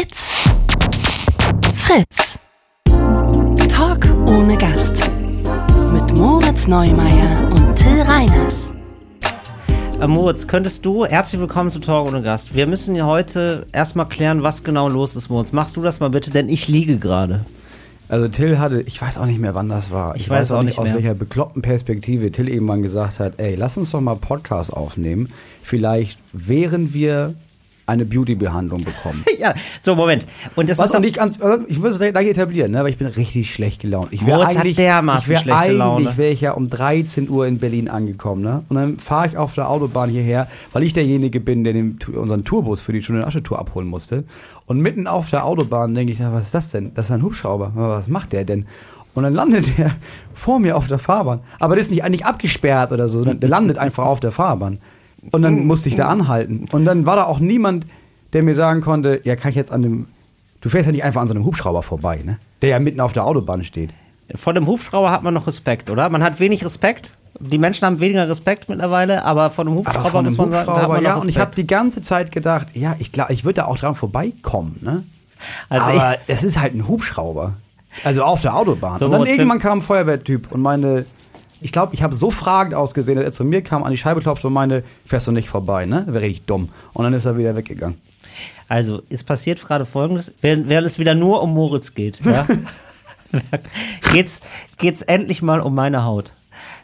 It's 0.00 0.48
Fritz. 1.74 2.38
Talk 3.68 4.08
ohne 4.30 4.56
Gast. 4.56 5.10
Mit 5.92 6.16
Moritz 6.16 6.66
Neumeier 6.66 7.50
und 7.50 7.74
Till 7.76 8.00
Reiners. 8.00 8.72
Äh, 10.00 10.06
Moritz, 10.06 10.46
könntest 10.46 10.86
du, 10.86 11.04
herzlich 11.04 11.38
willkommen 11.38 11.70
zu 11.70 11.80
Talk 11.80 12.06
ohne 12.06 12.22
Gast. 12.22 12.54
Wir 12.54 12.66
müssen 12.66 12.94
ja 12.96 13.04
heute 13.04 13.66
erstmal 13.72 14.08
klären, 14.08 14.42
was 14.42 14.64
genau 14.64 14.88
los 14.88 15.16
ist, 15.16 15.28
Moritz. 15.28 15.52
Machst 15.52 15.76
du 15.76 15.82
das 15.82 16.00
mal 16.00 16.08
bitte, 16.08 16.30
denn 16.30 16.48
ich 16.48 16.66
liege 16.68 16.96
gerade. 16.96 17.44
Also 18.08 18.28
Till 18.28 18.58
hatte, 18.58 18.80
ich 18.80 19.02
weiß 19.02 19.18
auch 19.18 19.26
nicht 19.26 19.38
mehr, 19.38 19.54
wann 19.54 19.68
das 19.68 19.90
war. 19.90 20.16
Ich 20.16 20.30
weiß 20.30 20.52
auch 20.52 20.62
nicht 20.62 20.78
aus 20.78 20.86
mehr. 20.86 20.94
welcher 20.94 21.14
bekloppten 21.14 21.60
Perspektive 21.60 22.32
Till 22.32 22.48
irgendwann 22.48 22.80
gesagt 22.80 23.20
hat, 23.20 23.34
ey, 23.36 23.54
lass 23.54 23.76
uns 23.76 23.90
doch 23.90 24.00
mal 24.00 24.16
Podcast 24.16 24.72
aufnehmen. 24.72 25.28
Vielleicht 25.62 26.18
während 26.32 26.94
wir 26.94 27.34
eine 27.90 28.04
Beauty-Behandlung 28.04 28.84
bekommen. 28.84 29.24
Ja, 29.40 29.54
so, 29.80 29.94
Moment. 29.94 30.26
Und 30.54 30.68
das 30.68 30.76
Was 30.76 30.86
ist 30.86 30.92
doch, 30.92 30.98
und 30.98 31.06
ich 31.06 31.14
ganz, 31.14 31.40
ich 31.66 31.78
muss 31.78 31.96
es 31.96 31.98
gleich 31.98 32.26
etablieren, 32.26 32.72
ne, 32.72 32.80
weil 32.80 32.90
ich 32.90 32.98
bin 32.98 33.06
richtig 33.06 33.54
schlecht 33.54 33.80
gelaunt. 33.80 34.08
Ich 34.10 34.26
wär 34.26 34.34
Moritz 34.34 34.50
hat 34.50 34.56
eigentlich, 34.58 34.76
dermaßen 34.76 35.22
ich 35.22 35.28
wär 35.28 35.38
schlechte 35.38 35.82
eigentlich 35.82 36.16
wäre 36.18 36.30
ich 36.30 36.42
ja 36.42 36.52
um 36.52 36.68
13 36.68 37.30
Uhr 37.30 37.46
in 37.46 37.58
Berlin 37.58 37.88
angekommen, 37.88 38.42
ne? 38.42 38.64
Und 38.68 38.76
dann 38.76 38.98
fahre 38.98 39.28
ich 39.28 39.38
auf 39.38 39.54
der 39.54 39.70
Autobahn 39.70 40.10
hierher, 40.10 40.46
weil 40.74 40.82
ich 40.82 40.92
derjenige 40.92 41.40
bin, 41.40 41.64
der 41.64 41.72
den, 41.72 41.98
unseren 42.14 42.44
Tourbus 42.44 42.82
für 42.82 42.92
die 42.92 43.02
Stunde 43.02 43.26
Asche 43.26 43.42
Tour 43.42 43.58
abholen 43.58 43.88
musste. 43.88 44.24
Und 44.66 44.80
mitten 44.80 45.06
auf 45.06 45.30
der 45.30 45.46
Autobahn 45.46 45.94
denke 45.94 46.12
ich, 46.12 46.18
na, 46.18 46.34
was 46.34 46.46
ist 46.46 46.54
das 46.54 46.68
denn? 46.68 46.92
Das 46.94 47.06
ist 47.06 47.12
ein 47.12 47.22
Hubschrauber. 47.22 47.72
Was 47.74 48.08
macht 48.08 48.34
der 48.34 48.44
denn? 48.44 48.66
Und 49.14 49.22
dann 49.24 49.34
landet 49.34 49.78
der 49.78 49.90
vor 50.34 50.60
mir 50.60 50.76
auf 50.76 50.86
der 50.86 50.98
Fahrbahn. 50.98 51.40
Aber 51.58 51.76
das 51.76 51.86
ist 51.86 51.90
nicht, 51.90 52.08
nicht 52.10 52.26
abgesperrt 52.26 52.92
oder 52.92 53.08
so, 53.08 53.20
sondern 53.20 53.40
der 53.40 53.48
landet 53.48 53.78
einfach 53.78 54.04
auf 54.04 54.20
der 54.20 54.32
Fahrbahn. 54.32 54.78
Und 55.30 55.42
dann 55.42 55.66
musste 55.66 55.88
ich 55.88 55.96
da 55.96 56.08
anhalten. 56.08 56.64
Und 56.72 56.84
dann 56.84 57.06
war 57.06 57.16
da 57.16 57.24
auch 57.24 57.40
niemand, 57.40 57.86
der 58.32 58.42
mir 58.42 58.54
sagen 58.54 58.80
konnte, 58.80 59.20
ja, 59.24 59.36
kann 59.36 59.50
ich 59.50 59.56
jetzt 59.56 59.72
an 59.72 59.82
dem, 59.82 60.06
du 60.60 60.68
fährst 60.68 60.86
ja 60.86 60.92
nicht 60.92 61.04
einfach 61.04 61.20
an 61.20 61.28
so 61.28 61.34
einem 61.34 61.44
Hubschrauber 61.44 61.82
vorbei, 61.82 62.22
ne? 62.24 62.38
Der 62.62 62.70
ja 62.70 62.78
mitten 62.78 63.00
auf 63.00 63.12
der 63.12 63.26
Autobahn 63.26 63.64
steht. 63.64 63.90
vor 64.34 64.54
dem 64.54 64.66
Hubschrauber 64.66 65.10
hat 65.10 65.22
man 65.22 65.34
noch 65.34 65.46
Respekt, 65.46 65.90
oder? 65.90 66.08
Man 66.10 66.22
hat 66.22 66.40
wenig 66.40 66.64
Respekt. 66.64 67.16
Die 67.38 67.58
Menschen 67.58 67.86
haben 67.86 68.00
weniger 68.00 68.28
Respekt 68.28 68.68
mittlerweile, 68.68 69.24
aber 69.24 69.50
vor 69.50 69.64
dem 69.64 69.74
Hubschrauber 69.74 70.22
muss 70.22 70.36
man 70.36 70.50
sagen, 70.50 70.68
Hubschrauber, 70.68 70.96
noch 70.96 71.02
ja, 71.02 71.14
und 71.16 71.28
ich 71.28 71.38
habe 71.38 71.54
die 71.54 71.66
ganze 71.66 72.02
Zeit 72.02 72.32
gedacht, 72.32 72.68
ja, 72.74 72.96
ich 72.98 73.12
glaube, 73.12 73.32
ich 73.32 73.44
würde 73.44 73.62
da 73.62 73.64
auch 73.66 73.78
dran 73.78 73.94
vorbeikommen, 73.94 74.78
ne? 74.80 75.04
Also 75.68 75.98
Aber 75.98 76.18
es 76.26 76.42
ist 76.42 76.60
halt 76.60 76.74
ein 76.74 76.86
Hubschrauber. 76.86 77.54
Also 78.04 78.22
auf 78.22 78.42
der 78.42 78.54
Autobahn. 78.54 78.98
So, 78.98 79.06
und 79.06 79.12
dann 79.12 79.26
irgendwann 79.26 79.58
kam 79.58 79.78
ein 79.78 79.82
Feuerwehrtyp 79.82 80.52
und 80.52 80.60
meine, 80.60 81.06
ich 81.60 81.72
glaube, 81.72 81.94
ich 81.94 82.02
habe 82.02 82.14
so 82.14 82.30
fragend 82.30 82.74
ausgesehen, 82.74 83.16
dass 83.16 83.24
er 83.24 83.32
zu 83.32 83.44
mir 83.44 83.62
kam, 83.62 83.82
an 83.84 83.90
die 83.90 83.98
Scheibe 83.98 84.20
klopfte 84.20 84.46
und 84.46 84.52
meinte, 84.54 84.82
fährst 85.04 85.26
du 85.26 85.32
nicht 85.32 85.48
vorbei, 85.48 85.86
ne? 85.86 86.04
Wäre 86.08 86.26
ich 86.26 86.42
dumm. 86.42 86.68
Und 86.92 87.04
dann 87.04 87.12
ist 87.14 87.24
er 87.24 87.36
wieder 87.36 87.54
weggegangen. 87.56 87.98
Also, 88.68 89.02
es 89.10 89.24
passiert 89.24 89.60
gerade 89.66 89.84
folgendes, 89.84 90.32
während, 90.40 90.68
während 90.68 90.86
es 90.86 90.98
wieder 90.98 91.14
nur 91.14 91.42
um 91.42 91.52
Moritz 91.52 91.94
geht, 91.94 92.20
ja, 92.24 92.46
geht's, 94.12 94.40
geht's 94.78 95.02
endlich 95.02 95.42
mal 95.42 95.60
um 95.60 95.74
meine 95.74 96.04
Haut. 96.04 96.32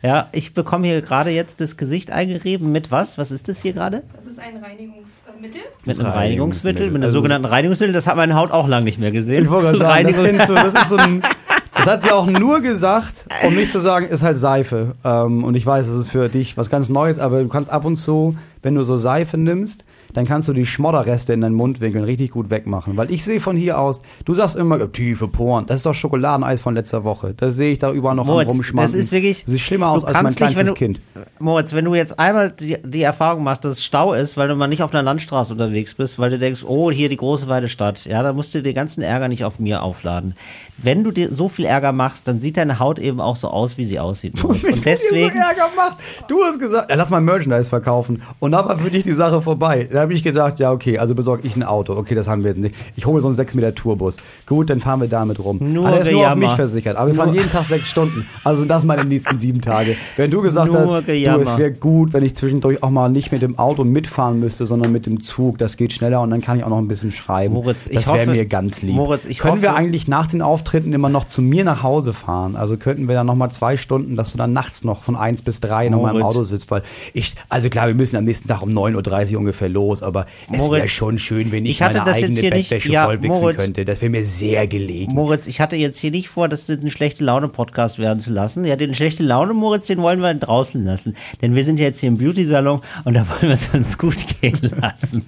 Ja, 0.02 0.28
ich 0.32 0.52
bekomme 0.54 0.86
hier 0.86 1.00
gerade 1.02 1.30
jetzt 1.30 1.60
das 1.60 1.76
Gesicht 1.76 2.10
eingerieben 2.10 2.70
mit 2.70 2.90
was? 2.90 3.18
Was 3.18 3.30
ist 3.30 3.48
das 3.48 3.62
hier 3.62 3.72
gerade? 3.72 4.02
Das 4.14 4.26
ist 4.26 4.38
ein 4.38 4.56
Reinigungsmittel. 4.56 5.62
Mit 5.84 5.98
einem 5.98 6.08
Reinigungsmittel. 6.08 6.12
Reinigungsmittel, 6.12 6.86
mit 6.86 6.94
einem 6.96 7.04
Also- 7.04 7.18
sogenannten 7.18 7.46
Reinigungsmittel. 7.46 7.92
Das 7.94 8.06
hat 8.06 8.16
meine 8.16 8.34
Haut 8.34 8.50
auch 8.52 8.68
lange 8.68 8.84
nicht 8.84 8.98
mehr 8.98 9.10
gesehen. 9.10 9.44
Ich 9.44 9.50
wollte 9.50 9.78
gerade 9.78 9.78
sagen, 9.78 10.36
das 10.36 10.46
du, 10.46 10.54
das 10.54 10.74
ist 10.74 10.88
so 10.90 10.96
ein. 10.96 11.22
Das 11.76 11.86
hat 11.86 12.02
sie 12.02 12.10
auch 12.10 12.26
nur 12.26 12.60
gesagt, 12.60 13.26
um 13.46 13.54
nicht 13.54 13.70
zu 13.70 13.80
sagen, 13.80 14.06
ist 14.08 14.22
halt 14.22 14.38
Seife. 14.38 14.94
Ähm, 15.04 15.44
und 15.44 15.54
ich 15.54 15.66
weiß, 15.66 15.86
das 15.86 15.96
ist 15.96 16.10
für 16.10 16.28
dich 16.28 16.56
was 16.56 16.70
ganz 16.70 16.88
Neues, 16.88 17.18
aber 17.18 17.42
du 17.42 17.48
kannst 17.48 17.70
ab 17.70 17.84
und 17.84 17.96
zu, 17.96 18.36
wenn 18.62 18.74
du 18.74 18.82
so 18.82 18.96
Seife 18.96 19.36
nimmst, 19.36 19.84
dann 20.16 20.24
kannst 20.24 20.48
du 20.48 20.54
die 20.54 20.64
Schmodderreste 20.64 21.34
in 21.34 21.42
deinen 21.42 21.54
Mundwinkeln 21.54 22.04
richtig 22.04 22.30
gut 22.30 22.48
wegmachen. 22.48 22.96
Weil 22.96 23.10
ich 23.10 23.22
sehe 23.22 23.38
von 23.38 23.56
hier 23.56 23.78
aus, 23.78 24.00
du 24.24 24.32
sagst 24.32 24.56
immer, 24.56 24.90
tiefe 24.90 25.28
Poren, 25.28 25.66
das 25.66 25.76
ist 25.76 25.86
doch 25.86 25.94
Schokoladeneis 25.94 26.62
von 26.62 26.74
letzter 26.74 27.04
Woche. 27.04 27.34
Das 27.36 27.56
sehe 27.56 27.72
ich 27.72 27.78
da 27.78 27.92
überall 27.92 28.16
noch 28.16 28.24
Moritz, 28.24 28.58
das 28.74 28.94
ist 28.94 29.12
wirklich. 29.12 29.44
Du 29.44 29.50
siehst 29.52 29.64
schlimmer 29.64 29.90
aus 29.90 30.02
du 30.02 30.08
als 30.08 30.22
mein 30.22 30.48
nicht, 30.48 30.58
wenn 30.58 30.74
Kind. 30.74 31.00
du, 31.14 31.20
Moritz, 31.44 31.74
wenn 31.74 31.84
du 31.84 31.94
jetzt 31.94 32.18
einmal 32.18 32.50
die, 32.50 32.78
die 32.82 33.02
Erfahrung 33.02 33.44
machst, 33.44 33.64
dass 33.66 33.72
es 33.72 33.84
Stau 33.84 34.14
ist, 34.14 34.38
weil 34.38 34.48
du 34.48 34.56
mal 34.56 34.68
nicht 34.68 34.82
auf 34.82 34.94
einer 34.94 35.02
Landstraße 35.02 35.52
unterwegs 35.52 35.92
bist, 35.92 36.18
weil 36.18 36.30
du 36.30 36.38
denkst, 36.38 36.64
oh, 36.66 36.90
hier 36.90 37.10
die 37.10 37.18
große 37.18 37.46
weite 37.48 37.68
Stadt, 37.68 38.06
ja, 38.06 38.22
da 38.22 38.32
musst 38.32 38.54
du 38.54 38.62
den 38.62 38.74
ganzen 38.74 39.02
Ärger 39.02 39.28
nicht 39.28 39.44
auf 39.44 39.58
mir 39.58 39.82
aufladen. 39.82 40.34
Wenn 40.78 41.04
du 41.04 41.10
dir 41.10 41.30
so 41.30 41.50
viel 41.50 41.66
Ärger 41.66 41.92
machst, 41.92 42.26
dann 42.26 42.40
sieht 42.40 42.56
deine 42.56 42.78
Haut 42.78 42.98
eben 42.98 43.20
auch 43.20 43.36
so 43.36 43.48
aus, 43.48 43.76
wie 43.76 43.84
sie 43.84 44.00
aussieht. 44.00 44.42
Moritz. 44.42 44.64
Und 44.64 44.84
deswegen. 44.86 45.30
so 45.30 45.38
Ärger 45.38 45.68
macht. 45.76 45.98
Du 46.28 46.42
hast 46.42 46.58
gesagt, 46.58 46.90
ja, 46.90 46.96
lass 46.96 47.10
mal 47.10 47.20
Merchandise 47.20 47.68
verkaufen. 47.68 48.22
Und 48.38 48.52
da 48.52 48.66
war 48.66 48.78
für 48.78 48.90
dich 48.90 49.02
die 49.02 49.12
Sache 49.12 49.42
vorbei. 49.42 49.88
Da 49.92 50.05
habe 50.06 50.14
ich 50.14 50.22
gesagt, 50.22 50.58
ja, 50.60 50.70
okay, 50.72 50.98
also 50.98 51.14
besorge 51.14 51.46
ich 51.46 51.56
ein 51.56 51.62
Auto. 51.64 51.94
Okay, 51.96 52.14
das 52.14 52.28
haben 52.28 52.42
wir 52.44 52.50
jetzt 52.50 52.60
nicht. 52.60 52.74
Ich 52.94 53.06
hole 53.06 53.20
so 53.20 53.26
einen 53.28 53.34
6 53.34 53.54
Meter 53.54 53.74
Tourbus. 53.74 54.16
Gut, 54.46 54.70
dann 54.70 54.78
fahren 54.80 55.00
wir 55.00 55.08
damit 55.08 55.38
rum. 55.42 55.58
Nur 55.60 55.86
Aber 55.86 55.96
der 55.96 56.04
ist 56.06 56.12
nur 56.12 56.28
auf 56.30 56.36
mich 56.36 56.52
versichert. 56.52 56.96
Aber 56.96 57.08
wir 57.08 57.14
fahren 57.16 57.30
Nur- 57.30 57.36
jeden 57.36 57.50
Tag 57.50 57.64
sechs 57.64 57.86
Stunden. 57.88 58.26
Also 58.44 58.64
das 58.64 58.84
meine 58.84 59.04
nächsten 59.04 59.36
sieben 59.36 59.60
Tage. 59.60 59.96
Wenn 60.16 60.30
du 60.30 60.40
gesagt 60.42 60.70
Nur 60.72 60.80
hast, 60.80 60.90
du, 60.90 61.12
es 61.12 61.58
wäre 61.58 61.72
gut, 61.72 62.12
wenn 62.12 62.22
ich 62.22 62.34
zwischendurch 62.36 62.82
auch 62.82 62.90
mal 62.90 63.08
nicht 63.08 63.32
mit 63.32 63.42
dem 63.42 63.58
Auto 63.58 63.82
mitfahren 63.84 64.38
müsste, 64.38 64.64
sondern 64.66 64.92
mit 64.92 65.06
dem 65.06 65.20
Zug. 65.20 65.58
Das 65.58 65.76
geht 65.76 65.92
schneller 65.92 66.20
und 66.22 66.30
dann 66.30 66.40
kann 66.40 66.56
ich 66.58 66.64
auch 66.64 66.68
noch 66.68 66.78
ein 66.78 66.88
bisschen 66.88 67.10
schreiben. 67.12 67.54
Moritz, 67.54 67.86
ich 67.88 67.96
das 68.04 68.06
wäre 68.14 68.30
mir 68.30 68.46
ganz 68.46 68.82
lieb. 68.82 68.94
Moritz, 68.94 69.24
ich 69.26 69.38
Können 69.38 69.62
wir 69.62 69.70
hoffe- 69.70 69.78
eigentlich 69.78 70.06
nach 70.08 70.26
den 70.28 70.42
Auftritten 70.42 70.92
immer 70.92 71.08
noch 71.08 71.24
zu 71.26 71.42
mir 71.42 71.64
nach 71.64 71.82
Hause 71.82 72.12
fahren? 72.12 72.54
Also 72.56 72.76
könnten 72.76 73.08
wir 73.08 73.14
dann 73.16 73.26
noch 73.26 73.34
mal 73.34 73.50
zwei 73.50 73.76
Stunden, 73.76 74.14
dass 74.16 74.32
du 74.32 74.38
dann 74.38 74.52
nachts 74.52 74.84
noch 74.84 75.02
von 75.02 75.16
eins 75.16 75.42
bis 75.42 75.60
drei 75.60 75.88
noch 75.88 76.00
mal 76.02 76.14
im. 76.14 76.22
Auto 76.22 76.44
sitzt, 76.44 76.70
weil 76.70 76.82
ich, 77.14 77.34
also 77.48 77.68
klar, 77.68 77.86
wir 77.88 77.94
müssen 77.94 78.16
am 78.16 78.24
nächsten 78.24 78.48
Tag 78.48 78.62
um 78.62 78.70
9.30 78.70 79.32
Uhr 79.34 79.38
ungefähr 79.40 79.68
los, 79.68 79.95
aber 80.02 80.26
es 80.46 80.58
wäre 80.58 80.68
Moritz, 80.68 80.90
schon 80.90 81.18
schön, 81.18 81.52
wenn 81.52 81.64
ich, 81.64 81.72
ich 81.72 81.80
meine 81.80 82.04
eigene 82.04 82.40
Bettwäsche 82.40 82.90
ja, 82.90 83.04
vollwichsen 83.04 83.40
Moritz. 83.40 83.56
könnte. 83.56 83.84
Das 83.84 84.00
wäre 84.00 84.10
mir 84.10 84.24
sehr 84.24 84.66
gelegen. 84.66 85.12
Moritz, 85.12 85.46
ich 85.46 85.60
hatte 85.60 85.76
jetzt 85.76 85.98
hier 85.98 86.10
nicht 86.10 86.28
vor, 86.28 86.48
das 86.48 86.68
einen 86.68 86.90
schlechte 86.90 87.24
Laune-Podcast 87.24 87.98
werden 87.98 88.20
zu 88.20 88.30
lassen. 88.30 88.64
Ja, 88.64 88.76
den 88.76 88.94
schlechte 88.94 89.22
Laune, 89.22 89.54
Moritz, 89.54 89.86
den 89.86 90.02
wollen 90.02 90.20
wir 90.20 90.34
draußen 90.34 90.84
lassen. 90.84 91.16
Denn 91.42 91.54
wir 91.54 91.64
sind 91.64 91.78
ja 91.78 91.86
jetzt 91.86 92.00
hier 92.00 92.08
im 92.08 92.18
Beauty-Salon 92.18 92.80
und 93.04 93.14
da 93.14 93.26
wollen 93.28 93.42
wir 93.42 93.50
es 93.50 93.68
uns 93.72 93.98
gut 93.98 94.16
gehen 94.40 94.58
lassen. 94.80 95.24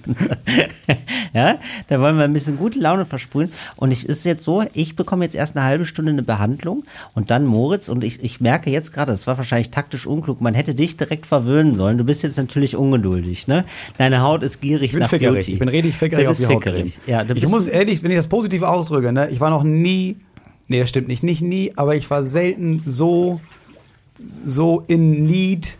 ja, 1.33 1.57
da 1.87 1.99
wollen 1.99 2.17
wir 2.17 2.23
ein 2.23 2.33
bisschen 2.33 2.57
gute 2.57 2.79
Laune 2.79 3.05
versprühen. 3.05 3.51
Und 3.75 3.91
es 3.91 4.03
ist 4.03 4.25
jetzt 4.25 4.43
so, 4.43 4.63
ich 4.73 4.95
bekomme 4.95 5.25
jetzt 5.25 5.35
erst 5.35 5.55
eine 5.55 5.65
halbe 5.65 5.85
Stunde 5.85 6.11
eine 6.11 6.23
Behandlung 6.23 6.83
und 7.13 7.31
dann 7.31 7.45
Moritz 7.45 7.89
und 7.89 8.03
ich, 8.03 8.23
ich 8.23 8.39
merke 8.41 8.69
jetzt 8.69 8.93
gerade, 8.93 9.11
das 9.11 9.27
war 9.27 9.37
wahrscheinlich 9.37 9.71
taktisch 9.71 10.05
unklug, 10.07 10.41
man 10.41 10.53
hätte 10.53 10.75
dich 10.75 10.97
direkt 10.97 11.25
verwöhnen 11.25 11.75
sollen. 11.75 11.97
Du 11.97 12.03
bist 12.03 12.23
jetzt 12.23 12.37
natürlich 12.37 12.75
ungeduldig, 12.75 13.47
ne? 13.47 13.65
Deine 13.97 14.21
Haut 14.21 14.43
ist 14.43 14.58
gierig 14.61 14.83
Ich 14.87 14.91
bin 14.91 14.99
nach 15.01 15.09
fickerig. 15.09 15.33
Beauty. 15.45 15.53
Ich 15.53 15.59
bin 15.59 15.69
richtig 15.69 15.95
fickerig 15.95 16.27
auf 16.27 16.37
die 16.37 16.45
Haut 16.45 16.63
fickerig. 16.63 16.95
drin. 16.95 17.03
Ja, 17.07 17.25
ich 17.33 17.47
muss 17.47 17.67
ehrlich, 17.67 18.03
wenn 18.03 18.11
ich 18.11 18.17
das 18.17 18.27
positiv 18.27 18.61
ausdrücke, 18.61 19.11
ne, 19.11 19.29
ich 19.29 19.39
war 19.39 19.49
noch 19.49 19.63
nie, 19.63 20.17
nee, 20.67 20.79
das 20.79 20.89
stimmt 20.89 21.07
nicht, 21.07 21.23
nicht 21.23 21.41
nie, 21.41 21.71
aber 21.75 21.95
ich 21.95 22.09
war 22.09 22.23
selten 22.25 22.83
so, 22.85 23.41
so 24.43 24.83
in 24.87 25.25
need. 25.25 25.78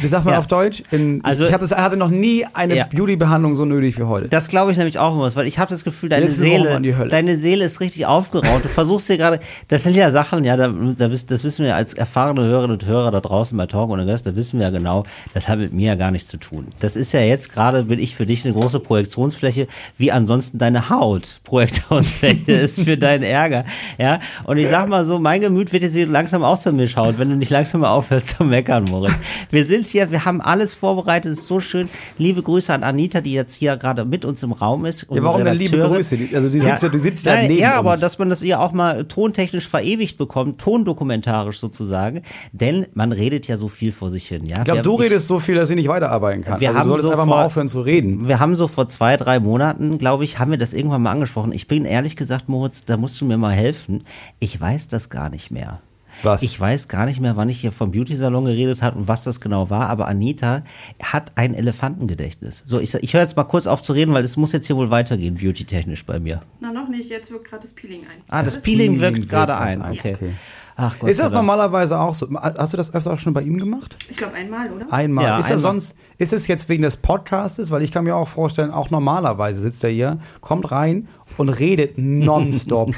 Wie 0.00 0.08
sagt 0.08 0.24
man 0.24 0.34
Ja. 0.34 0.38
auf 0.40 0.46
Deutsch? 0.46 0.82
In, 0.90 1.20
Also- 1.24 1.46
ich 1.46 1.52
hatte, 1.52 1.64
hatte 1.76 1.96
noch 1.96 2.08
nie 2.08 2.44
eine 2.54 2.76
Ja. 2.76 2.86
Beauty-Behandlung 2.92 3.54
so 3.54 3.64
nötig 3.64 3.98
wie 3.98 4.02
heute. 4.04 4.28
Das 4.28 4.48
glaube 4.48 4.72
ich 4.72 4.78
nämlich 4.78 4.98
auch 4.98 5.14
immer, 5.14 5.34
weil 5.36 5.46
ich 5.46 5.58
habe 5.58 5.70
das 5.70 5.84
Gefühl, 5.84 6.08
deine 6.08 6.30
Seele, 6.30 6.80
deine 7.08 7.36
Seele 7.36 7.64
ist 7.64 7.80
richtig 7.80 8.06
aufgeraut. 8.06 8.64
Du 8.64 8.68
versuchst 8.68 9.08
dir 9.08 9.16
gerade, 9.18 9.40
das 9.68 9.82
sind 9.82 9.94
ja 9.96 10.10
Sachen, 10.10 10.44
ja, 10.44 10.56
da, 10.56 10.68
da, 10.68 11.08
das 11.08 11.44
wissen 11.44 11.64
wir 11.64 11.74
als 11.76 11.94
erfahrene 11.94 12.42
Hörerinnen 12.42 12.72
und 12.78 12.86
Hörer 12.86 13.10
da 13.10 13.20
draußen 13.20 13.56
bei 13.56 13.66
Talk 13.66 13.90
ohne 13.90 14.06
Gast, 14.06 14.26
da 14.26 14.34
wissen 14.36 14.58
wir 14.58 14.66
ja 14.66 14.70
genau, 14.70 15.04
das 15.34 15.48
hat 15.48 15.58
mit 15.58 15.72
mir 15.72 15.88
ja 15.88 15.94
gar 15.94 16.10
nichts 16.10 16.28
zu 16.30 16.36
tun. 16.38 16.66
Das 16.80 16.96
ist 16.96 17.12
ja 17.12 17.20
jetzt 17.20 17.52
gerade, 17.52 17.84
bin 17.84 17.98
ich 17.98 18.16
für 18.16 18.26
dich 18.26 18.44
eine 18.44 18.54
große 18.54 18.80
Projektionsfläche, 18.80 19.66
wie 19.98 20.10
ansonsten 20.12 20.58
deine 20.58 20.88
Haut 20.90 21.40
Projektionsfläche 21.44 22.52
ist 22.52 22.80
für 22.82 22.96
deinen 22.96 23.22
Ärger, 23.22 23.64
ja. 23.98 24.20
Und 24.44 24.56
ich 24.58 24.68
sag 24.68 24.88
mal 24.88 25.04
so, 25.04 25.18
mein 25.18 25.40
Gemüt 25.40 25.72
wird 25.72 25.82
jetzt 25.82 25.94
hier 25.94 26.06
langsam 26.06 26.42
auch 26.42 26.58
zur 26.58 26.72
Mischhaut, 26.72 27.18
wenn 27.18 27.28
du 27.30 27.36
nicht 27.36 27.50
langsam 27.50 27.82
mal 27.82 27.90
aufhörst 27.90 28.36
zu 28.36 28.44
meckern, 28.44 28.84
Moritz. 28.84 29.14
Wir 29.50 29.64
sind 29.64 29.86
hier, 29.86 30.10
wir 30.10 30.24
haben 30.24 30.40
alles 30.40 30.74
vorbereitet, 30.74 31.32
es 31.32 31.38
ist 31.40 31.46
so 31.46 31.60
schön. 31.60 31.88
Liebe 32.18 32.42
Grüße 32.42 32.72
an 32.72 32.82
Anita, 32.84 33.20
die 33.20 33.32
jetzt 33.32 33.54
hier 33.54 33.76
gerade 33.76 34.04
mit 34.04 34.24
uns 34.24 34.42
im 34.42 34.52
Raum 34.52 34.84
ist. 34.84 35.06
Ja, 35.10 35.22
warum 35.22 35.44
denn 35.44 35.56
liebe. 35.56 35.78
Grüße? 35.78 36.16
Also 36.34 36.48
die 36.48 36.60
sitzt 36.60 36.82
ja, 36.82 36.88
die 36.88 36.98
sitzt 36.98 37.26
ja 37.26 37.34
Nein, 37.34 37.48
neben 37.48 37.60
Ja, 37.60 37.74
aber 37.74 37.92
uns. 37.92 38.00
dass 38.00 38.18
man 38.18 38.28
das 38.30 38.42
ihr 38.42 38.60
auch 38.60 38.72
mal 38.72 39.04
tontechnisch 39.04 39.68
verewigt 39.68 40.16
bekommt, 40.18 40.60
tondokumentarisch 40.60 41.58
sozusagen. 41.58 42.22
Denn 42.52 42.86
man 42.94 43.12
redet 43.12 43.48
ja 43.48 43.56
so 43.56 43.68
viel 43.68 43.92
vor 43.92 44.10
sich 44.10 44.28
hin. 44.28 44.44
Ja? 44.46 44.58
ich 44.58 44.64
glaube, 44.64 44.82
du 44.82 44.94
redest 44.94 45.28
so 45.28 45.38
viel, 45.40 45.54
dass 45.54 45.70
ich 45.70 45.76
nicht 45.76 45.88
weiterarbeiten 45.88 46.42
kann. 46.44 46.60
Wir 46.60 46.68
also 46.68 46.80
haben 46.80 46.86
du 46.86 46.90
solltest 46.92 47.04
so 47.06 47.10
einfach 47.12 47.26
mal 47.26 47.34
vor- 47.36 47.44
aufhören 47.46 47.68
zu 47.68 47.80
reden. 47.80 48.28
wir 48.28 48.40
haben 48.40 48.56
so 48.56 48.68
vor 48.68 48.88
zwei, 48.88 49.16
drei 49.16 49.40
Monaten, 49.40 49.98
glaube 49.98 50.24
ich, 50.24 50.38
haben 50.38 50.50
wir 50.50 50.58
das 50.58 50.72
irgendwann 50.72 51.02
mal 51.02 51.10
angesprochen. 51.12 51.52
Ich 51.52 51.68
bin 51.68 51.84
ehrlich 51.84 52.16
gesagt, 52.16 52.48
Moritz, 52.48 52.84
da 52.84 52.96
musst 52.96 53.20
du 53.20 53.24
mir 53.24 53.38
mal 53.38 53.52
helfen. 53.52 54.04
Ich 54.38 54.60
weiß 54.60 54.88
das 54.88 55.08
gar 55.10 55.30
nicht 55.30 55.50
mehr. 55.50 55.80
Was? 56.22 56.42
Ich 56.42 56.58
weiß 56.58 56.88
gar 56.88 57.04
nicht 57.06 57.20
mehr, 57.20 57.36
wann 57.36 57.48
ich 57.48 57.60
hier 57.60 57.72
vom 57.72 57.90
Beauty-Salon 57.90 58.44
geredet 58.46 58.82
habe 58.82 58.98
und 58.98 59.08
was 59.08 59.24
das 59.24 59.40
genau 59.40 59.70
war, 59.70 59.88
aber 59.90 60.08
Anita 60.08 60.62
hat 61.02 61.32
ein 61.36 61.54
Elefantengedächtnis. 61.54 62.62
So, 62.66 62.80
ich, 62.80 62.94
ich 62.94 63.14
höre 63.14 63.20
jetzt 63.22 63.36
mal 63.36 63.44
kurz 63.44 63.66
auf 63.66 63.82
zu 63.82 63.92
reden, 63.92 64.14
weil 64.14 64.24
es 64.24 64.36
muss 64.36 64.52
jetzt 64.52 64.66
hier 64.66 64.76
wohl 64.76 64.90
weitergehen, 64.90 65.34
beauty-technisch 65.34 66.04
bei 66.06 66.18
mir. 66.20 66.42
Na, 66.60 66.72
noch 66.72 66.88
nicht. 66.88 67.10
Jetzt 67.10 67.30
wirkt 67.30 67.48
gerade 67.50 67.62
das 67.62 67.72
Peeling 67.72 68.00
ein. 68.02 68.22
Ah, 68.28 68.42
das 68.42 68.56
ist- 68.56 68.62
Peeling 68.62 69.00
wirkt 69.00 69.18
wirkt 69.18 69.28
gerade 69.30 69.56
ein. 69.56 69.82
ein, 69.82 69.92
Okay. 69.98 70.14
okay. 70.14 70.30
Ach 70.76 70.98
Gott 70.98 71.08
Ist 71.08 71.20
das 71.20 71.30
normalerweise 71.30 71.96
auch 72.00 72.14
so? 72.14 72.28
Hast 72.34 72.72
du 72.72 72.76
das 72.76 72.92
öfter 72.92 73.12
auch 73.12 73.18
schon 73.20 73.32
bei 73.32 73.42
ihm 73.42 73.58
gemacht? 73.58 73.96
Ich 74.10 74.16
glaube 74.16 74.34
einmal, 74.34 74.72
oder? 74.72 74.92
Einmal. 74.92 75.24
Ja, 75.24 75.38
ist 75.38 75.44
er 75.46 75.50
einmal. 75.50 75.58
sonst, 75.60 75.96
ist 76.18 76.32
es 76.32 76.48
jetzt 76.48 76.68
wegen 76.68 76.82
des 76.82 76.96
Podcastes? 76.96 77.70
Weil 77.70 77.82
ich 77.82 77.92
kann 77.92 78.02
mir 78.02 78.16
auch 78.16 78.26
vorstellen, 78.26 78.72
auch 78.72 78.90
normalerweise 78.90 79.60
sitzt 79.60 79.84
er 79.84 79.90
hier, 79.90 80.18
kommt 80.40 80.72
rein 80.72 81.06
und 81.36 81.48
redet 81.50 81.92
nonstop. 81.96 82.92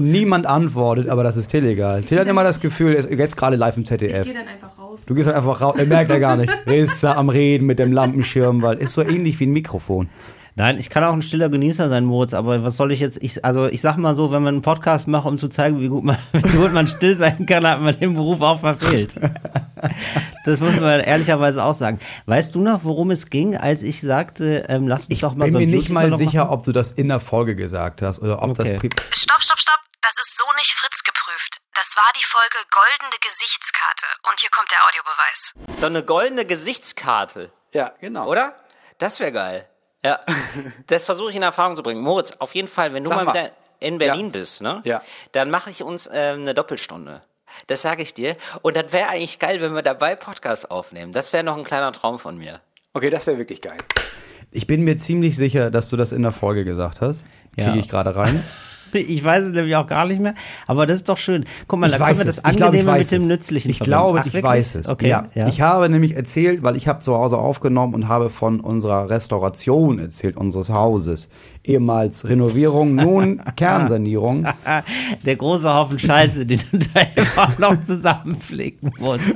Und 0.00 0.10
niemand 0.10 0.46
antwortet, 0.46 1.08
aber 1.08 1.22
das 1.24 1.36
ist 1.36 1.48
Till 1.48 1.64
egal. 1.64 2.02
Till 2.02 2.18
hat 2.18 2.26
immer 2.28 2.44
das 2.44 2.60
Gefühl, 2.60 2.92
er 2.94 2.98
ist 3.00 3.10
jetzt 3.10 3.36
gerade 3.36 3.56
live 3.56 3.76
im 3.76 3.82
Ich 3.82 3.88
ZDF. 3.88 4.24
gehe 4.24 4.34
dann 4.34 4.48
einfach 4.48 4.76
raus. 4.78 5.00
Du 5.06 5.14
gehst 5.14 5.28
dann 5.28 5.34
einfach 5.36 5.60
raus, 5.60 5.74
er 5.78 5.86
merkt 5.86 6.10
er 6.10 6.20
gar 6.20 6.36
nicht. 6.36 6.52
Er 6.66 6.76
ist 6.76 7.02
da 7.04 7.14
am 7.16 7.28
Reden 7.28 7.66
mit 7.66 7.78
dem 7.78 7.92
Lampenschirm, 7.92 8.62
weil 8.62 8.78
ist 8.78 8.94
so 8.94 9.02
ähnlich 9.02 9.38
wie 9.40 9.46
ein 9.46 9.52
Mikrofon. 9.52 10.08
Nein, 10.56 10.78
ich 10.78 10.90
kann 10.90 11.04
auch 11.04 11.12
ein 11.12 11.22
stiller 11.22 11.48
Genießer 11.48 11.88
sein, 11.88 12.04
Moritz, 12.04 12.34
aber 12.34 12.64
was 12.64 12.76
soll 12.76 12.90
ich 12.92 12.98
jetzt, 13.00 13.22
ich, 13.22 13.44
also 13.44 13.66
ich 13.68 13.80
sag 13.80 13.96
mal 13.96 14.16
so, 14.16 14.32
wenn 14.32 14.42
man 14.42 14.54
einen 14.54 14.62
Podcast 14.62 15.06
macht, 15.06 15.24
um 15.26 15.38
zu 15.38 15.48
zeigen, 15.48 15.80
wie 15.80 15.88
gut 15.88 16.02
man, 16.04 16.16
wie 16.32 16.56
gut 16.58 16.74
man 16.74 16.86
still 16.88 17.16
sein 17.16 17.46
kann, 17.46 17.64
hat 17.66 17.80
man 17.80 17.98
den 17.98 18.14
Beruf 18.14 18.40
auch 18.40 18.60
verfehlt. 18.60 19.14
Das 20.44 20.60
muss 20.60 20.78
man 20.80 21.00
ehrlicherweise 21.00 21.62
auch 21.64 21.74
sagen. 21.74 21.98
Weißt 22.26 22.54
du 22.54 22.60
noch, 22.60 22.80
worum 22.84 23.10
es 23.10 23.30
ging, 23.30 23.56
als 23.56 23.82
ich 23.82 24.00
sagte, 24.00 24.64
ähm, 24.68 24.88
lass 24.88 25.00
uns 25.02 25.10
Ich 25.10 25.20
doch 25.20 25.34
mal 25.34 25.44
bin 25.46 25.52
so 25.52 25.58
mir 25.58 25.64
ein 25.66 25.70
nicht 25.70 25.90
mal 25.90 26.14
sicher, 26.16 26.44
machen? 26.44 26.54
ob 26.54 26.62
du 26.64 26.72
das 26.72 26.90
in 26.92 27.08
der 27.08 27.20
Folge 27.20 27.54
gesagt 27.56 28.02
hast 28.02 28.20
oder 28.20 28.42
ob 28.42 28.58
Okay. 28.58 28.78
das. 28.78 29.18
Stopp, 29.18 29.40
stopp, 29.42 29.58
stopp. 29.58 29.78
Nicht 30.56 30.72
Fritz 30.74 31.02
geprüft. 31.04 31.58
Das 31.74 31.96
war 31.96 32.10
die 32.18 32.24
Folge 32.24 32.56
Goldene 32.70 33.18
Gesichtskarte. 33.22 34.06
Und 34.30 34.40
hier 34.40 34.50
kommt 34.50 34.70
der 34.70 34.78
Audiobeweis. 34.86 35.54
So 35.80 35.86
eine 35.86 36.02
goldene 36.04 36.44
Gesichtskarte, 36.44 37.50
Ja, 37.72 37.92
genau. 38.00 38.26
oder? 38.28 38.54
Das 38.98 39.20
wäre 39.20 39.32
geil. 39.32 39.68
Ja, 40.04 40.20
das 40.88 41.06
versuche 41.06 41.30
ich 41.30 41.36
in 41.36 41.42
Erfahrung 41.42 41.76
zu 41.76 41.82
bringen. 41.82 42.02
Moritz, 42.02 42.32
auf 42.38 42.54
jeden 42.54 42.68
Fall, 42.68 42.92
wenn 42.92 43.04
du 43.04 43.10
mal 43.10 43.24
mal. 43.24 43.32
wieder 43.34 43.52
in 43.78 43.96
Berlin 43.98 44.26
Ja. 44.26 44.32
bist, 44.32 44.60
ne? 44.60 44.82
Ja. 44.84 45.02
Dann 45.32 45.50
mache 45.50 45.70
ich 45.70 45.82
uns 45.82 46.08
ähm, 46.12 46.40
eine 46.40 46.52
Doppelstunde. 46.52 47.22
Das 47.66 47.80
sage 47.82 48.02
ich 48.02 48.12
dir. 48.12 48.36
Und 48.62 48.76
das 48.76 48.92
wäre 48.92 49.08
eigentlich 49.08 49.38
geil, 49.38 49.60
wenn 49.62 49.74
wir 49.74 49.82
dabei 49.82 50.14
Podcast 50.16 50.70
aufnehmen. 50.70 51.12
Das 51.12 51.32
wäre 51.32 51.42
noch 51.44 51.56
ein 51.56 51.64
kleiner 51.64 51.92
Traum 51.92 52.18
von 52.18 52.36
mir. 52.36 52.60
Okay, 52.92 53.08
das 53.08 53.26
wäre 53.26 53.38
wirklich 53.38 53.62
geil. 53.62 53.78
Ich 54.50 54.66
bin 54.66 54.82
mir 54.82 54.96
ziemlich 54.98 55.36
sicher, 55.36 55.70
dass 55.70 55.88
du 55.88 55.96
das 55.96 56.12
in 56.12 56.22
der 56.22 56.32
Folge 56.32 56.64
gesagt 56.64 57.00
hast. 57.00 57.24
Kriege 57.56 57.70
Ja. 57.70 57.76
ich 57.76 57.88
gerade 57.88 58.14
rein. 58.14 58.46
Ich 59.10 59.22
weiß 59.24 59.46
es 59.46 59.52
nämlich 59.52 59.76
auch 59.76 59.86
gar 59.86 60.06
nicht 60.06 60.20
mehr, 60.20 60.34
aber 60.66 60.86
das 60.86 60.96
ist 60.96 61.08
doch 61.08 61.16
schön. 61.16 61.44
Guck 61.68 61.78
mal, 61.80 61.86
Ich 61.90 61.96
da 61.96 62.04
können 62.04 62.18
wir 62.18 62.24
das 62.24 62.38
es. 62.38 62.44
Angenehme 62.44 62.86
weiß 62.86 63.10
mit 63.10 63.20
dem 63.20 63.22
es. 63.22 63.28
Nützlichen 63.28 63.70
Ich 63.70 63.78
verbinden. 63.78 63.96
glaube, 63.98 64.18
Ach, 64.20 64.26
ich 64.26 64.32
wirklich? 64.34 64.50
weiß 64.50 64.74
es. 64.76 64.88
Okay, 64.88 65.08
ja. 65.08 65.24
ja. 65.34 65.48
Ich 65.48 65.60
habe 65.60 65.88
nämlich 65.88 66.16
erzählt, 66.16 66.62
weil 66.62 66.76
ich 66.76 66.88
habe 66.88 67.00
zu 67.00 67.14
Hause 67.14 67.38
aufgenommen 67.38 67.94
und 67.94 68.08
habe 68.08 68.30
von 68.30 68.60
unserer 68.60 69.08
Restauration 69.10 69.98
erzählt, 69.98 70.36
unseres 70.36 70.70
Hauses. 70.70 71.28
Ehemals 71.62 72.26
Renovierung, 72.28 72.94
nun 72.94 73.40
Kernsanierung. 73.56 74.46
Der 75.26 75.36
große 75.36 75.72
Haufen 75.72 75.98
Scheiße, 75.98 76.46
den 76.46 76.60
du 76.72 76.78
da 76.78 77.00
immer 77.14 77.52
noch 77.74 77.84
zusammenpflegen 77.84 78.90
musst. 78.98 79.34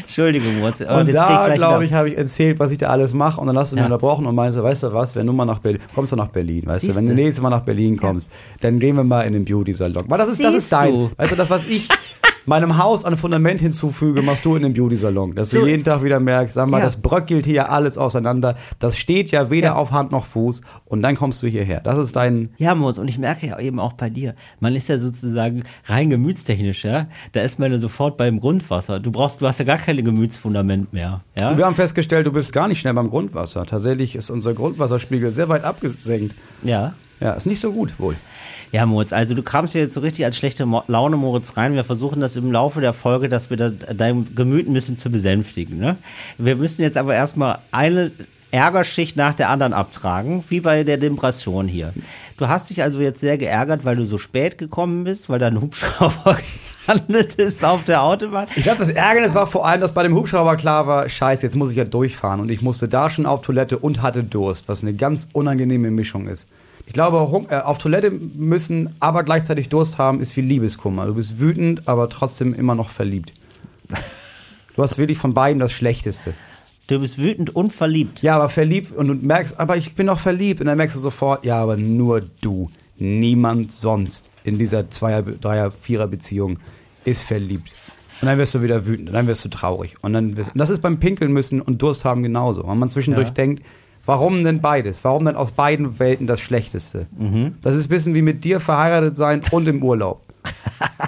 Entschuldigung, 0.00 0.52
aber 0.62 1.00
Und 1.00 1.06
jetzt 1.08 1.16
da, 1.16 1.52
glaube 1.54 1.84
ich, 1.84 1.92
habe 1.92 2.08
ich 2.10 2.16
erzählt, 2.16 2.58
was 2.60 2.70
ich 2.70 2.78
da 2.78 2.88
alles 2.88 3.12
mache. 3.12 3.40
Und 3.40 3.48
dann 3.48 3.58
hast 3.58 3.72
du 3.72 3.76
mich 3.76 3.80
Ja. 3.80 3.86
unterbrochen 3.86 4.26
und 4.26 4.34
meinte, 4.34 4.62
weißt 4.62 4.84
du 4.84 4.92
was, 4.92 5.16
wenn 5.16 5.26
du 5.26 5.32
mal 5.32 5.44
nach 5.44 5.58
Berlin, 5.58 5.80
kommst 5.94 6.12
du 6.12 6.16
nach 6.16 6.28
Berlin, 6.28 6.62
weißt 6.66 6.84
du, 6.84 6.88
wenn 6.88 7.04
du 7.04 7.10
Siehste. 7.10 7.14
nächstes 7.14 7.42
Mal 7.42 7.50
nach 7.50 7.62
Berlin 7.62 7.96
kommst, 7.96 8.30
dann 8.60 8.78
gehen 8.78 8.96
wir 8.96 9.04
mal 9.04 9.22
in 9.22 9.32
den 9.32 9.44
Beauty-Salon. 9.44 10.04
Weil 10.08 10.18
das 10.18 10.28
ist, 10.28 10.42
das 10.44 10.54
ist 10.54 10.72
dein, 10.72 10.92
du. 10.92 11.10
weißt 11.16 11.32
du, 11.32 11.36
das, 11.36 11.50
was 11.50 11.66
ich 11.66 11.88
meinem 12.46 12.78
Haus 12.78 13.04
an 13.04 13.16
Fundament 13.16 13.60
hinzufüge, 13.60 14.22
machst 14.22 14.44
du 14.44 14.56
in 14.56 14.62
den 14.62 14.72
Beauty-Salon. 14.72 15.32
Dass 15.32 15.50
du 15.50 15.66
jeden 15.66 15.84
Tag 15.84 16.02
wieder 16.02 16.20
merkst, 16.20 16.54
sag 16.54 16.68
mal, 16.68 16.78
Ja. 16.78 16.84
das 16.84 16.96
bröckelt 16.96 17.44
hier 17.46 17.70
alles 17.70 17.98
auseinander. 17.98 18.56
Das 18.78 18.96
steht 18.96 19.30
ja 19.30 19.50
weder 19.50 19.68
Ja. 19.68 19.74
auf 19.74 19.90
Hand 19.92 20.12
noch 20.12 20.24
Fuß. 20.26 20.60
Und 20.84 21.02
dann 21.02 21.16
kommst 21.16 21.42
du 21.42 21.46
hierher. 21.46 21.80
Das 21.80 21.98
ist 21.98 22.14
dein, 22.16 22.50
Ja, 22.58 22.74
Moritz, 22.74 22.98
und 22.98 23.08
ich 23.08 23.18
merke 23.18 23.46
ja 23.46 23.58
eben 23.58 23.80
auch 23.80 23.92
bei 23.94 24.10
dir, 24.10 24.34
man 24.60 24.74
ist 24.74 24.88
ja 24.88 24.98
sozusagen 24.98 25.64
rein 25.86 26.10
gemütstechnisch, 26.10 26.84
ja. 26.84 27.06
Da 27.32 27.42
ist 27.42 27.58
man 27.58 27.72
ja 27.72 27.78
sofort 27.78 28.16
beim 28.16 28.40
Grundwasser. 28.40 29.00
Du 29.00 29.10
brauchst, 29.10 29.40
du 29.40 29.46
hast 29.46 29.58
ja 29.58 29.64
gar 29.64 29.78
keine 29.78 30.02
Gemütsfundament 30.02 30.92
mehr, 30.92 31.22
ja. 31.38 31.56
wir 31.58 31.64
haben 31.66 31.74
festgestellt, 31.74 32.26
du 32.26 32.32
bist 32.32 32.52
gar 32.52 32.68
nicht 32.68 32.80
schnell 32.80 32.94
beim 32.94 33.10
Grundwasser. 33.10 33.64
Tatsächlich 33.66 34.14
ist 34.16 34.30
unser 34.30 34.54
Grundwasserspiegel 34.54 35.30
sehr 35.32 35.48
weit 35.48 35.64
abgesenkt. 35.64 36.34
Ja. 36.62 36.94
Ja, 37.20 37.32
ist 37.32 37.46
nicht 37.46 37.60
so 37.60 37.72
gut 37.72 37.98
wohl. 37.98 38.14
Ja, 38.72 38.84
Moritz, 38.86 39.12
also 39.12 39.34
du 39.34 39.42
kamst 39.42 39.72
hier 39.72 39.82
jetzt 39.82 39.94
so 39.94 40.00
richtig 40.00 40.24
als 40.24 40.36
schlechte 40.36 40.66
Laune, 40.88 41.16
Moritz, 41.16 41.56
rein. 41.56 41.74
Wir 41.74 41.84
versuchen 41.84 42.20
das 42.20 42.36
im 42.36 42.50
Laufe 42.52 42.80
der 42.80 42.92
Folge, 42.92 43.28
dass 43.28 43.50
wir 43.50 43.56
da 43.56 43.70
dein 43.70 44.34
Gemüt 44.34 44.68
ein 44.68 44.72
bisschen 44.72 44.96
zu 44.96 45.10
besänftigen. 45.10 45.78
Ne? 45.78 45.96
Wir 46.38 46.56
müssen 46.56 46.82
jetzt 46.82 46.96
aber 46.96 47.14
erstmal 47.14 47.58
eine 47.70 48.10
Ärgerschicht 48.50 49.16
nach 49.16 49.34
der 49.34 49.50
anderen 49.50 49.72
abtragen, 49.72 50.44
wie 50.48 50.60
bei 50.60 50.84
der 50.84 50.96
Depression 50.96 51.68
hier. 51.68 51.92
Du 52.36 52.48
hast 52.48 52.70
dich 52.70 52.82
also 52.82 53.00
jetzt 53.00 53.20
sehr 53.20 53.38
geärgert, 53.38 53.84
weil 53.84 53.96
du 53.96 54.06
so 54.06 54.18
spät 54.18 54.56
gekommen 54.56 55.04
bist, 55.04 55.28
weil 55.28 55.38
dein 55.38 55.60
Hubschrauber 55.60 56.38
gelandet 56.86 57.34
ist 57.34 57.64
auf 57.64 57.84
der 57.84 58.02
Autobahn. 58.02 58.46
Ich 58.56 58.62
glaube, 58.62 58.78
das 58.78 58.88
Ärgernis 58.88 59.34
war 59.34 59.46
vor 59.46 59.66
allem, 59.66 59.80
dass 59.80 59.92
bei 59.92 60.02
dem 60.02 60.14
Hubschrauber 60.14 60.56
klar 60.56 60.86
war, 60.86 61.08
scheiße, 61.08 61.44
jetzt 61.44 61.56
muss 61.56 61.70
ich 61.70 61.76
ja 61.76 61.84
durchfahren. 61.84 62.40
Und 62.40 62.50
ich 62.50 62.62
musste 62.62 62.88
da 62.88 63.10
schon 63.10 63.26
auf 63.26 63.42
Toilette 63.42 63.78
und 63.78 64.02
hatte 64.02 64.22
Durst, 64.22 64.68
was 64.68 64.82
eine 64.82 64.94
ganz 64.94 65.28
unangenehme 65.32 65.90
Mischung 65.90 66.28
ist. 66.28 66.48
Ich 66.86 66.92
glaube, 66.92 67.46
äh, 67.50 67.56
auf 67.56 67.78
Toilette 67.78 68.10
müssen, 68.10 68.94
aber 69.00 69.22
gleichzeitig 69.24 69.68
Durst 69.68 69.98
haben, 69.98 70.20
ist 70.20 70.36
wie 70.36 70.40
Liebeskummer. 70.40 71.06
Du 71.06 71.14
bist 71.14 71.40
wütend, 71.40 71.86
aber 71.88 72.08
trotzdem 72.08 72.54
immer 72.54 72.74
noch 72.74 72.90
verliebt. 72.90 73.32
Du 74.74 74.82
hast 74.82 74.98
wirklich 74.98 75.16
von 75.16 75.32
beiden 75.32 75.58
das 75.58 75.72
Schlechteste. 75.72 76.34
Du 76.86 77.00
bist 77.00 77.16
wütend 77.16 77.56
und 77.56 77.72
verliebt. 77.72 78.20
Ja, 78.20 78.36
aber 78.36 78.50
verliebt 78.50 78.92
und 78.94 79.08
du 79.08 79.14
merkst, 79.14 79.58
aber 79.58 79.78
ich 79.78 79.94
bin 79.94 80.06
doch 80.08 80.18
verliebt. 80.18 80.60
Und 80.60 80.66
dann 80.66 80.76
merkst 80.76 80.94
du 80.94 81.00
sofort, 81.00 81.46
ja, 81.46 81.62
aber 81.62 81.78
nur 81.78 82.20
du. 82.42 82.70
Niemand 82.98 83.72
sonst 83.72 84.30
in 84.44 84.58
dieser 84.58 84.90
Zweier-, 84.90 85.22
Dreier-, 85.22 85.70
Vierer-Beziehung 85.72 86.58
ist 87.06 87.22
verliebt. 87.22 87.72
Und 88.20 88.28
dann 88.28 88.36
wirst 88.36 88.54
du 88.54 88.60
wieder 88.60 88.84
wütend 88.84 89.08
und 89.08 89.14
dann 89.14 89.26
wirst 89.26 89.46
du 89.46 89.48
traurig. 89.48 89.94
Und, 90.02 90.12
dann 90.12 90.36
wirst, 90.36 90.52
und 90.52 90.58
das 90.58 90.68
ist 90.68 90.82
beim 90.82 91.00
Pinkeln 91.00 91.32
müssen 91.32 91.62
und 91.62 91.80
Durst 91.80 92.04
haben 92.04 92.22
genauso. 92.22 92.68
Wenn 92.68 92.78
man 92.78 92.90
zwischendurch 92.90 93.28
Ja. 93.28 93.32
denkt, 93.32 93.62
warum 94.06 94.42
denn 94.44 94.60
beides? 94.60 95.04
Warum 95.04 95.24
denn 95.26 95.36
aus 95.36 95.52
beiden 95.52 95.98
Welten 95.98 96.26
das 96.26 96.40
Schlechteste? 96.40 97.06
Das 97.62 97.74
ist 97.74 97.86
ein 97.86 97.88
bisschen 97.90 98.14
wie 98.14 98.22
mit 98.22 98.44
dir 98.44 98.60
verheiratet 98.60 99.16
sein 99.16 99.42
und 99.50 99.68
im 99.68 99.82
Urlaub. 99.82 100.22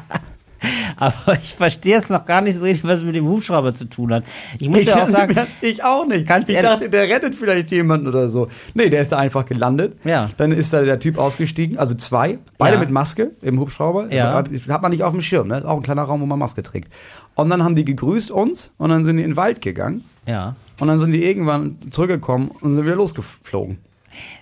Aber 0.96 1.34
ich 1.40 1.54
verstehe 1.54 1.96
es 1.96 2.10
noch 2.10 2.24
gar 2.24 2.40
nicht 2.40 2.58
so 2.58 2.64
richtig, 2.64 2.82
was 2.82 2.98
es 2.98 3.04
mit 3.04 3.14
dem 3.14 3.28
Hubschrauber 3.28 3.72
zu 3.72 3.84
tun 3.84 4.12
hat. 4.12 4.24
Ich 4.58 4.68
muss 4.68 4.84
ja 4.84 5.04
auch 5.04 5.06
sagen, 5.08 5.36
ich 5.60 5.84
auch 5.84 6.04
nicht. 6.06 6.26
Ganz 6.26 6.48
ich 6.48 6.58
dachte, 6.58 6.90
der 6.90 7.02
rettet 7.08 7.36
vielleicht 7.36 7.70
jemanden 7.70 8.08
oder 8.08 8.28
so. 8.28 8.48
Nee, 8.74 8.90
der 8.90 9.02
ist 9.02 9.12
da 9.12 9.18
einfach 9.18 9.46
gelandet. 9.46 9.96
Ja. 10.02 10.28
Dann 10.36 10.50
ist 10.50 10.72
da 10.72 10.82
der 10.82 10.98
Typ 10.98 11.16
ausgestiegen, 11.16 11.78
also 11.78 11.94
zwei, 11.94 12.38
beide 12.58 12.74
Ja. 12.74 12.80
mit 12.80 12.90
Maske 12.90 13.30
im 13.42 13.60
Hubschrauber. 13.60 14.12
Ja. 14.12 14.42
Das 14.42 14.68
hat 14.68 14.82
man 14.82 14.90
nicht 14.90 15.04
auf 15.04 15.12
dem 15.12 15.22
Schirm, 15.22 15.46
ne? 15.46 15.58
Ist 15.58 15.64
auch 15.66 15.76
ein 15.76 15.82
kleiner 15.84 16.02
Raum, 16.02 16.20
wo 16.20 16.26
man 16.26 16.38
Maske 16.40 16.64
trägt. 16.64 16.92
Und 17.36 17.48
dann 17.50 17.62
haben 17.62 17.76
die 17.76 17.84
gegrüßt 17.84 18.32
uns 18.32 18.72
und 18.78 18.90
dann 18.90 19.04
sind 19.04 19.18
die 19.18 19.22
in 19.22 19.30
den 19.30 19.36
Wald 19.36 19.62
gegangen. 19.62 20.04
ja. 20.26 20.56
Und 20.78 20.88
dann 20.88 20.98
sind 20.98 21.12
die 21.12 21.24
irgendwann 21.24 21.76
zurückgekommen 21.90 22.50
und 22.60 22.76
sind 22.76 22.84
wieder 22.84 22.96
losgeflogen. 22.96 23.78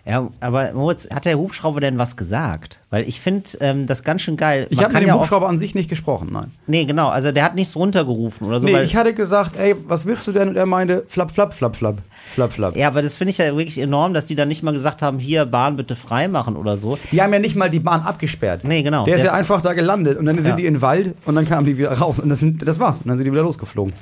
Ja, 0.07 0.31
aber 0.41 0.73
Moritz, 0.73 1.09
hat 1.13 1.25
der 1.25 1.39
Hubschrauber 1.39 1.81
denn 1.81 1.99
was 1.99 2.17
gesagt? 2.17 2.81
Weil 2.91 3.07
ich 3.09 3.21
finde 3.21 3.51
ähm, 3.61 3.87
das 3.87 4.05
ganz 4.05 4.23
schön 4.23 4.37
geil. 4.37 4.67
Ich 4.71 4.77
Man 4.77 4.85
habe 4.85 4.95
kann 4.95 5.03
mit 5.03 5.09
dem 5.09 5.15
ja 5.15 5.21
Hubschrauber 5.21 5.49
an 5.49 5.59
sich 5.59 5.75
nicht 5.75 5.91
gesprochen, 5.91 6.29
nein. 6.33 6.53
Nee, 6.67 6.85
genau. 6.85 7.09
Also 7.09 7.33
der 7.33 7.45
hat 7.45 7.55
nichts 7.55 7.77
runtergerufen 7.77 8.47
oder 8.47 8.61
so. 8.61 8.67
nee, 8.67 8.81
ich 8.83 8.97
hatte 8.97 9.13
gesagt, 9.13 9.59
ey, 9.59 9.75
was 9.87 10.07
willst 10.07 10.27
du 10.27 10.33
denn? 10.33 10.49
Und 10.49 10.57
er 10.57 10.67
meinte, 10.67 11.05
flapp, 11.09 11.31
flapp, 11.31 11.53
flapp, 11.53 11.77
flapp, 11.77 11.99
flapp, 12.35 12.53
flapp. 12.53 12.77
ja, 12.77 12.89
aber 12.89 13.03
das 13.03 13.17
finde 13.17 13.31
ich 13.31 13.39
ja 13.39 13.47
wirklich 13.57 13.79
enorm, 13.79 14.15
dass 14.15 14.27
die 14.27 14.35
dann 14.35 14.49
nicht 14.49 14.63
mal 14.63 14.73
gesagt 14.73 15.03
haben, 15.03 15.19
hier 15.19 15.47
Bahn 15.47 15.77
bitte 15.77 15.97
frei 15.97 16.29
machen 16.29 16.57
oder 16.57 16.77
so. 16.77 16.99
Die 17.13 17.23
haben 17.23 17.33
ja 17.33 17.39
nicht 17.39 17.57
mal 17.57 17.71
die 17.71 17.81
Bahn 17.81 18.03
abgesperrt. 18.03 18.65
Nee, 18.65 18.83
genau. 18.83 19.05
Der 19.05 19.15
ist 19.17 19.23
Der 19.23 19.31
ja 19.31 19.33
ist- 19.33 19.39
einfach 19.39 19.61
da 19.63 19.73
gelandet 19.73 20.19
und 20.19 20.27
dann 20.27 20.37
sind 20.37 20.47
Ja. 20.51 20.57
die 20.57 20.67
in 20.67 20.75
den 20.75 20.83
Wald 20.83 21.15
und 21.25 21.35
dann 21.35 21.47
kamen 21.49 21.67
die 21.67 21.79
wieder 21.79 21.93
raus 21.93 22.19
und 22.21 22.29
das, 22.29 22.41
sind, 22.41 22.67
das 22.67 22.79
war's. 22.81 22.99
Und 22.99 23.09
dann 23.09 23.17
sind 23.19 23.25
die 23.27 23.33
wieder 23.33 23.43
losgeflogen. 23.43 23.93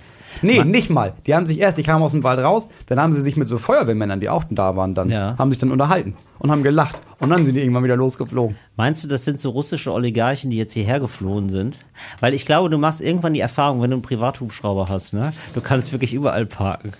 Nee, 0.42 0.64
nicht 0.64 0.90
mal. 0.90 1.12
Die 1.28 1.34
haben 1.36 1.46
sich 1.46 1.60
erst, 1.60 1.78
die 1.78 1.84
kamen 1.84 2.02
aus 2.02 2.10
dem 2.10 2.24
Wald 2.24 2.40
raus, 2.40 2.66
dann 2.86 2.98
haben 2.98 3.12
sie 3.12 3.20
sich 3.20 3.36
mit 3.36 3.46
so 3.46 3.56
Feuerwehrmännern, 3.56 4.18
die 4.18 4.28
auch 4.28 4.42
da 4.50 4.74
waren, 4.74 4.92
dann 4.92 5.08
Ja. 5.08 5.36
haben 5.38 5.50
sich 5.50 5.58
dann 5.58 5.70
unterhalten 5.70 6.16
und 6.40 6.50
haben 6.50 6.64
gelacht 6.64 6.96
und 7.20 7.30
dann 7.30 7.44
sind 7.44 7.54
die 7.54 7.60
irgendwann 7.60 7.84
wieder 7.84 7.94
losgeflogen. 7.94 8.56
Meinst 8.76 9.04
du, 9.04 9.08
das 9.08 9.24
sind 9.24 9.38
so 9.38 9.50
russische 9.50 9.92
Oligarchen, 9.92 10.50
die 10.50 10.56
jetzt 10.56 10.72
hierher 10.72 10.98
geflohen 10.98 11.50
sind? 11.50 11.78
Weil 12.18 12.34
ich 12.34 12.46
glaube, 12.46 12.68
du 12.68 12.78
machst 12.78 13.00
irgendwann 13.00 13.32
die 13.34 13.40
Erfahrung, 13.40 13.80
wenn 13.80 13.90
du 13.90 13.94
einen 13.94 14.02
Privathubschrauber 14.02 14.88
hast, 14.88 15.14
ne? 15.14 15.32
Du 15.54 15.60
kannst 15.60 15.92
wirklich 15.92 16.12
überall 16.12 16.46
parken. 16.46 16.90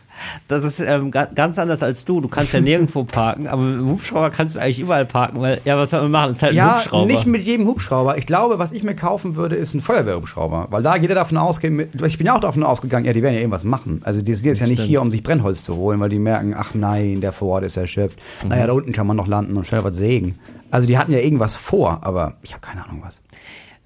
Das 0.49 0.64
ist 0.64 0.80
ähm, 0.80 1.11
ga 1.11 1.26
ganz 1.26 1.59
anders 1.59 1.83
als 1.83 2.04
du. 2.04 2.21
Du 2.21 2.28
kannst 2.28 2.52
ja 2.52 2.61
nirgendwo 2.61 3.04
parken, 3.04 3.47
aber 3.47 3.62
mit 3.62 3.78
dem 3.80 3.88
Hubschrauber 3.88 4.30
kannst 4.30 4.56
du 4.56 4.61
eigentlich 4.61 4.80
überall 4.80 5.04
parken, 5.06 5.40
weil, 5.40 5.61
ja, 5.64 5.76
was 5.76 5.90
soll 5.90 6.02
man 6.02 6.11
machen? 6.11 6.28
Das 6.28 6.37
ist 6.37 6.42
halt 6.42 6.52
ein 6.52 6.56
Ja, 6.56 6.76
Hubschrauber. 6.76 7.06
nicht 7.06 7.26
mit 7.26 7.42
jedem 7.42 7.66
Hubschrauber. 7.66 8.16
Ich 8.18 8.26
glaube, 8.26 8.59
was 8.59 8.73
ich 8.73 8.83
mir 8.83 8.94
kaufen 8.94 9.37
würde, 9.37 9.56
ist 9.56 9.75
ein 9.75 9.80
Feuerwehrhubschrauber. 9.80 10.68
Weil 10.71 10.83
da 10.83 10.97
jeder 10.97 11.14
davon 11.14 11.38
ausgeht, 11.38 11.88
ich 12.04 12.18
bin 12.18 12.26
ja 12.26 12.37
auch 12.37 12.40
davon 12.40 12.62
ausgegangen, 12.62 13.04
ja, 13.06 13.12
die 13.12 13.23
werden 13.23 13.35
ja 13.35 13.40
irgendwas 13.40 13.64
machen. 13.64 14.00
Also 14.04 14.23
die 14.23 14.35
sind 14.35 14.47
jetzt 14.47 14.61
ja 14.61 14.66
nicht 14.66 14.76
Stimmt. 14.76 14.88
hier, 14.88 15.02
um 15.02 15.11
sich 15.11 15.23
Brennholz 15.23 15.62
zu 15.64 15.76
holen, 15.76 16.00
weil 16.00 16.09
die 16.11 16.18
merken, 16.18 16.54
ach 16.56 16.75
nein, 16.75 17.21
der 17.21 17.33
vor 17.33 17.49
Ort 17.49 17.64
ist 17.64 17.76
erschöpft. 17.76 18.18
Naja, 18.49 18.64
Mhm. 18.64 18.66
da 18.68 18.73
unten 18.75 18.92
kann 18.92 19.06
man 19.06 19.16
noch 19.16 19.26
landen 19.26 19.56
und 19.56 19.64
schnell 19.66 19.85
was 19.85 19.97
sägen. 19.97 20.38
Also 20.71 20.87
die 20.87 20.99
hatten 20.99 21.12
ja 21.12 21.18
irgendwas 21.21 21.54
vor, 21.54 22.00
aber 22.02 22.35
ich 22.42 22.52
habe 22.52 22.61
keine 22.61 22.85
Ahnung 22.85 23.02
was. 23.04 23.21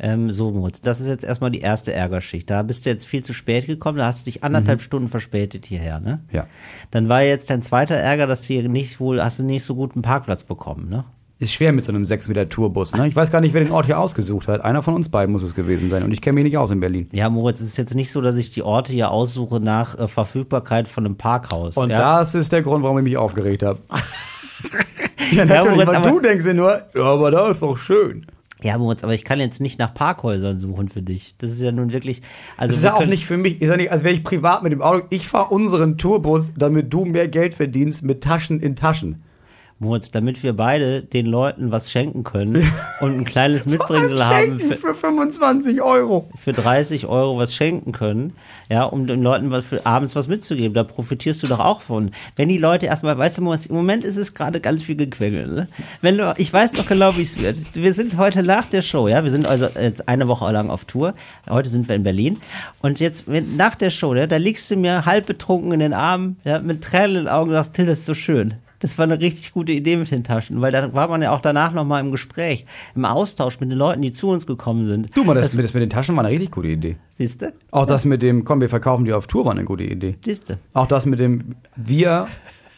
Ähm, 0.00 0.30
so, 0.30 0.50
Moritz, 0.50 0.80
das 0.80 1.00
ist 1.00 1.08
jetzt 1.08 1.24
erstmal 1.24 1.50
die 1.50 1.60
erste 1.60 1.92
Ärgerschicht. 1.92 2.48
Da 2.48 2.62
bist 2.62 2.86
du 2.86 2.90
jetzt 2.90 3.04
viel 3.04 3.24
zu 3.24 3.32
spät 3.32 3.66
gekommen, 3.66 3.98
da 3.98 4.06
hast 4.06 4.20
du 4.20 4.30
dich 4.30 4.44
anderthalb 4.44 4.80
Stunden 4.80 5.08
verspätet 5.08 5.66
hierher, 5.66 5.98
ne? 5.98 6.20
Ja. 6.30 6.46
Dann 6.92 7.08
war 7.08 7.22
jetzt 7.22 7.50
dein 7.50 7.62
zweiter 7.62 7.96
Ärger, 7.96 8.26
dass 8.26 8.42
du 8.42 8.54
hier 8.54 8.68
nicht 8.68 9.00
wohl, 9.00 9.22
hast 9.22 9.40
du 9.40 9.44
nicht 9.44 9.64
so 9.64 9.74
guten 9.74 10.02
Parkplatz 10.02 10.44
bekommen, 10.44 10.88
ne? 10.88 11.04
Ist 11.40 11.52
schwer 11.52 11.72
mit 11.72 11.84
so 11.84 11.92
einem 11.92 12.04
6 12.04 12.26
Meter 12.26 12.48
Tourbus, 12.48 12.94
ne? 12.96 13.06
Ich 13.06 13.14
weiß 13.14 13.30
gar 13.30 13.40
nicht, 13.40 13.54
wer 13.54 13.62
den 13.62 13.70
Ort 13.70 13.86
hier 13.86 13.98
ausgesucht 13.98 14.48
hat. 14.48 14.64
Einer 14.64 14.82
von 14.82 14.94
uns 14.94 15.08
beiden 15.08 15.32
muss 15.32 15.44
es 15.44 15.54
gewesen 15.54 15.88
sein. 15.88 16.02
Und 16.02 16.10
ich 16.10 16.20
kenne 16.20 16.34
mich 16.34 16.42
nicht 16.42 16.58
aus 16.58 16.72
in 16.72 16.80
Berlin. 16.80 17.08
Ja, 17.12 17.30
Moritz, 17.30 17.60
es 17.60 17.68
ist 17.68 17.76
jetzt 17.76 17.94
nicht 17.94 18.10
so, 18.10 18.20
dass 18.20 18.36
ich 18.36 18.50
die 18.50 18.62
Orte 18.62 18.92
hier 18.92 19.12
aussuche 19.12 19.60
nach 19.60 19.96
äh, 19.96 20.08
Verfügbarkeit 20.08 20.88
von 20.88 21.06
einem 21.06 21.16
Parkhaus. 21.16 21.76
Und 21.76 21.90
ja? 21.90 22.18
das 22.18 22.34
ist 22.34 22.50
der 22.50 22.62
Grund, 22.62 22.82
warum 22.82 22.98
ich 22.98 23.04
mich 23.04 23.16
aufgeregt 23.16 23.62
habe. 23.62 23.78
ja, 25.30 25.44
natürlich, 25.44 25.76
Moritz, 25.76 25.86
weil 25.86 25.96
aber- 25.96 26.10
du 26.10 26.20
denkst 26.20 26.44
dir 26.44 26.54
nur, 26.54 26.82
ja, 26.92 27.02
aber 27.02 27.30
da 27.30 27.50
ist 27.50 27.62
doch 27.62 27.76
schön. 27.76 28.26
Ja, 28.62 28.76
Moritz, 28.76 29.04
aber 29.04 29.14
ich 29.14 29.24
kann 29.24 29.38
jetzt 29.38 29.60
nicht 29.60 29.78
nach 29.78 29.94
Parkhäusern 29.94 30.58
suchen 30.58 30.88
für 30.88 31.02
dich. 31.02 31.36
Das 31.38 31.52
ist 31.52 31.60
ja 31.60 31.70
nun 31.70 31.92
wirklich. 31.92 32.22
Also 32.56 32.68
Das 32.68 32.76
ist 32.76 32.82
wir 32.82 32.90
ja 32.90 32.96
auch 32.96 33.06
nicht 33.06 33.24
für 33.24 33.36
mich, 33.36 33.62
ist 33.62 33.68
ja 33.68 33.76
nicht, 33.76 33.92
als 33.92 34.02
wäre 34.02 34.14
ich 34.14 34.24
privat 34.24 34.62
mit 34.62 34.72
dem 34.72 34.82
Auto. 34.82 35.06
Ich 35.10 35.28
fahre 35.28 35.50
unseren 35.50 35.96
Tourbus, 35.96 36.52
damit 36.56 36.92
du 36.92 37.04
mehr 37.04 37.28
Geld 37.28 37.54
verdienst 37.54 38.02
mit 38.02 38.22
Taschen 38.22 38.60
in 38.60 38.74
Taschen. 38.74 39.22
Moritz, 39.80 40.10
damit 40.10 40.42
wir 40.42 40.54
beide 40.54 41.02
den 41.02 41.26
Leuten 41.26 41.70
was 41.70 41.92
schenken 41.92 42.24
können 42.24 42.68
und 43.00 43.16
ein 43.16 43.24
kleines 43.24 43.64
Mitbringsel 43.64 44.24
haben 44.24 44.58
Schenken 44.58 44.74
für, 44.74 44.76
für 44.76 44.94
25 44.94 45.80
Euro. 45.82 46.28
für 46.36 46.52
30 46.52 47.06
Euro 47.06 47.38
was 47.38 47.54
schenken 47.54 47.92
können, 47.92 48.32
ja, 48.68 48.82
um 48.82 49.06
den 49.06 49.22
Leuten 49.22 49.52
was 49.52 49.66
für 49.66 49.86
abends 49.86 50.16
was 50.16 50.26
mitzugeben. 50.26 50.74
Da 50.74 50.82
profitierst 50.82 51.44
du 51.44 51.46
doch 51.46 51.60
auch 51.60 51.80
von. 51.80 52.10
Wenn 52.34 52.48
die 52.48 52.58
Leute 52.58 52.86
erstmal, 52.86 53.16
weißt 53.16 53.38
du, 53.38 53.42
Moritz, 53.42 53.66
im 53.66 53.76
Moment 53.76 54.02
ist 54.02 54.16
es 54.16 54.34
gerade 54.34 54.60
ganz 54.60 54.82
viel 54.82 54.96
Gequengel, 54.96 55.46
ne? 55.46 55.68
Wenn 56.00 56.18
du, 56.18 56.34
ich 56.38 56.52
weiß 56.52 56.72
noch 56.72 56.86
genau, 56.86 57.16
wie 57.16 57.22
es 57.22 57.40
wird. 57.40 57.58
Wir 57.74 57.94
sind 57.94 58.16
heute 58.16 58.42
nach 58.42 58.66
der 58.66 58.82
Show, 58.82 59.06
ja, 59.06 59.22
wir 59.22 59.30
sind 59.30 59.46
also 59.46 59.68
jetzt 59.80 60.08
eine 60.08 60.26
Woche 60.26 60.50
lang 60.50 60.70
auf 60.70 60.86
Tour. 60.86 61.14
Heute 61.48 61.68
sind 61.68 61.88
wir 61.88 61.94
in 61.94 62.02
Berlin. 62.02 62.38
Und 62.82 62.98
jetzt, 62.98 63.26
nach 63.28 63.76
der 63.76 63.90
Show, 63.90 64.12
ja, 64.16 64.26
da 64.26 64.38
liegst 64.38 64.68
du 64.72 64.76
mir 64.76 65.06
halb 65.06 65.26
betrunken 65.26 65.70
in 65.70 65.78
den 65.78 65.92
Armen, 65.92 66.36
ja, 66.42 66.58
mit 66.58 66.82
Tränen 66.82 67.10
in 67.10 67.22
den 67.24 67.28
Augen 67.28 67.50
und 67.50 67.54
sagst, 67.54 67.74
Till, 67.74 67.86
das 67.86 68.00
ist 68.00 68.06
so 68.06 68.14
schön. 68.14 68.54
Das 68.80 68.96
war 68.96 69.04
eine 69.04 69.18
richtig 69.18 69.52
gute 69.52 69.72
Idee 69.72 69.96
mit 69.96 70.10
den 70.10 70.22
Taschen, 70.22 70.60
weil 70.60 70.70
da 70.70 70.92
war 70.94 71.08
man 71.08 71.20
ja 71.20 71.32
auch 71.32 71.40
danach 71.40 71.72
nochmal 71.72 72.00
im 72.04 72.12
Gespräch, 72.12 72.64
im 72.94 73.04
Austausch 73.04 73.58
mit 73.58 73.70
den 73.70 73.78
Leuten, 73.78 74.02
die 74.02 74.12
zu 74.12 74.28
uns 74.28 74.46
gekommen 74.46 74.86
sind. 74.86 75.16
Du, 75.16 75.24
mal, 75.24 75.34
das, 75.34 75.54
mit, 75.54 75.64
das 75.64 75.74
mit 75.74 75.82
den 75.82 75.90
Taschen 75.90 76.14
war 76.16 76.22
eine 76.24 76.32
richtig 76.32 76.52
gute 76.52 76.68
Idee. 76.68 76.96
Siehst 77.18 77.42
du? 77.42 77.52
Auch 77.72 77.86
das 77.86 78.04
mit 78.04 78.22
dem, 78.22 78.44
komm, 78.44 78.60
wir 78.60 78.68
verkaufen 78.68 79.04
die 79.04 79.12
auf 79.12 79.26
Tour 79.26 79.44
war 79.44 79.52
eine 79.52 79.64
gute 79.64 79.82
Idee. 79.84 80.16
Siehst 80.24 80.50
du? 80.50 80.54
Auch 80.74 80.86
das 80.86 81.06
mit 81.06 81.18
dem 81.18 81.56
wir, 81.74 82.28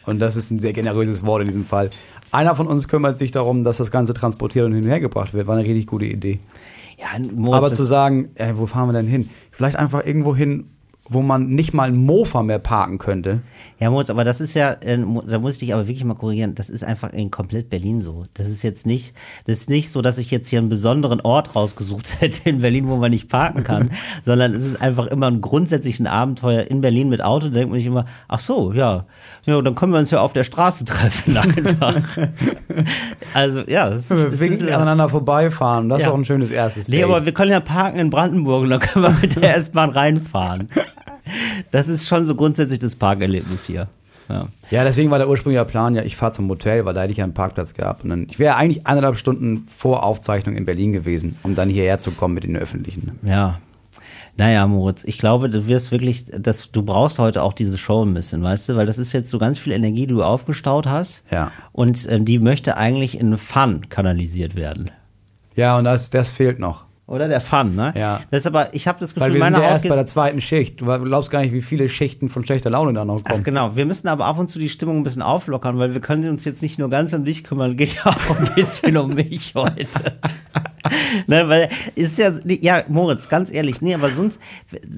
und 0.07 0.19
das 0.19 0.35
ist 0.35 0.49
ein 0.49 0.57
sehr 0.57 0.73
generöses 0.73 1.23
Wort 1.23 1.41
in 1.41 1.47
diesem 1.47 1.65
Fall, 1.65 1.91
einer 2.31 2.55
von 2.55 2.65
uns 2.67 2.87
kümmert 2.87 3.19
sich 3.19 3.31
darum, 3.31 3.63
dass 3.63 3.77
das 3.77 3.91
Ganze 3.91 4.13
transportiert 4.13 4.65
und 4.65 4.73
hinhergebracht 4.73 5.33
wird, 5.33 5.45
war 5.47 5.55
eine 5.55 5.65
richtig 5.67 5.85
gute 5.85 6.05
Idee. 6.05 6.39
Ja, 6.97 7.19
Moritz, 7.19 7.57
Aber 7.57 7.69
das- 7.69 7.77
zu 7.77 7.83
sagen, 7.85 8.29
ey, 8.35 8.57
wo 8.57 8.65
fahren 8.65 8.89
wir 8.89 8.93
denn 8.93 9.07
hin? 9.07 9.29
Vielleicht 9.51 9.75
einfach 9.75 10.05
irgendwo 10.05 10.35
hin, 10.35 10.65
wo 11.13 11.21
man 11.21 11.49
nicht 11.49 11.73
mal 11.73 11.89
ein 11.89 11.95
Mofa 11.95 12.41
mehr 12.41 12.59
parken 12.59 12.97
könnte. 12.97 13.41
Ja, 13.79 13.89
Moritz, 13.89 14.09
aber 14.09 14.23
das 14.23 14.39
ist 14.41 14.53
ja, 14.53 14.71
äh, 14.81 14.97
da 15.27 15.39
muss 15.39 15.53
ich 15.53 15.57
dich 15.59 15.73
aber 15.73 15.87
wirklich 15.87 16.03
mal 16.05 16.13
korrigieren, 16.15 16.55
das 16.55 16.69
ist 16.69 16.83
einfach 16.83 17.11
in 17.11 17.31
komplett 17.31 17.69
Berlin 17.69 18.01
so. 18.01 18.23
Das 18.33 18.47
ist 18.47 18.63
jetzt 18.63 18.85
nicht, 18.85 19.13
das 19.45 19.57
ist 19.59 19.69
nicht 19.69 19.89
so, 19.91 20.01
dass 20.01 20.17
ich 20.17 20.31
jetzt 20.31 20.47
hier 20.47 20.59
einen 20.59 20.69
besonderen 20.69 21.19
Ort 21.21 21.55
rausgesucht 21.55 22.09
hätte 22.21 22.49
in 22.49 22.59
Berlin, 22.61 22.87
wo 22.87 22.95
man 22.95 23.11
nicht 23.11 23.29
parken 23.29 23.63
kann, 23.63 23.91
sondern 24.25 24.53
es 24.53 24.63
ist 24.63 24.81
einfach 24.81 25.07
immer 25.07 25.27
ein 25.27 25.41
grundsätzlichen 25.41 26.07
Abenteuer 26.07 26.63
in 26.63 26.81
Berlin 26.81 27.09
mit 27.09 27.23
Auto. 27.23 27.47
Da 27.47 27.53
denkt 27.55 27.69
man 27.71 27.79
sich 27.79 27.87
immer, 27.87 28.05
ach 28.27 28.39
so, 28.39 28.71
ja, 28.73 29.05
ja, 29.45 29.61
dann 29.61 29.75
können 29.75 29.91
wir 29.91 29.99
uns 29.99 30.11
ja 30.11 30.21
auf 30.21 30.33
der 30.33 30.43
Straße 30.43 30.85
treffen 30.85 31.35
einfach. 31.37 31.95
also, 33.33 33.61
ja, 33.67 33.89
das 33.89 34.09
ist, 34.09 34.11
das 34.11 34.39
Winken 34.39 34.67
ist 34.67 34.73
aneinander 34.73 35.09
vorbeifahren. 35.09 35.89
Das 35.89 35.99
Ja. 35.99 36.05
ist 36.07 36.11
auch 36.13 36.17
ein 36.17 36.25
schönes 36.25 36.51
erstes 36.51 36.87
Nee, 36.87 36.97
Date. 36.97 37.05
aber 37.05 37.25
wir 37.25 37.33
können 37.33 37.51
ja 37.51 37.59
parken 37.59 37.99
in 37.99 38.09
Brandenburg 38.09 38.63
und 38.63 38.69
dann 38.69 38.79
können 38.79 39.03
wir 39.05 39.17
mit 39.21 39.35
der 39.41 39.55
S-Bahn 39.55 39.89
reinfahren. 39.89 40.69
Das 41.71 41.87
ist 41.87 42.07
schon 42.07 42.25
so 42.25 42.35
grundsätzlich 42.35 42.79
das 42.79 42.95
Parkerlebnis 42.95 43.65
hier. 43.65 43.87
Ja. 44.29 44.47
Ja, 44.69 44.83
deswegen 44.83 45.11
war 45.11 45.17
der 45.17 45.29
ursprüngliche 45.29 45.65
Plan 45.65 45.95
ja, 45.95 46.03
ich 46.03 46.15
fahre 46.15 46.31
zum 46.31 46.47
Hotel, 46.49 46.85
weil 46.85 46.93
da 46.93 47.01
hätte 47.01 47.11
ich 47.11 47.17
ja 47.17 47.23
einen 47.23 47.33
Parkplatz 47.33 47.73
gehabt. 47.73 48.03
Und 48.03 48.09
dann, 48.09 48.27
ich 48.29 48.39
wäre 48.39 48.55
eigentlich 48.55 48.87
eineinhalb 48.87 49.17
Stunden 49.17 49.65
vor 49.67 50.03
Aufzeichnung 50.03 50.55
in 50.55 50.65
Berlin 50.65 50.93
gewesen, 50.93 51.37
um 51.43 51.55
dann 51.55 51.69
hierher 51.69 51.99
zu 51.99 52.11
kommen 52.11 52.33
mit 52.33 52.43
den 52.43 52.55
Öffentlichen. 52.55 53.19
Ja. 53.23 53.59
Naja, 54.37 54.65
Moritz, 54.65 55.03
ich 55.03 55.17
glaube, 55.17 55.49
du 55.49 55.67
wirst 55.67 55.91
wirklich, 55.91 56.25
das, 56.25 56.71
du 56.71 56.83
brauchst 56.83 57.19
heute 57.19 57.43
auch 57.43 57.53
diese 57.53 57.77
Show 57.77 58.03
ein 58.03 58.13
bisschen, 58.13 58.41
weißt 58.41 58.69
du, 58.69 58.75
weil 58.75 58.85
das 58.85 58.97
ist 58.97 59.11
jetzt 59.11 59.29
so 59.29 59.37
ganz 59.37 59.59
viel 59.59 59.73
Energie, 59.73 60.07
die 60.07 60.13
du 60.13 60.23
aufgestaut 60.23 60.87
hast. 60.87 61.23
Ja. 61.29 61.51
Und 61.73 62.09
ähm, 62.09 62.23
die 62.23 62.39
möchte 62.39 62.77
eigentlich 62.77 63.19
in 63.19 63.37
Fun 63.37 63.89
kanalisiert 63.89 64.55
werden. 64.55 64.89
Ja, 65.55 65.77
und 65.77 65.83
das, 65.83 66.09
das 66.09 66.29
fehlt 66.29 66.59
noch. 66.59 66.85
Oder 67.11 67.27
der 67.27 67.41
Fun, 67.41 67.75
ne? 67.75 67.93
Ja. 67.97 68.21
Das 68.31 68.39
ist 68.39 68.47
aber, 68.47 68.73
ich 68.73 68.87
habe 68.87 68.97
das 69.01 69.13
Gefühl, 69.13 69.33
Weil 69.33 69.33
wir 69.33 69.43
sind 69.43 69.55
ja 69.55 69.63
erst 69.63 69.85
bei 69.85 69.95
der 69.95 70.05
zweiten 70.05 70.39
Schicht. 70.39 70.79
Du 70.79 70.85
glaubst 70.85 71.29
gar 71.29 71.41
nicht, 71.41 71.51
wie 71.51 71.61
viele 71.61 71.89
Schichten 71.89 72.29
von 72.29 72.45
schlechter 72.45 72.69
Laune 72.69 72.93
da 72.93 73.03
noch 73.03 73.19
Ach 73.25 73.31
kommen. 73.31 73.43
genau, 73.43 73.75
wir 73.75 73.85
müssen 73.85 74.07
aber 74.07 74.23
ab 74.23 74.39
und 74.39 74.47
zu 74.47 74.59
die 74.59 74.69
Stimmung 74.69 74.99
ein 74.99 75.03
bisschen 75.03 75.21
auflockern, 75.21 75.77
weil 75.77 75.93
wir 75.93 75.99
können 75.99 76.29
uns 76.29 76.45
jetzt 76.45 76.61
nicht 76.61 76.79
nur 76.79 76.89
ganz 76.89 77.11
um 77.11 77.25
dich 77.25 77.43
kümmern, 77.43 77.75
geht 77.75 77.95
ja 77.95 78.05
auch 78.05 78.39
ein 78.39 78.55
bisschen 78.55 78.95
um 78.95 79.13
mich 79.13 79.53
heute. 79.55 79.87
ne, 81.27 81.49
weil 81.49 81.69
ist 81.95 82.17
ja, 82.17 82.31
ja, 82.45 82.85
Moritz, 82.87 83.27
ganz 83.27 83.51
ehrlich, 83.51 83.81
nee, 83.81 83.93
aber 83.93 84.09
sonst, 84.11 84.39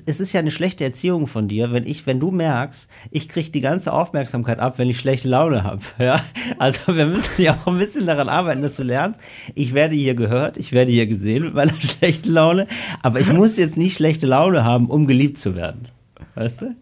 es 0.05 0.19
ist 0.19 0.33
ja 0.33 0.39
eine 0.39 0.51
schlechte 0.51 0.83
Erziehung 0.83 1.25
von 1.25 1.47
dir, 1.47 1.71
wenn 1.71 1.87
ich, 1.87 2.05
wenn 2.05 2.19
du 2.19 2.29
merkst, 2.29 2.87
ich 3.09 3.27
krieg 3.27 3.51
die 3.51 3.61
ganze 3.61 3.91
Aufmerksamkeit 3.91 4.59
ab, 4.59 4.77
wenn 4.77 4.87
ich 4.87 4.99
schlechte 4.99 5.29
Laune 5.29 5.63
habe. 5.63 5.81
Ja? 6.03 6.19
Also 6.59 6.95
wir 6.95 7.05
müssen 7.05 7.41
ja 7.41 7.53
auch 7.53 7.67
ein 7.67 7.77
bisschen 7.77 8.05
daran 8.05 8.27
arbeiten, 8.27 8.61
dass 8.61 8.75
du 8.75 8.83
lernst, 8.83 9.21
ich 9.55 9.73
werde 9.73 9.95
hier 9.95 10.15
gehört, 10.15 10.57
ich 10.57 10.73
werde 10.73 10.91
hier 10.91 11.07
gesehen 11.07 11.43
mit 11.43 11.53
meiner 11.53 11.73
schlechten 11.79 12.02
Laune, 12.25 12.67
aber 13.01 13.19
ich 13.19 13.31
muss 13.31 13.57
jetzt 13.57 13.77
nicht 13.77 13.95
schlechte 13.95 14.25
Laune 14.27 14.63
haben, 14.63 14.87
um 14.89 15.07
geliebt 15.07 15.37
zu 15.37 15.55
werden. 15.55 15.87
Weißt 16.35 16.61
du? 16.61 16.75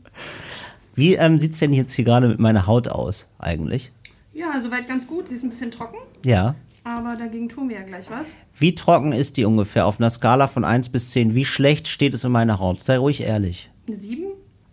Wie 0.96 1.16
ähm, 1.16 1.40
sieht 1.40 1.54
es 1.54 1.60
denn 1.60 1.74
jetzt 1.74 1.94
hier 1.94 2.06
gerade 2.06 2.28
mit 2.28 2.40
meiner 2.40 2.68
Haut 2.68 2.88
aus, 2.88 3.28
eigentlich? 3.40 3.92
Ja, 4.34 4.60
soweit 4.62 4.88
ganz 4.88 5.08
gut. 5.08 5.28
Sie 5.30 5.36
ist 5.36 5.44
ein 5.44 5.50
bisschen 5.50 5.72
trocken, 5.72 5.98
Ja. 6.26 6.56
aber 6.84 7.16
dagegen 7.16 7.50
tun 7.50 7.70
wir 7.70 7.78
ja 7.78 7.84
gleich 7.84 8.10
was. 8.10 8.28
Wie 8.58 8.76
trocken 8.76 9.12
ist 9.12 9.38
die 9.38 9.46
ungefähr 9.46 9.86
auf 9.86 10.00
einer 10.00 10.10
Skala 10.10 10.48
von 10.48 10.64
1 10.66 10.90
bis 10.90 11.12
10? 11.12 11.36
Wie 11.36 11.46
schlecht 11.46 11.88
steht 11.88 12.14
es 12.14 12.24
in 12.24 12.32
meiner 12.32 12.60
Haut? 12.60 12.82
Sei 12.82 12.98
ruhig 12.98 13.22
ehrlich. 13.24 13.70
Eine 13.88 13.96
7? 13.98 14.24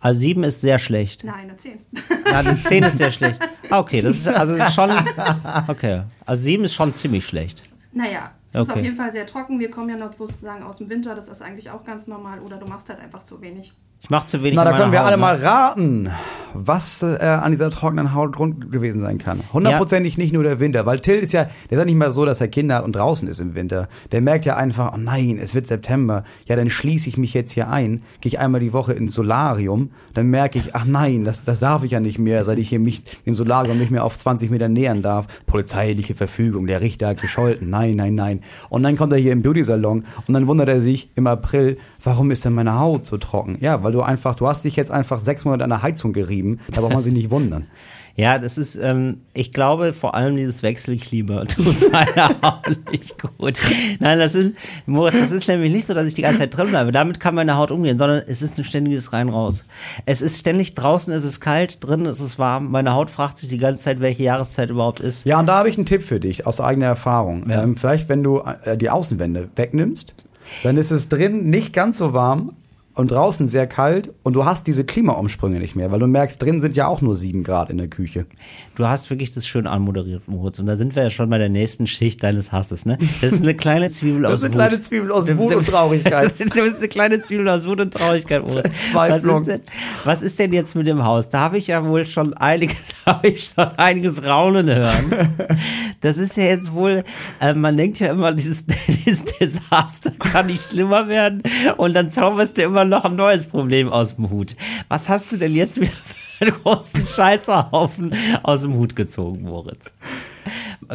Also 0.00 0.20
7 0.20 0.44
ist 0.44 0.60
sehr 0.60 0.78
schlecht. 0.78 1.24
Nein, 1.24 1.50
eine 1.50 1.56
10. 1.56 1.78
Ja, 2.26 2.38
eine 2.38 2.62
10 2.62 2.84
ist 2.84 2.98
sehr 2.98 3.10
schlecht. 3.12 3.40
Okay, 3.70 4.00
das 4.00 4.18
ist, 4.18 4.28
also 4.28 4.56
das 4.56 4.68
ist 4.68 4.74
schon. 4.74 4.90
Okay. 5.68 6.02
Also 6.24 6.42
7 6.44 6.64
ist 6.64 6.74
schon 6.74 6.94
ziemlich 6.94 7.26
schlecht. 7.26 7.64
Naja, 7.92 8.30
es 8.52 8.60
ist 8.62 8.68
Okay. 8.70 8.78
auf 8.78 8.84
jeden 8.84 8.96
Fall 8.96 9.12
sehr 9.12 9.26
trocken. 9.26 9.58
Wir 9.60 9.70
kommen 9.70 9.88
ja 9.90 9.96
noch 9.96 10.12
sozusagen 10.12 10.62
aus 10.62 10.78
dem 10.78 10.88
Winter. 10.88 11.14
Das 11.14 11.28
ist 11.28 11.42
eigentlich 11.42 11.70
auch 11.70 11.84
ganz 11.84 12.06
normal. 12.06 12.40
Oder 12.40 12.56
du 12.58 12.66
machst 12.66 12.88
halt 12.88 13.00
einfach 13.00 13.24
zu 13.24 13.40
wenig. 13.40 13.72
Ich 14.00 14.10
mache 14.10 14.26
zu 14.26 14.42
wenig 14.42 14.54
Na, 14.54 14.64
da 14.64 14.76
können 14.76 14.92
wir 14.92 15.00
Haut, 15.00 15.06
alle 15.06 15.16
ne? 15.16 15.20
mal 15.20 15.36
raten, 15.36 16.10
was 16.54 17.02
äh, 17.02 17.18
an 17.18 17.50
dieser 17.50 17.70
trockenen 17.70 18.14
Haut 18.14 18.32
Grund 18.32 18.70
gewesen 18.72 19.00
sein 19.00 19.18
kann. 19.18 19.42
Hundertprozentig 19.52 20.18
nicht 20.18 20.32
nur 20.32 20.42
der 20.42 20.60
Winter, 20.60 20.86
weil 20.86 21.00
Till 21.00 21.16
ist 21.16 21.32
ja, 21.32 21.44
der 21.44 21.72
ist 21.72 21.78
ja 21.78 21.84
nicht 21.84 21.96
mal 21.96 22.12
so, 22.12 22.24
dass 22.24 22.40
er 22.40 22.48
Kinder 22.48 22.76
hat 22.76 22.84
und 22.84 22.94
draußen 22.94 23.28
ist 23.28 23.40
im 23.40 23.54
Winter. 23.54 23.88
Der 24.12 24.20
merkt 24.20 24.46
ja 24.46 24.56
einfach, 24.56 24.92
oh 24.94 24.96
nein, 24.96 25.38
es 25.40 25.54
wird 25.54 25.66
September. 25.66 26.24
Ja, 26.46 26.56
dann 26.56 26.70
schließe 26.70 27.08
ich 27.08 27.16
mich 27.16 27.34
jetzt 27.34 27.52
hier 27.52 27.68
ein, 27.68 28.02
gehe 28.20 28.30
ich 28.30 28.38
einmal 28.38 28.60
die 28.60 28.72
Woche 28.72 28.92
ins 28.92 29.14
Solarium, 29.14 29.90
dann 30.14 30.26
merke 30.28 30.58
ich, 30.58 30.74
ach 30.74 30.84
nein, 30.84 31.24
das, 31.24 31.44
das 31.44 31.60
darf 31.60 31.84
ich 31.84 31.92
ja 31.92 32.00
nicht 32.00 32.18
mehr, 32.18 32.44
seit 32.44 32.58
ich 32.58 32.68
hier 32.68 32.80
mich 32.80 33.02
im 33.24 33.34
Solarium 33.34 33.78
nicht 33.78 33.90
mehr 33.90 34.04
auf 34.04 34.16
20 34.16 34.50
Meter 34.50 34.68
nähern 34.68 35.02
darf. 35.02 35.26
Polizeiliche 35.46 36.14
Verfügung, 36.14 36.66
der 36.66 36.80
Richter 36.80 37.08
hat 37.08 37.20
gescholten, 37.20 37.70
nein, 37.70 37.96
nein, 37.96 38.14
nein. 38.14 38.40
Und 38.68 38.82
dann 38.82 38.96
kommt 38.96 39.12
er 39.12 39.18
hier 39.18 39.32
im 39.32 39.42
Beauty-Salon 39.42 40.04
und 40.26 40.34
dann 40.34 40.46
wundert 40.46 40.68
er 40.68 40.80
sich 40.80 41.10
im 41.14 41.26
April, 41.26 41.78
warum 42.02 42.30
ist 42.30 42.44
denn 42.44 42.54
meine 42.54 42.78
Haut 42.78 43.04
so 43.04 43.18
trocken? 43.18 43.58
Ja, 43.60 43.82
weil 43.82 43.87
du 43.92 44.02
einfach, 44.02 44.34
du 44.34 44.46
hast 44.46 44.64
dich 44.64 44.76
jetzt 44.76 44.90
einfach 44.90 45.20
sechs 45.20 45.44
Monate 45.44 45.64
an 45.64 45.70
der 45.70 45.82
Heizung 45.82 46.12
gerieben, 46.12 46.60
da 46.70 46.80
braucht 46.80 46.94
man 46.94 47.02
sich 47.02 47.12
nicht 47.12 47.30
wundern. 47.30 47.66
Ja, 48.18 48.40
das 48.40 48.58
ist, 48.58 48.74
ähm, 48.74 49.20
ich 49.32 49.52
glaube, 49.52 49.92
vor 49.92 50.16
allem 50.16 50.34
dieses 50.34 50.64
Wechselklima 50.64 51.44
tut 51.44 51.92
meiner 51.92 52.30
Haut 52.42 52.76
nicht 52.90 53.14
gut. 53.22 53.56
Nein, 54.00 54.18
das 54.18 54.34
ist, 54.34 54.54
Moritz, 54.86 55.14
das 55.20 55.30
ist 55.30 55.46
nämlich 55.46 55.72
nicht 55.72 55.86
so, 55.86 55.94
dass 55.94 56.04
ich 56.04 56.14
die 56.14 56.22
ganze 56.22 56.40
Zeit 56.40 56.56
drin 56.56 56.70
bleibe. 56.70 56.90
Damit 56.90 57.20
kann 57.20 57.36
meine 57.36 57.56
Haut 57.56 57.70
umgehen, 57.70 57.96
sondern 57.96 58.24
es 58.26 58.42
ist 58.42 58.58
ein 58.58 58.64
ständiges 58.64 59.12
Rein-Raus. 59.12 59.62
Es 60.04 60.20
ist 60.20 60.36
ständig 60.36 60.74
draußen, 60.74 61.12
es 61.12 61.24
ist 61.24 61.38
kalt, 61.38 61.78
drin 61.86 62.06
ist 62.06 62.18
es 62.18 62.40
warm. 62.40 62.72
Meine 62.72 62.92
Haut 62.92 63.08
fragt 63.08 63.38
sich 63.38 63.50
die 63.50 63.58
ganze 63.58 63.84
Zeit, 63.84 64.00
welche 64.00 64.24
Jahreszeit 64.24 64.70
überhaupt 64.70 64.98
ist. 64.98 65.24
Ja, 65.24 65.38
und 65.38 65.46
da 65.46 65.58
habe 65.58 65.68
ich 65.68 65.76
einen 65.76 65.86
Tipp 65.86 66.02
für 66.02 66.18
dich 66.18 66.44
aus 66.44 66.60
eigener 66.60 66.86
Erfahrung. 66.86 67.48
Ja. 67.48 67.62
Ähm, 67.62 67.76
vielleicht, 67.76 68.08
wenn 68.08 68.24
du 68.24 68.42
äh, 68.64 68.76
die 68.76 68.90
Außenwände 68.90 69.48
wegnimmst, 69.54 70.14
dann 70.64 70.76
ist 70.76 70.90
es 70.90 71.08
drin 71.08 71.50
nicht 71.50 71.72
ganz 71.72 71.98
so 71.98 72.14
warm 72.14 72.56
und 72.98 73.12
draußen 73.12 73.46
sehr 73.46 73.68
kalt 73.68 74.12
und 74.24 74.32
du 74.32 74.44
hast 74.44 74.66
diese 74.66 74.82
Klimaumsprünge 74.82 75.60
nicht 75.60 75.76
mehr, 75.76 75.92
weil 75.92 76.00
du 76.00 76.08
merkst, 76.08 76.42
drin 76.42 76.60
sind 76.60 76.74
ja 76.74 76.88
auch 76.88 77.00
nur 77.00 77.14
sieben 77.14 77.44
Grad 77.44 77.70
in 77.70 77.78
der 77.78 77.86
Küche. 77.86 78.26
Du 78.74 78.88
hast 78.88 79.08
wirklich 79.08 79.32
das 79.32 79.46
schön 79.46 79.68
anmoderiert, 79.68 80.26
Moritz. 80.26 80.58
Und 80.58 80.66
da 80.66 80.76
sind 80.76 80.96
wir 80.96 81.04
ja 81.04 81.10
schon 81.10 81.30
bei 81.30 81.38
der 81.38 81.48
nächsten 81.48 81.86
Schicht 81.86 82.24
deines 82.24 82.50
Hasses, 82.50 82.86
ne? 82.86 82.98
Das 83.20 83.34
ist 83.34 83.42
eine 83.42 83.54
kleine 83.54 83.90
Zwiebel 83.90 84.26
aus 84.26 84.42
Wut. 84.42 84.82
Zwiebel 84.82 85.12
aus 85.12 85.28
Wut 85.28 85.54
und 85.54 85.66
Traurigkeit. 85.66 86.34
Du 86.58 86.64
bist 86.64 86.78
eine 86.78 86.88
kleine 86.88 87.22
Zwiebel 87.22 87.48
aus 87.48 87.64
Wut 87.66 87.80
und 87.80 87.92
Traurigkeit, 87.92 88.42
Moritz. 88.42 88.64
Was 88.66 88.72
Verzweiflung. 88.72 89.42
ist, 89.42 89.48
denn, 89.48 89.60
was 90.04 90.22
ist 90.22 90.38
denn 90.40 90.52
jetzt 90.52 90.74
mit 90.74 90.88
dem 90.88 91.04
Haus? 91.04 91.28
Da 91.28 91.38
habe 91.40 91.58
ich 91.58 91.68
ja 91.68 91.84
wohl 91.86 92.04
schon 92.04 92.34
einiges, 92.34 92.78
habe 93.06 93.28
ich 93.28 93.52
schon 93.54 93.68
einiges 93.76 94.24
raunen 94.24 94.66
hören. 94.74 95.12
Das 96.00 96.16
ist 96.16 96.36
ja 96.36 96.44
jetzt 96.44 96.72
wohl, 96.72 97.04
äh, 97.40 97.54
man 97.54 97.76
denkt 97.76 98.00
ja 98.00 98.10
immer, 98.10 98.32
dieses, 98.32 98.64
dieses 99.06 99.24
Desaster 99.24 100.10
kann 100.18 100.46
nicht 100.46 100.68
schlimmer 100.68 101.06
werden 101.06 101.42
und 101.76 101.94
dann 101.94 102.10
zauberst 102.10 102.58
du 102.58 102.62
immer 102.62 102.87
noch 102.88 103.04
ein 103.04 103.16
neues 103.16 103.46
Problem 103.46 103.88
aus 103.90 104.16
dem 104.16 104.30
Hut. 104.30 104.56
Was 104.88 105.08
hast 105.08 105.30
du 105.32 105.36
denn 105.36 105.54
jetzt 105.54 105.80
wieder 105.80 105.90
für 106.38 106.44
einen 106.46 106.54
großen 106.62 107.04
Scheißerhaufen 107.06 108.14
aus 108.42 108.62
dem 108.62 108.74
Hut 108.74 108.96
gezogen, 108.96 109.42
Moritz? 109.42 109.92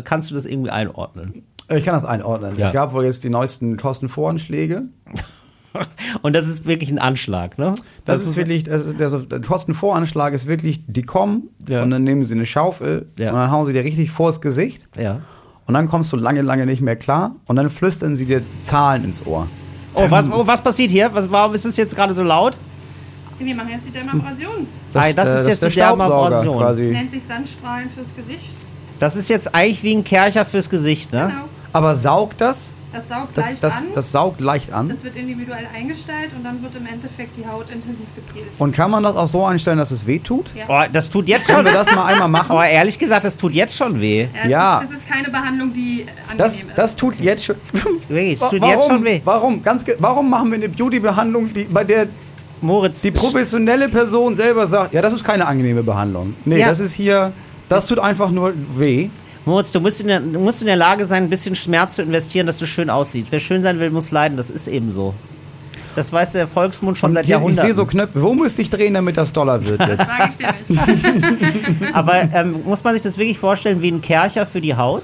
Kannst 0.04 0.32
du 0.32 0.36
das 0.36 0.46
irgendwie 0.46 0.72
einordnen? 0.72 1.44
Ich 1.70 1.86
kann 1.86 1.94
das 1.94 2.06
einordnen. 2.06 2.58
Ja. 2.58 2.68
Es 2.68 2.74
gab 2.74 2.94
wohl 2.94 3.06
jetzt 3.06 3.24
die 3.24 3.30
neuesten 3.30 3.78
Kostenvoranschläge. 3.78 4.84
Und 6.22 6.34
das 6.36 6.48
ist 6.48 6.66
wirklich 6.66 6.92
ein 6.92 7.00
Anschlag, 7.00 7.58
ne? 7.58 7.74
Das, 8.06 8.22
ist 8.22 8.36
wirklich, 8.38 8.64
das 8.64 8.86
ist, 8.86 9.00
der, 9.00 9.10
der 9.10 9.42
Kostenvoranschlag 9.42 10.34
ist 10.34 10.46
wirklich, 10.46 10.84
die 10.88 11.02
kommen 11.02 11.50
Ja. 11.68 11.82
und 11.82 11.90
dann 11.90 12.04
nehmen 12.04 12.24
sie 12.26 12.36
eine 12.36 12.46
Schaufel 12.46 13.08
Ja. 13.18 13.32
und 13.32 13.38
dann 13.38 13.50
hauen 13.50 13.66
sie 13.66 13.74
dir 13.74 13.84
richtig 13.84 14.12
vors 14.12 14.40
Gesicht 14.40 14.88
Ja. 14.96 15.22
und 15.66 15.74
dann 15.74 15.88
kommst 15.88 16.14
du 16.14 16.18
lange, 16.18 16.44
lange 16.44 16.68
nicht 16.68 16.82
mehr 16.84 16.96
klar 16.96 17.38
und 17.48 17.56
dann 17.56 17.72
flüstern 17.72 18.16
sie 18.16 18.26
dir 18.26 18.44
Zahlen 18.62 19.04
ins 19.04 19.26
Ohr. 19.26 19.48
Oh, 19.96 20.10
was, 20.10 20.30
oh, 20.32 20.46
was 20.46 20.62
passiert 20.62 20.92
hier? 20.92 21.14
Was, 21.14 21.30
warum 21.30 21.54
ist 21.54 21.66
es 21.66 21.78
jetzt 21.78 21.96
gerade 21.96 22.14
so 22.14 22.24
laut? 22.24 22.58
Wir 23.40 23.56
machen 23.56 23.70
jetzt 23.70 23.88
die 23.88 23.92
Dermabrasion. 23.92 24.68
Nein, 24.94 25.16
das 25.16 25.42
ist 25.42 25.48
jetzt 25.48 25.62
der 25.64 25.70
die 25.70 25.76
Dermabrasion. 25.76 26.44
Staubsauger 26.44 26.66
quasi. 26.66 26.84
Nennt 26.84 27.12
sich 27.12 27.24
Sandstrahlen 27.28 27.90
fürs 27.94 28.08
Gesicht. 28.16 28.54
Das 29.00 29.16
ist 29.16 29.30
jetzt 29.30 29.54
eigentlich 29.54 29.84
wie 29.84 29.96
ein 29.96 30.04
Kercher 30.04 30.46
fürs 30.46 30.70
Gesicht, 30.70 31.12
ne? 31.12 31.28
Genau. 31.30 31.46
Aber 31.74 31.96
saugt 31.96 32.40
das? 32.40 32.72
Das 32.94 33.08
saugt 33.10 33.36
Das, 33.38 33.46
leicht 33.50 33.64
das, 33.64 33.78
an. 33.82 33.88
das 33.96 34.12
saugt 34.12 34.40
leicht 34.42 34.72
an. 34.72 34.90
das 34.90 35.04
wird 35.04 35.16
individuell 35.16 35.68
eingestellt 35.76 36.30
und 36.38 36.44
dann 36.44 36.62
wird 36.62 36.76
im 36.76 36.86
Endeffekt 36.86 37.36
die 37.38 37.46
Haut 37.48 37.66
intensiv 37.72 38.06
gepilzt. 38.16 38.60
Und 38.62 38.74
kann 38.76 38.92
man 38.92 39.02
das 39.04 39.16
auch 39.16 39.28
so 39.28 39.44
einstellen, 39.46 39.78
dass 39.80 39.92
es 39.92 40.06
weh 40.06 40.20
tut? 40.20 40.46
Ja. 40.56 40.66
Oh, 40.68 40.90
das 40.92 41.10
tut 41.10 41.28
jetzt 41.28 41.46
Können 41.48 41.58
schon. 41.58 41.66
wir 41.66 41.74
das 41.74 41.94
mal 41.94 42.06
einmal 42.06 42.28
machen? 42.30 42.52
Aber 42.52 42.68
ehrlich 42.68 43.00
gesagt, 43.00 43.26
das 43.26 43.36
tut 43.36 43.54
jetzt 43.54 43.76
schon 43.76 44.00
weh. 44.00 44.28
Ja, 44.44 44.48
Ja. 44.50 44.82
Es 44.84 44.90
ist, 44.90 44.98
es 44.98 45.02
ist 45.04 45.10
keine 45.10 45.30
Behandlung, 45.30 45.74
die 45.74 46.06
Das, 46.38 46.54
angenehm 46.54 46.70
ist. 46.70 46.78
das 46.78 46.96
tut 46.96 47.20
jetzt 47.20 47.46
schon. 47.46 47.56
Wa- 47.74 47.80
tut 48.50 48.62
warum? 48.62 48.70
jetzt 48.70 48.88
schon 48.88 49.04
weh. 49.04 49.22
Warum? 49.24 49.64
Ganz 49.64 49.84
warum 50.00 50.30
machen 50.30 50.50
wir 50.52 50.58
eine 50.58 50.70
Beauty-Behandlung, 50.70 51.52
die, 51.54 51.64
bei 51.66 51.84
der 51.84 52.08
Moritz, 52.62 53.02
die 53.02 53.12
professionelle 53.12 53.90
Person 53.90 54.36
selber 54.36 54.68
sagt, 54.68 54.94
ja, 54.94 55.02
das 55.02 55.14
ist 55.14 55.24
keine 55.24 55.46
angenehme 55.48 55.84
Behandlung. 55.84 56.34
Nee, 56.46 56.60
Ja. 56.60 56.70
das 56.70 56.80
ist 56.80 56.94
hier, 56.94 57.34
das 57.70 57.88
tut 57.88 58.00
einfach 58.00 58.30
nur 58.32 58.54
weh. 58.78 59.10
Moritz, 59.46 59.72
du 59.72 59.80
musst, 59.82 60.00
in 60.00 60.08
der, 60.08 60.20
du 60.22 60.40
musst 60.40 60.62
in 60.62 60.68
der 60.68 60.76
Lage 60.78 61.06
sein, 61.06 61.24
ein 61.24 61.30
bisschen 61.30 61.56
Schmerz 61.56 61.96
zu 61.96 62.02
investieren, 62.02 62.48
dass 62.48 62.60
du 62.60 62.66
schön 62.66 62.90
aussieht. 62.90 63.28
Wer 63.30 63.40
schön 63.40 63.62
sein 63.62 63.80
will, 63.80 63.90
muss 63.90 64.12
leiden. 64.12 64.38
Das 64.38 64.50
ist 64.50 64.68
eben 64.68 64.92
so. 64.92 65.14
Das 65.96 66.12
weiß 66.12 66.32
der 66.32 66.48
Volksmund 66.48 66.98
schon 66.98 67.10
Und 67.12 67.16
seit 67.16 67.26
hier, 67.26 67.36
ich 67.36 67.40
Jahrhunderten. 67.40 67.68
sehe 67.68 67.74
so 67.76 67.86
Knöpfe. 67.86 68.22
Wo 68.22 68.34
müsste 68.34 68.62
ich 68.62 68.70
drehen, 68.70 68.94
damit 68.94 69.18
das 69.18 69.32
Dollar 69.34 69.64
wird 69.68 69.80
das 69.82 69.90
jetzt? 70.00 70.08
sage 70.08 70.32
ich 70.32 70.38
dir 70.38 70.54
nicht. 71.12 71.94
Aber 71.96 72.22
ähm, 72.34 72.64
muss 72.64 72.84
man 72.84 72.94
sich 72.94 73.04
das 73.04 73.18
wirklich 73.18 73.38
vorstellen 73.38 73.82
wie 73.82 73.92
ein 73.92 74.02
Kercher 74.02 74.46
für 74.46 74.62
die 74.62 74.76
Haut? 74.76 75.04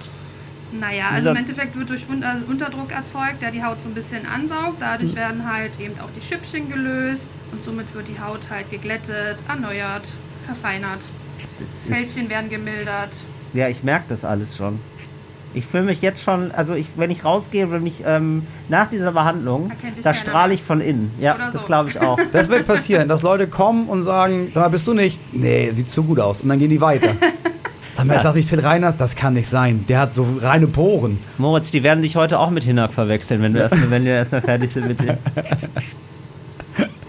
Naja, 0.72 1.06
also 1.12 1.30
im 1.32 1.36
Endeffekt 1.36 1.76
wird 1.78 1.90
durch 1.90 2.06
Un 2.10 2.24
also 2.24 2.46
Unterdruck 2.48 2.92
erzeugt, 2.92 3.42
der 3.42 3.52
die 3.52 3.64
Haut 3.64 3.82
so 3.82 3.90
ein 3.90 3.94
bisschen 3.96 4.22
ansaugt. 4.26 4.78
Dadurch 4.80 5.16
werden 5.16 5.52
halt 5.52 5.72
eben 5.80 5.94
auch 6.00 6.10
die 6.16 6.22
Schüppchen 6.26 6.70
gelöst 6.70 7.28
und 7.52 7.64
somit 7.64 7.94
wird 7.94 8.08
die 8.08 8.20
Haut 8.20 8.42
halt 8.50 8.70
geglättet, 8.72 9.38
erneuert, 9.48 10.08
verfeinert. 10.46 11.02
Fältchen 11.88 12.30
werden 12.30 12.50
gemildert. 12.50 13.10
Ja, 13.54 13.68
ich 13.68 13.84
merke 13.84 14.06
das 14.10 14.24
alles 14.26 14.56
schon. 14.56 14.80
Ich 15.54 15.66
fühle 15.66 15.84
mich 15.84 16.02
jetzt 16.04 16.22
schon, 16.22 16.52
also 16.52 16.76
ich, 16.76 16.86
wenn 16.96 17.10
ich 17.10 17.26
rausgehe, 17.26 17.72
wenn 17.72 17.84
ich 17.88 18.04
ähm, 18.06 18.46
nach 18.68 18.88
dieser 18.88 19.12
Behandlung, 19.12 19.72
da 20.04 20.14
strahle 20.14 20.54
ich 20.54 20.62
von 20.62 20.80
innen. 20.80 21.12
Ja, 21.20 21.34
Oder 21.34 21.50
das 21.52 21.62
so. 21.62 21.68
glaube 21.68 21.90
ich 21.90 22.00
auch. 22.00 22.20
Das 22.32 22.50
wird 22.50 22.68
passieren, 22.68 23.10
dass 23.10 23.24
Leute 23.24 23.48
kommen 23.48 23.90
und 23.90 24.04
sagen, 24.04 24.52
sag 24.54 24.62
mal, 24.62 24.70
bist 24.70 24.86
du 24.86 24.94
nicht? 24.94 25.20
Nee, 25.34 25.72
sieht 25.72 25.90
so 25.90 26.04
gut 26.04 26.20
aus. 26.20 26.42
Und 26.42 26.50
dann 26.50 26.60
gehen 26.60 26.70
die 26.70 26.82
weiter. 26.82 27.10
Sag 27.96 28.06
mal, 28.06 28.14
ist 28.14 28.24
das 28.24 28.36
nicht 28.36 28.48
Till 28.48 28.62
Reiners? 28.62 28.96
Das 28.96 29.14
kann 29.18 29.34
nicht 29.34 29.50
sein. 29.50 29.84
Der 29.90 30.00
hat 30.00 30.14
so 30.14 30.26
reine 30.40 30.68
Poren. 30.68 31.18
Moritz, 31.38 31.70
die 31.70 31.84
werden 31.84 32.02
dich 32.02 32.16
heute 32.16 32.40
auch 32.40 32.50
mit 32.50 32.64
Hinak 32.64 32.94
verwechseln, 32.94 33.42
wenn, 33.42 33.54
du 33.54 33.60
erst, 33.60 33.92
wenn 33.92 34.06
wir 34.06 34.14
erstmal 34.14 34.42
fertig 34.42 34.72
sind 34.72 34.88
mit 34.88 35.02
dem. 35.02 35.18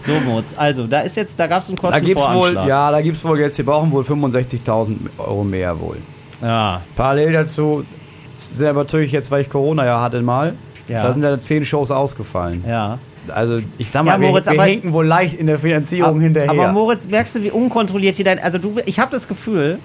So, 0.05 0.19
Moritz, 0.25 0.53
also, 0.57 0.87
da 0.87 1.01
ist 1.01 1.15
jetzt, 1.15 1.39
da 1.39 1.47
gab 1.47 1.61
es 1.61 1.69
einen 1.69 1.77
Da 1.77 1.99
gibt's 1.99 2.21
wohl, 2.21 2.25
Kostenvoranschlag. 2.25 2.67
ja, 2.67 2.91
da 2.91 3.01
gibt's 3.01 3.23
wohl 3.23 3.39
jetzt, 3.39 3.57
die 3.57 3.63
brauchen 3.63 3.89
wohl 3.91 4.03
65.000 4.03 4.95
Euro 5.19 5.43
mehr 5.45 5.79
wohl. 5.79 5.97
Ja. 6.41 6.81
Parallel 6.95 7.33
dazu 7.33 7.85
sind 8.33 8.67
aber 8.67 8.81
natürlich 8.83 9.11
jetzt, 9.11 9.29
weil 9.31 9.41
ich 9.41 9.49
Corona 9.49 9.85
ja 9.85 10.01
hatte 10.01 10.21
mal, 10.21 10.53
Ja. 10.87 11.03
da 11.03 11.13
sind 11.13 11.23
ja 11.23 11.37
zehn 11.37 11.65
Shows 11.65 11.91
ausgefallen. 11.91 12.63
ja. 12.67 12.97
Also 13.31 13.59
ich 13.77 13.91
sag 13.91 14.03
mal, 14.03 14.13
Ja, 14.13 14.17
Moritz, 14.17 14.45
wir, 14.47 14.53
wir 14.53 14.59
aber- 14.61 14.69
hinken 14.69 14.93
wohl 14.93 15.05
leicht 15.05 15.35
in 15.35 15.45
der 15.45 15.59
Finanzierung 15.59 16.19
hinterher. 16.19 16.49
Aber 16.49 16.71
Moritz, 16.71 17.05
merkst 17.07 17.35
du, 17.35 17.43
wie 17.43 17.51
unkontrolliert 17.51 18.15
hier 18.15 18.25
dein. 18.25 18.39
Also, 18.39 18.57
du, 18.57 18.77
ich 18.87 18.99
habe 18.99 19.11
das 19.11 19.27
Gefühl, 19.27 19.77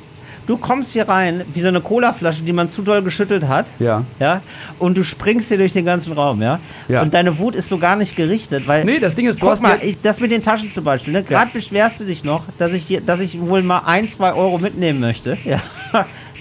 du 0.47 0.57
kommst 0.57 0.93
hier 0.95 1.07
rein 1.07 1.43
wie 1.53 1.61
so 1.61 1.69
eine 1.69 1.83
Colaflasche, 1.83 2.43
die 2.45 2.55
man 2.55 2.71
zu 2.71 2.81
doll 2.81 3.03
geschüttelt 3.03 3.47
hat. 3.47 3.67
ja. 3.79 4.05
Ja, 4.19 4.41
und 4.79 4.97
du 4.97 5.05
springst 5.05 5.49
hier 5.49 5.59
durch 5.59 5.75
den 5.75 5.85
ganzen 5.85 6.15
Raum, 6.15 6.41
ja? 6.41 6.61
Ja. 6.89 7.03
Und 7.03 7.13
deine 7.13 7.39
Wut 7.39 7.55
ist 7.55 7.69
so 7.69 7.77
gar 7.77 7.95
nicht 7.97 8.17
gerichtet, 8.17 8.67
weil. 8.67 8.87
Nee, 8.87 9.01
das 9.01 9.15
Ding 9.15 9.27
ist, 9.27 9.39
Guck 9.39 9.61
mal, 9.61 9.77
ja- 9.77 9.85
ich, 9.85 10.01
das 10.01 10.19
mit 10.21 10.31
den 10.31 10.41
Taschen 10.43 10.73
zum 10.73 10.85
Beispiel, 10.85 11.13
ne? 11.13 11.23
Gerade 11.23 11.51
beschwerst 11.53 12.01
du 12.01 12.07
dich 12.07 12.25
noch, 12.25 12.43
dass 12.57 12.73
ich, 12.73 12.87
dir, 12.87 13.03
dass 13.03 13.21
ich 13.21 13.39
wohl 13.39 13.63
mal 13.63 13.83
ein, 13.85 14.09
zwei 14.09 14.33
Euro 14.33 14.57
mitnehmen 14.59 14.99
möchte. 15.01 15.37
Ja. 15.45 15.61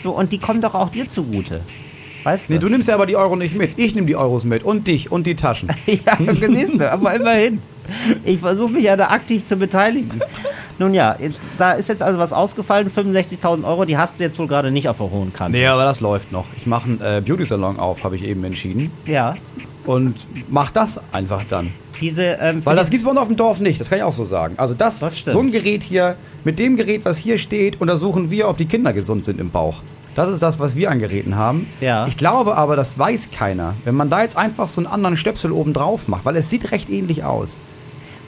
So, 0.06 0.12
und 0.12 0.32
die 0.32 0.38
kommen 0.38 0.62
doch 0.62 0.76
auch 0.76 0.90
dir 0.90 1.10
zugute. 1.10 1.62
Weißt 2.24 2.48
du? 2.48 2.54
Nee, 2.54 2.60
du 2.60 2.70
nimmst 2.70 2.88
ja 2.88 2.94
aber 2.94 3.08
die 3.08 3.16
Euro 3.16 3.36
nicht 3.36 3.58
mit. 3.58 3.80
Ich 3.80 3.96
nehme 3.96 4.06
die 4.06 4.16
Euros 4.16 4.46
mit 4.46 4.62
und 4.62 4.86
dich 4.86 5.12
und 5.12 5.26
die 5.26 5.34
Taschen. 5.34 5.68
ja, 5.88 6.16
siehst 6.20 6.80
du, 6.80 6.92
aber 6.92 7.16
immerhin. 7.16 7.60
Ich 8.24 8.40
versuche 8.40 8.74
mich 8.74 8.84
ja 8.84 8.96
da 8.96 9.08
aktiv 9.10 9.46
zu 9.46 9.56
beteiligen. 9.58 10.20
Nun 10.78 10.94
ja, 10.94 11.16
jetzt, 11.20 11.40
da 11.58 11.72
ist 11.72 11.88
jetzt 11.90 12.02
also 12.02 12.20
was 12.20 12.34
ausgefallen, 12.34 12.92
65.000 12.92 13.64
Euro, 13.66 13.86
die 13.86 13.98
hast 13.98 14.20
du 14.20 14.24
jetzt 14.24 14.38
wohl 14.40 14.48
gerade 14.48 14.72
nicht 14.72 14.90
auf 14.90 14.98
der 14.98 15.10
hohen 15.10 15.32
Kante. 15.32 15.58
Nee, 15.58 15.68
aber 15.68 15.86
das 15.86 16.02
läuft 16.02 16.32
noch. 16.32 16.46
Ich 16.58 16.66
mache 16.66 16.90
einen 16.90 17.02
äh, 17.02 17.22
Beauty-Salon 17.26 17.80
auf, 17.80 18.04
habe 18.04 18.16
ich 18.18 18.24
eben 18.24 18.44
entschieden. 18.44 18.92
Ja, 19.06 19.34
Und 19.86 20.28
mach 20.50 20.72
das 20.72 21.00
einfach 21.14 21.46
dann. 21.46 21.72
diese, 22.02 22.24
ähm, 22.42 22.66
Weil 22.66 22.76
das 22.76 22.90
gibt's 22.90 23.06
bei 23.06 23.12
uns 23.12 23.20
auf 23.20 23.28
dem 23.28 23.38
Dorf 23.38 23.60
nicht, 23.62 23.80
das 23.80 23.90
kann 23.90 24.00
ich 24.00 24.04
auch 24.04 24.12
so 24.14 24.26
sagen. 24.26 24.56
Also 24.58 24.74
das, 24.74 25.00
Das 25.00 25.18
so 25.20 25.40
ein 25.40 25.52
Gerät 25.52 25.84
hier, 25.84 26.18
mit 26.44 26.60
dem 26.60 26.76
Gerät, 26.76 27.06
was 27.06 27.18
hier 27.18 27.38
steht, 27.38 27.80
untersuchen 27.80 28.30
wir, 28.30 28.50
ob 28.50 28.58
die 28.58 28.66
Kinder 28.66 28.92
gesund 28.92 29.24
sind 29.24 29.40
im 29.40 29.52
Bauch. 29.52 29.82
Das 30.16 30.30
ist 30.30 30.42
das, 30.42 30.60
was 30.60 30.76
wir 30.76 30.90
an 30.92 31.00
Geräten 31.00 31.36
haben. 31.36 31.68
Ja. 31.82 32.08
Ich 32.08 32.16
glaube 32.18 32.56
aber, 32.56 32.76
das 32.76 32.98
weiß 32.98 33.32
keiner. 33.32 33.74
Wenn 33.84 33.96
man 33.96 34.10
da 34.10 34.22
jetzt 34.22 34.38
einfach 34.38 34.68
so 34.70 34.80
einen 34.82 34.88
anderen 34.88 35.18
Stöpsel 35.18 35.52
oben 35.52 35.74
drauf 35.74 36.08
macht, 36.08 36.24
weil 36.26 36.36
es 36.38 36.50
sieht 36.50 36.72
recht 36.72 36.90
ähnlich 36.90 37.24
aus. 37.24 37.58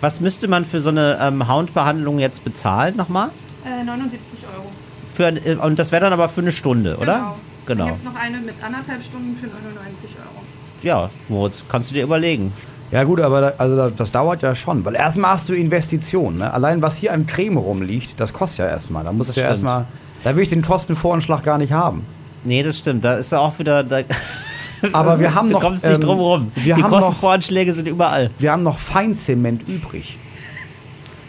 was 0.02 0.20
müsste 0.20 0.48
man 0.48 0.64
für 0.66 0.80
so 0.82 0.90
eine 0.90 1.18
ähm, 1.22 1.48
Houndbehandlung 1.52 2.20
jetzt 2.20 2.44
bezahlen 2.44 2.96
nochmal? 2.98 3.30
Äh, 3.66 3.84
79 3.84 4.22
Euro. 4.56 4.66
Für, 5.14 5.26
ein- 5.28 5.38
äh, 5.44 5.56
und 5.56 5.80
das 5.80 5.92
wäre 5.92 6.02
dann 6.04 6.14
aber 6.14 6.30
für 6.30 6.42
eine 6.42 6.52
Stunde, 6.52 6.98
oder? 6.98 7.06
Dann 7.06 7.24
Genau. 7.66 7.86
gibt 7.88 7.98
es 8.00 8.04
noch 8.06 8.16
eine 8.16 8.38
mit 8.38 8.56
anderthalb 8.64 9.04
Stunden 9.04 9.36
für 9.38 9.48
99 9.48 10.10
Euro. 10.20 10.44
Ja, 10.84 11.10
Moritz, 11.30 11.64
kannst 11.68 11.90
du 11.90 11.96
dir 11.96 12.04
überlegen. 12.04 12.54
Ja 12.92 13.04
gut, 13.04 13.20
aber 13.20 13.42
da, 13.42 13.54
also 13.58 13.76
da, 13.76 13.90
das 13.90 14.12
dauert 14.12 14.42
ja 14.44 14.54
schon, 14.56 14.86
weil 14.86 14.96
erstmal 14.96 15.32
hast 15.32 15.50
du 15.50 15.54
Investitionen. 15.54 16.38
Ne? 16.38 16.54
Allein 16.54 16.82
was 16.82 16.96
hier 16.98 17.12
an 17.12 17.26
Creme 17.28 17.58
rumliegt, 17.58 18.18
das 18.20 18.32
kostet 18.32 18.60
ja 18.60 18.68
erstmal. 18.68 19.04
Da 19.04 19.12
musst 19.12 19.30
Das 19.30 19.36
du 19.36 19.42
ja 19.42 19.48
stimmt. 19.48 19.56
erstmal, 19.68 19.86
da 20.24 20.36
will 20.36 20.44
ich 20.44 20.50
den 20.50 20.62
Kostenvoranschlag 20.62 21.44
gar 21.44 21.58
nicht 21.58 21.72
haben. 21.72 22.06
Nee, 22.44 22.64
das 22.64 22.78
stimmt. 22.80 23.04
Da 23.06 23.16
ist 23.16 23.32
ja 23.32 23.40
auch 23.40 23.58
wieder. 23.60 23.84
Da, 23.84 24.02
Aber 24.94 25.20
wir 25.20 25.34
haben 25.36 25.48
du 25.48 25.54
noch, 25.54 25.62
kommst 25.62 25.84
nicht 25.84 25.96
ähm, 25.96 26.00
drum 26.02 26.20
rum. 26.20 26.52
Die 26.56 26.74
haben 26.74 26.82
noch- 26.82 26.90
Kostenvoranschläge 26.90 27.74
sind 27.74 27.88
überall. 27.88 28.32
Wir 28.40 28.52
haben 28.52 28.64
noch 28.64 28.80
Feinzement 28.80 29.68
übrig. 29.68 30.18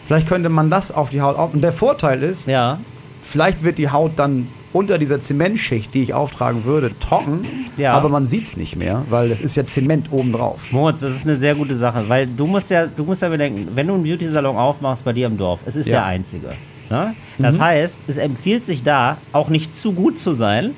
Vielleicht 0.07 0.27
könnte 0.27 0.49
man 0.49 0.69
das 0.69 0.91
auf 0.91 1.09
die 1.09 1.21
Haut 1.21 1.37
auf. 1.37 1.53
Und 1.53 1.61
der 1.61 1.73
Vorteil 1.73 2.23
ist, 2.23 2.47
Ja. 2.47 2.79
vielleicht 3.21 3.63
wird 3.63 3.77
die 3.77 3.89
Haut 3.89 4.13
dann 4.17 4.47
unter 4.71 4.97
dieser 4.99 5.19
Zementschicht, 5.19 5.93
die 5.95 6.03
ich 6.03 6.13
auftragen 6.13 6.63
würde, 6.63 6.91
trocken. 6.99 7.41
Ja. 7.77 7.93
Aber 7.93 8.09
man 8.09 8.27
sieht 8.27 8.43
es 8.43 8.55
nicht 8.57 8.75
mehr, 8.75 9.03
weil 9.09 9.31
es 9.31 9.41
ist 9.41 9.55
ja 9.55 9.65
Zement 9.65 10.11
obendrauf. 10.11 10.71
Moritz, 10.71 11.01
das 11.01 11.11
ist 11.11 11.25
eine 11.25 11.35
sehr 11.37 11.55
gute 11.55 11.75
Sache, 11.75 12.07
weil 12.07 12.27
du 12.27 12.45
musst 12.45 12.69
ja, 12.69 12.85
du 12.85 13.03
musst 13.03 13.21
ja 13.23 13.29
bedenken, 13.29 13.67
wenn 13.73 13.87
du 13.87 13.95
einen 13.95 14.03
Beauty-Salon 14.03 14.55
aufmachst 14.57 15.03
bei 15.03 15.13
dir 15.13 15.25
im 15.25 15.37
Dorf, 15.37 15.61
es 15.65 15.75
ist 15.75 15.87
Ja. 15.87 15.93
der 15.93 16.05
einzige. 16.05 16.49
Ne? 16.89 17.13
Das 17.37 17.59
heißt, 17.59 18.03
es 18.07 18.17
empfiehlt 18.17 18.65
sich 18.65 18.83
da 18.83 19.17
auch 19.31 19.49
nicht 19.49 19.73
zu 19.73 19.93
gut 19.93 20.19
zu 20.19 20.33
sein, 20.33 20.71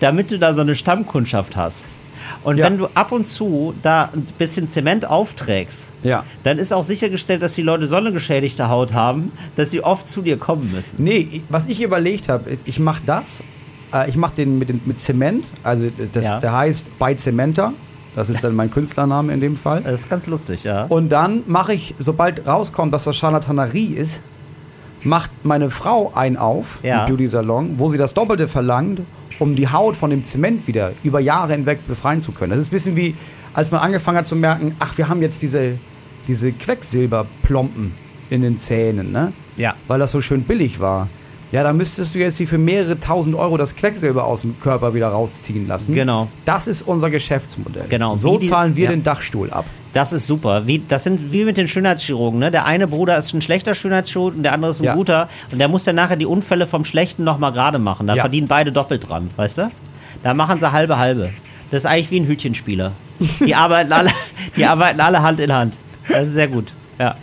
damit 0.00 0.30
du 0.30 0.38
da 0.38 0.54
so 0.54 0.62
eine 0.62 0.74
Stammkundschaft 0.74 1.56
hast. 1.56 1.84
Und 2.42 2.56
Ja. 2.56 2.66
wenn 2.66 2.78
du 2.78 2.88
ab 2.94 3.12
und 3.12 3.26
zu 3.26 3.74
da 3.82 4.10
ein 4.14 4.26
bisschen 4.38 4.68
Zement 4.68 5.04
aufträgst, 5.06 5.88
Ja. 6.02 6.24
dann 6.42 6.58
ist 6.58 6.72
auch 6.72 6.82
sichergestellt, 6.84 7.42
dass 7.42 7.54
die 7.54 7.62
Leute 7.62 7.86
so 7.86 7.96
eine 7.96 8.12
geschädigte 8.12 8.68
Haut 8.68 8.92
haben, 8.94 9.32
dass 9.56 9.70
sie 9.70 9.82
oft 9.84 10.06
zu 10.06 10.22
dir 10.22 10.38
kommen 10.38 10.70
müssen. 10.72 10.96
Nee, 11.02 11.42
was 11.48 11.66
ich 11.68 11.82
überlegt 11.82 12.28
habe, 12.28 12.48
ist, 12.48 12.66
ich 12.66 12.78
mache 12.78 13.02
das. 13.06 13.42
Äh, 13.92 14.08
ich 14.08 14.16
mache 14.16 14.34
den 14.36 14.58
mit, 14.58 14.68
den 14.70 14.80
mit 14.86 14.98
Zement. 14.98 15.46
Also 15.62 15.90
das, 16.12 16.24
Ja. 16.24 16.40
der 16.40 16.52
heißt 16.52 16.98
bei 16.98 17.14
Zementer. 17.14 17.72
Das 18.16 18.28
ist 18.30 18.44
dann 18.44 18.54
mein 18.54 18.70
Künstlername 18.70 19.32
in 19.32 19.40
dem 19.40 19.56
Fall. 19.56 19.82
Das 19.82 20.02
ist 20.02 20.08
ganz 20.10 20.26
lustig, 20.26 20.64
ja. 20.64 20.84
Und 20.84 21.08
dann 21.10 21.42
mache 21.46 21.74
ich, 21.74 21.94
sobald 21.98 22.46
rauskommt, 22.46 22.92
dass 22.94 23.04
das 23.04 23.16
Charlatanerie 23.16 23.94
ist, 23.94 24.22
macht 25.04 25.30
meine 25.44 25.70
Frau 25.70 26.12
einen 26.14 26.36
auf 26.36 26.80
Ja. 26.82 27.02
im 27.04 27.08
Beauty-Salon, 27.10 27.74
wo 27.78 27.88
sie 27.88 27.98
das 27.98 28.14
Doppelte 28.14 28.48
verlangt, 28.48 29.00
um 29.38 29.56
die 29.56 29.68
Haut 29.68 29.96
von 29.96 30.10
dem 30.10 30.22
Zement 30.24 30.66
wieder 30.66 30.92
über 31.02 31.20
Jahre 31.20 31.52
hinweg 31.52 31.86
befreien 31.86 32.20
zu 32.20 32.32
können. 32.32 32.50
Das 32.50 32.60
ist 32.60 32.68
ein 32.68 32.70
bisschen 32.70 32.96
wie, 32.96 33.14
als 33.52 33.70
man 33.70 33.80
angefangen 33.80 34.18
hat 34.18 34.26
zu 34.26 34.36
merken, 34.36 34.74
ach, 34.78 34.96
wir 34.96 35.08
haben 35.08 35.20
jetzt 35.22 35.42
diese, 35.42 35.78
diese 36.28 36.52
Quecksilberplomben 36.52 37.92
in 38.30 38.42
den 38.42 38.58
Zähnen, 38.58 39.12
ne? 39.12 39.32
Ja. 39.56 39.74
Weil 39.88 39.98
das 39.98 40.10
so 40.12 40.20
schön 40.20 40.42
billig 40.42 40.80
war. 40.80 41.08
Ja, 41.54 41.62
da 41.62 41.72
müsstest 41.72 42.16
du 42.16 42.18
jetzt 42.18 42.40
die 42.40 42.46
für 42.46 42.58
mehrere 42.58 42.98
tausend 42.98 43.36
Euro 43.36 43.56
das 43.56 43.76
Quecksilber 43.76 44.24
aus 44.24 44.40
dem 44.40 44.58
Körper 44.58 44.92
wieder 44.92 45.06
rausziehen 45.06 45.68
lassen. 45.68 45.94
Genau. 45.94 46.26
Das 46.44 46.66
ist 46.66 46.82
unser 46.82 47.10
Geschäftsmodell. 47.10 47.84
Genau, 47.88 48.14
So 48.14 48.38
die- 48.38 48.48
zahlen 48.48 48.74
wir 48.74 48.86
ja. 48.86 48.90
den 48.90 49.04
Dachstuhl 49.04 49.52
ab. 49.52 49.64
Das 49.92 50.12
ist 50.12 50.26
super. 50.26 50.66
Wie, 50.66 50.80
das 50.80 51.04
sind 51.04 51.30
wie 51.32 51.44
mit 51.44 51.56
den 51.56 51.68
Schönheitschirurgen. 51.68 52.40
Ne? 52.40 52.50
Der 52.50 52.64
eine 52.66 52.88
Bruder 52.88 53.16
ist 53.18 53.32
ein 53.34 53.40
schlechter 53.40 53.76
Schönheitschirurg 53.76 54.34
und 54.34 54.42
der 54.42 54.52
andere 54.52 54.72
ist 54.72 54.80
ein 54.80 54.84
Ja. 54.86 54.94
guter. 54.96 55.28
Und 55.52 55.60
der 55.60 55.68
muss 55.68 55.84
dann 55.84 55.94
nachher 55.94 56.16
die 56.16 56.26
Unfälle 56.26 56.66
vom 56.66 56.84
Schlechten 56.84 57.22
nochmal 57.22 57.52
gerade 57.52 57.78
machen. 57.78 58.08
Da 58.08 58.16
Ja. 58.16 58.22
verdienen 58.22 58.48
beide 58.48 58.72
doppelt 58.72 59.08
dran, 59.08 59.30
weißt 59.36 59.58
du? 59.58 59.70
Da 60.24 60.34
machen 60.34 60.58
sie 60.58 60.72
halbe 60.72 60.98
halbe. 60.98 61.30
Das 61.70 61.82
ist 61.82 61.86
eigentlich 61.86 62.10
wie 62.10 62.18
ein 62.18 62.26
Hütchenspieler. 62.26 62.90
Die 63.38 63.54
arbeiten 63.54 63.92
alle, 63.92 64.10
die 64.56 64.64
arbeiten 64.64 65.00
alle 65.00 65.22
Hand 65.22 65.38
in 65.38 65.52
Hand. 65.52 65.78
Das 66.08 66.26
ist 66.26 66.34
sehr 66.34 66.48
gut. 66.48 66.72
Ja. 66.98 67.14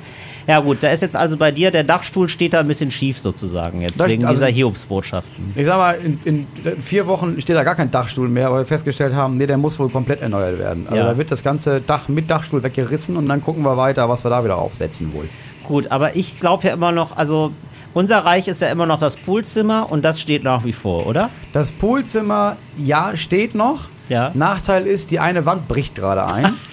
Ja 0.48 0.60
gut, 0.60 0.78
da 0.82 0.90
ist 0.90 1.02
jetzt 1.02 1.16
also 1.16 1.38
bei 1.38 1.52
dir, 1.52 1.72
der 1.72 1.84
Dachstuhl 1.84 2.28
steht 2.30 2.54
da 2.54 2.60
ein 2.62 2.68
bisschen 2.68 2.92
schief 2.92 3.20
sozusagen 3.20 3.82
jetzt, 3.82 4.04
wegen 4.06 4.26
also- 4.26 4.40
dieser 4.40 4.52
Hiobsbotschaften. 4.54 5.52
Ich 5.56 5.66
sag 5.66 5.78
mal, 5.78 5.94
in, 6.04 6.20
in 6.26 6.48
vier 6.82 7.08
Wochen 7.08 7.40
steht 7.42 7.56
da 7.56 7.64
gar 7.64 7.76
kein 7.76 7.92
Dachstuhl 7.92 8.28
mehr, 8.28 8.52
weil 8.52 8.60
wir 8.62 8.66
festgestellt 8.66 9.14
haben, 9.14 9.38
nee, 9.38 9.48
der 9.48 9.58
muss 9.58 9.78
wohl 9.80 9.90
komplett 9.90 10.22
erneuert 10.22 10.60
werden. 10.60 10.86
Also 10.88 10.98
Ja. 10.98 11.06
da 11.12 11.18
wird 11.18 11.32
das 11.32 11.44
ganze 11.44 11.82
Dach 11.82 12.08
mit 12.08 12.30
Dachstuhl 12.30 12.64
weggerissen 12.64 13.18
und 13.18 13.28
dann 13.28 13.44
gucken 13.44 13.64
wir 13.64 13.78
weiter, 13.78 14.10
was 14.10 14.24
wir 14.24 14.30
da 14.32 14.44
wieder 14.44 14.58
aufsetzen 14.58 15.14
wohl. 15.14 15.28
Gut, 15.64 15.92
aber 15.92 16.16
ich 16.16 16.40
glaube 16.40 16.68
ja 16.68 16.74
immer 16.74 16.92
noch, 16.92 17.16
also 17.16 17.52
unser 17.94 18.20
Reich 18.20 18.48
ist 18.48 18.62
ja 18.62 18.70
immer 18.70 18.86
noch 18.86 19.00
das 19.00 19.16
Poolzimmer 19.18 19.92
und 19.92 20.04
das 20.04 20.20
steht 20.22 20.44
nach 20.44 20.64
wie 20.66 20.74
vor, 20.74 21.08
oder? 21.08 21.30
Das 21.54 21.72
Poolzimmer, 21.72 22.58
ja, 22.78 23.16
steht 23.16 23.54
noch. 23.56 23.90
Ja. 24.10 24.32
Nachteil 24.34 24.88
ist, 24.88 25.12
die 25.12 25.20
eine 25.20 25.46
Wand 25.46 25.68
bricht 25.68 25.96
gerade 25.96 26.26
ein. 26.34 26.54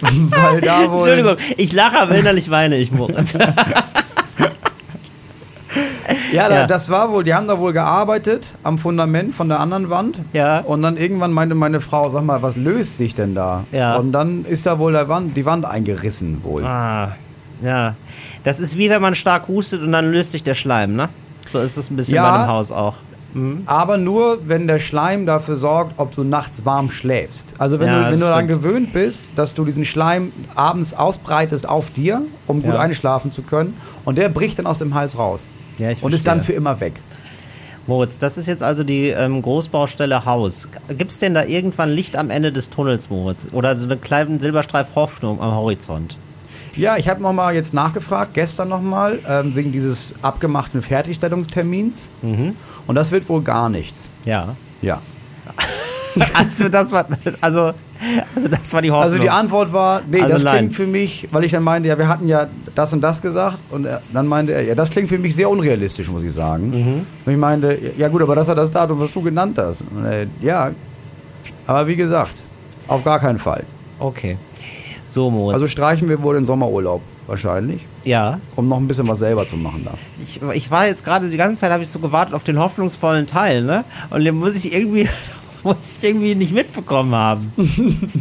weil 0.30 0.60
da 0.60 0.88
wohl. 0.90 0.96
Entschuldigung, 0.98 1.36
ich 1.56 1.72
lache, 1.72 1.98
aber 2.00 2.14
innerlich 2.16 2.50
weine 2.50 2.76
ich, 2.76 2.90
Moritz. 2.92 3.34
Ja, 6.32 6.48
da, 6.48 6.54
Ja. 6.60 6.66
das 6.66 6.88
war 6.90 7.10
wohl, 7.12 7.24
die 7.24 7.34
haben 7.34 7.46
da 7.48 7.58
wohl 7.58 7.72
gearbeitet 7.72 8.54
am 8.62 8.78
Fundament 8.78 9.34
von 9.34 9.48
der 9.48 9.60
anderen 9.60 9.90
Wand. 9.90 10.18
Ja. 10.32 10.60
Und 10.60 10.82
dann 10.82 10.96
irgendwann 10.96 11.32
meinte 11.32 11.54
meine 11.54 11.80
Frau, 11.80 12.08
sag 12.10 12.22
mal, 12.24 12.42
was 12.42 12.56
löst 12.56 12.96
sich 12.96 13.14
denn 13.14 13.34
da? 13.34 13.64
Ja. 13.72 13.96
Und 13.96 14.12
dann 14.12 14.44
ist 14.44 14.66
da 14.66 14.78
wohl 14.78 14.92
der 14.92 15.08
Wand, 15.08 15.36
die 15.36 15.44
Wand 15.46 15.64
eingerissen 15.64 16.42
wohl. 16.44 16.64
ah, 16.64 17.16
ja. 17.62 17.94
Das 18.44 18.60
ist 18.60 18.76
wie 18.78 18.88
wenn 18.90 19.02
man 19.02 19.14
stark 19.14 19.48
hustet 19.48 19.82
und 19.82 19.92
dann 19.92 20.10
löst 20.12 20.32
sich 20.32 20.42
der 20.42 20.54
Schleim, 20.54 20.96
ne? 20.96 21.08
So 21.52 21.60
ist 21.60 21.76
es 21.76 21.90
ein 21.90 21.96
bisschen 21.96 22.14
Ja. 22.16 22.30
bei 22.30 22.38
dem 22.38 22.46
Haus 22.46 22.70
auch. 22.70 22.94
Aber 23.66 23.98
nur, 23.98 24.38
wenn 24.48 24.66
der 24.66 24.78
Schleim 24.78 25.26
dafür 25.26 25.56
sorgt, 25.56 25.94
ob 25.98 26.12
du 26.14 26.24
nachts 26.24 26.64
warm 26.64 26.90
schläfst. 26.90 27.54
Also 27.58 27.78
wenn 27.78 27.86
Ja, 27.88 28.04
du, 28.04 28.12
wenn 28.12 28.20
du 28.20 28.26
daran 28.26 28.48
gewöhnt 28.48 28.92
bist, 28.92 29.30
dass 29.36 29.54
du 29.54 29.64
diesen 29.64 29.84
Schleim 29.84 30.32
abends 30.54 30.94
ausbreitest 30.94 31.68
auf 31.68 31.90
dir, 31.90 32.22
um 32.46 32.62
gut 32.62 32.74
Ja. 32.74 32.80
einschlafen 32.80 33.30
zu 33.30 33.42
können, 33.42 33.76
und 34.04 34.16
der 34.16 34.28
bricht 34.30 34.58
dann 34.58 34.66
aus 34.66 34.78
dem 34.78 34.94
Hals 34.94 35.18
raus. 35.18 35.46
Ja, 35.78 35.90
und 36.00 36.14
ist 36.14 36.26
dann 36.26 36.40
für 36.40 36.54
immer 36.54 36.80
weg. 36.80 36.94
Moritz, 37.86 38.18
das 38.18 38.36
ist 38.36 38.46
jetzt 38.46 38.62
also 38.62 38.84
die 38.84 39.08
ähm, 39.08 39.40
Großbaustelle 39.40 40.24
Haus. 40.26 40.68
Gibt 40.88 41.10
es 41.10 41.18
denn 41.20 41.32
da 41.34 41.44
irgendwann 41.44 41.88
Licht 41.90 42.16
am 42.16 42.28
Ende 42.30 42.52
des 42.52 42.68
Tunnels, 42.70 43.08
Moritz? 43.08 43.46
Oder 43.52 43.76
so 43.76 43.84
einen 43.88 44.00
kleinen 44.00 44.40
Silberstreif 44.40 44.88
Hoffnung 44.94 45.40
am 45.40 45.52
Horizont? 45.54 46.18
Ja, 46.76 46.96
ich 46.98 47.08
habe 47.08 47.22
nochmal 47.22 47.54
jetzt 47.54 47.72
nachgefragt, 47.74 48.34
gestern 48.34 48.68
nochmal, 48.68 49.18
ähm, 49.28 49.54
wegen 49.56 49.72
dieses 49.72 50.12
abgemachten 50.22 50.82
Fertigstellungstermins. 50.82 52.08
Mhm. 52.22 52.56
Und 52.88 52.94
das 52.96 53.12
wird 53.12 53.28
wohl 53.28 53.42
gar 53.42 53.68
nichts. 53.68 54.08
Ja. 54.24 54.56
Ja. 54.82 55.00
Also 56.34 56.68
das 56.68 56.90
war, 56.90 57.06
also, 57.40 57.72
also 58.34 58.48
das 58.48 58.72
war 58.72 58.82
die 58.82 58.90
Hoffnung. 58.90 59.04
Also 59.04 59.18
die 59.18 59.30
Antwort 59.30 59.72
war, 59.72 60.02
nee, 60.10 60.20
Also 60.20 60.32
das 60.32 60.42
nein. 60.42 60.56
klingt 60.56 60.74
für 60.74 60.86
mich, 60.86 61.28
weil 61.30 61.44
ich 61.44 61.52
dann 61.52 61.62
meinte, 61.62 61.88
ja, 61.88 61.96
wir 61.96 62.08
hatten 62.08 62.26
ja 62.26 62.48
das 62.74 62.92
und 62.92 63.02
das 63.02 63.22
gesagt. 63.22 63.58
Und 63.70 63.84
er, 63.84 64.02
dann 64.12 64.26
meinte 64.26 64.52
er, 64.52 64.62
ja, 64.62 64.74
das 64.74 64.90
klingt 64.90 65.08
für 65.10 65.18
mich 65.18 65.36
sehr 65.36 65.48
unrealistisch, 65.48 66.08
muss 66.10 66.24
ich 66.24 66.32
sagen. 66.32 66.70
Mhm. 66.70 67.06
Und 67.24 67.32
ich 67.32 67.38
meinte, 67.38 67.78
ja 67.96 68.08
gut, 68.08 68.20
aber 68.22 68.34
das 68.34 68.48
war 68.48 68.56
das 68.56 68.70
Datum, 68.72 68.98
was 68.98 69.12
du 69.12 69.22
genannt 69.22 69.58
hast. 69.58 69.84
Er, 70.04 70.26
ja, 70.40 70.72
aber 71.68 71.86
wie 71.86 71.94
gesagt, 71.94 72.34
auf 72.88 73.04
gar 73.04 73.20
keinen 73.20 73.38
Fall. 73.38 73.62
Okay. 74.00 74.38
So, 75.08 75.30
Moritz. 75.30 75.54
Also 75.54 75.68
streichen 75.68 76.08
wir 76.08 76.20
wohl 76.22 76.34
den 76.34 76.46
Sommerurlaub 76.46 77.02
wahrscheinlich, 77.28 77.86
ja. 78.04 78.40
um 78.56 78.68
noch 78.68 78.78
ein 78.78 78.88
bisschen 78.88 79.06
was 79.06 79.20
selber 79.20 79.46
zu 79.46 79.56
machen 79.56 79.84
da. 79.84 79.94
Ich, 80.20 80.40
ich 80.54 80.70
war 80.70 80.86
jetzt 80.86 81.04
gerade 81.04 81.30
die 81.30 81.36
ganze 81.36 81.60
Zeit, 81.60 81.70
habe 81.70 81.82
ich 81.82 81.90
so 81.90 81.98
gewartet 81.98 82.34
auf 82.34 82.42
den 82.42 82.58
hoffnungsvollen 82.58 83.26
Teil, 83.26 83.62
ne? 83.62 83.84
Und 84.10 84.24
den 84.24 84.34
muss 84.34 84.56
ich 84.56 84.74
irgendwie, 84.74 85.08
muss 85.62 85.98
ich 85.98 86.08
irgendwie 86.08 86.34
nicht 86.34 86.52
mitbekommen 86.52 87.14
haben. 87.14 87.52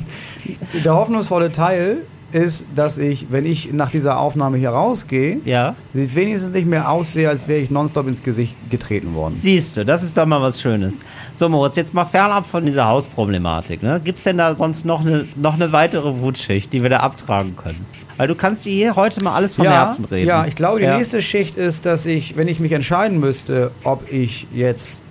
Der 0.84 0.94
hoffnungsvolle 0.94 1.52
Teil 1.52 2.04
ist, 2.32 2.66
dass 2.76 2.98
ich, 2.98 3.28
wenn 3.32 3.46
ich 3.46 3.72
nach 3.72 3.92
dieser 3.92 4.20
Aufnahme 4.20 4.58
hier 4.58 4.70
rausgehe, 4.72 5.40
Ja. 5.46 5.76
es 5.94 6.16
wenigstens 6.16 6.52
nicht 6.52 6.68
mehr 6.68 6.90
aussehe, 6.92 7.30
als 7.30 7.48
wäre 7.48 7.60
ich 7.60 7.70
nonstop 7.72 8.08
ins 8.08 8.22
Gesicht 8.24 8.56
getreten 8.70 9.14
worden. 9.16 9.34
Siehst 9.38 9.78
du, 9.78 9.86
das 9.86 10.04
ist 10.04 10.18
doch 10.18 10.26
mal 10.26 10.42
was 10.42 10.62
Schönes. 10.62 11.00
So, 11.36 11.48
Moritz, 11.50 11.76
jetzt 11.78 11.94
mal 11.94 12.06
fernab 12.06 12.46
von 12.46 12.66
dieser 12.66 12.88
Hausproblematik. 12.88 13.82
Ne? 13.82 14.02
Gibt 14.04 14.18
es 14.18 14.26
denn 14.26 14.38
da 14.38 14.56
sonst 14.56 14.86
noch 14.86 15.02
eine, 15.02 15.26
noch 15.36 15.54
eine 15.56 15.72
weitere 15.72 16.20
Wutschicht, 16.20 16.74
die 16.74 16.82
wir 16.84 16.90
da 16.90 16.98
abtragen 16.98 17.56
können? 17.56 17.86
Weil 18.18 18.28
du 18.28 18.36
kannst 18.36 18.66
dir 18.66 18.74
hier 18.74 18.96
heute 18.96 19.24
mal 19.24 19.34
alles 19.36 19.56
vom 19.56 19.66
Herzen 19.66 20.06
reden. 20.06 20.28
Ja, 20.28 20.46
ich 20.46 20.56
glaube, 20.56 20.80
die 20.80 20.86
Ja. 20.86 20.98
nächste 20.98 21.22
Schicht 21.22 21.56
ist, 21.58 21.86
dass 21.86 22.06
ich, 22.06 22.36
wenn 22.36 22.48
ich 22.48 22.60
mich 22.60 22.72
entscheiden 22.72 23.20
müsste, 23.20 23.72
ob 23.84 24.12
ich 24.12 24.48
jetzt 24.54 25.04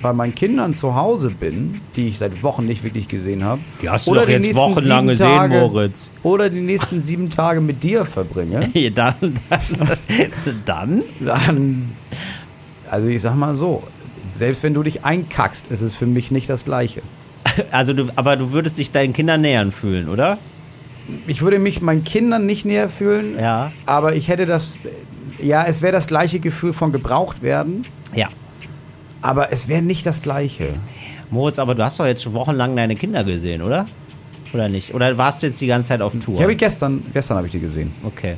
bei 0.00 0.12
meinen 0.12 0.34
Kindern 0.34 0.74
zu 0.74 0.94
Hause 0.94 1.30
bin, 1.30 1.72
die 1.96 2.08
ich 2.08 2.18
seit 2.18 2.42
Wochen 2.42 2.64
nicht 2.66 2.84
wirklich 2.84 3.08
gesehen 3.08 3.42
habe, 3.44 3.60
Die 3.82 3.88
hast 3.90 4.06
du 4.06 4.14
doch 4.14 4.28
jetzt 4.28 4.42
nächsten 4.42 4.56
wochenlang 4.62 5.06
gesehen, 5.08 5.26
Tage, 5.26 5.54
Moritz. 5.60 6.10
oder 6.22 6.48
die 6.50 6.60
nächsten 6.60 7.00
sieben 7.00 7.30
Tage 7.30 7.60
mit 7.60 7.82
dir 7.82 8.04
verbringe, 8.04 8.68
dann, 8.94 9.14
dann, 9.20 9.98
dann? 10.64 11.02
dann, 11.20 11.92
also 12.90 13.08
ich 13.08 13.20
sag 13.22 13.34
mal 13.34 13.54
so, 13.54 13.82
selbst 14.34 14.62
wenn 14.62 14.74
du 14.74 14.82
dich 14.82 15.04
einkackst, 15.04 15.68
ist 15.68 15.80
es 15.80 15.94
für 15.94 16.06
mich 16.06 16.30
nicht 16.30 16.48
das 16.48 16.64
Gleiche. 16.64 17.02
Also 17.72 17.92
du, 17.92 18.06
aber 18.14 18.36
du 18.36 18.52
würdest 18.52 18.78
dich 18.78 18.92
deinen 18.92 19.12
Kindern 19.12 19.40
nähern 19.40 19.72
fühlen, 19.72 20.08
oder? 20.08 20.38
Ich 21.26 21.40
würde 21.42 21.58
mich 21.58 21.80
meinen 21.80 22.04
Kindern 22.04 22.46
nicht 22.46 22.64
näher 22.64 22.88
fühlen, 22.88 23.36
Ja. 23.38 23.72
aber 23.86 24.14
ich 24.14 24.28
hätte 24.28 24.46
das, 24.46 24.78
ja, 25.42 25.64
es 25.66 25.82
wäre 25.82 25.92
das 25.92 26.06
gleiche 26.06 26.38
Gefühl 26.38 26.72
von 26.72 26.92
gebraucht 26.92 27.42
werden, 27.42 27.82
Ja. 28.14 28.28
Aber 29.22 29.52
es 29.52 29.68
wäre 29.68 29.82
nicht 29.82 30.06
das 30.06 30.22
gleiche. 30.22 30.68
Moritz, 31.30 31.58
aber 31.58 31.74
du 31.74 31.84
hast 31.84 32.00
doch 32.00 32.06
jetzt 32.06 32.22
schon 32.22 32.32
wochenlang 32.34 32.74
deine 32.76 32.94
Kinder 32.94 33.24
gesehen, 33.24 33.62
oder? 33.62 33.84
Oder 34.54 34.68
nicht? 34.68 34.94
Oder 34.94 35.18
warst 35.18 35.42
du 35.42 35.46
jetzt 35.46 35.60
die 35.60 35.66
ganze 35.66 35.88
Zeit 35.88 36.00
auf 36.00 36.12
Tour? 36.24 36.36
Die 36.36 36.42
habe 36.42 36.52
ich 36.52 36.58
gestern, 36.58 37.04
gestern 37.12 37.36
habe 37.36 37.46
ich 37.46 37.52
die 37.52 37.60
gesehen. 37.60 37.92
okay. 38.04 38.36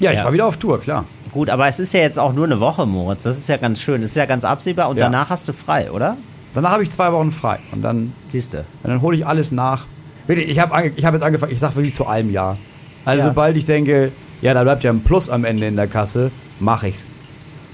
Ja, 0.00 0.12
ich 0.12 0.18
Ja. 0.18 0.24
war 0.24 0.32
wieder 0.32 0.46
auf 0.46 0.56
Tour, 0.56 0.80
klar. 0.80 1.04
Gut, 1.32 1.50
aber 1.50 1.68
es 1.68 1.78
ist 1.78 1.92
ja 1.92 2.00
jetzt 2.00 2.18
auch 2.18 2.32
nur 2.32 2.46
eine 2.46 2.58
Woche, 2.58 2.86
Moritz. 2.86 3.22
Das 3.22 3.38
ist 3.38 3.48
ja 3.50 3.58
ganz 3.58 3.80
schön. 3.82 4.00
Das 4.00 4.10
ist 4.10 4.16
ja 4.16 4.24
ganz 4.26 4.44
absehbar 4.44 4.88
und 4.88 4.96
Ja. 4.96 5.04
danach 5.04 5.28
hast 5.30 5.46
du 5.46 5.52
frei, 5.52 5.90
oder? 5.90 6.16
Danach 6.54 6.70
habe 6.72 6.82
ich 6.82 6.90
zwei 6.90 7.12
Wochen 7.12 7.30
frei 7.30 7.58
und 7.72 7.82
dann, 7.82 8.12
Siehst 8.32 8.52
du. 8.54 8.58
und 8.58 8.66
dann 8.90 9.02
hole 9.02 9.16
ich 9.16 9.26
alles 9.26 9.52
nach. 9.52 9.86
Ich 10.26 10.58
habe 10.58 10.88
ich 10.96 11.04
hab 11.04 11.12
jetzt 11.14 11.22
angefangen, 11.22 11.52
ich 11.52 11.58
sage 11.58 11.76
wirklich 11.76 11.94
zu 11.94 12.06
allem 12.06 12.30
Ja. 12.30 12.56
Also 13.04 13.20
Ja. 13.24 13.28
sobald 13.28 13.56
ich 13.56 13.64
denke, 13.66 14.10
ja, 14.42 14.54
da 14.54 14.62
bleibt 14.62 14.82
ja 14.84 14.90
ein 14.90 15.02
Plus 15.02 15.28
am 15.28 15.44
Ende 15.44 15.66
in 15.66 15.76
der 15.76 15.86
Kasse, 15.86 16.30
mache 16.60 16.88
ich's. 16.88 17.06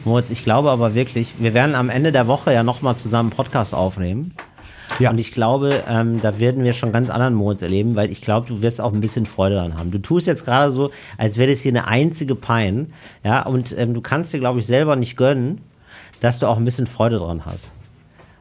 Moritz, 0.06 0.30
ich 0.30 0.44
glaube 0.44 0.70
aber 0.70 0.94
wirklich, 0.94 1.34
wir 1.40 1.52
werden 1.52 1.74
am 1.74 1.90
Ende 1.90 2.12
der 2.12 2.28
Woche 2.28 2.52
ja 2.54 2.62
nochmal 2.62 2.96
zusammen 2.96 3.30
einen 3.30 3.36
Podcast 3.36 3.74
aufnehmen. 3.74 4.34
Ja. 5.00 5.10
Und 5.10 5.18
ich 5.18 5.32
glaube, 5.32 5.82
ähm, 5.88 6.20
da 6.20 6.38
werden 6.38 6.62
wir 6.62 6.74
schon 6.74 6.92
ganz 6.92 7.10
anderen 7.10 7.34
Moritz 7.34 7.60
erleben, 7.60 7.96
weil 7.96 8.12
ich 8.12 8.20
glaube, 8.20 8.46
du 8.46 8.62
wirst 8.62 8.80
auch 8.80 8.92
ein 8.92 9.00
bisschen 9.00 9.26
Freude 9.26 9.56
daran 9.56 9.76
haben. 9.76 9.90
Du 9.90 9.98
tust 9.98 10.28
jetzt 10.28 10.44
gerade 10.44 10.70
so, 10.70 10.92
als 11.18 11.38
wäre 11.38 11.50
das 11.50 11.62
hier 11.62 11.72
eine 11.72 11.88
einzige 11.88 12.36
Pein. 12.36 12.92
Ja, 13.24 13.42
und 13.42 13.76
ähm, 13.76 13.94
du 13.94 14.00
kannst 14.00 14.32
dir, 14.32 14.38
glaube 14.38 14.60
ich, 14.60 14.66
selber 14.66 14.94
nicht 14.94 15.16
gönnen, 15.16 15.60
dass 16.20 16.38
du 16.38 16.46
auch 16.46 16.56
ein 16.56 16.64
bisschen 16.64 16.86
Freude 16.86 17.18
dran 17.18 17.44
hast. 17.44 17.72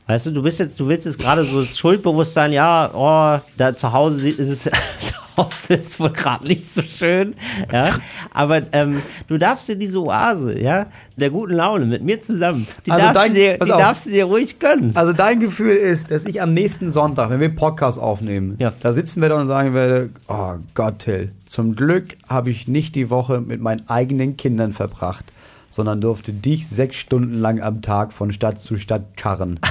Weißt 0.06 0.28
du, 0.28 0.32
du 0.32 0.44
bist 0.44 0.60
jetzt, 0.60 0.80
du 0.80 0.88
willst 0.88 1.08
jetzt 1.08 1.18
gerade 1.18 1.44
so 1.46 1.62
das 1.62 1.76
Schuldbewusstsein, 1.80 2.54
ja, 2.54 2.92
oh, 2.94 3.42
da 3.58 3.76
zu 3.76 3.92
Hause 3.92 4.30
ist 4.30 4.40
es, 4.40 4.62
zu 5.00 5.16
Hause 5.38 5.76
ist 5.76 6.00
wohl 6.00 6.12
gerade 6.12 6.48
nicht 6.48 6.68
so 6.68 6.82
schön, 6.82 7.36
ja. 7.72 7.96
Aber 8.34 8.62
ähm, 8.74 9.02
du 9.28 9.38
darfst 9.38 9.68
dir 9.68 9.76
diese 9.76 10.00
Oase, 10.02 10.60
ja, 10.62 10.86
der 11.18 11.30
guten 11.30 11.54
Laune 11.54 11.86
mit 11.86 12.04
mir 12.04 12.22
zusammen, 12.22 12.68
die, 12.86 12.92
Also 12.92 13.06
darfst, 13.08 13.22
dein- 13.22 13.34
du 13.34 13.40
dir, 13.40 13.58
die 13.58 13.70
darfst 13.70 14.06
du 14.06 14.10
dir 14.12 14.26
ruhig 14.26 14.60
gönnen. 14.60 14.92
Also 14.96 15.14
dein 15.14 15.40
Gefühl 15.40 15.76
ist, 15.76 16.12
dass 16.12 16.26
ich 16.26 16.42
am 16.42 16.54
nächsten 16.54 16.90
Sonntag, 16.90 17.30
wenn 17.30 17.40
wir 17.40 17.48
einen 17.48 17.56
Podcast 17.56 18.00
aufnehmen, 18.00 18.56
Ja. 18.60 18.74
da 18.82 18.92
sitzen 18.94 19.22
wir 19.22 19.30
da 19.30 19.40
und 19.42 19.48
sagen 19.48 19.74
werde, 19.74 20.10
oh 20.28 20.54
Gott, 20.74 21.00
Till, 21.00 21.32
zum 21.46 21.76
Glück 21.76 22.16
habe 22.28 22.50
ich 22.52 22.68
nicht 22.68 22.96
die 22.96 23.10
Woche 23.10 23.42
mit 23.42 23.62
meinen 23.62 23.88
eigenen 23.90 24.38
Kindern 24.38 24.72
verbracht, 24.74 25.26
sondern 25.70 26.00
durfte 26.02 26.32
dich 26.32 26.68
sechs 26.68 26.96
Stunden 26.96 27.34
lang 27.42 27.60
am 27.62 27.82
Tag 27.82 28.14
von 28.14 28.32
Stadt 28.32 28.62
zu 28.62 28.78
Stadt 28.78 29.18
karren. 29.18 29.60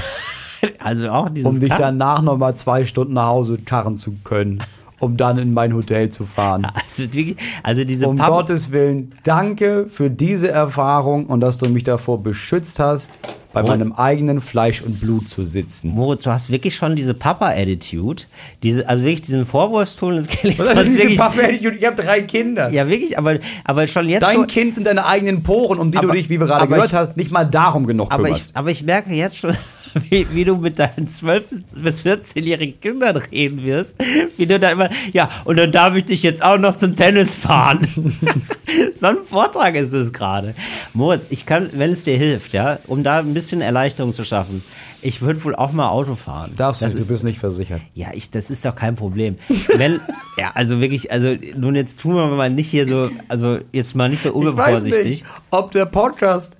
Also 0.78 1.10
auch 1.10 1.28
dieses 1.28 1.50
um 1.50 1.60
dich 1.60 1.74
danach 1.74 2.22
nochmal 2.22 2.54
zwei 2.54 2.86
Stunden 2.86 3.12
nach 3.12 3.26
Hause 3.26 3.58
karren 3.58 3.98
zu 3.98 4.14
können, 4.24 4.60
um 5.00 5.16
dann 5.16 5.38
in 5.38 5.52
mein 5.52 5.74
Hotel 5.74 6.10
zu 6.10 6.26
fahren. 6.26 6.66
Also, 6.74 7.04
also 7.62 7.84
diese 7.84 8.08
Um 8.08 8.16
Pub- 8.16 8.28
Gottes 8.28 8.70
Willen, 8.70 9.12
danke 9.24 9.86
für 9.88 10.10
diese 10.10 10.50
Erfahrung 10.50 11.26
und 11.26 11.40
dass 11.40 11.58
du 11.58 11.68
mich 11.68 11.84
davor 11.84 12.22
beschützt 12.22 12.78
hast, 12.78 13.12
bei 13.54 13.62
Moritz. 13.62 13.78
meinem 13.78 13.92
eigenen 13.94 14.40
Fleisch 14.40 14.82
und 14.82 15.00
Blut 15.00 15.28
zu 15.30 15.44
sitzen. 15.46 15.88
Moritz, 15.90 16.22
du 16.24 16.30
hast 16.30 16.50
wirklich 16.50 16.74
schon 16.76 16.96
diese 16.96 17.14
Papa-Attitude. 17.14 18.24
Diese, 18.62 18.88
also 18.88 19.02
wirklich 19.04 19.22
diesen 19.22 19.46
Vorwurfston 19.46 20.16
des 20.16 20.26
Kellys. 20.26 20.58
Was 20.58 20.86
ist 20.86 21.02
diese 21.02 21.16
Papa-Attitude? 21.16 21.76
Ich 21.78 21.86
habe 21.86 21.96
drei 22.02 22.20
Kinder. 22.22 22.68
ja, 22.70 22.88
wirklich, 22.88 23.16
aber, 23.16 23.38
aber 23.64 23.86
schon 23.86 24.08
jetzt 24.08 24.22
Dein 24.22 24.36
so, 24.36 24.42
Kind 24.46 24.74
sind 24.74 24.86
deine 24.86 25.06
eigenen 25.06 25.42
Poren, 25.42 25.78
um 25.78 25.90
die 25.90 25.98
Aber- 25.98 26.08
du 26.08 26.12
dich, 26.14 26.28
wie 26.28 26.38
wir 26.40 26.46
gerade 26.46 26.66
gehört 26.68 26.86
ich- 26.88 26.92
hast, 26.94 27.16
nicht 27.16 27.30
mal 27.30 27.44
darum 27.44 27.86
genug 27.86 28.10
aber 28.12 28.24
ich, 28.24 28.28
kümmerst. 28.28 28.50
aber 28.54 28.70
ich 28.70 28.82
merke 28.82 29.12
jetzt 29.14 29.36
schon, 29.38 29.52
wie, 30.10 30.26
wie 30.32 30.44
du 30.44 30.56
mit 30.56 30.78
deinen 30.78 31.06
12- 31.08 31.42
bis 31.76 32.04
14-jährigen 32.04 32.80
Kindern 32.80 33.16
reden 33.16 33.62
wirst. 33.62 33.94
Wie 34.36 34.46
du 34.46 34.58
da 34.58 34.70
immer, 34.70 34.90
ja, 35.12 35.28
und 35.44 35.56
dann 35.56 35.70
darf 35.70 35.94
ich 35.94 36.04
dich 36.06 36.22
jetzt 36.24 36.42
auch 36.42 36.58
noch 36.58 36.74
zum 36.76 36.96
Tennis 36.96 37.36
fahren. 37.36 37.86
so 38.94 39.06
ein 39.06 39.18
Vortrag 39.24 39.76
ist 39.76 39.92
es 39.92 40.12
gerade. 40.12 40.54
Moritz, 40.94 41.26
ich 41.30 41.46
kann, 41.46 41.70
wenn 41.74 41.92
es 41.92 42.02
dir 42.02 42.16
hilft, 42.16 42.52
ja, 42.52 42.78
um 42.88 43.04
da 43.04 43.18
ein 43.20 43.34
bisschen 43.34 43.43
Erleichterung 43.52 44.12
zu 44.12 44.24
schaffen, 44.24 44.64
ich 45.02 45.22
würde 45.22 45.42
wohl 45.44 45.54
auch 45.54 45.72
mal 45.72 45.88
Auto 45.88 46.14
fahren. 46.14 46.52
Darfst 46.56 46.82
das 46.82 46.92
du, 46.92 46.98
ist, 46.98 47.08
du 47.08 47.12
bist 47.12 47.24
nicht 47.24 47.38
versichert. 47.38 47.80
Ja, 47.94 48.08
ich, 48.12 48.30
das 48.30 48.50
ist 48.50 48.64
doch 48.64 48.74
kein 48.74 48.96
Problem. 48.96 49.38
Wenn, 49.76 50.00
ja, 50.38 50.52
also 50.54 50.80
wirklich, 50.80 51.12
also 51.12 51.34
nun 51.56 51.74
jetzt 51.74 52.00
tun 52.00 52.14
wir 52.14 52.26
mal 52.28 52.50
nicht 52.50 52.68
hier 52.68 52.88
so, 52.88 53.10
also 53.28 53.58
jetzt 53.72 53.94
mal 53.94 54.08
nicht 54.08 54.22
so 54.22 54.30
Ich 54.30 54.34
weiß 54.34 54.84
unvorsichtig. 54.84 55.06
nicht, 55.06 55.24
ob 55.50 55.70
der 55.70 55.86
Podcast 55.86 56.56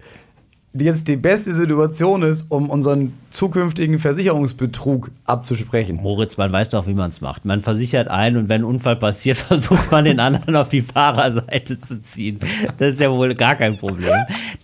jetzt 0.77 1.07
die 1.09 1.17
beste 1.17 1.55
Situation 1.55 2.23
ist, 2.23 2.47
um 2.49 2.69
unseren 2.69 3.13
zukünftigen 3.31 3.99
Versicherungsbetrug 3.99 5.11
abzusprechen. 5.25 5.97
Moritz, 6.03 6.37
man 6.37 6.51
weiß 6.53 6.71
doch, 6.71 6.87
wie 6.89 6.95
man 6.95 7.11
es 7.11 7.21
macht. 7.21 7.45
Man 7.45 7.61
versichert 7.61 8.09
ein 8.09 8.37
und 8.37 8.49
wenn 8.49 8.63
ein 8.63 8.65
Unfall 8.65 8.97
passiert, 8.97 9.37
versucht 9.39 9.91
man 9.93 10.05
den 10.05 10.19
anderen 10.21 10.57
auf 10.57 10.69
die 10.69 10.83
Fahrerseite 10.83 11.81
zu 11.81 12.01
ziehen. 12.01 12.41
Das 12.79 12.95
ist 12.95 13.01
ja 13.01 13.11
wohl 13.11 13.35
gar 13.35 13.55
kein 13.55 13.77
Problem. 13.79 14.15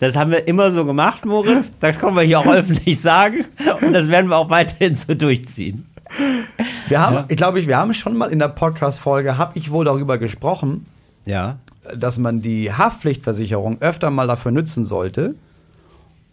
Das 0.00 0.16
haben 0.16 0.30
wir 0.32 0.48
immer 0.48 0.72
so 0.72 0.84
gemacht, 0.84 1.24
Moritz. 1.24 1.70
Das 1.80 1.98
können 1.98 2.16
wir 2.16 2.22
hier 2.22 2.40
auch 2.40 2.46
öffentlich 2.46 3.00
sagen. 3.00 3.44
Und 3.80 3.92
das 3.92 4.08
werden 4.08 4.28
wir 4.28 4.36
auch 4.36 4.50
weiterhin 4.50 4.96
so 4.96 5.14
durchziehen. 5.14 5.86
Wir 6.88 7.00
haben, 7.00 7.24
ich 7.28 7.36
glaube, 7.36 7.60
ich, 7.60 7.68
wir 7.68 7.76
haben 7.76 7.94
schon 7.94 8.16
mal 8.16 8.32
in 8.32 8.40
der 8.40 8.48
Podcast-Folge, 8.48 9.38
habe 9.38 9.56
ich 9.56 9.70
wohl 9.70 9.84
darüber 9.84 10.18
gesprochen, 10.18 10.86
Ja. 11.24 11.58
dass 11.96 12.18
man 12.18 12.42
die 12.42 12.72
Haftpflichtversicherung 12.72 13.80
öfter 13.80 14.10
mal 14.10 14.26
dafür 14.26 14.50
nutzen 14.50 14.84
sollte, 14.84 15.36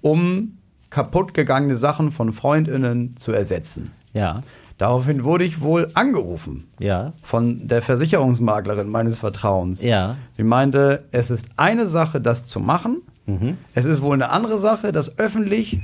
um 0.02 0.58
kaputtgegangene 0.90 1.76
Sachen 1.78 2.12
von 2.12 2.32
FreundInnen 2.34 3.18
zu 3.18 3.32
ersetzen. 3.32 3.92
Ja. 4.14 4.42
Daraufhin 4.78 5.24
wurde 5.24 5.44
ich 5.44 5.62
wohl 5.62 5.90
angerufen 5.96 6.68
Ja. 6.80 7.14
von 7.24 7.68
der 7.68 7.82
Versicherungsmaklerin 7.82 8.88
meines 8.88 9.18
Vertrauens. 9.18 9.82
Ja. 9.84 10.18
Die 10.38 10.44
meinte, 10.44 11.06
es 11.12 11.32
ist 11.32 11.50
eine 11.58 11.88
Sache, 11.88 12.22
das 12.22 12.46
zu 12.48 12.60
machen. 12.60 13.02
Mhm. 13.26 13.58
Es 13.74 13.86
ist 13.88 14.02
wohl 14.02 14.14
eine 14.14 14.30
andere 14.30 14.58
Sache, 14.60 14.92
das 14.92 15.18
öffentlich 15.18 15.80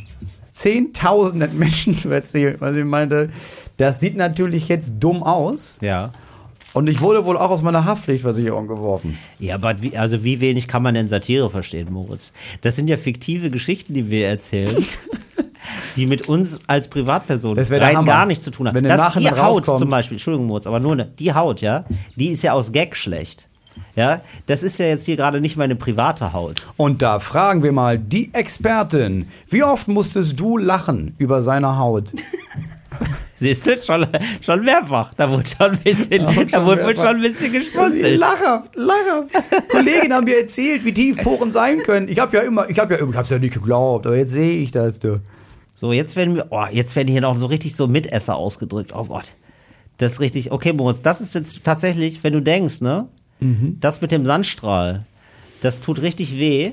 zehntausenden 0.52 1.58
Menschen 1.58 1.94
zu 1.98 2.10
erzählen. 2.10 2.56
Weil 2.60 2.74
sie 2.74 2.84
meinte, 2.84 3.30
das 3.78 4.00
sieht 4.00 4.16
natürlich 4.16 4.68
jetzt 4.70 4.94
dumm 5.00 5.24
aus. 5.24 5.80
Ja. 5.82 6.12
Und 6.74 6.90
ich 6.90 7.02
wurde 7.02 7.26
wohl 7.26 7.38
auch 7.38 7.52
aus 7.52 7.62
meiner 7.62 7.86
Haftpflichtversicherung 7.86 8.68
geworfen. 8.68 9.18
Ja, 9.40 9.56
aber 9.56 9.82
wie, 9.82 9.96
also 9.96 10.24
wie 10.24 10.42
wenig 10.42 10.68
kann 10.68 10.82
man 10.82 10.96
denn 10.96 11.08
Satire 11.08 11.50
verstehen, 11.50 11.92
Moritz? 11.92 12.34
Das 12.62 12.76
sind 12.76 12.90
ja 12.90 12.98
fiktive 12.98 13.52
Geschichten, 13.52 13.94
die 13.94 14.10
wir 14.10 14.28
erzählen, 14.28 14.84
die 15.96 16.08
mit 16.08 16.28
uns 16.28 16.60
als 16.66 16.88
Privatperson 16.88 17.56
Das 17.56 17.70
wär 17.70 17.80
der 17.80 17.96
rein 17.96 18.06
gar 18.06 18.26
nichts 18.26 18.44
zu 18.44 18.52
tun 18.52 18.68
haben. 18.68 18.76
Wenn 18.76 18.86
das, 18.86 18.94
die 18.94 18.98
Nachhinein 18.98 19.44
Haut 19.44 19.66
zum 19.66 19.90
Beispiel, 19.90 20.16
Entschuldigung, 20.16 20.48
Moritz, 20.48 20.66
aber 20.66 20.80
nur 20.80 20.94
eine, 20.94 21.06
die 21.06 21.34
Haut, 21.34 21.62
ja, 21.62 21.86
die 22.16 22.30
ist 22.30 22.42
ja 22.42 22.54
aus 22.54 22.72
Gag 22.72 22.96
schlecht. 22.96 23.48
Ja, 23.96 24.22
das 24.48 24.64
ist 24.64 24.80
ja 24.80 24.88
jetzt 24.88 25.06
hier 25.06 25.16
gerade 25.16 25.40
nicht 25.40 25.56
meine 25.56 25.76
private 25.76 26.34
Haut. 26.34 26.66
Und 26.78 27.04
da 27.04 27.20
fragen 27.20 27.62
wir 27.62 27.72
mal 27.72 28.00
die 28.00 28.34
Expertin. 28.34 29.28
Wie 29.48 29.64
oft 29.64 29.88
musstest 29.88 30.40
du 30.40 30.58
lachen 30.58 31.14
über 31.20 31.44
seine 31.44 31.78
Haut? 31.78 32.12
Siehst 33.44 33.68
du, 33.68 33.78
schon, 33.78 34.08
schon 34.42 34.64
mehrfach. 34.64 35.14
Da 35.16 35.30
wurde 35.30 35.44
schon 35.46 35.72
ein 35.72 35.80
bisschen, 35.80 36.26
da 36.50 36.66
wurde 36.66 36.84
mehrfach. 36.84 37.08
schon 37.08 37.16
ein 37.18 37.22
bisschen 37.22 37.52
geschmunzelt. 37.52 38.18
Lachhaft, 38.18 38.74
lachhaft. 38.76 39.70
Kollegen 39.70 40.14
haben 40.14 40.24
mir 40.24 40.40
erzählt, 40.40 40.86
wie 40.86 40.94
tief 40.94 41.22
Poren 41.22 41.52
sein 41.52 41.84
können. 41.84 42.08
Ich 42.08 42.20
habe 42.20 42.38
ja 42.38 42.44
immer, 42.44 42.70
ich 42.70 42.80
habe 42.80 42.96
ja, 42.96 43.06
ich 43.06 43.16
hab's 43.16 43.30
ja 43.30 43.40
nicht 43.40 43.54
geglaubt, 43.54 44.08
aber 44.08 44.16
jetzt 44.16 44.32
sehe 44.32 44.62
ich 44.62 44.72
das, 44.72 45.00
du. 45.00 45.20
So, 45.76 45.92
jetzt 45.92 46.16
werden 46.16 46.36
wir, 46.36 46.48
oh, 46.52 46.66
jetzt 46.72 46.96
werden 46.96 47.10
hier 47.10 47.20
noch 47.20 47.36
so 47.36 47.48
richtig 47.48 47.76
so 47.76 47.88
Mitesser 47.88 48.38
ausgedrückt. 48.38 48.94
Oh 48.96 49.04
Gott. 49.04 49.36
Das 49.98 50.14
ist 50.14 50.20
richtig. 50.22 50.52
Okay, 50.52 50.72
Moritz, 50.72 51.02
das 51.02 51.20
ist 51.20 51.36
jetzt 51.36 51.64
tatsächlich, 51.66 52.24
wenn 52.24 52.34
du 52.34 52.42
denkst, 52.42 52.80
ne? 52.80 53.08
Das 53.82 54.00
mit 54.00 54.12
dem 54.14 54.26
Sandstrahl, 54.26 55.06
das 55.60 55.82
tut 55.82 56.02
richtig 56.02 56.40
weh. 56.40 56.72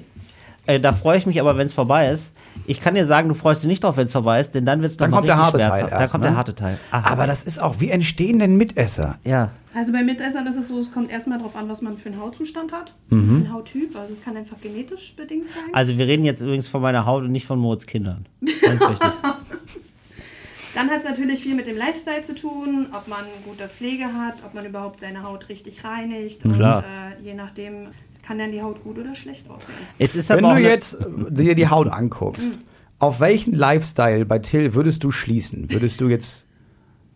Äh, 0.66 0.78
da 0.78 0.92
freue 0.92 1.18
ich 1.18 1.26
mich 1.26 1.40
aber, 1.40 1.56
wenn 1.56 1.66
es 1.66 1.72
vorbei 1.72 2.10
ist. 2.10 2.30
Ich 2.66 2.80
kann 2.80 2.94
dir 2.94 3.06
sagen, 3.06 3.28
du 3.28 3.34
freust 3.34 3.62
dich 3.62 3.68
nicht 3.68 3.82
drauf, 3.82 3.96
wenn 3.96 4.06
es 4.06 4.12
vorbei 4.12 4.40
ist, 4.40 4.54
denn 4.54 4.64
dann 4.64 4.80
wird 4.82 4.92
es 4.92 4.96
Dann 4.96 5.10
noch 5.10 5.18
kommt 5.18 5.28
der 5.28 5.34
richtig 5.36 5.64
harte 5.64 5.82
Teil 5.82 5.88
erst, 5.90 5.92
Da 5.92 6.06
kommt 6.08 6.24
ne? 6.24 6.30
der 6.30 6.36
harte 6.36 6.54
Teil. 6.54 6.78
Aha. 6.90 7.10
Aber 7.12 7.26
das 7.26 7.42
ist 7.44 7.58
auch, 7.60 7.76
wie 7.80 7.90
entstehen 7.90 8.38
denn 8.38 8.56
Mitesser? 8.56 9.18
ja. 9.24 9.50
Also 9.72 9.92
bei 9.92 10.02
Mitessern 10.02 10.48
ist 10.48 10.56
es 10.56 10.66
so, 10.66 10.80
es 10.80 10.90
kommt 10.92 11.12
erstmal 11.12 11.38
darauf 11.38 11.54
an, 11.54 11.68
was 11.68 11.80
man 11.80 11.96
für 11.96 12.08
einen 12.08 12.20
Hautzustand 12.20 12.72
hat, 12.72 12.92
für 13.08 13.14
einen 13.14 13.52
Hauttyp. 13.52 13.96
Also 13.96 14.14
es 14.14 14.24
kann 14.24 14.36
einfach 14.36 14.56
genetisch 14.60 15.14
bedingt 15.16 15.44
sein. 15.52 15.62
Also 15.72 15.96
wir 15.96 16.08
reden 16.08 16.24
jetzt 16.24 16.42
übrigens 16.42 16.66
von 16.66 16.82
meiner 16.82 17.06
Haut 17.06 17.22
und 17.22 17.30
nicht 17.30 17.46
von 17.46 17.56
Moritz 17.60 17.86
Kindern. 17.86 18.26
Ganz 18.62 18.80
wichtig. 18.80 18.98
Dann 20.74 20.88
hat 20.90 20.98
es 20.98 21.04
natürlich 21.04 21.40
viel 21.42 21.54
mit 21.54 21.68
dem 21.68 21.76
Lifestyle 21.76 22.22
zu 22.22 22.34
tun, 22.34 22.88
ob 22.92 23.06
man 23.06 23.24
gute 23.44 23.68
Pflege 23.68 24.06
hat, 24.06 24.42
ob 24.44 24.54
man 24.54 24.64
überhaupt 24.66 25.00
seine 25.00 25.22
Haut 25.22 25.48
richtig 25.48 25.84
reinigt. 25.84 26.44
Und 26.44 26.54
Klar. 26.54 26.82
äh, 26.84 27.22
je 27.24 27.34
nachdem 27.34 27.88
kann 28.30 28.38
dann 28.38 28.52
die 28.52 28.62
Haut 28.62 28.84
gut 28.84 28.96
oder 28.96 29.16
schlecht 29.16 29.50
aussehen. 29.50 29.74
Es 29.98 30.14
ist 30.14 30.28
Wenn 30.28 30.44
aber 30.44 30.54
auch 30.54 30.56
du 30.56 30.62
jetzt 30.62 30.94
äh, 31.00 31.32
dir 31.32 31.56
die 31.56 31.66
Haut 31.66 31.88
anguckst, 31.88 32.52
auf 33.00 33.18
welchen 33.18 33.56
Lifestyle 33.56 34.24
bei 34.24 34.38
Till 34.38 34.72
würdest 34.74 35.02
du 35.02 35.10
schließen? 35.10 35.68
Würdest 35.72 36.00
du 36.00 36.06
jetzt, 36.06 36.46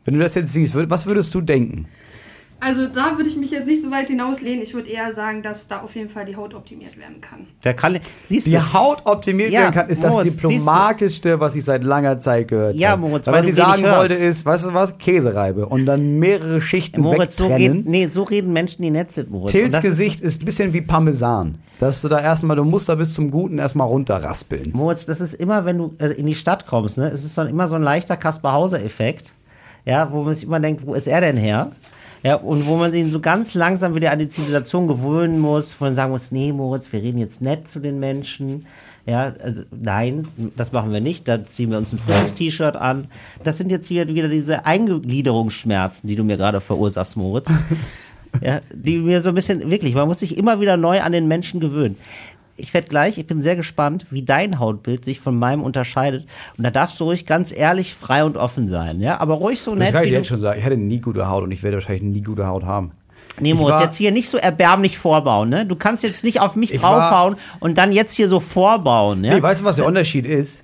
wenn 0.04 0.14
du 0.14 0.20
das 0.20 0.34
jetzt 0.34 0.52
siehst, 0.52 0.74
was 0.74 1.06
würdest 1.06 1.32
du 1.32 1.40
denken? 1.40 1.86
Also 2.64 2.86
da 2.86 3.16
würde 3.16 3.28
ich 3.28 3.36
mich 3.36 3.50
jetzt 3.50 3.66
nicht 3.66 3.82
so 3.82 3.90
weit 3.90 4.06
hinauslehnen. 4.08 4.62
Ich 4.62 4.72
würde 4.72 4.88
eher 4.88 5.12
sagen, 5.14 5.42
dass 5.42 5.68
da 5.68 5.82
auf 5.82 5.94
jeden 5.94 6.08
Fall 6.08 6.24
die 6.24 6.34
Haut 6.36 6.54
optimiert 6.54 6.96
werden 6.98 7.20
kann. 7.20 7.46
der 7.62 7.74
kann, 7.74 7.98
siehst 8.26 8.46
Die 8.46 8.52
du, 8.52 8.72
Haut 8.72 9.02
optimiert 9.04 9.50
Ja, 9.50 9.60
werden 9.60 9.74
kann, 9.74 9.88
ist 9.88 10.02
das 10.02 10.12
Moritz, 10.14 10.36
du. 10.36 10.48
diplomatischste, 10.48 11.40
was 11.40 11.54
ich 11.54 11.64
seit 11.64 11.84
langer 11.84 12.18
Zeit 12.18 12.48
gehört 12.48 12.74
Ja, 12.76 12.90
habe. 12.90 13.02
Moritz, 13.02 13.26
Weil 13.26 13.34
weil 13.34 13.40
was 13.42 13.48
ich 13.48 13.54
sagen 13.54 13.82
wollte 13.82 14.14
ist, 14.14 14.46
weißt 14.46 14.66
du 14.66 14.74
was, 14.74 14.96
Käsereibe 14.98 15.66
und 15.66 15.84
dann 15.86 16.18
mehrere 16.18 16.60
Schichten 16.62 17.02
Moritz, 17.02 17.36
so, 17.36 17.44
wegtrennen. 17.48 17.76
geht, 17.84 17.86
nee, 17.88 18.06
so 18.06 18.22
reden 18.22 18.52
Menschen, 18.52 18.82
die 18.82 18.90
nett 18.90 19.12
sind, 19.12 19.30
Moritz. 19.30 19.52
Das- 19.52 19.82
Gesicht 19.82 20.20
ist 20.22 20.40
ein 20.40 20.44
bisschen 20.44 20.72
wie 20.72 20.80
Parmesan. 20.80 21.58
Dass 21.80 22.00
du 22.02 22.08
da 22.08 22.20
erstmal, 22.20 22.56
du 22.56 22.64
musst 22.64 22.88
da 22.88 22.94
bis 22.94 23.12
zum 23.12 23.30
Guten 23.30 23.58
erstmal 23.58 23.88
runterraspeln. 23.88 24.70
Moritz, 24.72 25.04
das 25.06 25.20
ist 25.20 25.34
immer, 25.34 25.64
wenn 25.66 25.76
du 25.78 25.94
äh, 25.98 26.06
in 26.12 26.26
die 26.26 26.34
Stadt 26.34 26.66
kommst, 26.66 26.96
ne? 26.96 27.10
Es 27.12 27.24
ist 27.24 27.36
dann 27.36 27.48
immer 27.48 27.68
so 27.68 27.74
ein 27.74 27.82
leichter 27.82 28.16
Kaspar-Hauser-Effekt, 28.16 29.34
ja, 29.84 30.08
wo 30.12 30.22
man 30.22 30.34
sich 30.34 30.44
immer 30.44 30.60
denkt, 30.60 30.86
wo 30.86 30.94
ist 30.94 31.06
er 31.08 31.20
denn 31.20 31.36
her? 31.36 31.72
Ja, 32.24 32.36
und 32.36 32.66
wo 32.66 32.76
man 32.76 32.94
ihn 32.94 33.10
so 33.10 33.20
ganz 33.20 33.52
langsam 33.52 33.94
wieder 33.94 34.10
an 34.10 34.18
die 34.18 34.28
Zivilisation 34.28 34.88
gewöhnen 34.88 35.38
muss, 35.38 35.78
wo 35.78 35.84
man 35.84 35.94
sagen 35.94 36.10
muss, 36.10 36.32
nee, 36.32 36.52
Moritz, 36.52 36.90
wir 36.90 37.02
reden 37.02 37.18
jetzt 37.18 37.42
nett 37.42 37.68
zu 37.68 37.80
den 37.80 38.00
Menschen. 38.00 38.64
Ja, 39.04 39.34
also, 39.42 39.62
nein, 39.70 40.26
das 40.56 40.72
machen 40.72 40.90
wir 40.90 41.02
nicht. 41.02 41.28
Da 41.28 41.44
ziehen 41.44 41.70
wir 41.70 41.76
uns 41.76 41.92
ein 41.92 41.98
frisches 41.98 42.32
T-Shirt 42.32 42.76
an. 42.76 43.08
Das 43.42 43.58
sind 43.58 43.70
jetzt 43.70 43.90
wieder, 43.90 44.06
wieder 44.06 44.28
diese 44.28 44.64
Eingliederungsschmerzen, 44.64 46.08
die 46.08 46.16
du 46.16 46.24
mir 46.24 46.38
gerade 46.38 46.62
verursachst, 46.62 47.14
Moritz. 47.18 47.52
ja, 48.40 48.60
die 48.72 48.96
mir 48.96 49.20
so 49.20 49.28
ein 49.28 49.34
bisschen, 49.34 49.70
wirklich, 49.70 49.94
man 49.94 50.08
muss 50.08 50.20
sich 50.20 50.38
immer 50.38 50.62
wieder 50.62 50.78
neu 50.78 51.02
an 51.02 51.12
den 51.12 51.28
Menschen 51.28 51.60
gewöhnen. 51.60 51.96
Ich 52.56 52.72
werde 52.72 52.88
gleich, 52.88 53.18
ich 53.18 53.26
bin 53.26 53.42
sehr 53.42 53.56
gespannt, 53.56 54.06
wie 54.10 54.22
dein 54.22 54.58
Hautbild 54.60 55.04
sich 55.04 55.18
von 55.20 55.36
meinem 55.38 55.62
unterscheidet. 55.62 56.26
Und 56.56 56.62
da 56.64 56.70
darfst 56.70 57.00
du 57.00 57.04
ruhig 57.04 57.26
ganz 57.26 57.52
ehrlich, 57.56 57.94
frei 57.94 58.24
und 58.24 58.36
offen 58.36 58.68
sein, 58.68 59.00
ja? 59.00 59.18
Aber 59.20 59.34
ruhig 59.34 59.60
so 59.60 59.72
Das 59.72 59.78
nett, 59.80 59.92
kann 59.92 60.04
ich 60.04 60.10
dir 60.10 60.18
jetzt 60.18 60.28
schon 60.28 60.38
sagen. 60.40 60.58
Ich 60.60 60.64
hatte 60.64 60.76
nie 60.76 61.00
gute 61.00 61.28
Haut 61.28 61.42
und 61.42 61.50
ich 61.50 61.62
werde 61.64 61.78
wahrscheinlich 61.78 62.04
nie 62.04 62.22
gute 62.22 62.46
Haut 62.46 62.62
haben. 62.64 62.92
Nee, 63.40 63.50
Ich 63.52 63.58
Moritz, 63.58 63.74
war- 63.74 63.82
jetzt 63.82 63.96
hier 63.96 64.12
nicht 64.12 64.28
so 64.28 64.38
erbärmlich 64.38 64.96
vorbauen, 64.98 65.48
ne? 65.48 65.66
Du 65.66 65.74
kannst 65.74 66.04
jetzt 66.04 66.22
nicht 66.22 66.40
auf 66.40 66.54
mich 66.54 66.72
Ich 66.72 66.80
war- 66.82 67.00
draufhauen 67.10 67.36
und 67.58 67.76
dann 67.76 67.90
jetzt 67.92 68.14
hier 68.14 68.28
so 68.28 68.38
vorbauen, 68.38 69.24
ja? 69.24 69.34
Nee, 69.34 69.42
weißt 69.42 69.62
du, 69.62 69.64
was 69.64 69.76
der 69.76 69.86
Unterschied 69.86 70.24
ist? 70.24 70.62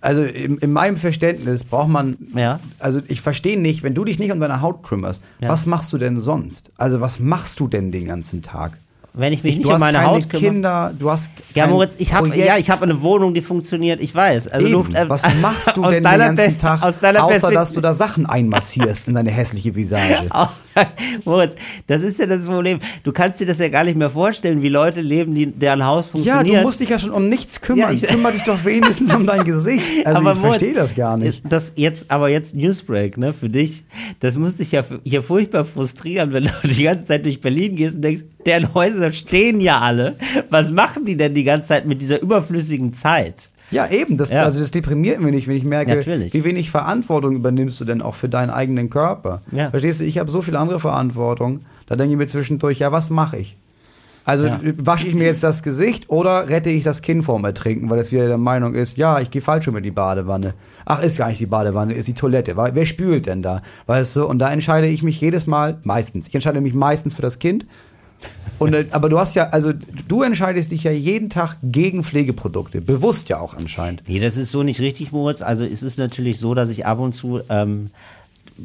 Also 0.00 0.22
in, 0.22 0.58
in 0.58 0.70
meinem 0.70 0.96
Verständnis 0.98 1.64
braucht 1.64 1.88
man, 1.88 2.16
Ja. 2.36 2.60
also 2.78 3.00
ich 3.08 3.22
verstehe 3.22 3.58
nicht, 3.58 3.82
wenn 3.82 3.94
du 3.94 4.04
dich 4.04 4.18
nicht 4.20 4.30
um 4.30 4.38
deine 4.38 4.60
Haut 4.60 4.82
kümmerst, 4.84 5.20
Ja. 5.40 5.48
was 5.48 5.66
machst 5.66 5.92
du 5.92 5.98
denn 5.98 6.20
sonst? 6.20 6.70
Also 6.76 7.00
was 7.00 7.18
machst 7.18 7.58
du 7.58 7.66
denn 7.66 7.90
den 7.90 8.04
ganzen 8.04 8.42
Tag? 8.42 8.78
Wenn 9.16 9.32
ich 9.32 9.44
mich 9.44 9.56
nicht 9.56 9.68
du 9.68 9.72
um 9.72 9.78
meine 9.78 10.04
Haut 10.04 10.28
kümmere. 10.28 10.50
Kinder, 10.50 10.92
du 10.98 11.08
hast 11.08 11.30
Ja, 11.54 11.68
Moritz, 11.68 11.94
ich 11.98 12.12
habe 12.14 12.34
ja, 12.36 12.56
ich 12.56 12.68
habe 12.68 12.82
eine 12.82 13.00
Wohnung, 13.00 13.32
die 13.32 13.42
funktioniert. 13.42 14.00
Ich 14.00 14.12
weiß. 14.12 14.48
Also 14.48 14.66
Eben. 14.66 14.74
Luft, 14.74 14.94
äh, 14.94 15.08
Was 15.08 15.22
machst 15.40 15.76
du 15.76 15.82
aus 15.84 15.90
denn 15.90 16.02
den 16.02 16.02
deiner 16.02 16.24
ganzen 16.26 16.36
Best- 16.36 16.60
Tag, 16.60 16.82
außer 16.82 16.98
Perspekt- 17.00 17.54
dass 17.54 17.72
du 17.74 17.80
da 17.80 17.94
Sachen 17.94 18.26
einmassierst 18.26 19.06
in 19.06 19.14
deine 19.14 19.30
hässliche 19.30 19.74
Visage? 19.76 20.26
Moritz, 21.24 21.54
das 21.86 22.02
ist 22.02 22.18
ja 22.18 22.26
das 22.26 22.46
Problem. 22.46 22.78
Du 23.02 23.12
kannst 23.12 23.40
dir 23.40 23.46
das 23.46 23.58
ja 23.58 23.68
gar 23.68 23.84
nicht 23.84 23.96
mehr 23.96 24.10
vorstellen, 24.10 24.62
wie 24.62 24.68
Leute 24.68 25.00
leben, 25.00 25.34
die, 25.34 25.46
deren 25.46 25.84
Haus 25.84 26.06
Ja, 26.06 26.10
funktioniert. 26.12 26.56
du 26.58 26.62
musst 26.62 26.80
dich 26.80 26.88
ja 26.88 26.98
schon 26.98 27.10
um 27.10 27.28
nichts 27.28 27.60
kümmern. 27.60 27.90
Ja, 27.90 27.92
ich- 27.92 28.02
Kümmer 28.02 28.32
dich 28.32 28.42
doch 28.42 28.64
wenigstens 28.64 29.12
um 29.14 29.26
dein 29.26 29.44
Gesicht. 29.44 29.84
Also 30.04 30.18
Aber 30.20 30.32
ich 30.32 30.38
verstehe 30.38 30.74
das 30.74 30.94
gar 30.94 31.16
nicht. 31.16 31.42
Das 31.48 31.72
jetzt, 31.76 32.10
aber 32.10 32.28
jetzt 32.28 32.54
Newsbreak, 32.54 33.16
ne, 33.16 33.32
für 33.32 33.48
dich. 33.48 33.84
Das 34.20 34.36
muss 34.36 34.56
dich 34.58 34.72
ja 34.72 34.84
hier 35.04 35.22
furchtbar 35.22 35.64
frustrieren, 35.64 36.32
wenn 36.32 36.44
du 36.44 36.50
die 36.68 36.82
ganze 36.82 37.06
Zeit 37.06 37.24
durch 37.24 37.40
Berlin 37.40 37.76
gehst 37.76 37.96
und 37.96 38.02
denkst, 38.02 38.22
deren 38.44 38.74
Häuser 38.74 39.12
stehen 39.12 39.60
ja 39.60 39.80
alle. 39.80 40.16
Was 40.50 40.70
machen 40.70 41.04
die 41.04 41.16
denn 41.16 41.34
die 41.34 41.44
ganze 41.44 41.68
Zeit 41.68 41.86
mit 41.86 42.00
dieser 42.02 42.20
überflüssigen 42.20 42.92
Zeit? 42.92 43.48
Ja, 43.74 43.86
eben. 43.90 44.16
Das, 44.16 44.30
Ja. 44.30 44.42
Also 44.44 44.60
das 44.60 44.70
deprimiert 44.70 45.20
mich 45.20 45.32
nicht, 45.32 45.48
wenn 45.48 45.56
ich 45.56 45.64
merke, 45.64 45.94
Natürlich. 45.96 46.32
wie 46.32 46.44
wenig 46.44 46.70
Verantwortung 46.70 47.34
übernimmst 47.36 47.80
du 47.80 47.84
denn 47.84 48.00
auch 48.02 48.14
für 48.14 48.28
deinen 48.28 48.50
eigenen 48.50 48.88
Körper. 48.90 49.42
Ja. 49.52 49.70
Verstehst 49.70 50.00
du, 50.00 50.04
ich 50.04 50.18
habe 50.18 50.30
so 50.30 50.40
viel 50.42 50.56
andere 50.56 50.80
Verantwortung. 50.80 51.60
Da 51.86 51.96
denke 51.96 52.12
ich 52.12 52.18
mir 52.18 52.26
zwischendurch, 52.26 52.78
ja, 52.78 52.92
was 52.92 53.10
mache 53.10 53.36
ich? 53.38 53.56
Also 54.26 54.46
Ja. 54.46 54.58
wasche 54.78 55.06
ich 55.06 55.14
mir 55.14 55.24
jetzt 55.24 55.42
das 55.42 55.62
Gesicht 55.62 56.08
oder 56.08 56.48
rette 56.48 56.70
ich 56.70 56.82
das 56.82 57.02
Kind 57.02 57.24
vorm 57.24 57.44
Ertrinken, 57.44 57.90
weil 57.90 57.98
es 57.98 58.10
wieder 58.10 58.26
der 58.26 58.38
Meinung 58.38 58.74
ist, 58.74 58.96
ja, 58.96 59.20
ich 59.20 59.30
gehe 59.30 59.42
falsch 59.42 59.66
in 59.68 59.82
die 59.82 59.90
Badewanne. 59.90 60.54
Ach, 60.86 61.02
ist 61.02 61.18
gar 61.18 61.28
nicht 61.28 61.40
die 61.40 61.46
Badewanne, 61.46 61.92
ist 61.92 62.08
die 62.08 62.14
Toilette. 62.14 62.56
Wer 62.56 62.86
spült 62.86 63.26
denn 63.26 63.42
da? 63.42 63.60
Weißt 63.86 64.16
du? 64.16 64.24
Und 64.26 64.38
da 64.38 64.50
entscheide 64.50 64.86
ich 64.86 65.02
mich 65.02 65.20
jedes 65.20 65.46
Mal, 65.46 65.78
meistens. 65.82 66.28
Ich 66.28 66.34
entscheide 66.34 66.62
mich 66.62 66.72
meistens 66.74 67.14
für 67.14 67.22
das 67.22 67.38
Kind. 67.38 67.66
Und, 68.58 68.74
äh, 68.74 68.86
aber 68.90 69.08
du 69.08 69.18
hast 69.18 69.34
ja, 69.34 69.50
also 69.50 69.72
du 70.08 70.22
entscheidest 70.22 70.70
dich 70.70 70.84
ja 70.84 70.92
jeden 70.92 71.28
Tag 71.28 71.56
gegen 71.62 72.04
Pflegeprodukte. 72.04 72.80
Bewusst 72.80 73.28
ja 73.28 73.40
auch 73.40 73.54
anscheinend. 73.54 74.02
Nee, 74.06 74.20
das 74.20 74.36
ist 74.36 74.50
so 74.50 74.62
nicht 74.62 74.80
richtig, 74.80 75.12
Moritz. 75.12 75.42
Also 75.42 75.64
es 75.64 75.82
ist 75.82 75.98
natürlich 75.98 76.38
so, 76.38 76.54
dass 76.54 76.68
ich 76.68 76.86
ab 76.86 76.98
und 76.98 77.12
zu 77.12 77.40
ähm, 77.48 77.90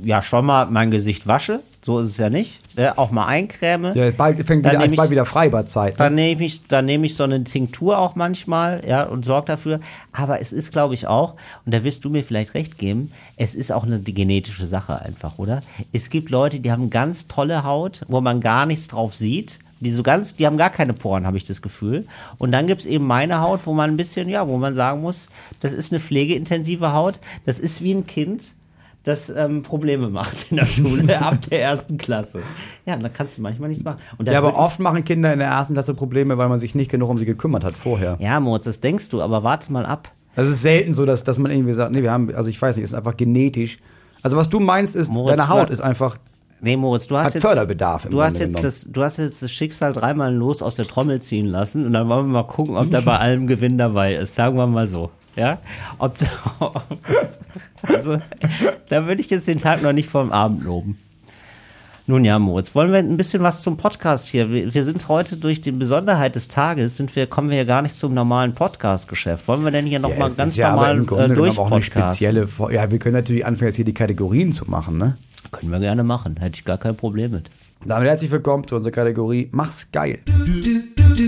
ja 0.04 0.22
schon 0.22 0.46
mal 0.46 0.66
mein 0.68 0.92
Gesicht 0.92 1.28
wasche. 1.28 1.62
So 1.82 2.00
ist 2.00 2.10
es 2.10 2.18
ja 2.18 2.30
nicht. 2.30 2.60
Äh, 2.76 2.90
auch 2.98 3.10
mal 3.10 3.26
eincreme. 3.26 3.94
Ja, 3.96 4.12
bald 4.12 4.38
fängt 4.46 4.66
Dann 4.66 4.74
wieder, 4.74 4.80
nehm 4.80 4.88
ist 4.90 4.96
bald 4.98 5.08
ich- 5.08 5.12
wieder 5.12 5.26
Freibadzeit. 5.26 5.94
Ne? 5.94 5.98
Dann 5.98 6.16
nehme 6.16 6.44
ich, 6.44 6.68
dann 6.68 6.86
nehme 6.86 7.06
ich 7.06 7.16
so 7.16 7.24
eine 7.24 7.42
Tinktur 7.46 7.98
auch 7.98 8.16
manchmal, 8.16 8.84
ja, 8.86 9.04
und 9.04 9.24
sorge 9.24 9.48
dafür. 9.48 9.80
Aber 10.12 10.42
es 10.42 10.52
ist, 10.52 10.74
glaube 10.74 10.94
ich, 10.94 11.08
auch, 11.08 11.36
und 11.66 11.74
da 11.74 11.84
wirst 11.86 12.04
du 12.04 12.10
mir 12.10 12.24
vielleicht 12.24 12.54
recht 12.54 12.78
geben, 12.78 13.12
es 13.38 13.56
ist 13.56 13.72
auch 13.72 13.84
eine 13.86 14.00
genetische 14.02 14.66
Sache 14.66 15.02
einfach, 15.02 15.38
oder? 15.40 15.62
Es 15.94 16.10
gibt 16.10 16.30
Leute, 16.30 16.60
die 16.60 16.72
haben 16.72 16.90
ganz 16.90 17.28
tolle 17.28 17.64
Haut, 17.64 18.02
wo 18.10 18.20
man 18.20 18.42
gar 18.42 18.66
nichts 18.66 18.90
drauf 18.90 19.16
sieht. 19.16 19.60
Die 19.82 19.92
so 19.94 20.04
ganz, 20.04 20.36
die 20.36 20.46
haben 20.46 20.58
gar 20.58 20.72
keine 20.72 20.92
Poren, 20.92 21.26
habe 21.26 21.38
ich 21.38 21.46
das 21.46 21.62
Gefühl. 21.62 22.06
Und 22.38 22.52
dann 22.52 22.68
gibt's 22.68 22.86
eben 22.86 23.08
meine 23.08 23.40
Haut, 23.40 23.62
wo 23.64 23.72
man 23.72 23.90
ein 23.90 23.96
bisschen, 23.96 24.28
ja, 24.28 24.46
wo 24.46 24.58
man 24.58 24.74
sagen 24.74 25.00
muss, 25.00 25.28
das 25.62 25.72
ist 25.72 25.94
eine 25.94 26.02
pflegeintensive 26.02 26.92
Haut. 26.92 27.20
Das 27.46 27.58
ist 27.60 27.82
wie 27.82 27.94
ein 27.94 28.06
Kind, 28.06 28.54
das 29.10 29.30
ähm, 29.30 29.64
Probleme 29.64 30.10
macht 30.10 30.48
in 30.52 30.58
der 30.58 30.66
Schule 30.68 31.20
ab 31.22 31.38
der 31.50 31.62
ersten 31.62 31.98
Klasse. 31.98 32.40
Ja, 32.86 32.96
da 32.96 33.10
kannst 33.10 33.38
du 33.38 33.42
manchmal 33.42 33.70
nichts 33.70 33.84
machen. 33.84 34.00
Ja, 34.24 34.38
aber 34.38 34.58
oft 34.58 34.80
machen 34.80 35.04
Kinder 35.04 35.34
in 35.34 35.40
der 35.40 35.48
ersten 35.50 35.74
Klasse 35.74 35.94
Probleme, 35.94 36.38
weil 36.38 36.48
man 36.48 36.58
sich 36.58 36.76
nicht 36.76 36.90
genug 36.92 37.10
um 37.10 37.18
sie 37.18 37.26
gekümmert 37.26 37.64
hat 37.64 37.74
vorher. 37.74 38.18
Ja, 38.20 38.40
Moritz, 38.40 38.66
das 38.66 38.80
denkst 38.80 39.10
du, 39.10 39.22
aber 39.22 39.44
warte 39.44 39.72
mal 39.72 39.86
ab. 39.86 40.12
Das 40.36 40.48
ist 40.48 40.62
selten 40.62 40.94
so, 40.94 41.06
dass, 41.06 41.24
dass 41.24 41.38
man 41.38 41.52
irgendwie 41.52 41.74
sagt, 41.74 41.92
nee, 41.92 42.02
wir 42.04 42.12
haben, 42.12 42.34
also 42.34 42.50
ich 42.50 42.62
weiß 42.62 42.78
nicht, 42.78 42.84
ist 42.84 42.94
einfach 42.94 43.18
genetisch. 43.18 43.80
Also 44.22 44.38
was 44.38 44.50
du 44.50 44.60
meinst 44.60 44.96
ist, 44.96 45.12
Moritz, 45.12 45.38
deine 45.38 45.50
Haut 45.50 45.70
ist 45.70 45.82
einfach, 45.82 46.18
Nee, 46.62 46.76
Moritz, 46.76 47.08
du 47.08 47.18
hast 47.18 47.36
jetzt 47.36 47.42
Förderbedarf 47.46 48.06
im 48.06 48.12
Du 48.12 48.22
hast 48.22 48.34
Grunde 48.34 48.44
jetzt 48.46 48.56
genommen. 48.56 48.64
das, 48.66 48.88
du 48.92 49.02
hast 49.02 49.18
jetzt 49.18 49.42
das 49.42 49.52
Schicksal 49.52 49.94
dreimal 49.94 50.34
los 50.34 50.62
aus 50.62 50.76
der 50.76 50.86
Trommel 50.86 51.22
ziehen 51.22 51.46
lassen 51.46 51.86
und 51.86 51.94
dann 51.94 52.10
wollen 52.10 52.28
wir 52.28 52.34
mal 52.34 52.48
gucken, 52.48 52.76
ob 52.76 52.92
da 52.92 53.00
bei 53.00 53.18
allem 53.18 53.48
Gewinn 53.48 53.78
dabei 53.78 54.16
ist. 54.16 54.36
Sagen 54.36 54.58
wir 54.58 54.68
mal 54.68 54.88
so. 54.88 55.10
Ja? 55.40 55.60
Ob, 55.98 56.16
also, 57.84 58.18
da 58.90 59.08
würde 59.08 59.22
ich 59.22 59.30
jetzt 59.30 59.48
den 59.48 59.60
Tag 59.60 59.82
noch 59.82 59.94
nicht 59.94 60.10
vorm 60.10 60.32
Abend 60.34 60.64
loben. 60.64 60.98
Nun 62.08 62.26
ja, 62.26 62.40
Moritz, 62.40 62.74
wollen 62.76 62.92
wir 62.92 63.00
ein 63.00 63.16
bisschen 63.18 63.42
was 63.44 63.62
zum 63.62 63.78
Podcast 63.78 64.28
hier? 64.28 64.52
Wir, 64.52 64.74
wir 64.74 64.84
sind 64.84 65.08
heute 65.08 65.38
durch 65.38 65.62
die 65.62 65.72
Besonderheit 65.72 66.36
des 66.36 66.48
Tages, 66.48 66.98
sind 66.98 67.16
wir, 67.16 67.28
kommen 67.28 67.52
wir 67.52 67.58
ja 67.58 67.64
gar 67.64 67.84
nicht 67.84 67.96
zum 67.96 68.14
normalen 68.14 68.54
Podcast-Geschäft. 68.54 69.48
Wollen 69.48 69.64
wir 69.64 69.72
denn 69.72 69.86
hier 69.86 70.00
nochmal 70.00 70.28
es 70.28 70.36
ganz 70.36 70.58
ja 70.58 70.72
normal 70.72 71.04
äh, 71.04 71.58
auch 71.58 71.72
eine 71.72 71.82
spezielle, 71.84 72.48
Vor- 72.48 72.72
ja, 72.72 72.92
wir 72.92 73.00
können 73.00 73.16
natürlich 73.16 73.46
anfangen, 73.46 73.68
jetzt 73.70 73.76
hier 73.78 73.86
die 73.86 73.94
Kategorien 73.94 74.52
zu 74.52 74.70
machen, 74.70 74.98
ne? 74.98 75.18
Können 75.52 75.72
wir 75.72 75.80
gerne 75.80 76.04
machen, 76.04 76.36
hätte 76.40 76.56
ich 76.56 76.66
gar 76.66 76.78
kein 76.78 76.98
Problem 76.98 77.32
mit. 77.32 77.50
Damit 77.86 78.10
herzlich 78.10 78.32
willkommen 78.32 78.68
zu 78.68 78.76
unserer 78.76 78.92
Kategorie 78.92 79.48
Mach's 79.52 79.90
geil. 79.92 80.20
Mach's 80.26 81.20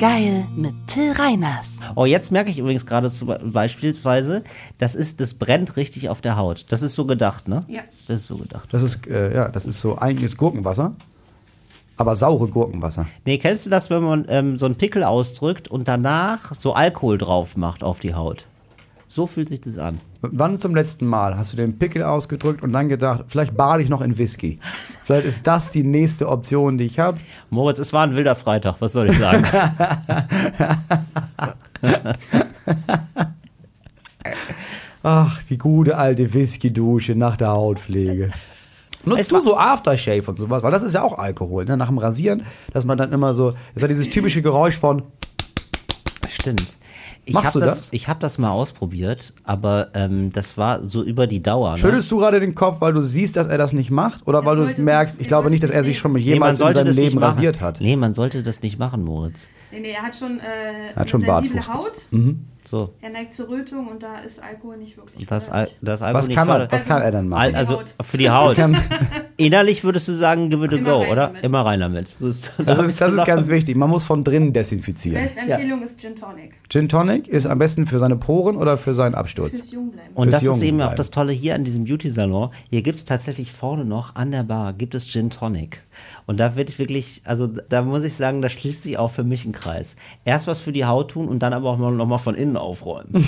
geil 0.00 0.46
mit 0.56 0.72
Till 0.86 1.12
Reiners. 1.12 1.78
Oh, 1.94 2.06
jetzt 2.06 2.32
merke 2.32 2.50
ich 2.50 2.58
übrigens 2.58 2.86
gerade 2.86 3.10
zum 3.10 3.28
Be- 3.28 3.40
beispielsweise, 3.44 4.42
das 4.78 4.94
ist, 4.94 5.20
das 5.20 5.34
brennt 5.34 5.76
richtig 5.76 6.08
auf 6.08 6.20
der 6.22 6.36
Haut. 6.36 6.64
Das 6.70 6.80
ist 6.82 6.94
so 6.94 7.04
gedacht, 7.04 7.46
ne? 7.48 7.64
Ja. 7.68 7.82
Das 8.08 8.22
ist 8.22 8.26
so 8.26 8.36
gedacht. 8.38 8.68
Das 8.72 8.82
ist, 8.82 9.06
äh, 9.06 9.34
ja, 9.34 9.48
das 9.48 9.66
ist 9.66 9.78
so 9.80 9.98
eigentliches 9.98 10.36
Gurkenwasser, 10.36 10.94
aber 11.98 12.16
saure 12.16 12.48
Gurkenwasser. 12.48 13.06
Nee, 13.26 13.36
kennst 13.38 13.66
du 13.66 13.70
das, 13.70 13.90
wenn 13.90 14.02
man 14.02 14.24
ähm, 14.28 14.56
so 14.56 14.64
einen 14.66 14.76
Pickel 14.76 15.04
ausdrückt 15.04 15.68
und 15.68 15.86
danach 15.86 16.54
so 16.54 16.72
Alkohol 16.72 17.18
drauf 17.18 17.56
macht 17.58 17.82
auf 17.84 18.00
die 18.00 18.14
Haut? 18.14 18.46
So 19.12 19.26
fühlt 19.26 19.48
sich 19.48 19.60
das 19.60 19.76
an. 19.76 20.00
Wann 20.20 20.56
zum 20.56 20.72
letzten 20.72 21.04
Mal 21.04 21.36
hast 21.36 21.52
du 21.52 21.56
den 21.56 21.80
Pickel 21.80 22.04
ausgedrückt 22.04 22.62
und 22.62 22.72
dann 22.72 22.88
gedacht, 22.88 23.24
vielleicht 23.26 23.56
bade 23.56 23.82
ich 23.82 23.88
noch 23.88 24.02
in 24.02 24.16
Whisky? 24.16 24.60
Vielleicht 25.02 25.26
ist 25.26 25.48
das 25.48 25.72
die 25.72 25.82
nächste 25.82 26.28
Option, 26.28 26.78
die 26.78 26.84
ich 26.84 27.00
habe. 27.00 27.18
Moritz, 27.50 27.80
es 27.80 27.92
war 27.92 28.06
ein 28.06 28.14
wilder 28.14 28.36
Freitag, 28.36 28.80
was 28.80 28.92
soll 28.92 29.10
ich 29.10 29.18
sagen? 29.18 29.44
Ach, 35.02 35.42
die 35.42 35.58
gute 35.58 35.98
alte 35.98 36.32
Whisky-Dusche 36.32 37.16
nach 37.16 37.36
der 37.36 37.48
Hautpflege. 37.48 38.30
Nutzt 39.04 39.32
du 39.32 39.40
so 39.40 39.56
Aftershave 39.56 40.30
und 40.30 40.36
sowas? 40.36 40.62
Weil 40.62 40.70
das 40.70 40.84
ist 40.84 40.94
ja 40.94 41.02
auch 41.02 41.18
Alkohol, 41.18 41.64
ne? 41.64 41.76
Nach 41.76 41.88
dem 41.88 41.98
Rasieren, 41.98 42.44
dass 42.72 42.84
man 42.84 42.96
dann 42.96 43.12
immer 43.12 43.34
so, 43.34 43.50
das 43.50 43.58
ist 43.74 43.82
ja 43.82 43.88
dieses 43.88 44.08
typische 44.08 44.40
Geräusch 44.40 44.76
von, 44.76 45.02
Stimmt. 46.28 46.76
Ich 47.30 47.34
Machst 47.34 47.54
hab 47.54 47.60
du 47.60 47.60
das? 47.60 47.76
das? 47.76 47.92
Ich 47.92 48.08
habe 48.08 48.18
das 48.18 48.38
mal 48.38 48.50
ausprobiert, 48.50 49.32
aber 49.44 49.90
ähm, 49.94 50.32
das 50.32 50.58
war 50.58 50.84
so 50.84 51.04
über 51.04 51.28
die 51.28 51.40
Dauer. 51.40 51.72
Ne? 51.72 51.78
schüttelst 51.78 52.10
du 52.10 52.18
gerade 52.18 52.40
den 52.40 52.56
Kopf, 52.56 52.80
weil 52.80 52.92
du 52.92 53.02
siehst, 53.02 53.36
dass 53.36 53.46
er 53.46 53.56
das 53.56 53.72
nicht 53.72 53.92
macht? 53.92 54.26
Oder 54.26 54.44
weil 54.44 54.56
du 54.56 54.82
merkst, 54.82 55.20
ich 55.20 55.28
glaube 55.28 55.48
nicht, 55.48 55.62
dass 55.62 55.70
er 55.70 55.84
sich 55.84 55.96
schon 55.96 56.10
mit 56.10 56.24
jemals 56.24 56.58
in 56.58 56.72
seinem 56.72 56.92
Leben 56.92 57.18
rasiert 57.18 57.60
hat? 57.60 57.80
Nee, 57.80 57.94
man 57.94 58.12
sollte 58.12 58.42
das 58.42 58.62
nicht 58.62 58.80
machen, 58.80 59.04
Moritz. 59.04 59.46
Nee, 59.70 59.78
nee, 59.78 59.92
er 59.92 60.02
hat 60.02 60.16
schon, 60.16 60.40
äh, 60.40 60.92
hat 60.96 61.08
schon 61.08 61.20
sensible 61.20 61.54
Bartfuß. 61.54 61.72
Haut. 61.72 61.92
So, 62.70 62.94
Er 63.00 63.10
neigt 63.10 63.34
zur 63.34 63.48
Rötung 63.48 63.88
und 63.88 64.00
da 64.00 64.20
ist 64.20 64.40
Alkohol 64.40 64.76
nicht 64.76 64.96
wirklich 64.96 65.26
das, 65.26 65.50
Al 65.50 65.66
das 65.82 66.02
Alkohol 66.02 66.18
Was 66.18 66.28
nicht 66.28 66.36
kann, 66.36 66.46
er, 66.48 66.52
fördert. 66.52 66.72
was 66.72 66.84
kann 66.84 67.02
er 67.02 67.10
denn 67.10 67.26
machen? 67.26 67.40
Al- 67.42 67.54
Also 67.56 67.82
für 68.00 68.16
die 68.16 68.30
Haut. 68.30 68.56
Innerlich 69.36 69.82
würdest 69.82 70.06
du 70.06 70.12
sagen, 70.12 70.50
give 70.50 70.64
it 70.64 70.72
a 70.72 70.76
go, 70.76 71.00
rein 71.00 71.10
oder? 71.10 71.26
damit. 71.28 71.44
Immer 71.44 71.64
rein 71.66 71.80
damit. 71.80 72.06
So 72.06 72.28
ist, 72.28 72.52
Das 72.64 72.78
ist, 72.78 73.00
das 73.00 73.12
ist 73.14 73.24
ganz 73.24 73.48
wichtig. 73.48 73.74
Man 73.76 73.90
muss 73.90 74.04
von 74.04 74.22
drinnen 74.22 74.52
desinfizieren. 74.52 75.20
Beste 75.20 75.40
Empfehlung 75.40 75.82
ist 75.82 75.98
Gin 75.98 76.14
Tonic. 76.14 76.52
Gin 76.68 76.88
Tonic 76.88 77.26
ist 77.26 77.46
am 77.46 77.58
besten 77.58 77.86
für 77.86 77.98
seine 77.98 78.14
Poren 78.14 78.56
oder 78.56 78.76
für 78.78 78.94
seinen 78.94 79.16
Absturz? 79.16 79.56
Fürs 79.58 79.72
Jungbleiben. 79.72 80.14
Und 80.14 80.24
Fürs 80.26 80.34
das 80.36 80.42
ist 80.44 80.48
Jungen 80.48 80.62
eben 80.62 80.80
auch 80.82 80.94
das 80.94 81.10
Tolle 81.10 81.32
hier 81.32 81.56
an 81.56 81.64
diesem 81.64 81.84
Beauty-Salon. 81.84 82.50
Hier 82.70 82.82
gibt 82.82 82.98
es 82.98 83.04
tatsächlich 83.04 83.50
vorne 83.50 83.84
noch 83.84 84.14
an 84.14 84.30
der 84.30 84.44
Bar, 84.44 84.74
gibt 84.74 84.94
es 84.94 85.08
Gin 85.08 85.30
Tonic. 85.30 85.82
Und 86.30 86.36
da 86.36 86.54
wird 86.54 86.78
wirklich, 86.78 87.22
also 87.24 87.48
da 87.48 87.82
muss 87.82 88.04
ich 88.04 88.14
sagen, 88.14 88.40
da 88.40 88.48
schließt 88.48 88.84
sich 88.84 88.96
auch 88.96 89.10
für 89.10 89.24
mich 89.24 89.44
ein 89.44 89.50
Kreis. 89.50 89.96
Erst 90.24 90.46
was 90.46 90.60
für 90.60 90.70
die 90.70 90.84
Haut 90.84 91.10
tun 91.10 91.26
und 91.26 91.40
dann 91.40 91.52
aber 91.52 91.70
auch 91.70 91.76
mal, 91.76 91.90
noch 91.90 92.06
mal 92.06 92.18
von 92.18 92.36
innen 92.36 92.56
aufräumen. 92.56 93.10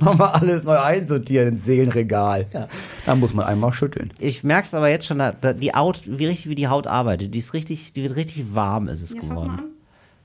Nochmal 0.00 0.30
alles 0.30 0.64
neu 0.64 0.76
einsortieren 0.76 1.50
ins 1.50 1.64
Seelenregal. 1.64 2.48
Ja. 2.52 2.66
Da 3.06 3.14
muss 3.14 3.32
man 3.32 3.46
einmal 3.46 3.72
schütteln. 3.72 4.12
Ich 4.18 4.42
merke 4.42 4.66
es 4.66 4.74
aber 4.74 4.90
jetzt 4.90 5.06
schon, 5.06 5.20
da, 5.20 5.30
da, 5.30 5.52
die 5.52 5.70
Haut, 5.70 6.00
wie 6.04 6.26
richtig 6.26 6.48
wie 6.48 6.56
die 6.56 6.66
Haut 6.66 6.88
arbeitet, 6.88 7.32
die 7.32 7.38
ist 7.38 7.54
richtig, 7.54 7.92
die 7.92 8.02
wird 8.02 8.16
richtig 8.16 8.52
warm 8.52 8.88
ist 8.88 9.00
es 9.00 9.14
mal 9.14 9.20
geworden. 9.20 9.50
an. 9.50 9.64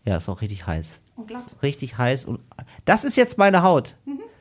Ja, 0.05 0.17
ist 0.17 0.27
auch 0.27 0.41
richtig 0.41 0.65
heiß. 0.65 0.97
Und 1.17 1.27
glatt. 1.27 1.55
Richtig 1.61 1.99
heiß 1.99 2.25
und 2.25 2.39
das 2.85 3.03
ist 3.03 3.15
jetzt 3.15 3.37
meine 3.37 3.61
Haut. 3.61 3.95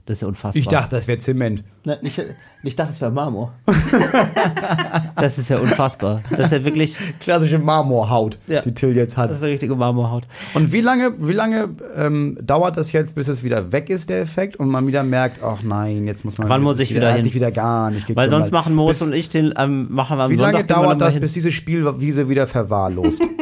Das 0.07 0.17
ist 0.19 0.23
ja 0.23 0.29
unfassbar. 0.29 0.61
Ich 0.61 0.69
dachte, 0.69 0.97
das 0.97 1.09
wäre 1.09 1.17
Zement. 1.19 1.65
Ne, 1.85 1.99
ich, 2.03 2.21
ich 2.63 2.77
dachte, 2.77 2.93
es 2.93 3.01
wäre 3.01 3.11
Marmor. 3.11 3.55
das 5.17 5.39
ist 5.39 5.49
ja 5.49 5.59
unfassbar. 5.59 6.23
Das 6.31 6.47
ist 6.47 6.53
ja 6.53 6.65
wirklich, 6.65 6.97
Klassische 7.21 7.59
Marmorhaut, 7.59 8.39
Ja. 8.47 8.61
die 8.61 8.75
Till 8.75 8.95
jetzt 8.95 9.17
hat. 9.17 9.31
das 9.31 9.39
ist 9.39 9.43
eine 9.43 9.53
richtige 9.53 9.75
Marmorhaut. 9.77 10.25
Und 10.53 10.73
wie 10.73 10.83
lange, 10.83 11.15
wie 11.19 11.33
lange 11.33 11.71
ähm, 11.97 12.37
dauert 12.43 12.77
das 12.77 12.93
jetzt, 12.93 13.15
bis 13.15 13.29
es 13.29 13.43
wieder 13.43 13.73
weg 13.73 13.89
ist, 13.89 14.11
der 14.11 14.21
Effekt, 14.21 14.57
und 14.57 14.69
man 14.69 14.87
wieder 14.87 15.03
merkt, 15.05 15.43
ach 15.43 15.63
nein, 15.63 16.07
jetzt 16.07 16.25
muss 16.25 16.37
man. 16.37 16.49
Wann 16.51 16.63
muss 16.63 16.79
ich 16.81 16.91
wieder 16.95 17.05
er 17.05 17.09
hat 17.11 17.17
hin? 17.17 17.25
sich 17.25 17.35
wieder 17.35 17.51
gar 17.51 17.91
nicht 17.91 18.07
gekümmert. 18.07 18.25
Weil 18.25 18.31
sonst 18.31 18.51
machen 18.51 18.77
bis, 18.87 19.01
und 19.01 19.15
ich 19.15 19.31
den, 19.31 19.55
ähm, 19.57 19.87
machen 19.91 20.19
wir 20.19 20.25
am 20.25 20.31
Wie 20.31 20.37
Sonntag 20.37 20.53
lange 20.53 20.65
dauert 20.67 21.01
das, 21.01 21.15
hin. 21.15 21.23
bis 21.23 21.33
diese 21.33 21.51
Spielwiese 21.51 22.29
wieder 22.29 22.47
verwahrlost? 22.47 23.23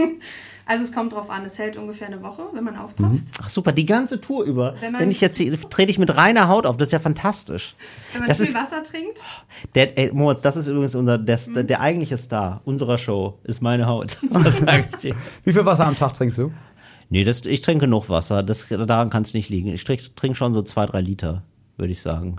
Also 0.72 0.84
es 0.86 0.92
kommt 0.92 1.12
drauf 1.12 1.28
an, 1.28 1.44
es 1.44 1.58
hält 1.58 1.76
ungefähr 1.76 2.06
eine 2.06 2.22
Woche, 2.22 2.44
wenn 2.54 2.64
man 2.64 2.76
aufpasst. 2.78 3.26
Ach 3.42 3.48
super, 3.50 3.72
die 3.72 3.84
ganze 3.84 4.22
Tour 4.22 4.44
über. 4.44 4.74
Wenn 4.80 4.92
man- 4.92 5.02
Wenn 5.02 5.10
ich 5.10 5.20
jetzt 5.20 5.36
hier- 5.36 5.52
trete 5.68 5.90
ich 5.90 5.98
mit 5.98 6.16
reiner 6.16 6.48
Haut 6.48 6.64
auf, 6.64 6.78
das 6.78 6.88
ist 6.88 6.92
ja 6.92 6.98
fantastisch. 6.98 7.74
Wenn 8.12 8.20
man 8.20 8.28
Das 8.28 8.38
viel 8.38 8.46
ist 8.46 8.54
Wasser 8.54 8.82
trinkt, 8.82 9.18
der 9.74 9.98
ey, 9.98 10.10
Moritz, 10.14 10.40
das 10.40 10.56
ist 10.56 10.68
übrigens 10.68 10.94
unser 10.94 11.18
das, 11.18 11.48
Mhm. 11.48 11.66
der 11.66 11.80
eigentliche 11.82 12.16
Star 12.16 12.62
unserer 12.64 12.96
Show 12.96 13.38
ist 13.44 13.60
meine 13.60 13.86
Haut. 13.86 14.16
Wie 15.44 15.52
viel 15.52 15.64
Wasser 15.66 15.86
am 15.86 15.94
Tag 15.96 16.14
trinkst 16.14 16.38
du? 16.38 16.50
Nee, 17.10 17.24
das, 17.24 17.44
ich 17.44 17.60
trinke 17.60 17.82
genug 17.84 18.08
Wasser. 18.08 18.42
Das, 18.42 18.66
daran 18.70 19.10
kann 19.10 19.24
es 19.24 19.34
nicht 19.34 19.50
liegen. 19.50 19.68
Ich 19.68 19.84
trinke 19.84 20.02
trink 20.16 20.36
schon 20.38 20.54
so 20.54 20.62
zwei, 20.62 20.86
drei 20.86 21.02
Liter, 21.02 21.42
würde 21.76 21.92
ich 21.92 22.00
sagen. 22.00 22.36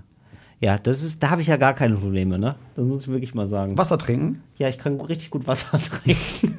Ja, 0.63 0.77
das 0.77 1.03
ist, 1.03 1.21
da 1.21 1.29
habe 1.29 1.41
ich 1.41 1.47
ja 1.49 1.57
gar 1.57 1.73
keine 1.73 1.95
Probleme, 1.95 2.39
ne? 2.39 2.55
Das 2.77 2.85
muss 2.85 3.01
ich 3.01 3.07
wirklich 3.09 3.35
mal 3.35 3.47
sagen. 3.47 3.77
Wasser 3.77 3.97
trinken? 3.97 4.41
Ja, 4.57 4.69
ich 4.69 4.77
kann 4.77 5.01
richtig 5.01 5.29
gut 5.29 5.45
Wasser 5.45 5.77
trinken. 6.05 6.57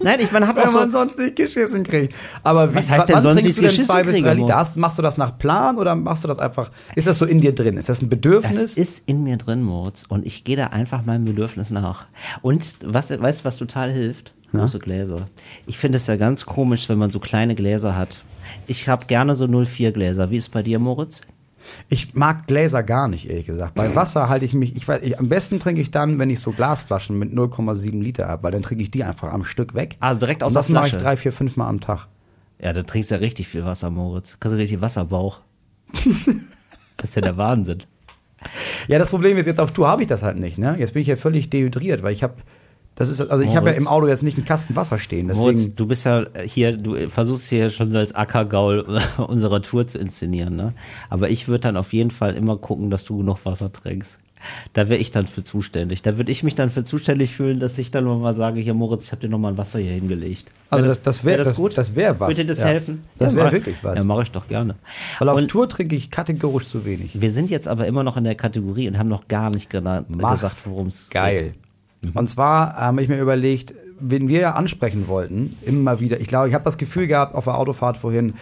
nein, 0.00 0.20
ich 0.20 0.32
man 0.32 0.46
hat 0.48 0.56
auch 0.56 0.64
Wenn 0.64 0.70
so. 0.72 0.78
man 0.78 0.92
sonst 0.92 1.18
nicht 1.18 1.36
geschissen 1.36 1.82
kriegt. 1.82 2.14
Aber 2.44 2.70
wie, 2.72 2.76
Was 2.76 2.88
heißt 2.88 3.10
denn 3.10 3.22
sonst 3.22 3.42
trinkst 3.42 3.44
nicht 3.44 3.58
du 3.58 3.60
denn 3.60 3.68
geschissen 3.68 3.90
zwei 3.90 4.04
bis 4.04 4.16
drei 4.22 4.32
Liter? 4.32 4.66
Machst 4.76 4.96
du 4.96 5.02
das 5.02 5.18
nach 5.18 5.36
Plan 5.36 5.76
oder 5.76 5.94
machst 5.94 6.24
du 6.24 6.28
das 6.28 6.38
einfach, 6.38 6.70
ist 6.96 7.06
das 7.06 7.18
so 7.18 7.26
in 7.26 7.42
dir 7.42 7.54
drin? 7.54 7.76
Ist 7.76 7.90
das 7.90 8.00
ein 8.00 8.08
Bedürfnis? 8.08 8.56
Das 8.58 8.78
ist 8.78 9.02
in 9.04 9.22
mir 9.22 9.36
drin, 9.36 9.62
Moritz. 9.62 10.04
Und 10.08 10.24
ich 10.24 10.44
gehe 10.44 10.56
da 10.56 10.68
einfach 10.68 11.04
meinem 11.04 11.26
Bedürfnis 11.26 11.68
nach. 11.68 12.06
Und 12.40 12.78
was, 12.86 13.10
weißt 13.10 13.40
du, 13.40 13.44
was 13.44 13.58
total 13.58 13.92
hilft? 13.92 14.32
Große 14.52 14.78
Gläser. 14.78 15.26
Ich 15.66 15.76
finde 15.76 15.98
es 15.98 16.06
ja 16.06 16.16
ganz 16.16 16.46
komisch, 16.46 16.88
wenn 16.88 16.96
man 16.96 17.10
so 17.10 17.20
kleine 17.20 17.54
Gläser 17.54 17.94
hat. 17.96 18.24
Ich 18.66 18.88
habe 18.88 19.04
gerne 19.04 19.34
so 19.34 19.46
04 19.46 19.92
Gläser. 19.92 20.30
Wie 20.30 20.38
ist 20.38 20.48
bei 20.48 20.62
dir, 20.62 20.78
Moritz? 20.78 21.20
Ich 21.88 22.14
mag 22.14 22.46
Gläser 22.46 22.82
gar 22.82 23.08
nicht, 23.08 23.28
ehrlich 23.28 23.46
gesagt. 23.46 23.74
Bei 23.74 23.94
Wasser 23.94 24.28
halte 24.28 24.44
ich 24.44 24.54
mich, 24.54 24.76
ich 24.76 24.86
weiß, 24.86 25.02
ich, 25.02 25.18
am 25.18 25.28
besten 25.28 25.58
trinke 25.58 25.80
ich 25.80 25.90
dann, 25.90 26.18
wenn 26.18 26.30
ich 26.30 26.40
so 26.40 26.52
Glasflaschen 26.52 27.18
mit 27.18 27.32
0,7 27.32 28.00
Liter 28.02 28.28
habe, 28.28 28.42
weil 28.42 28.52
dann 28.52 28.62
trinke 28.62 28.82
ich 28.82 28.90
die 28.90 29.04
einfach 29.04 29.32
am 29.32 29.44
Stück 29.44 29.74
weg. 29.74 29.96
Also 30.00 30.20
direkt 30.20 30.42
aus 30.42 30.52
Und 30.52 30.56
das 30.56 30.66
der 30.66 30.74
mache 30.74 30.86
ich 30.86 30.90
Flasche. 30.90 31.04
drei, 31.04 31.16
vier, 31.16 31.32
fünf 31.32 31.56
Mal 31.56 31.68
am 31.68 31.80
Tag. 31.80 32.06
Ja, 32.60 32.72
da 32.72 32.82
trinkst 32.82 33.10
du 33.10 33.14
ja 33.14 33.20
richtig 33.20 33.48
viel 33.48 33.64
Wasser, 33.64 33.90
Moritz. 33.90 34.36
Kannst 34.40 34.56
du 34.56 34.58
richtig 34.60 34.80
Wasserbauch. 34.80 35.40
das 36.96 37.10
ist 37.10 37.14
ja 37.16 37.22
der 37.22 37.36
Wahnsinn. 37.36 37.82
Ja, 38.86 38.98
das 38.98 39.10
Problem 39.10 39.36
ist, 39.36 39.46
jetzt 39.46 39.60
auf 39.60 39.72
Tour 39.72 39.88
habe 39.88 40.02
ich 40.02 40.08
das 40.08 40.22
halt 40.22 40.38
nicht, 40.38 40.58
ne? 40.58 40.76
Jetzt 40.78 40.92
bin 40.92 41.02
ich 41.02 41.08
ja 41.08 41.16
völlig 41.16 41.50
dehydriert, 41.50 42.02
weil 42.02 42.12
ich 42.12 42.22
habe, 42.22 42.34
das 42.98 43.08
ist, 43.08 43.20
also 43.20 43.42
ich 43.44 43.54
habe 43.56 43.66
ja 43.68 43.72
Moritz. 43.72 43.80
im 43.82 43.88
Auto 43.88 44.06
jetzt 44.08 44.22
nicht 44.22 44.36
einen 44.36 44.44
Kasten 44.44 44.74
Wasser 44.76 44.98
stehen, 44.98 45.28
Moritz, 45.28 45.58
deswegen. 45.60 45.76
du 45.76 45.86
bist 45.86 46.04
ja 46.04 46.26
hier, 46.44 46.76
du 46.76 47.08
versuchst 47.08 47.48
hier 47.48 47.70
schon 47.70 47.92
so 47.92 47.98
als 47.98 48.14
Ackergaul 48.14 48.84
unserer 49.18 49.62
Tour 49.62 49.86
zu 49.86 49.98
inszenieren, 49.98 50.56
ne? 50.56 50.74
Aber 51.08 51.30
ich 51.30 51.46
würde 51.48 51.60
dann 51.60 51.76
auf 51.76 51.92
jeden 51.92 52.10
Fall 52.10 52.34
immer 52.36 52.56
gucken, 52.56 52.90
dass 52.90 53.04
du 53.04 53.16
genug 53.18 53.38
Wasser 53.44 53.72
trinkst. 53.72 54.18
Da 54.72 54.88
wäre 54.88 55.00
ich 55.00 55.10
dann 55.10 55.26
für 55.26 55.42
zuständig. 55.42 56.00
Da 56.02 56.16
würde 56.16 56.30
ich 56.30 56.44
mich 56.44 56.54
dann 56.54 56.70
für 56.70 56.84
zuständig 56.84 57.34
fühlen, 57.34 57.58
dass 57.58 57.76
ich 57.76 57.90
dann 57.90 58.04
mal 58.04 58.34
sage, 58.36 58.60
hier 58.60 58.72
Moritz, 58.72 59.04
ich 59.04 59.10
habe 59.12 59.20
dir 59.20 59.28
noch 59.28 59.38
mal 59.38 59.48
ein 59.48 59.58
Wasser 59.58 59.80
hier 59.80 59.90
hingelegt. 59.92 60.52
Also 60.70 60.84
Wär 60.84 60.88
das, 60.90 61.02
das 61.02 61.24
wäre 61.24 61.38
wär 61.38 61.44
das, 61.44 61.56
gut? 61.56 61.76
das 61.76 61.96
wäre 61.96 62.20
was. 62.20 62.28
Würde 62.28 62.42
dir 62.42 62.46
das 62.48 62.60
ja. 62.60 62.66
helfen? 62.66 63.02
Das 63.18 63.32
Ja, 63.32 63.38
wäre 63.40 63.52
wirklich 63.52 63.82
was. 63.82 63.96
Ja, 63.98 64.04
mache 64.04 64.22
ich 64.22 64.30
doch 64.30 64.46
gerne. 64.46 64.76
Weil 65.18 65.28
auf 65.28 65.38
Und 65.38 65.48
Tour 65.48 65.68
trinke 65.68 65.96
ich 65.96 66.10
kategorisch 66.10 66.68
zu 66.68 66.84
wenig. 66.84 67.20
wir 67.20 67.30
sind 67.32 67.50
jetzt 67.50 67.66
aber 67.66 67.86
immer 67.88 68.04
noch 68.04 68.16
in 68.16 68.22
der 68.24 68.36
Kategorie 68.36 68.86
und 68.88 68.96
haben 68.98 69.08
noch 69.08 69.26
gar 69.26 69.50
nicht 69.50 69.72
gena- 69.72 70.04
Mach's. 70.08 70.40
gesagt, 70.42 70.62
worum 70.70 70.86
es 70.86 71.10
Geil. 71.10 71.54
Und 72.14 72.30
zwar 72.30 72.74
habe 72.76 73.02
ich 73.02 73.08
mir 73.08 73.20
überlegt, 73.20 73.74
wen 74.00 74.28
wir 74.28 74.40
ja 74.40 74.50
ansprechen 74.52 75.08
wollten, 75.08 75.56
immer 75.62 76.00
wieder. 76.00 76.20
Ich 76.20 76.28
glaube, 76.28 76.48
ich 76.48 76.54
habe 76.54 76.64
das 76.64 76.78
Gefühl 76.78 77.06
gehabt 77.06 77.34
auf 77.34 77.44
der 77.44 77.58
Autofahrt 77.58 77.96
vorhin, 77.96 78.34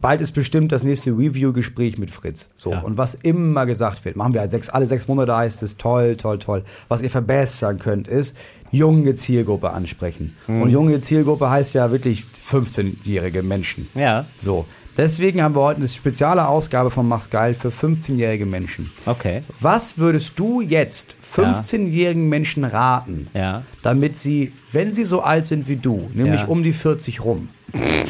bald 0.00 0.20
ist 0.20 0.32
bestimmt 0.32 0.72
das 0.72 0.82
nächste 0.82 1.10
Review-Gespräch 1.10 1.98
mit 1.98 2.10
Fritz. 2.10 2.50
So. 2.56 2.72
Ja. 2.72 2.80
Und 2.80 2.98
was 2.98 3.14
immer 3.14 3.66
gesagt 3.66 4.04
wird, 4.04 4.16
machen 4.16 4.34
wir 4.34 4.40
halt 4.40 4.50
sechs, 4.50 4.68
alle 4.68 4.86
sechs 4.86 5.08
Monate 5.08 5.36
heißt 5.36 5.62
es, 5.62 5.76
toll, 5.76 6.16
toll, 6.16 6.38
toll. 6.38 6.64
Was 6.88 7.02
ihr 7.02 7.10
verbessern 7.10 7.78
könnt, 7.78 8.08
ist, 8.08 8.36
junge 8.70 9.14
Zielgruppe 9.14 9.70
ansprechen. 9.70 10.34
Mhm. 10.46 10.62
Und 10.62 10.70
junge 10.70 11.00
Zielgruppe 11.00 11.48
heißt 11.50 11.74
ja 11.74 11.90
wirklich 11.90 12.24
15-jährige 12.50 13.42
Menschen. 13.42 13.88
Ja. 13.94 14.24
So. 14.38 14.66
Deswegen 14.98 15.40
haben 15.40 15.54
wir 15.54 15.60
heute 15.62 15.78
eine 15.78 15.88
spezielle 15.88 16.46
Ausgabe 16.48 16.90
von 16.90 17.06
Mach's 17.08 17.30
Geil 17.30 17.54
für 17.54 17.68
15-jährige 17.68 18.44
Menschen. 18.46 18.90
Okay. 19.06 19.42
Was 19.60 19.96
würdest 19.96 20.32
du 20.38 20.60
jetzt 20.60 21.14
15-jährigen 21.34 22.28
Menschen 22.28 22.64
raten, 22.64 23.28
Ja. 23.32 23.62
damit 23.82 24.18
sie, 24.18 24.52
wenn 24.72 24.92
sie 24.92 25.04
so 25.04 25.22
alt 25.22 25.46
sind 25.46 25.68
wie 25.68 25.76
du, 25.76 26.10
nämlich 26.14 26.40
Ja. 26.40 26.46
um 26.48 26.62
die 26.64 26.72
40 26.72 27.24
rum, 27.24 27.48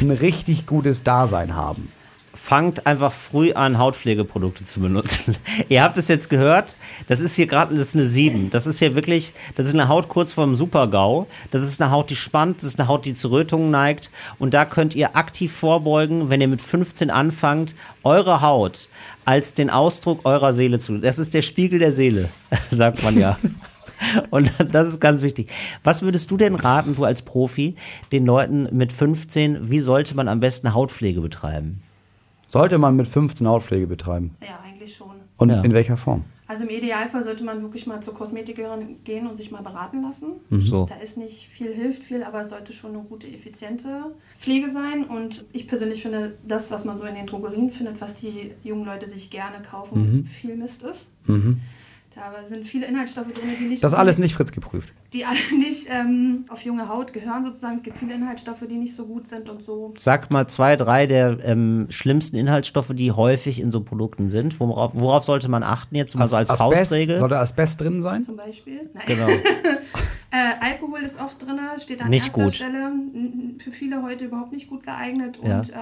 ein 0.01 0.09
richtig 0.11 0.65
gutes 0.65 1.03
Dasein 1.03 1.55
haben? 1.55 1.91
Fangt 2.49 2.87
einfach 2.87 3.13
früh 3.13 3.53
an, 3.53 3.77
Hautpflegeprodukte 3.77 4.63
zu 4.63 4.79
benutzen. 4.79 5.35
Ihr 5.69 5.83
habt 5.83 5.99
es 5.99 6.07
jetzt 6.07 6.31
gehört, 6.31 6.77
das 7.05 7.19
ist 7.19 7.35
hier 7.35 7.45
gerade, 7.45 7.75
das 7.75 7.89
ist 7.89 7.95
eine 7.95 8.07
7. 8.07 8.49
Das 8.49 8.65
ist 8.65 8.79
hier 8.79 8.95
wirklich, 8.95 9.35
das 9.55 9.67
ist 9.67 9.75
eine 9.75 9.87
Haut 9.87 10.09
kurz 10.09 10.33
vorm 10.33 10.55
Super-GAU. 10.55 11.27
Das 11.51 11.61
ist 11.61 11.79
eine 11.79 11.91
Haut, 11.91 12.09
die 12.09 12.15
spannt, 12.15 12.57
das 12.57 12.69
ist 12.69 12.79
eine 12.79 12.87
Haut, 12.87 13.05
die 13.05 13.13
zu 13.13 13.27
Rötungen 13.29 13.69
neigt. 13.69 14.09
Und 14.39 14.55
da 14.55 14.65
könnt 14.65 14.95
ihr 14.95 15.15
aktiv 15.15 15.53
vorbeugen, 15.53 16.31
wenn 16.31 16.41
ihr 16.41 16.47
mit 16.47 16.59
15 16.59 17.11
anfangt, 17.11 17.75
eure 18.03 18.41
Haut 18.41 18.89
als 19.25 19.53
den 19.53 19.69
Ausdruck 19.69 20.21
eurer 20.25 20.53
Seele 20.53 20.79
zu. 20.79 20.97
Das 20.97 21.19
ist 21.19 21.35
der 21.35 21.43
Spiegel 21.43 21.77
der 21.77 21.93
Seele, 21.93 22.29
sagt 22.71 23.03
man 23.03 23.19
ja. 23.19 23.37
Und 24.31 24.51
das 24.71 24.87
ist 24.87 24.99
ganz 24.99 25.21
wichtig. 25.21 25.51
Was 25.83 26.01
würdest 26.01 26.31
du 26.31 26.37
denn 26.37 26.55
raten, 26.55 26.95
du 26.95 27.03
als 27.03 27.21
Profi, 27.21 27.75
den 28.11 28.25
Leuten 28.25 28.75
mit 28.75 28.91
15, 28.91 29.69
wie 29.69 29.81
sollte 29.81 30.15
man 30.15 30.27
am 30.27 30.39
besten 30.39 30.73
Hautpflege 30.73 31.21
betreiben? 31.21 31.83
Sollte 32.49 32.79
man 32.79 32.95
mit 32.95 33.07
15 33.07 33.47
Hautpflege 33.47 33.85
betreiben? 33.85 34.35
Ja, 34.41 34.59
eigentlich 34.65 34.95
schon. 34.95 35.11
Und 35.37 35.49
Ja. 35.49 35.61
in 35.61 35.71
welcher 35.71 35.97
Form? 35.97 36.25
Also 36.47 36.63
im 36.63 36.71
Idealfall 36.71 37.23
sollte 37.23 37.43
man 37.43 37.61
wirklich 37.61 37.85
mal 37.85 38.01
zur 38.01 38.15
Kosmetikerin 38.15 39.03
gehen 39.03 39.27
und 39.27 39.37
sich 39.37 39.51
mal 39.51 39.61
beraten 39.61 40.01
lassen. 40.01 40.31
So. 40.49 40.87
Da 40.87 40.95
ist 40.95 41.15
nicht 41.15 41.47
viel, 41.47 41.71
hilft 41.71 42.03
viel, 42.03 42.23
aber 42.23 42.41
es 42.41 42.49
sollte 42.49 42.73
schon 42.73 42.95
eine 42.95 43.03
gute, 43.03 43.27
effiziente 43.27 43.87
Pflege 44.39 44.71
sein. 44.71 45.03
Und 45.03 45.45
ich 45.53 45.67
persönlich 45.67 46.01
finde, 46.01 46.39
das, 46.47 46.71
was 46.71 46.85
man 46.85 46.97
so 46.97 47.03
in 47.03 47.13
den 47.13 47.27
Drogerien 47.27 47.69
findet, 47.69 48.01
was 48.01 48.15
die 48.15 48.49
jungen 48.63 48.85
Leute 48.85 49.07
sich 49.07 49.29
gerne 49.29 49.61
kaufen, 49.61 50.25
viel 50.25 50.55
Mist 50.55 50.81
ist. 50.81 51.11
Da 52.19 52.45
sind 52.45 52.65
viele 52.67 52.85
Inhaltsstoffe 52.85 53.27
drin, 53.33 53.49
die 53.59 53.65
nicht, 53.65 53.83
Das 53.83 53.93
ist 53.93 53.97
alles 53.97 54.17
nicht 54.17 54.33
Fritz 54.35 54.51
geprüft. 54.51 54.93
die 55.13 55.25
alle 55.25 55.37
nicht 55.57 55.87
ähm, 55.89 56.45
auf 56.49 56.61
junge 56.63 56.87
Haut 56.89 57.13
gehören 57.13 57.43
sozusagen. 57.43 57.77
Es 57.77 57.83
gibt 57.83 57.97
viele 57.97 58.13
Inhaltsstoffe, 58.13 58.63
die 58.69 58.75
nicht 58.77 58.95
so 58.95 59.05
gut 59.05 59.27
sind 59.27 59.49
und 59.49 59.63
so. 59.63 59.93
Sag 59.97 60.29
mal 60.31 60.47
zwei, 60.47 60.75
drei 60.75 61.07
der 61.07 61.37
ähm, 61.43 61.87
schlimmsten 61.89 62.35
Inhaltsstoffe, 62.37 62.91
die 62.93 63.11
häufig 63.11 63.59
in 63.59 63.71
so 63.71 63.81
Produkten 63.81 64.27
sind. 64.27 64.59
Worauf, 64.59 64.91
worauf 64.93 65.23
sollte 65.23 65.49
man 65.49 65.63
achten 65.63 65.95
jetzt 65.95 66.15
mal 66.15 66.27
so 66.27 66.35
als 66.35 66.49
Asbest, 66.49 66.79
Faustregel? 66.89 67.17
Soll 67.19 67.29
da 67.29 67.39
Asbest 67.41 67.81
drin 67.81 68.01
sein? 68.01 68.23
Zum 68.23 68.35
Beispiel. 68.35 68.89
Nein. 68.93 69.03
Genau. 69.07 69.27
Äh, 70.31 70.63
Alkohol 70.63 70.99
ist 70.99 71.19
oft 71.19 71.41
drin, 71.43 71.59
steht 71.81 72.01
an 72.01 72.09
Nicht 72.11 72.27
erster 72.27 72.43
gut. 72.43 72.53
Stelle. 72.53 72.91
Für 73.63 73.71
viele 73.71 74.03
heute 74.03 74.25
überhaupt 74.25 74.51
nicht 74.51 74.69
gut 74.69 74.83
geeignet. 74.83 75.39
Ja. 75.43 75.61
Und 75.61 75.73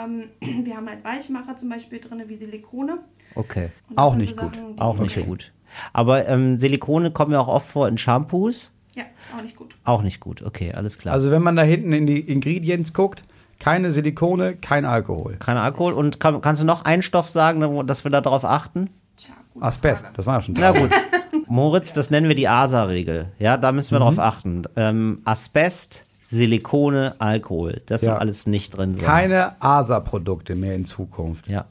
ähm, 0.42 0.64
wir 0.66 0.78
haben 0.78 0.88
halt 0.90 1.04
Weichmacher 1.04 1.58
zum 1.58 1.68
Beispiel 1.68 2.00
drin, 2.00 2.24
wie 2.28 2.38
Silikone. 2.38 3.00
Okay. 3.36 3.72
Auch 3.98 4.16
nicht 4.16 4.38
so 4.38 4.44
gut. 4.44 4.56
Sachen, 4.56 4.76
die- 4.76 4.82
Auch 4.82 4.98
nicht 5.00 5.26
gut. 5.26 5.52
Aber 5.94 6.28
ähm, 6.28 6.58
Silikone 6.58 7.12
kommen 7.12 7.32
ja 7.32 7.40
auch 7.40 7.48
oft 7.48 7.68
vor 7.68 7.88
in 7.88 7.98
Shampoos. 7.98 8.72
Ja, 8.96 9.04
auch 9.38 9.42
nicht 9.44 9.56
gut. 9.56 9.76
Auch 9.84 10.02
nicht 10.02 10.20
gut. 10.20 10.42
Okay, 10.44 10.74
alles 10.74 10.98
klar. 10.98 11.14
Also 11.14 11.30
wenn 11.32 11.42
man 11.44 11.56
da 11.56 11.62
hinten 11.64 11.94
in 11.94 12.08
die 12.08 12.20
Ingredients 12.20 12.94
guckt, 12.94 13.24
keine 13.60 13.92
Silikone, 13.92 14.56
kein 14.56 14.86
Alkohol. 14.86 15.36
kein 15.40 15.58
Alkohol. 15.58 15.94
Und 15.94 16.20
kann, 16.20 16.42
kannst 16.42 16.62
du 16.62 16.66
noch 16.66 16.86
einen 16.86 17.02
Stoff 17.02 17.30
sagen, 17.30 17.86
dass 17.88 18.04
wir 18.04 18.12
darauf 18.12 18.46
achten? 18.46 18.90
Tja. 19.18 19.34
Asbest, 19.60 20.06
das 20.16 20.26
war 20.26 20.36
ja 20.36 20.42
schon 20.42 20.56
Na 20.58 20.72
gut. 20.72 20.92
Moritz, 21.48 21.94
das 21.94 22.10
nennen 22.12 22.28
wir 22.28 22.36
die 22.36 22.48
ASA-Regel. 22.48 23.30
Ja, 23.40 23.58
da 23.58 23.72
müssen 23.72 23.92
wir 23.92 24.00
drauf 24.00 24.20
achten. 24.20 24.64
Ähm, 24.76 25.22
Asbest, 25.26 26.06
Silikone, 26.22 27.16
Alkohol. 27.20 27.82
Das 27.86 28.02
Ja. 28.02 28.12
soll 28.12 28.20
alles 28.20 28.48
nicht 28.48 28.78
drin 28.78 28.96
sein. 28.96 29.04
Keine 29.06 29.62
ASA-Produkte 29.62 30.56
mehr 30.56 30.76
in 30.76 30.84
Zukunft. 30.86 31.48
Ja. 31.48 31.66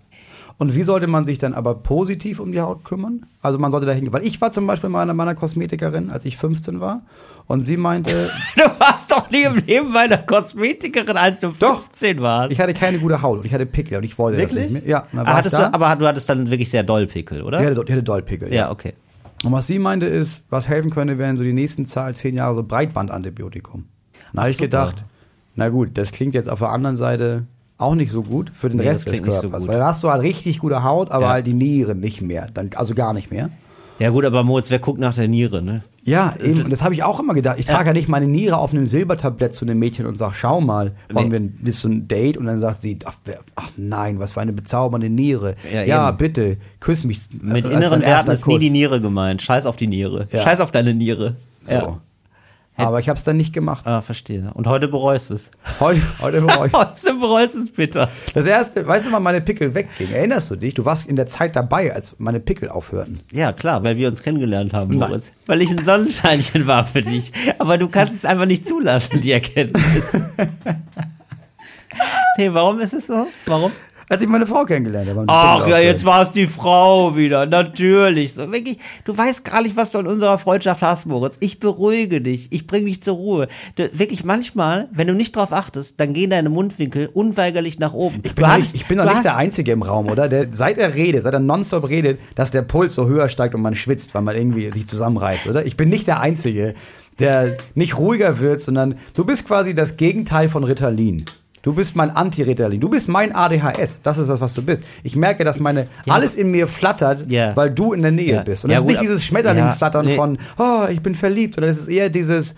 Und 0.59 0.75
wie 0.75 0.83
sollte 0.83 1.07
man 1.07 1.27
sich 1.27 1.37
dann 1.37 1.53
aber 1.53 1.75
positiv 1.75 2.41
um 2.41 2.51
die 2.51 2.61
Haut 2.63 2.83
kümmern? 2.85 3.27
Also 3.43 3.59
man 3.59 3.71
sollte 3.73 3.87
dahin 3.87 4.05
gehen. 4.05 4.13
Weil 4.15 4.25
ich 4.25 4.41
war 4.41 4.53
zum 4.53 4.67
Beispiel 4.67 4.89
mal 4.89 5.07
bei 5.07 5.13
meiner 5.13 5.35
Kosmetikerin, 5.35 6.11
als 6.11 6.25
ich 6.25 6.39
15 6.39 6.81
war. 6.81 7.03
Und 7.47 7.65
sie 7.65 7.77
meinte, 7.77 8.31
Du 8.57 8.63
warst 8.81 9.13
doch 9.13 9.31
nie 9.31 9.43
im 9.43 9.57
Leben 9.57 9.91
meiner 9.93 10.17
Kosmetikerin, 10.19 11.17
als 11.19 11.41
du 11.41 11.49
Doch. 11.49 11.83
15 11.83 12.21
warst. 12.21 12.53
ich 12.53 12.61
hatte 12.61 12.73
keine 12.73 12.99
gute 12.99 13.21
Haut 13.21 13.41
und 13.41 13.45
ich 13.45 13.53
hatte 13.53 13.67
Pickel 13.67 13.99
und 13.99 14.05
ich 14.05 14.17
wollte 14.19 14.41
das 14.41 14.51
Wirklich? 14.53 14.73
nicht 14.73 14.85
mehr. 14.87 14.91
Ja, 14.91 15.07
dann 15.13 15.27
Ah, 15.27 15.43
da. 15.43 15.49
du, 15.49 15.75
aber 15.75 15.95
du 15.97 16.07
hattest 16.07 16.29
dann 16.29 16.51
wirklich 16.51 16.71
sehr 16.71 16.83
doll 16.83 17.07
Pickel, 17.07 17.43
oder? 17.43 17.61
ich 17.61 17.67
hatte, 17.67 17.83
ich 17.85 17.93
hatte 17.93 18.03
Dollpickel. 18.03 18.53
ja, 18.53 18.71
okay. 18.71 18.95
Und 19.45 19.53
was 19.53 19.67
sie 19.67 19.79
meinte 19.79 20.07
ist, 20.07 20.43
was 20.49 20.67
helfen 20.67 20.91
könnte, 20.91 21.19
wären 21.19 21.37
so 21.37 21.45
die 21.45 21.53
nächsten 21.53 21.85
Zahl, 21.85 22.15
zehn 22.15 22.35
Jahre 22.35 22.55
so 22.55 22.63
Breitbandantibiotikum. 22.63 23.85
Dann 24.33 24.41
habe 24.41 24.51
ich 24.51 24.57
gedacht, 24.59 25.05
na 25.55 25.69
gut, 25.69 25.91
das 25.95 26.13
klingt 26.13 26.35
jetzt 26.35 26.49
auf 26.49 26.59
der 26.61 26.71
anderen 26.71 26.97
Seite 26.97 27.47
auch 27.79 27.95
nicht 27.95 28.11
so 28.11 28.23
gut 28.23 28.51
für 28.55 28.69
den 28.69 28.79
Nee, 28.79 28.85
das 28.85 29.07
Rest 29.07 29.09
des 29.09 29.19
so 29.19 29.41
Körpers. 29.43 29.65
gut. 29.65 29.73
weil 29.73 29.79
da 29.79 29.87
hast 29.89 30.03
du 30.03 30.11
halt 30.11 30.23
richtig 30.23 30.59
gute 30.61 30.83
Haut, 30.83 31.11
aber 31.11 31.25
Ja. 31.27 31.31
halt 31.33 31.47
die 31.47 31.55
Nieren 31.55 32.01
nicht 32.01 32.23
mehr. 32.23 32.49
Dann, 32.53 32.71
also 32.75 32.95
gar 32.95 33.13
nicht 33.13 33.31
mehr. 33.31 33.51
Ja 33.99 34.11
gut, 34.11 34.27
aber 34.27 34.45
Moritz, 34.45 34.71
wer 34.71 34.79
guckt 34.79 35.01
nach 35.01 35.15
der 35.15 35.27
Niere, 35.27 35.63
ne? 35.63 35.83
Ja, 36.05 36.35
eben. 36.39 36.65
Und 36.65 36.71
das 36.71 36.83
habe 36.83 36.93
ich 36.93 37.03
auch 37.03 37.19
immer 37.19 37.33
gedacht. 37.33 37.57
Ich 37.59 37.67
Ja. 37.67 37.75
trage 37.75 37.89
ja 37.89 37.93
nicht 37.95 38.09
meine 38.09 38.27
Niere 38.27 38.59
auf 38.59 38.73
einem 38.73 38.87
Silbertablett 38.87 39.55
zu 39.55 39.65
einem 39.65 39.79
Mädchen 39.79 40.05
und 40.05 40.19
sage, 40.19 40.35
schau 40.37 40.61
mal, 40.61 40.93
wollen 41.11 41.29
Nee. 41.29 41.33
wir 41.33 41.41
ein, 41.41 41.59
du 41.65 41.89
ein 41.89 42.07
Date? 42.07 42.37
Und 42.37 42.45
dann 42.45 42.61
sagt 42.61 42.83
sie, 42.83 42.99
ach, 43.07 43.17
ach 43.55 43.71
nein, 43.79 44.19
was 44.19 44.33
für 44.33 44.43
eine 44.43 44.53
bezaubernde 44.53 45.09
Niere. 45.09 45.57
Ja, 45.73 45.83
Ja, 45.85 46.11
bitte, 46.11 46.59
küss 46.79 47.05
mich. 47.05 47.21
Mit 47.41 47.65
inneren 47.65 48.03
Werten 48.03 48.31
ist 48.31 48.47
nie 48.47 48.59
die 48.59 48.71
Niere 48.71 49.01
gemeint. 49.01 49.41
Scheiß 49.41 49.65
auf 49.65 49.77
die 49.77 49.87
Niere. 49.87 50.29
Scheiß 50.31 50.61
auf 50.61 50.71
deine 50.71 50.93
Niere. 50.93 51.37
So. 51.63 51.99
Aber 52.77 53.01
ich 53.01 53.09
habe 53.09 53.17
es 53.17 53.25
dann 53.25 53.37
nicht 53.37 53.53
gemacht. 53.53 53.87
Ah, 53.87 54.03
verstehe. 54.03 54.51
Und 54.53 54.67
heute 54.67 54.89
bereust 54.89 55.31
es. 55.31 55.51
Heute, 55.81 56.03
heute 56.21 56.43
bereue 56.43 56.69
ich 56.69 56.73
Heute 56.75 57.15
bereust 57.15 57.55
es 57.57 57.73
bitter. 57.73 58.11
Das 58.35 58.45
erste, 58.47 58.87
weißt 58.87 59.07
du, 59.07 59.13
wann 59.13 59.23
meine 59.23 59.41
Pickel 59.41 59.75
weggingen? 59.75 60.15
Erinnerst 60.15 60.51
du 60.51 60.57
dich? 60.57 60.75
Du 60.75 60.85
warst 60.85 61.07
in 61.07 61.17
der 61.17 61.27
Zeit 61.27 61.57
dabei, 61.57 61.95
als 61.95 62.17
meine 62.19 62.39
Pickel 62.41 62.69
aufhörten. 62.69 63.21
Ja, 63.33 63.53
klar, 63.53 63.83
weil 63.83 63.97
wir 63.97 64.09
uns 64.09 64.23
kennengelernt 64.23 64.75
haben, 64.75 64.97
Nein. 64.97 65.09
Moritz. 65.09 65.33
Weil 65.47 65.63
ich 65.63 65.71
ein 65.71 65.85
Sonnenscheinchen 65.85 66.67
war 66.67 66.85
für 66.85 67.01
dich. 67.01 67.33
Aber 67.59 67.79
du 67.79 67.89
kannst 67.89 68.15
es 68.15 68.25
einfach 68.25 68.47
nicht 68.47 68.67
zulassen, 68.67 69.21
die 69.21 69.33
Erkenntnis. 69.33 70.13
nee, 72.37 72.53
warum 72.53 72.81
ist 72.81 72.93
es 72.93 73.07
so? 73.07 73.27
Warum? 73.47 73.73
Als 74.09 74.23
ich 74.23 74.29
meine 74.29 74.47
Frau 74.47 74.65
kennengelernt 74.65 75.09
habe. 75.09 75.25
Ach 75.27 75.67
ja, 75.67 75.81
jetzt 75.81 76.05
war 76.05 76.23
es 76.23 76.31
die 76.31 76.47
Frau 76.47 77.17
wieder. 77.17 77.47
Natürlich. 77.47 78.35
So, 78.35 78.53
wirklich, 78.53 78.79
du 79.05 79.17
weißt 79.17 79.45
gar 79.45 79.63
nicht, 79.63 79.77
was 79.77 79.91
du 79.91 79.99
an 79.99 80.07
unserer 80.07 80.39
Freundschaft 80.39 80.81
hast, 80.83 81.07
Moritz. 81.07 81.37
Ich 81.41 81.59
beruhige 81.59 82.21
dich. 82.21 82.47
Ich 82.53 82.69
bringe 82.69 82.87
dich 82.87 83.03
zur 83.03 83.17
Ruhe. 83.17 83.49
Du, 83.75 83.91
wirklich, 83.93 84.25
manchmal, 84.25 84.89
wenn 84.93 85.09
du 85.09 85.15
nicht 85.15 85.35
drauf 85.35 85.53
achtest, 85.53 85.99
dann 85.99 86.13
gehen 86.13 86.31
deine 86.31 86.51
Mundwinkel 86.51 87.11
unweigerlich 87.13 87.81
nach 87.81 87.95
oben. 87.95 88.21
Ich 88.23 88.35
bin, 88.37 88.45
doch 88.45 88.57
nicht, 88.57 88.75
ich 88.77 88.87
bin 88.87 88.99
doch 88.99 89.05
nicht 89.05 89.25
der 89.25 89.37
Einzige 89.37 89.73
im 89.73 89.83
Raum, 89.83 90.09
oder? 90.09 90.29
Der, 90.29 90.47
seit 90.53 90.79
er 90.79 90.95
redet, 90.95 91.25
seit 91.25 91.35
er 91.35 91.41
nonstop 91.41 91.89
redet, 91.89 92.21
dass 92.37 92.53
der 92.53 92.63
Puls 92.63 92.95
so 92.95 93.07
höher 93.07 93.29
steigt 93.29 93.57
und 93.57 93.63
man 93.63 93.75
schwitzt, 93.75 94.15
weil 94.15 94.23
man 94.23 94.37
irgendwie 94.37 94.71
sich 94.71 94.87
zusammenreißt, 94.87 95.49
oder? 95.49 95.67
Ich 95.67 95.77
bin 95.77 95.89
nicht 95.89 96.07
der 96.07 96.21
Einzige, 96.21 96.75
der 97.19 97.57
nicht 97.75 97.99
ruhiger 97.99 98.39
wird, 98.39 98.61
sondern 98.61 98.97
du 99.15 99.25
bist 99.25 99.47
quasi 99.47 99.75
das 99.75 99.97
Gegenteil 99.97 100.49
von 100.49 100.63
Ritalin. 100.63 101.25
Du 101.67 101.73
bist 101.73 101.97
mein 101.97 102.11
Anti-Ritalin. 102.13 102.81
Du 102.81 102.89
bist 102.89 103.09
mein 103.09 103.35
ADHS. 103.35 104.01
Das 104.03 104.19
ist 104.19 104.29
das, 104.29 104.41
was 104.41 104.55
du 104.55 104.63
bist. 104.63 104.85
Ich 105.03 105.17
merke, 105.17 105.43
dass 105.43 105.59
meine 105.59 105.89
alles 106.07 106.37
in 106.37 106.53
mir 106.53 106.69
flattert, 106.69 107.29
Ja. 107.29 107.57
weil 107.57 107.73
du 107.73 107.93
in 107.93 108.03
der 108.03 108.13
Nähe 108.13 108.35
Ja. 108.37 108.43
bist. 108.45 108.63
Und 108.65 108.71
Ja, 108.71 108.77
das 108.77 108.85
ist 108.85 108.89
nicht 108.89 109.01
dieses 109.03 109.25
Schmetterlingsflattern 109.25 110.05
Ja, 110.07 110.11
nee. 110.13 110.17
von, 110.17 110.39
oh, 110.59 110.87
ich 110.89 111.03
bin 111.03 111.17
verliebt, 111.17 111.57
sondern 111.57 111.73
es 111.73 111.81
ist 111.81 111.89
eher 111.89 112.09
dieses, 112.09 112.55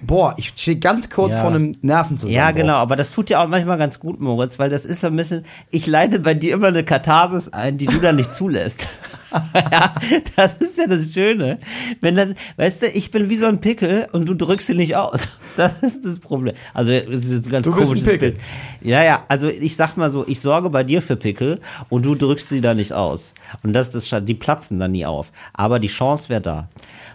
boah, 0.00 0.34
ich 0.36 0.52
stehe 0.54 0.78
ganz 0.78 1.10
kurz 1.10 1.34
Ja. 1.34 1.40
vor 1.40 1.50
einem 1.50 1.74
Nervenzusammenbruch. 1.82 2.36
Ja, 2.44 2.52
genau, 2.52 2.76
aber 2.76 2.94
das 2.94 3.10
tut 3.10 3.30
dir 3.30 3.40
auch 3.40 3.48
manchmal 3.48 3.78
ganz 3.78 3.98
gut, 3.98 4.20
Moritz, 4.20 4.60
weil 4.60 4.70
das 4.70 4.84
ist 4.84 5.00
so 5.00 5.08
ein 5.08 5.16
bisschen, 5.16 5.44
ich 5.72 5.88
leite 5.88 6.20
bei 6.20 6.34
dir 6.34 6.54
immer 6.54 6.68
eine 6.68 6.84
Katharsis 6.84 7.48
ein, 7.52 7.78
die 7.78 7.86
du 7.86 7.98
dann 7.98 8.14
nicht 8.14 8.32
zulässt. 8.32 8.86
ja, 9.32 9.94
das 10.36 10.54
ist 10.54 10.78
ja 10.78 10.86
das 10.86 11.12
Schöne. 11.12 11.58
Wenn 12.00 12.16
dann, 12.16 12.34
weißt 12.56 12.82
du, 12.82 12.86
ich 12.88 13.10
bin 13.10 13.28
wie 13.28 13.36
so 13.36 13.46
ein 13.46 13.60
Pickel 13.60 14.08
und 14.12 14.26
du 14.26 14.34
drückst 14.34 14.70
ihn 14.70 14.76
nicht 14.76 14.96
aus. 14.96 15.28
Das 15.56 15.74
ist 15.82 16.04
das 16.04 16.20
Problem. 16.20 16.54
Also, 16.72 16.92
das 16.92 17.24
ist 17.24 17.32
jetzt 17.32 17.46
ein 17.46 17.50
ganz 17.50 17.64
Du 17.64 17.72
bist 17.72 17.82
ein 17.82 17.88
komisches 17.88 18.08
Pickel. 18.08 18.30
Bild. 18.32 18.42
Ja, 18.82 19.02
ja, 19.02 19.24
also 19.26 19.48
ich 19.48 19.74
sag 19.74 19.96
mal 19.96 20.10
so, 20.10 20.24
ich 20.26 20.40
sorge 20.40 20.70
bei 20.70 20.84
dir 20.84 21.02
für 21.02 21.16
Pickel 21.16 21.60
und 21.88 22.06
du 22.06 22.14
drückst 22.14 22.48
sie 22.48 22.60
da 22.60 22.72
nicht 22.72 22.92
aus. 22.92 23.34
Und 23.64 23.72
das 23.72 23.88
ist 23.88 24.12
das, 24.12 24.24
die 24.24 24.34
platzen 24.34 24.78
dann 24.78 24.92
nie 24.92 25.04
auf. 25.04 25.32
Aber 25.52 25.80
die 25.80 25.88
Chance 25.88 26.28
wäre 26.28 26.40
da. 26.40 26.68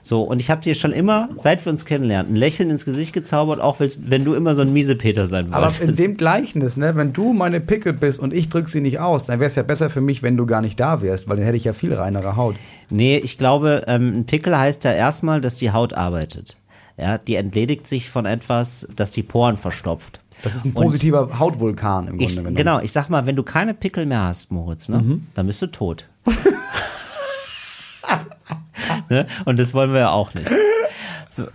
So, 0.08 0.22
und 0.22 0.40
ich 0.40 0.52
habe 0.52 0.62
dir 0.62 0.76
schon 0.76 0.92
immer, 0.92 1.30
seit 1.36 1.66
wir 1.66 1.72
uns 1.72 1.84
kennenlernen, 1.84 2.34
ein 2.34 2.36
Lächeln 2.36 2.70
ins 2.70 2.86
Gesicht 2.86 3.12
gezaubert, 3.12 3.60
auch 3.60 3.78
wenn, 3.80 4.24
du 4.24 4.36
immer 4.36 4.54
so 4.54 4.62
ein 4.62 4.72
Miesepeter 4.72 5.28
sein 5.28 5.52
Aber 5.52 5.64
wolltest. 5.64 5.82
in 5.82 5.96
dem 5.96 6.16
Gleichnis, 6.16 6.78
ne, 6.78 6.96
wenn 6.96 7.12
du 7.12 7.34
meine 7.34 7.60
Pickel 7.60 7.92
bist 7.94 8.20
und 8.20 8.32
ich 8.32 8.50
drück 8.50 8.70
sie 8.70 8.82
nicht 8.82 9.00
aus, 9.00 9.26
dann 9.26 9.40
wäre 9.40 9.48
es 9.48 9.56
ja 9.56 9.64
besser 9.64 9.90
für 9.90 10.02
mich, 10.02 10.22
wenn 10.22 10.38
du 10.38 10.46
gar 10.46 10.62
nicht 10.62 10.80
da 10.80 11.02
wärst, 11.02 11.28
weil 11.28 11.38
dann 11.38 11.46
hätte 11.48 11.58
ich 11.58 11.64
ja 11.64 11.74
viel 11.74 11.92
reinere 11.92 12.36
Haut. 12.36 12.56
Nee, 12.92 13.18
ich 13.18 13.40
glaube, 13.40 13.82
ähm, 13.88 14.20
ein 14.20 14.26
Pickel 14.28 14.56
heißt 14.56 14.84
ja 14.84 14.94
erstmal, 14.94 15.42
dass 15.42 15.56
die 15.56 15.72
Haut 15.72 15.96
arbeitet. 15.96 16.56
Ja, 16.98 17.18
die 17.18 17.34
entledigt 17.34 17.88
sich 17.88 18.12
von 18.12 18.28
etwas, 18.28 18.88
das 18.96 19.10
die 19.10 19.24
Poren 19.24 19.58
verstopft. 19.58 20.20
Das 20.44 20.54
ist 20.54 20.66
ein 20.66 20.74
Und 20.74 20.84
positiver 20.84 21.40
Hautvulkan 21.40 22.04
im 22.10 22.18
Grunde 22.18 22.24
Ich, 22.26 22.36
genommen. 22.38 22.56
genau, 22.56 22.80
ich 22.80 22.92
sag 22.92 23.10
mal, 23.10 23.26
wenn 23.26 23.36
du 23.36 23.42
keine 23.42 23.74
Pickel 23.74 24.06
mehr 24.06 24.22
hast, 24.26 24.52
Moritz, 24.52 24.88
ne, 24.88 25.00
Mhm. 25.00 25.26
dann 25.34 25.48
bist 25.48 25.64
du 25.64 25.68
tot. 25.68 26.08
ne? 29.10 29.28
Und 29.46 29.60
das 29.60 29.74
wollen 29.74 29.94
wir 29.94 30.00
ja 30.02 30.10
auch 30.12 30.34
nicht. 30.34 30.50
So. 31.30 31.48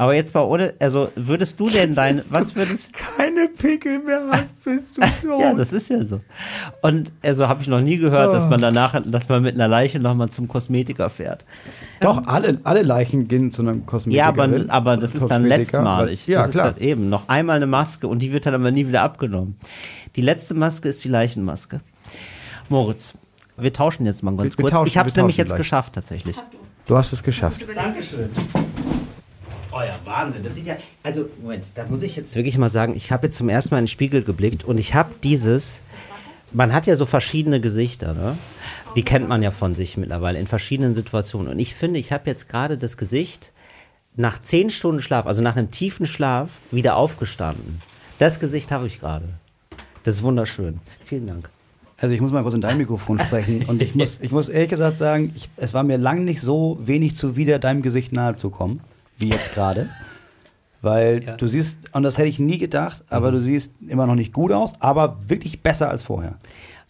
Aber 0.00 0.14
jetzt 0.14 0.34
mal 0.34 0.44
ohne, 0.44 0.72
also 0.80 1.10
würdest 1.14 1.60
du 1.60 1.68
denn 1.68 1.94
dein, 1.94 2.22
was 2.30 2.56
würdest, 2.56 2.92
Keine 3.16 3.48
Pickel 3.48 3.98
mehr 3.98 4.22
hast, 4.32 4.64
bist 4.64 4.96
du 4.96 5.02
tot. 5.28 5.40
ja, 5.40 5.52
das 5.52 5.72
ist 5.72 5.90
ja 5.90 6.02
so. 6.04 6.20
Und 6.80 7.12
also 7.22 7.48
habe 7.48 7.60
ich 7.60 7.68
noch 7.68 7.82
nie 7.82 7.98
gehört, 7.98 8.32
dass 8.32 8.48
man 8.48 8.62
danach, 8.62 8.98
dass 9.04 9.28
man 9.28 9.42
mit 9.42 9.56
einer 9.56 9.68
Leiche 9.68 10.00
nochmal 10.00 10.30
zum 10.30 10.48
Kosmetiker 10.48 11.10
fährt. 11.10 11.44
Doch, 12.00 12.26
alle, 12.26 12.58
alle 12.64 12.80
Leichen 12.80 13.28
gehen 13.28 13.50
zu 13.50 13.60
einem 13.60 13.84
Kosmetiker. 13.84 14.24
Ja, 14.24 14.28
aber, 14.28 14.48
aber 14.68 14.96
das 14.96 15.14
ist 15.14 15.26
dann 15.26 15.44
letztmalig. 15.44 16.26
Ja, 16.26 16.42
das 16.42 16.52
klar. 16.52 16.68
Ist 16.68 16.76
dann 16.76 16.82
eben 16.82 17.10
noch 17.10 17.28
einmal 17.28 17.56
eine 17.56 17.66
Maske 17.66 18.08
und 18.08 18.20
die 18.20 18.32
wird 18.32 18.46
dann 18.46 18.54
aber 18.54 18.70
nie 18.70 18.88
wieder 18.88 19.02
abgenommen. 19.02 19.56
Die 20.16 20.22
letzte 20.22 20.54
Maske 20.54 20.88
ist 20.88 21.04
die 21.04 21.08
Leichenmaske. 21.08 21.82
Moritz, 22.70 23.12
wir 23.62 23.72
tauschen 23.72 24.06
jetzt 24.06 24.22
mal 24.22 24.30
ganz 24.36 24.54
Wir- 24.54 24.58
wir 24.58 24.62
kurz. 24.64 24.72
tauschen- 24.74 24.88
ich 24.88 24.96
habe 24.98 25.08
es 25.08 25.16
nämlich 25.16 25.36
jetzt 25.36 25.48
gleich. 25.48 25.58
geschafft 25.58 25.92
tatsächlich. 25.94 26.36
Du 26.86 26.96
hast 26.96 27.12
es 27.12 27.22
geschafft. 27.22 27.64
Oh 29.72 29.78
ja, 29.80 29.98
Wahnsinn. 30.04 30.42
Das 30.42 30.54
sieht 30.56 30.66
ja. 30.66 30.76
Also, 31.02 31.26
Moment, 31.40 31.66
da 31.76 31.84
muss 31.86 32.02
ich 32.02 32.16
jetzt 32.16 32.34
wirklich 32.34 32.58
mal 32.58 32.70
sagen, 32.70 32.94
ich 32.96 33.12
habe 33.12 33.28
jetzt 33.28 33.36
zum 33.36 33.48
ersten 33.48 33.72
Mal 33.74 33.78
in 33.78 33.84
den 33.84 33.88
Spiegel 33.88 34.22
geblickt 34.24 34.64
und 34.64 34.78
ich 34.78 34.94
habe 34.94 35.14
dieses. 35.22 35.80
Man 36.52 36.72
hat 36.72 36.88
ja 36.88 36.96
so 36.96 37.06
verschiedene 37.06 37.60
Gesichter, 37.60 38.12
ne? 38.12 38.36
Die 38.96 39.04
kennt 39.04 39.28
man 39.28 39.40
ja 39.40 39.52
von 39.52 39.76
sich 39.76 39.96
mittlerweile 39.96 40.36
in 40.40 40.48
verschiedenen 40.48 40.96
Situationen. 40.96 41.52
Und 41.52 41.60
ich 41.60 41.76
finde, 41.76 42.00
ich 42.00 42.10
habe 42.12 42.28
jetzt 42.28 42.48
gerade 42.48 42.76
das 42.76 42.96
Gesicht 42.96 43.52
nach 44.16 44.42
zehn 44.42 44.68
Stunden 44.70 45.00
Schlaf, 45.00 45.26
also 45.26 45.42
nach 45.42 45.54
einem 45.54 45.70
tiefen 45.70 46.06
Schlaf, 46.06 46.50
wieder 46.72 46.96
aufgestanden. 46.96 47.80
Das 48.18 48.40
Gesicht 48.40 48.72
habe 48.72 48.88
ich 48.88 48.98
gerade. 48.98 49.28
Das 50.02 50.16
ist 50.16 50.22
wunderschön. 50.24 50.80
Vielen 51.04 51.28
Dank. 51.28 51.50
Also 52.00 52.14
ich 52.14 52.20
muss 52.20 52.32
mal 52.32 52.42
kurz 52.42 52.54
in 52.54 52.60
dein 52.62 52.78
Mikrofon 52.78 53.18
sprechen 53.26 53.64
und 53.66 53.82
ich 53.82 53.94
muss, 53.94 54.18
ich 54.20 54.32
muss 54.32 54.48
ehrlich 54.48 54.70
gesagt 54.70 54.96
sagen, 54.96 55.32
ich, 55.36 55.50
es 55.56 55.74
war 55.74 55.82
mir 55.82 55.98
lang 55.98 56.24
nicht 56.24 56.40
so 56.40 56.78
wenig 56.82 57.14
zuwider, 57.14 57.58
deinem 57.58 57.82
Gesicht 57.82 58.12
nahe 58.12 58.36
zu 58.36 58.50
kommen, 58.50 58.80
wie 59.18 59.28
jetzt 59.28 59.52
gerade. 59.54 59.88
Weil 60.82 61.22
Ja. 61.24 61.36
du 61.36 61.46
siehst, 61.46 61.94
und 61.94 62.02
das 62.04 62.16
hätte 62.16 62.28
ich 62.28 62.38
nie 62.38 62.56
gedacht, 62.56 63.04
aber 63.10 63.30
du 63.30 63.40
siehst 63.40 63.74
immer 63.86 64.06
noch 64.06 64.14
nicht 64.14 64.32
gut 64.32 64.50
aus, 64.50 64.72
aber 64.80 65.18
wirklich 65.28 65.62
besser 65.62 65.90
als 65.90 66.02
vorher. 66.02 66.36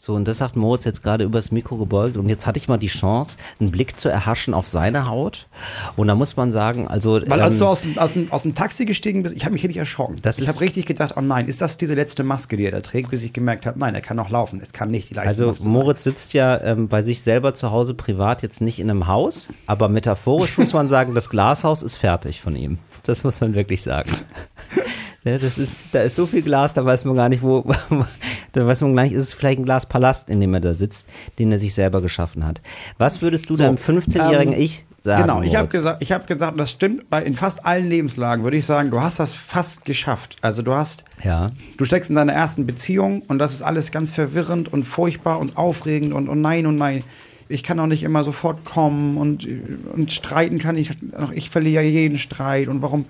So, 0.03 0.15
und 0.15 0.27
das 0.27 0.41
hat 0.41 0.57
Moritz 0.57 0.87
jetzt 0.87 1.03
gerade 1.03 1.25
übers 1.25 1.51
Mikro 1.51 1.77
gebeugt. 1.77 2.17
Und 2.17 2.31
jetzt 2.31 2.47
hatte 2.47 2.59
ich 2.59 2.69
mal 2.69 2.79
die 2.79 2.87
Chance, 2.87 3.37
einen 3.61 3.71
Blick 3.71 4.01
zu 4.01 4.09
erhaschen 4.09 4.55
auf 4.55 4.67
seine 4.67 5.07
Haut. 5.07 5.47
Und 5.95 6.09
da 6.09 6.15
muss 6.15 6.39
man 6.39 6.51
sagen, 6.51 6.89
also. 6.89 7.21
Weil 7.27 7.43
als 7.43 7.57
ähm, 7.57 7.59
du 7.59 7.67
aus 7.67 7.83
dem, 7.83 7.99
aus, 7.99 8.19
aus 8.31 8.43
dem 8.45 8.55
Taxi 8.55 8.87
gestiegen 8.87 9.23
bist, 9.23 9.37
ich 9.37 9.45
habe 9.45 9.53
mich 9.53 9.63
richtig 9.63 9.77
erschrocken. 9.77 10.17
Das 10.23 10.39
ich 10.39 10.49
habe 10.49 10.59
richtig 10.61 10.87
gedacht, 10.87 11.17
oh 11.19 11.21
nein, 11.21 11.49
ist 11.49 11.61
das 11.61 11.77
diese 11.77 11.95
letzte 11.95 12.25
Maske, 12.25 12.57
die 12.57 12.65
er 12.65 12.71
da 12.71 12.81
trägt, 12.81 13.11
bis 13.11 13.23
ich 13.23 13.35
gemerkt 13.35 13.67
habe, 13.67 13.79
nein, 13.79 13.95
er 13.95 14.01
kann 14.01 14.17
noch 14.17 14.31
laufen. 14.31 14.59
Es 14.63 14.73
kann 14.73 14.91
nicht 14.91 15.11
die 15.11 15.15
leichte 15.15 15.33
Also 15.33 15.49
Maske 15.49 15.65
sein. 15.65 15.73
Moritz 15.73 16.03
sitzt 16.05 16.33
ja 16.33 16.59
ähm, 16.63 16.89
bei 16.89 17.03
sich 17.03 17.21
selber 17.21 17.53
zu 17.53 17.71
Hause 17.71 17.93
privat 17.93 18.41
jetzt 18.41 18.63
nicht 18.63 18.79
in 18.79 18.89
einem 18.89 19.07
Haus, 19.07 19.51
aber 19.67 19.91
metaphorisch 19.91 20.57
muss 20.57 20.73
man 20.73 20.89
sagen, 20.89 21.15
das 21.15 21.29
Glashaus 21.29 21.83
ist 21.83 21.97
fertig 21.97 22.41
von 22.41 22.57
ihm. 22.57 22.79
Das 23.03 23.23
muss 23.23 23.39
man 23.43 23.53
wirklich 23.53 23.83
sagen. 23.83 24.13
Ja, 25.23 25.37
das 25.37 25.59
ist, 25.59 25.83
da 25.93 26.01
ist 26.01 26.15
so 26.17 26.27
viel 26.27 26.41
Glas, 26.41 26.73
da 26.73 26.85
weiß 26.85 27.05
man 27.05 27.15
gar 27.15 27.29
nicht, 27.29 27.43
wo, 27.43 27.63
da 28.53 28.67
weiß 28.67 28.81
man 28.81 28.97
gar 28.97 29.03
nicht, 29.03 29.13
ist 29.13 29.23
es 29.25 29.33
vielleicht 29.35 29.59
ein 29.61 29.65
Glaspalast, 29.67 30.31
in 30.31 30.41
dem 30.41 30.55
er 30.55 30.61
da 30.61 30.73
sitzt, 30.75 31.09
den 31.39 31.53
er 31.53 31.59
sich 31.59 31.75
selber 31.75 32.01
geschaffen 32.01 32.47
hat. 32.47 32.63
Was 32.97 33.21
würdest 33.21 33.51
du 33.51 33.55
So, 33.55 33.65
deinem 33.65 33.77
15-jährigen 33.77 34.55
ähm, 34.55 34.61
Ich 34.63 34.87
sagen? 34.99 35.23
Genau, 35.23 35.43
ich 35.43 35.57
habe 35.57 35.69
gesagt, 35.69 36.03
ich 36.03 36.13
habe 36.13 36.25
gesagt, 36.27 36.59
das 36.59 36.71
stimmt. 36.71 37.11
Bei, 37.11 37.23
in 37.23 37.35
fast 37.35 37.67
allen 37.67 37.91
Lebenslagen 37.91 38.45
würde 38.45 38.57
ich 38.57 38.65
sagen, 38.65 38.91
du 38.91 39.01
hast 39.03 39.21
das 39.21 39.35
fast 39.35 39.85
geschafft. 39.85 40.37
Also 40.41 40.63
du 40.63 40.75
hast, 40.75 41.05
Ja. 41.23 41.49
du 41.77 41.85
steckst 41.85 42.09
in 42.09 42.17
deiner 42.17 42.33
ersten 42.33 42.67
Beziehung 42.67 43.21
und 43.29 43.39
das 43.39 43.53
ist 43.53 43.63
alles 43.63 43.93
ganz 43.93 44.13
verwirrend 44.13 44.73
und 44.73 44.85
furchtbar 44.85 45.39
und 45.39 45.59
aufregend 45.59 46.15
und, 46.15 46.29
und 46.31 46.41
nein 46.41 46.65
und 46.67 46.77
nein. 46.77 47.05
Ich 47.51 47.63
kann 47.63 47.79
auch 47.79 47.87
nicht 47.87 48.05
immer 48.05 48.25
sofort 48.25 48.65
kommen 48.65 49.19
und, 49.19 49.47
und 49.93 50.13
streiten 50.13 50.59
kann 50.59 50.79
ich. 50.79 50.93
Ich 51.35 51.51
verliere 51.51 51.83
jeden 51.83 52.17
Streit 52.17 52.69
und 52.69 52.81
warum 52.81 53.05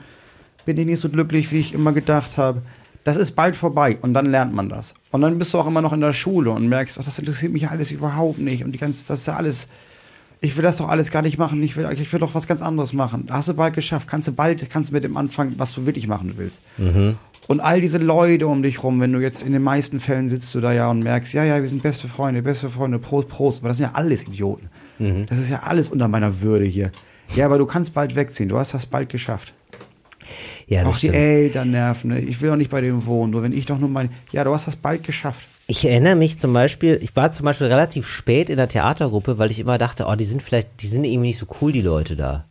bin 0.64 0.76
ich 0.78 0.86
nicht 0.86 1.00
so 1.00 1.08
glücklich, 1.08 1.52
wie 1.52 1.60
ich 1.60 1.74
immer 1.74 1.92
gedacht 1.92 2.36
habe. 2.36 2.62
Das 3.04 3.16
ist 3.16 3.32
bald 3.32 3.56
vorbei 3.56 3.96
und 4.02 4.12
dann 4.12 4.26
lernt 4.26 4.54
man 4.54 4.68
das. 4.68 4.94
Und 5.10 5.22
dann 5.22 5.38
bist 5.38 5.54
du 5.54 5.58
auch 5.58 5.66
immer 5.66 5.80
noch 5.80 5.92
in 5.92 6.00
der 6.00 6.12
Schule 6.12 6.50
und 6.50 6.68
merkst, 6.68 6.98
ach, 7.00 7.04
das 7.04 7.18
interessiert 7.18 7.52
mich 7.52 7.70
alles 7.70 7.90
überhaupt 7.90 8.38
nicht 8.38 8.62
und 8.62 8.72
die 8.72 8.78
ganze, 8.78 9.06
das 9.06 9.20
ist 9.20 9.26
ja 9.26 9.36
alles, 9.36 9.68
ich 10.42 10.56
will 10.56 10.62
das 10.62 10.76
doch 10.76 10.88
alles 10.88 11.10
gar 11.10 11.22
nicht 11.22 11.38
machen, 11.38 11.62
ich 11.62 11.76
will, 11.76 11.88
ich 11.98 12.12
will 12.12 12.20
doch 12.20 12.34
was 12.34 12.46
ganz 12.46 12.60
anderes 12.60 12.92
machen. 12.92 13.26
Hast 13.30 13.48
du 13.48 13.54
bald 13.54 13.74
geschafft, 13.74 14.06
kannst 14.06 14.28
du 14.28 14.32
bald, 14.32 14.68
kannst 14.68 14.90
du 14.90 14.94
mit 14.94 15.04
dem 15.04 15.16
anfangen, 15.16 15.54
was 15.56 15.74
du 15.74 15.86
wirklich 15.86 16.06
machen 16.08 16.34
willst. 16.36 16.62
Und 17.48 17.60
all 17.60 17.80
diese 17.80 17.98
Leute 17.98 18.46
um 18.46 18.62
dich 18.62 18.82
rum, 18.82 19.00
wenn 19.00 19.12
du 19.12 19.18
jetzt 19.18 19.42
in 19.42 19.52
den 19.52 19.62
meisten 19.62 19.98
Fällen 19.98 20.28
sitzt 20.28 20.54
du 20.54 20.60
da 20.60 20.72
ja 20.72 20.90
und 20.90 21.00
merkst, 21.02 21.32
ja, 21.34 21.42
ja, 21.42 21.58
wir 21.60 21.68
sind 21.68 21.82
beste 21.82 22.06
Freunde, 22.06 22.42
beste 22.42 22.68
Freunde, 22.70 22.98
Prost, 22.98 23.28
Prost, 23.28 23.60
aber 23.60 23.68
das 23.68 23.78
sind 23.78 23.86
ja 23.86 23.92
alles 23.94 24.22
Idioten. 24.24 24.68
Das 25.26 25.38
ist 25.38 25.48
ja 25.48 25.60
alles 25.64 25.88
unter 25.88 26.06
meiner 26.06 26.42
Würde 26.42 26.66
hier. 26.66 26.92
Ja, 27.34 27.46
aber 27.46 27.58
du 27.58 27.64
kannst 27.66 27.94
bald 27.94 28.14
wegziehen, 28.14 28.48
du 28.50 28.58
hast 28.58 28.74
das 28.74 28.84
bald 28.86 29.08
geschafft. 29.08 29.54
Ja, 30.66 30.84
Auch 30.84 30.92
die 30.92 31.08
stimmt. 31.08 31.14
Eltern 31.14 31.70
nerven, 31.70 32.10
ne? 32.10 32.20
ich 32.20 32.40
will 32.40 32.50
doch 32.50 32.56
nicht 32.56 32.70
bei 32.70 32.80
dem 32.80 33.06
wohnen, 33.06 33.32
nur 33.32 33.42
wenn 33.42 33.52
ich 33.52 33.66
doch 33.66 33.78
nur 33.78 33.88
mein, 33.88 34.10
ja, 34.32 34.44
du 34.44 34.52
hast 34.52 34.66
das 34.66 34.76
bald 34.76 35.02
geschafft. 35.04 35.46
Ich 35.66 35.84
erinnere 35.84 36.16
mich 36.16 36.38
zum 36.38 36.52
Beispiel, 36.52 36.98
ich 37.00 37.14
war 37.14 37.30
zum 37.30 37.44
Beispiel 37.44 37.68
relativ 37.68 38.06
spät 38.08 38.50
in 38.50 38.56
der 38.56 38.68
Theatergruppe, 38.68 39.38
weil 39.38 39.50
ich 39.50 39.60
immer 39.60 39.78
dachte, 39.78 40.06
oh, 40.08 40.16
die 40.16 40.24
sind 40.24 40.42
vielleicht, 40.42 40.82
die 40.82 40.88
sind 40.88 41.04
irgendwie 41.04 41.28
nicht 41.28 41.38
so 41.38 41.46
cool, 41.60 41.70
die 41.72 41.82
Leute 41.82 42.16
da. 42.16 42.44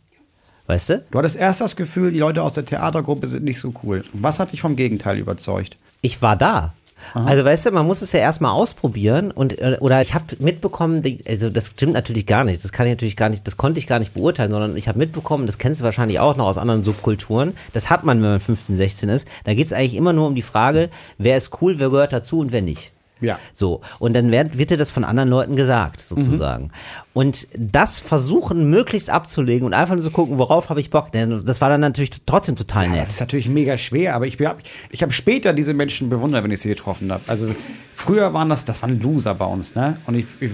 Weißt 0.66 0.88
du? 0.88 1.04
Du 1.10 1.18
hattest 1.18 1.36
erst 1.36 1.60
das 1.60 1.74
Gefühl, 1.76 2.12
die 2.12 2.18
Leute 2.18 2.42
aus 2.42 2.52
der 2.54 2.64
Theatergruppe 2.64 3.26
sind 3.28 3.44
nicht 3.44 3.60
so 3.60 3.74
cool. 3.82 4.02
Was 4.12 4.38
hat 4.38 4.52
dich 4.52 4.60
vom 4.60 4.76
Gegenteil 4.76 5.18
überzeugt? 5.18 5.76
Ich 6.00 6.22
war 6.22 6.36
da. 6.36 6.74
Also 7.14 7.44
weißt 7.44 7.66
du, 7.66 7.70
man 7.72 7.86
muss 7.86 8.02
es 8.02 8.12
ja 8.12 8.20
erstmal 8.20 8.52
ausprobieren 8.52 9.30
und 9.30 9.58
äh, 9.58 9.78
oder 9.80 10.00
ich 10.02 10.14
habe 10.14 10.24
mitbekommen, 10.38 11.02
also 11.28 11.50
das 11.50 11.68
stimmt 11.68 11.94
natürlich 11.94 12.26
gar 12.26 12.44
nicht, 12.44 12.62
das 12.62 12.72
kann 12.72 12.86
ich 12.86 12.92
natürlich 12.92 13.16
gar 13.16 13.28
nicht, 13.28 13.46
das 13.46 13.56
konnte 13.56 13.78
ich 13.78 13.86
gar 13.86 13.98
nicht 13.98 14.14
beurteilen, 14.14 14.50
sondern 14.50 14.76
ich 14.76 14.88
habe 14.88 14.98
mitbekommen, 14.98 15.46
das 15.46 15.58
kennst 15.58 15.80
du 15.80 15.84
wahrscheinlich 15.84 16.20
auch 16.20 16.36
noch 16.36 16.46
aus 16.46 16.58
anderen 16.58 16.84
Subkulturen, 16.84 17.54
das 17.72 17.90
hat 17.90 18.04
man, 18.04 18.22
wenn 18.22 18.30
man 18.30 18.40
15, 18.40 18.76
16 18.76 19.08
ist, 19.08 19.28
da 19.44 19.54
geht 19.54 19.66
es 19.66 19.72
eigentlich 19.72 19.94
immer 19.94 20.12
nur 20.12 20.26
um 20.26 20.34
die 20.34 20.42
Frage, 20.42 20.90
wer 21.18 21.36
ist 21.36 21.60
cool, 21.60 21.78
wer 21.78 21.90
gehört 21.90 22.12
dazu 22.12 22.38
und 22.38 22.52
wer 22.52 22.62
nicht. 22.62 22.92
Ja. 23.20 23.38
So, 23.52 23.80
und 23.98 24.14
dann 24.14 24.30
wird, 24.30 24.56
wird 24.58 24.70
dir 24.70 24.76
das 24.76 24.90
von 24.90 25.04
anderen 25.04 25.28
Leuten 25.28 25.56
gesagt, 25.56 26.00
sozusagen. 26.00 26.70
Und 27.12 27.48
das 27.58 27.98
versuchen 27.98 28.70
möglichst 28.70 29.10
abzulegen 29.10 29.66
und 29.66 29.74
einfach 29.74 29.94
nur 29.94 30.04
zu 30.04 30.10
gucken, 30.10 30.38
worauf 30.38 30.70
habe 30.70 30.80
ich 30.80 30.90
Bock. 30.90 31.12
Denn 31.12 31.42
das 31.44 31.60
war 31.60 31.68
dann 31.68 31.80
natürlich 31.80 32.10
trotzdem 32.26 32.56
total 32.56 32.84
Ja, 32.84 32.90
nett. 32.90 33.02
das 33.02 33.10
ist 33.12 33.20
natürlich 33.20 33.48
mega 33.48 33.76
schwer, 33.76 34.14
aber 34.14 34.26
ich, 34.26 34.38
hab- 34.40 34.60
ich 34.90 35.02
habe 35.02 35.12
später 35.12 35.52
diese 35.52 35.74
Menschen 35.74 36.08
bewundert, 36.08 36.44
wenn 36.44 36.50
ich 36.50 36.60
sie 36.60 36.68
getroffen 36.68 37.10
habe. 37.12 37.22
Also 37.26 37.54
früher 37.96 38.32
waren 38.32 38.48
das, 38.48 38.64
das 38.64 38.80
waren 38.82 39.00
Loser 39.00 39.34
bei 39.34 39.44
uns, 39.44 39.74
ne? 39.74 39.96
Und 40.06 40.14
ich, 40.14 40.26
ich, 40.40 40.50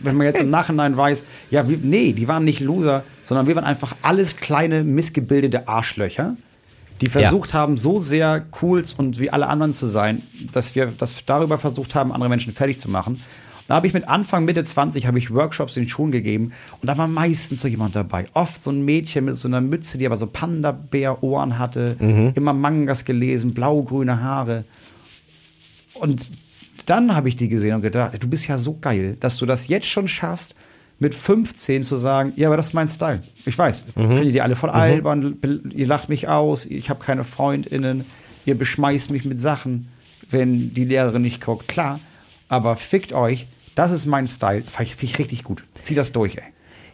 wenn 0.00 0.16
man 0.16 0.26
jetzt 0.26 0.40
im 0.40 0.50
Nachhinein 0.50 0.96
weiß, 0.96 1.22
ja, 1.50 1.62
nee, 1.62 2.12
die 2.12 2.28
waren 2.28 2.44
nicht 2.44 2.60
Loser, 2.60 3.02
sondern 3.24 3.46
wir 3.46 3.56
waren 3.56 3.64
einfach 3.64 3.94
alles 4.02 4.36
kleine, 4.36 4.84
missgebildete 4.84 5.68
Arschlöcher, 5.68 6.36
die 7.04 7.10
versucht 7.10 7.54
haben, 7.54 7.76
so 7.76 7.98
sehr 7.98 8.44
cool 8.62 8.82
und 8.96 9.20
wie 9.20 9.30
alle 9.30 9.46
anderen 9.46 9.74
zu 9.74 9.86
sein, 9.86 10.22
dass 10.52 10.74
wir 10.74 10.92
das 10.98 11.14
darüber 11.26 11.58
versucht 11.58 11.94
haben, 11.94 12.12
andere 12.12 12.28
Menschen 12.28 12.52
fertig 12.52 12.80
zu 12.80 12.90
machen. 12.90 13.20
Da 13.66 13.76
habe 13.76 13.86
ich 13.86 13.94
mit 13.94 14.08
Anfang, 14.08 14.44
Mitte 14.44 14.62
20 14.62 15.06
habe 15.06 15.18
ich 15.18 15.32
Workshops 15.32 15.76
in 15.76 15.88
Schulen 15.88 16.12
gegeben 16.12 16.52
und 16.80 16.88
da 16.88 16.98
war 16.98 17.08
meistens 17.08 17.60
so 17.60 17.68
jemand 17.68 17.96
dabei. 17.96 18.26
Oft 18.34 18.62
so 18.62 18.70
ein 18.70 18.84
Mädchen 18.84 19.24
mit 19.24 19.36
so 19.36 19.48
einer 19.48 19.60
Mütze, 19.62 19.96
die 19.96 20.04
aber 20.04 20.16
so 20.16 20.26
Panda-Bär-Ohren 20.26 21.58
hatte, 21.58 21.96
immer 22.34 22.52
Mangas 22.52 23.04
gelesen, 23.04 23.54
blau-grüne 23.54 24.20
Haare. 24.20 24.64
Und 25.94 26.26
dann 26.86 27.14
habe 27.14 27.28
ich 27.28 27.36
die 27.36 27.48
gesehen 27.48 27.76
und 27.76 27.82
gedacht, 27.82 28.22
du 28.22 28.28
bist 28.28 28.48
ja 28.48 28.58
so 28.58 28.76
geil, 28.78 29.16
dass 29.20 29.38
du 29.38 29.46
das 29.46 29.68
jetzt 29.68 29.86
schon 29.86 30.08
schaffst, 30.08 30.54
mit 31.04 31.14
15 31.14 31.84
zu 31.84 31.98
sagen, 31.98 32.32
ja, 32.36 32.48
aber 32.48 32.56
das 32.56 32.68
ist 32.68 32.72
mein 32.72 32.88
Style. 32.88 33.20
Ich 33.46 33.56
weiß, 33.58 33.84
finde 33.94 34.32
die 34.32 34.40
alle 34.40 34.56
voll 34.56 34.70
albern, 34.70 35.38
be- 35.38 35.60
ihr 35.70 35.86
lacht 35.86 36.08
mich 36.08 36.28
aus, 36.28 36.64
ich 36.66 36.88
habe 36.90 37.04
keine 37.04 37.24
FreundInnen, 37.24 38.04
ihr 38.46 38.56
beschmeißt 38.58 39.10
mich 39.10 39.24
mit 39.24 39.40
Sachen, 39.40 39.88
wenn 40.30 40.72
die 40.74 40.84
Lehrerin 40.84 41.22
nicht 41.22 41.44
guckt. 41.44 41.68
Klar, 41.68 42.00
aber 42.48 42.76
fickt 42.76 43.12
euch, 43.12 43.46
das 43.74 43.92
ist 43.92 44.06
mein 44.06 44.26
Style. 44.28 44.62
Finde 44.62 44.82
ich, 44.84 44.96
find 44.96 45.12
ich 45.12 45.18
richtig 45.18 45.44
gut. 45.44 45.62
Zieh 45.82 45.94
das 45.94 46.12
durch, 46.12 46.36
ey. 46.36 46.42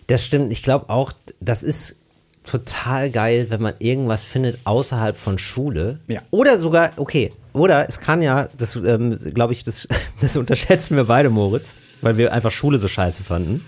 Das 0.09 0.25
stimmt. 0.27 0.53
Ich 0.53 0.63
glaube 0.63 0.91
auch, 0.91 1.13
das 1.41 1.63
ist 1.63 1.95
total 2.43 3.11
geil, 3.11 3.47
wenn 3.51 3.63
man 3.63 3.75
irgendwas 3.79 4.25
findet 4.25 4.59
außerhalb 4.65 5.17
von 5.17 5.39
Schule. 5.39 6.01
Ja. 6.09 6.23
Oder 6.31 6.59
sogar, 6.59 6.93
okay, 6.97 7.33
oder 7.53 7.89
es 7.89 8.01
kann 8.01 8.23
ja, 8.23 8.49
das 8.59 8.77
ähm, 8.77 9.19
glaube 9.35 9.53
ich, 9.53 9.63
das, 9.63 9.87
das 10.21 10.37
unterschätzen 10.37 10.97
wir 10.97 11.05
beide, 11.05 11.31
Moritz, 11.31 11.75
weil 12.03 12.17
wir 12.17 12.33
einfach 12.33 12.51
Schule 12.51 12.79
so 12.79 12.89
scheiße 12.89 13.23
fanden. 13.23 13.65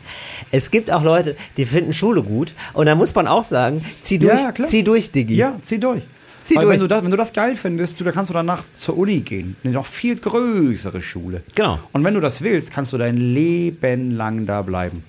Es 0.51 0.71
gibt 0.71 0.91
auch 0.91 1.03
Leute, 1.03 1.37
die 1.57 1.65
finden 1.67 1.93
Schule 1.93 2.23
gut 2.23 2.53
und 2.73 2.87
da 2.87 2.95
muss 2.95 3.15
man 3.15 3.27
auch 3.27 3.45
sagen, 3.45 3.85
zieh 4.01 4.19
durch, 4.19 4.41
Ja, 4.41 4.55
zieh 4.55 4.83
durch, 4.83 5.11
Diggi. 5.11 5.35
Ja, 5.35 5.59
zieh 5.63 5.79
durch. 5.79 6.03
Zieh 6.43 6.57
Weil 6.57 6.65
durch. 6.65 6.73
Wenn, 6.75 6.81
du 6.81 6.89
das, 6.89 7.05
wenn 7.05 7.11
du 7.11 7.17
das 7.17 7.33
geil 7.33 7.57
findest, 7.57 8.01
du, 8.01 8.05
dann 8.05 8.15
kannst 8.15 8.31
du 8.31 8.35
danach 8.35 8.65
zur 8.75 8.99
Uni 8.99 9.21
gehen. 9.21 9.57
Eine 9.63 9.75
noch 9.75 9.87
viel 9.87 10.17
größere 10.17 11.01
Schule. 11.01 11.43
Genau. 11.55 11.79
Und 11.93 12.03
wenn 12.05 12.15
du 12.15 12.21
das 12.21 12.43
willst, 12.43 12.73
kannst 12.73 12.93
du 12.93 12.99
dein 12.99 13.17
Leben 13.17 14.11
lang 14.11 14.47
da 14.47 14.63
bleiben. 14.63 15.05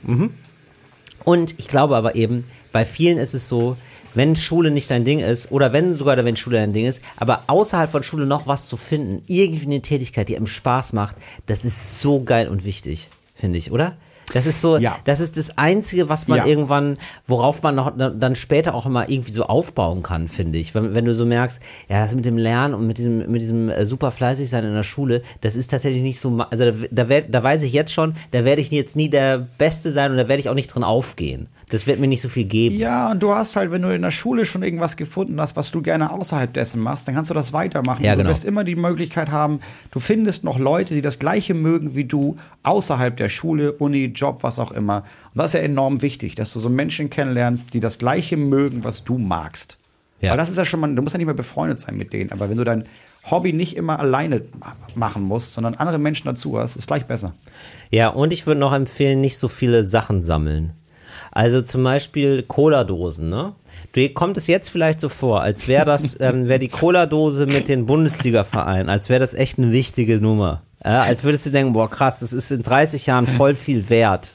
Und 1.24 1.56
ich 1.58 1.68
glaube 1.68 1.96
aber 1.96 2.16
eben, 2.16 2.44
bei 2.72 2.86
vielen 2.86 3.18
ist 3.18 3.34
es 3.34 3.48
so, 3.48 3.78
wenn 4.14 4.36
Schule 4.36 4.72
nicht 4.72 4.90
dein 4.92 5.06
Ding 5.06 5.20
ist, 5.20 5.52
oder 5.52 5.74
wenn 5.74 5.94
sogar 5.94 6.24
wenn 6.24 6.36
Schule 6.36 6.58
dein 6.58 6.74
Ding 6.74 6.86
ist, 6.86 7.02
aber 7.18 7.44
außerhalb 7.48 7.92
von 7.92 8.04
Schule 8.04 8.26
noch 8.26 8.48
was 8.48 8.68
zu 8.68 8.78
finden, 8.78 9.24
irgendwie 9.28 9.66
eine 9.66 9.82
Tätigkeit, 9.82 10.30
die 10.30 10.38
einem 10.38 10.48
Spaß 10.48 10.94
macht, 10.94 11.16
das 11.46 11.66
ist 11.66 12.02
so 12.02 12.24
geil 12.24 12.48
und 12.48 12.66
wichtig, 12.66 13.10
finde 13.36 13.58
ich, 13.58 13.72
oder? 13.72 13.98
Das 14.34 14.46
ist 14.46 14.60
so, 14.62 14.78
Ja. 14.78 14.98
das 15.06 15.20
ist 15.20 15.38
das 15.38 15.58
Einzige, 15.58 16.10
was 16.10 16.28
man 16.28 16.40
Ja. 16.40 16.46
irgendwann, 16.46 16.98
worauf 17.28 17.62
man 17.64 17.76
noch, 17.76 17.94
dann 17.96 18.36
später 18.36 18.74
auch 18.76 18.86
immer 18.86 19.08
irgendwie 19.10 19.32
so 19.32 19.44
aufbauen 19.44 20.04
kann, 20.04 20.28
finde 20.28 20.60
ich. 20.60 20.76
Wenn, 20.76 20.94
wenn 20.94 21.06
du 21.06 21.14
so 21.16 21.26
merkst, 21.26 21.62
ja, 21.90 22.04
das 22.04 22.14
mit 22.14 22.26
dem 22.26 22.38
Lernen 22.38 22.74
und 22.74 22.88
mit 22.88 22.98
diesem, 22.98 23.32
mit 23.32 23.42
diesem 23.42 23.70
äh, 23.70 23.86
super 23.86 24.12
fleißig 24.12 24.50
sein 24.50 24.64
in 24.66 24.74
der 24.74 24.84
Schule, 24.84 25.22
das 25.42 25.56
ist 25.56 25.70
tatsächlich 25.72 26.02
nicht 26.04 26.20
so, 26.20 26.38
also 26.50 26.66
da, 26.66 26.72
da, 26.92 27.10
werd, 27.10 27.34
da 27.34 27.42
weiß 27.44 27.64
ich 27.64 27.72
jetzt 27.74 27.94
schon, 27.94 28.16
da 28.32 28.44
werde 28.44 28.62
ich 28.62 28.70
jetzt 28.72 28.96
nie 28.96 29.10
der 29.10 29.38
Beste 29.58 29.92
sein 29.92 30.12
und 30.12 30.18
da 30.18 30.28
werde 30.28 30.42
ich 30.42 30.50
auch 30.50 30.54
nicht 30.56 30.68
drin 30.68 30.84
aufgehen. 30.84 31.48
Das 31.70 31.88
wird 31.88 32.00
mir 32.00 32.08
nicht 32.08 32.22
so 32.22 32.30
viel 32.30 32.44
geben. 32.46 32.76
Ja, 32.78 33.10
und 33.10 33.24
du 33.24 33.34
hast 33.34 33.56
halt, 33.56 33.72
wenn 33.72 33.82
du 33.82 33.94
in 33.96 34.04
der 34.04 34.12
Schule 34.12 34.46
schon 34.46 34.62
irgendwas 34.62 34.96
gefunden 34.96 35.40
hast, 35.42 35.56
was 35.56 35.72
du 35.72 35.82
gerne 35.82 36.12
außerhalb 36.12 36.54
dessen 36.54 36.80
machst, 36.82 37.08
dann 37.08 37.16
kannst 37.16 37.32
du 37.32 37.34
das 37.34 37.52
weitermachen. 37.52 38.04
Ja, 38.04 38.12
genau. 38.14 38.26
Du 38.26 38.30
wirst 38.30 38.46
immer 38.46 38.64
die 38.64 38.76
Möglichkeit 38.76 39.32
haben, 39.32 39.60
du 39.92 40.00
findest 40.00 40.44
noch 40.44 40.60
Leute, 40.60 40.94
die 40.94 41.02
das 41.02 41.18
Gleiche 41.18 41.54
mögen 41.56 41.96
wie 41.96 42.06
du, 42.06 42.38
außerhalb 42.64 43.18
der 43.18 43.30
Schule, 43.30 43.72
Uni, 43.74 44.06
Job, 44.06 44.23
was 44.42 44.60
auch 44.60 44.72
immer. 44.72 45.04
Und 45.34 45.40
das 45.40 45.54
ist 45.54 45.60
ja 45.60 45.66
enorm 45.66 46.02
wichtig, 46.02 46.36
dass 46.36 46.54
du 46.54 46.60
so 46.60 46.70
Menschen 46.70 47.10
kennenlernst, 47.10 47.74
die 47.74 47.80
das 47.80 47.98
Gleiche 47.98 48.38
mögen, 48.38 48.84
was 48.84 49.04
du 49.04 49.18
magst. 49.18 49.78
Ja. 50.22 50.32
Weil 50.32 50.38
das 50.38 50.50
ist 50.50 50.58
ja 50.58 50.64
schon 50.66 50.80
mal, 50.80 50.94
du 50.96 51.02
musst 51.02 51.14
ja 51.14 51.18
nicht 51.18 51.26
mehr 51.26 51.36
befreundet 51.36 51.80
sein 51.80 51.98
mit 51.98 52.14
denen, 52.14 52.32
aber 52.32 52.50
wenn 52.50 52.58
du 52.58 52.64
dein 52.64 52.86
Hobby 53.30 53.52
nicht 53.52 53.76
immer 53.76 54.00
alleine 54.00 54.42
ma- 54.58 54.76
machen 54.96 55.24
musst, 55.24 55.54
sondern 55.54 55.76
andere 55.76 55.98
Menschen 55.98 56.26
dazu 56.28 56.58
hast, 56.58 56.78
ist 56.78 56.88
gleich 56.88 57.06
besser. 57.06 57.34
Ja, 57.92 58.08
und 58.08 58.32
ich 58.32 58.48
würde 58.48 58.60
noch 58.62 58.74
empfehlen, 58.74 59.20
nicht 59.20 59.38
so 59.38 59.50
viele 59.50 59.84
Sachen 59.84 60.24
sammeln. 60.24 60.74
Also 61.32 61.62
zum 61.62 61.84
Beispiel 61.84 62.44
Cola-Dosen, 62.44 63.30
ne? 63.30 63.54
Dir 63.96 64.14
kommt 64.14 64.38
es 64.38 64.48
jetzt 64.48 64.70
vielleicht 64.70 65.00
so 65.00 65.10
vor, 65.10 65.42
als 65.42 65.68
wäre 65.68 65.86
das, 65.86 66.18
ähm, 66.20 66.48
wäre 66.48 66.60
die 66.60 66.68
Cola-Dose 66.70 67.46
mit 67.46 67.68
den 67.68 67.86
Bundesliga-Vereinen, 67.86 68.90
als 68.90 69.10
wäre 69.10 69.20
das 69.20 69.34
echt 69.34 69.58
eine 69.58 69.72
wichtige 69.72 70.20
Nummer. 70.22 70.62
Ja, 70.84 71.04
als 71.04 71.24
würdest 71.24 71.46
du 71.46 71.50
denken, 71.50 71.74
boah 71.74 71.90
krass, 71.90 72.20
das 72.20 72.34
ist 72.34 72.52
in 72.52 72.64
30 72.64 73.06
Jahren 73.06 73.28
voll 73.28 73.56
viel 73.56 73.90
wert. 73.90 74.34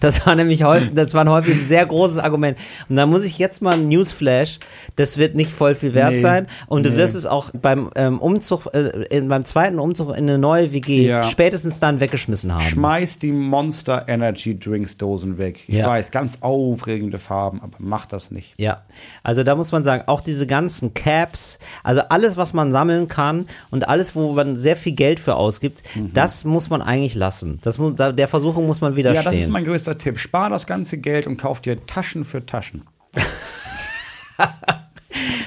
Das 0.00 0.26
war 0.26 0.34
nämlich 0.34 0.64
häufig, 0.64 0.90
das 0.94 1.14
war 1.14 1.26
häufig 1.28 1.54
ein 1.54 1.68
sehr 1.68 1.86
großes 1.86 2.18
Argument. 2.18 2.58
Und 2.88 2.96
da 2.96 3.06
muss 3.06 3.24
ich 3.24 3.38
jetzt 3.38 3.62
mal 3.62 3.74
ein 3.74 3.88
Newsflash, 3.88 4.58
das 4.96 5.16
wird 5.18 5.34
nicht 5.34 5.50
voll 5.52 5.74
viel 5.74 5.94
wert 5.94 6.12
Nee, 6.14 6.16
sein. 6.18 6.46
Und 6.66 6.84
du 6.84 6.90
nee. 6.90 6.96
wirst 6.96 7.14
es 7.14 7.24
auch 7.26 7.50
beim 7.52 7.90
ähm, 7.94 8.18
Umzug, 8.20 8.66
äh, 8.74 9.04
in, 9.10 9.28
beim 9.28 9.44
zweiten 9.44 9.78
Umzug 9.78 10.10
in 10.10 10.24
eine 10.28 10.38
neue 10.38 10.72
WG 10.72 11.06
Ja. 11.06 11.22
spätestens 11.24 11.78
dann 11.80 12.00
weggeschmissen 12.00 12.52
haben. 12.52 12.64
Schmeiß 12.64 13.18
die 13.20 13.32
Monster 13.32 14.04
Energy 14.08 14.58
Drinks 14.58 14.96
Dosen 14.96 15.38
weg. 15.38 15.60
Ich 15.68 15.76
Ja. 15.76 15.86
weiß, 15.86 16.10
ganz 16.10 16.38
aufregende 16.42 17.18
Farben, 17.18 17.60
aber 17.62 17.76
mach 17.78 18.06
das 18.06 18.30
nicht. 18.30 18.54
Ja, 18.58 18.82
also 19.22 19.44
da 19.44 19.54
muss 19.54 19.70
man 19.72 19.84
sagen, 19.84 20.04
auch 20.06 20.20
diese 20.20 20.46
ganzen 20.46 20.94
Caps, 20.94 21.58
also 21.82 22.02
alles, 22.08 22.36
was 22.36 22.52
man 22.52 22.72
sammeln 22.72 23.08
kann 23.08 23.46
und 23.70 23.88
alles, 23.88 24.14
wo 24.16 24.32
man 24.32 24.56
sehr 24.56 24.76
viel 24.76 24.92
Geld 24.92 25.20
für 25.20 25.36
ausgibt, 25.36 25.82
das 26.12 26.44
muss 26.44 26.68
man 26.70 26.82
eigentlich 26.82 27.14
lassen. 27.14 27.60
Das 27.62 27.78
der 27.96 28.28
Versuchung 28.28 28.66
muss 28.66 28.80
man 28.80 28.92
Ja, 28.92 28.96
widerstehen. 28.96 29.43
Ist 29.44 29.50
mein 29.52 29.64
größter 29.64 29.96
Tipp. 29.96 30.18
Spar 30.18 30.50
das 30.50 30.66
ganze 30.66 30.98
Geld 30.98 31.26
und 31.26 31.36
kauf 31.36 31.60
dir 31.60 31.86
Taschen 31.86 32.24
für 32.24 32.44
Taschen. 32.44 32.82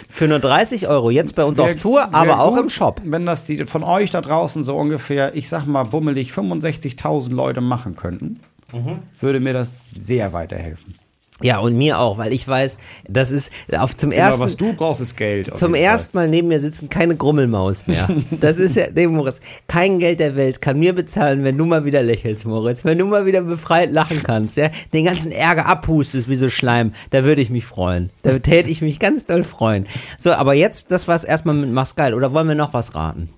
für 0.10 0.28
nur 0.28 0.40
30 0.40 0.88
Euro, 0.88 1.10
jetzt 1.12 1.36
bei 1.36 1.44
uns 1.44 1.58
Wär- 1.58 1.66
auf 1.66 1.76
Tour, 1.76 2.14
aber 2.14 2.40
auch 2.40 2.52
gut, 2.56 2.64
im 2.64 2.70
Shop. 2.70 3.02
Wenn 3.04 3.26
das 3.26 3.46
die 3.46 3.66
von 3.66 3.84
euch 3.84 4.10
da 4.12 4.22
draußen 4.22 4.64
so 4.64 4.76
ungefähr, 4.78 5.36
ich 5.36 5.50
sag 5.50 5.66
mal, 5.66 5.84
bummelig 5.84 6.32
65.000 6.32 7.32
Leute 7.34 7.62
machen 7.62 7.96
könnten, 7.96 8.40
Mhm. 8.74 9.00
würde 9.22 9.40
mir 9.40 9.54
das 9.54 9.92
sehr 9.92 10.34
weiterhelfen. 10.34 10.96
Ja, 11.44 11.60
und 11.60 11.78
mir 11.78 12.00
auch, 12.00 12.18
weil 12.18 12.34
ich 12.34 12.48
weiß, 12.48 12.78
das 13.08 13.30
ist 13.30 13.52
auf 13.78 13.96
zum 13.96 14.10
Aber 14.10 14.18
ersten 14.18 14.42
was 14.42 14.58
du 14.58 14.74
brauchst, 14.74 15.02
ist 15.02 15.16
Geld. 15.16 15.56
Zum 15.56 15.76
ersten 15.76 16.18
Mal 16.18 16.28
neben 16.28 16.48
mir 16.48 16.60
sitzen 16.60 16.90
keine 16.90 17.16
Grummelmaus 17.16 17.86
mehr. 17.86 18.08
Das 18.40 18.58
ist 18.58 18.76
ja, 18.76 18.86
nee, 18.94 19.08
Moritz, 19.08 19.40
kein 19.68 20.00
Geld 20.00 20.20
der 20.20 20.36
Welt 20.36 20.62
kann 20.62 20.80
mir 20.80 20.94
bezahlen, 20.94 21.44
wenn 21.44 21.58
du 21.58 21.66
mal 21.66 21.86
wieder 21.86 22.02
lächelst, 22.04 22.46
Moritz. 22.46 22.84
Wenn 22.84 22.98
du 22.98 23.06
mal 23.06 23.26
wieder 23.26 23.42
befreit 23.42 23.92
lachen 23.92 24.22
kannst, 24.24 24.58
ja, 24.58 24.70
den 24.94 25.06
ganzen 25.06 25.32
Ärger 25.32 25.66
abhustest 25.66 26.30
wie 26.30 26.36
so 26.36 26.50
Schleim, 26.50 26.94
da 27.12 27.24
würde 27.24 27.42
ich 27.42 27.50
mich 27.50 27.66
freuen. 27.66 28.10
Da 28.24 28.38
täte 28.40 28.70
ich 28.70 28.82
mich 28.82 29.00
ganz 29.00 29.26
doll 29.26 29.44
freuen. 29.44 29.88
So, 30.18 30.34
aber 30.34 30.54
jetzt, 30.54 30.92
das 30.92 31.08
war's 31.08 31.24
erstmal 31.24 31.56
mit 31.56 31.72
Mach's 31.72 31.96
geil. 31.96 32.14
Oder 32.14 32.34
wollen 32.34 32.48
wir 32.48 32.56
noch 32.56 32.74
was 32.74 32.96
raten? 32.96 33.30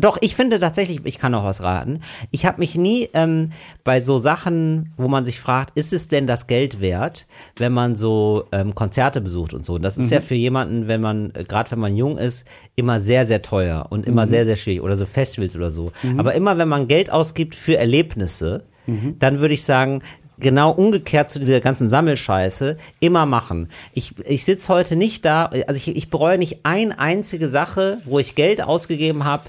Doch, 0.00 0.18
ich 0.20 0.34
finde 0.34 0.58
tatsächlich, 0.58 1.00
ich 1.04 1.18
kann 1.18 1.34
auch 1.34 1.44
was 1.44 1.62
raten. 1.62 2.00
Ich 2.30 2.46
habe 2.46 2.58
mich 2.60 2.76
nie 2.76 3.08
ähm, 3.14 3.50
bei 3.84 4.00
so 4.00 4.18
Sachen, 4.18 4.92
wo 4.96 5.08
man 5.08 5.24
sich 5.24 5.40
fragt, 5.40 5.76
ist 5.76 5.92
es 5.92 6.08
denn 6.08 6.26
das 6.26 6.46
Geld 6.46 6.80
wert, 6.80 7.26
wenn 7.56 7.72
man 7.72 7.96
so 7.96 8.44
ähm, 8.52 8.74
Konzerte 8.74 9.20
besucht 9.20 9.54
und 9.54 9.64
so. 9.64 9.74
Und 9.74 9.82
das 9.82 9.98
ist 9.98 10.10
ja 10.10 10.20
für 10.20 10.34
jemanden, 10.34 10.88
wenn 10.88 11.00
man, 11.00 11.32
äh, 11.34 11.44
gerade 11.44 11.70
wenn 11.70 11.78
man 11.78 11.96
jung 11.96 12.18
ist, 12.18 12.46
immer 12.74 13.00
sehr, 13.00 13.26
sehr 13.26 13.42
teuer 13.42 13.86
und 13.90 14.06
immer 14.06 14.26
sehr, 14.26 14.44
sehr 14.44 14.56
schwierig. 14.56 14.82
Oder 14.82 14.96
so 14.96 15.06
Festivals 15.06 15.56
oder 15.56 15.70
so. 15.70 15.92
Aber 16.18 16.34
immer, 16.34 16.58
wenn 16.58 16.68
man 16.68 16.88
Geld 16.88 17.10
ausgibt 17.10 17.54
für 17.54 17.76
Erlebnisse, 17.76 18.64
dann 19.18 19.40
würde 19.40 19.54
ich 19.54 19.64
sagen, 19.64 20.02
genau 20.38 20.70
umgekehrt 20.70 21.30
zu 21.30 21.38
dieser 21.38 21.60
ganzen 21.60 21.88
Sammelscheiße 21.88 22.76
immer 23.00 23.26
machen. 23.26 23.68
Ich, 23.94 24.14
ich 24.26 24.44
sitze 24.44 24.72
heute 24.72 24.96
nicht 24.96 25.24
da, 25.24 25.46
also 25.46 25.74
ich, 25.74 25.88
ich 25.88 26.10
bereue 26.10 26.38
nicht 26.38 26.60
eine 26.64 26.98
einzige 26.98 27.48
Sache, 27.48 27.98
wo 28.04 28.18
ich 28.18 28.34
Geld 28.34 28.62
ausgegeben 28.62 29.24
habe 29.24 29.44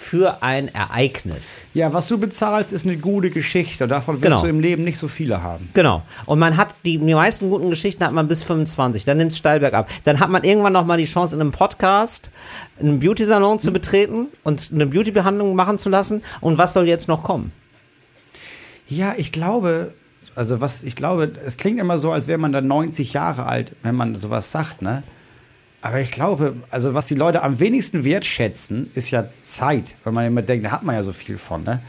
für 0.00 0.42
ein 0.44 0.68
Ereignis. 0.72 1.58
Ja, 1.74 1.92
was 1.92 2.06
du 2.06 2.18
bezahlst, 2.18 2.72
ist 2.72 2.86
eine 2.86 2.96
gute 2.96 3.30
Geschichte. 3.30 3.88
Davon 3.88 4.16
wirst 4.16 4.22
Genau. 4.22 4.42
du 4.42 4.46
im 4.48 4.60
Leben 4.60 4.84
nicht 4.84 4.96
so 4.96 5.08
viele 5.08 5.42
haben. 5.42 5.68
Genau. 5.74 6.02
Und 6.24 6.38
man 6.38 6.56
hat 6.56 6.68
die, 6.84 6.98
die 6.98 7.14
meisten 7.14 7.50
guten 7.50 7.68
Geschichten 7.68 8.04
hat 8.04 8.12
man 8.12 8.28
bis 8.28 8.42
25. 8.44 9.04
Dann 9.04 9.16
nimmt 9.18 9.32
es 9.32 9.38
steil 9.38 9.58
bergab. 9.60 9.90
Dann 10.04 10.20
hat 10.20 10.30
man 10.30 10.44
irgendwann 10.44 10.72
noch 10.72 10.86
mal 10.86 10.96
die 10.98 11.04
Chance, 11.04 11.34
in 11.34 11.40
einem 11.40 11.50
Podcast 11.52 12.30
einen 12.80 13.00
Beauty-Salon 13.00 13.58
zu 13.58 13.72
betreten 13.72 14.28
und 14.44 14.70
eine 14.72 14.86
Beauty-Behandlung 14.86 15.54
machen 15.56 15.78
zu 15.78 15.88
lassen. 15.90 16.22
Und 16.40 16.58
was 16.58 16.72
soll 16.74 16.86
jetzt 16.86 17.08
noch 17.08 17.24
kommen? 17.24 17.52
Ja, 18.88 19.14
ich 19.16 19.32
glaube, 19.32 19.92
also 20.36 20.60
was, 20.60 20.84
ich 20.84 20.94
glaube, 20.94 21.32
es 21.44 21.56
klingt 21.56 21.80
immer 21.80 21.98
so, 21.98 22.12
als 22.12 22.28
wäre 22.28 22.38
man 22.38 22.52
dann 22.52 22.66
90 22.68 23.12
Jahre 23.12 23.46
alt, 23.46 23.72
wenn 23.82 23.96
man 23.96 24.14
sowas 24.16 24.52
sagt, 24.52 24.80
ne? 24.80 25.02
Aber 25.80 26.00
ich 26.00 26.10
glaube, 26.10 26.56
also 26.70 26.94
was 26.94 27.06
die 27.06 27.14
Leute 27.14 27.42
am 27.42 27.60
wenigsten 27.60 28.04
wertschätzen, 28.04 28.90
ist 28.94 29.10
ja 29.10 29.26
Zeit, 29.44 29.94
weil 30.04 30.12
man 30.12 30.26
immer 30.26 30.42
denkt, 30.42 30.66
da 30.66 30.72
hat 30.72 30.82
man 30.82 30.96
ja 30.96 31.02
so 31.02 31.12
viel 31.12 31.38
von, 31.38 31.62
ne? 31.62 31.80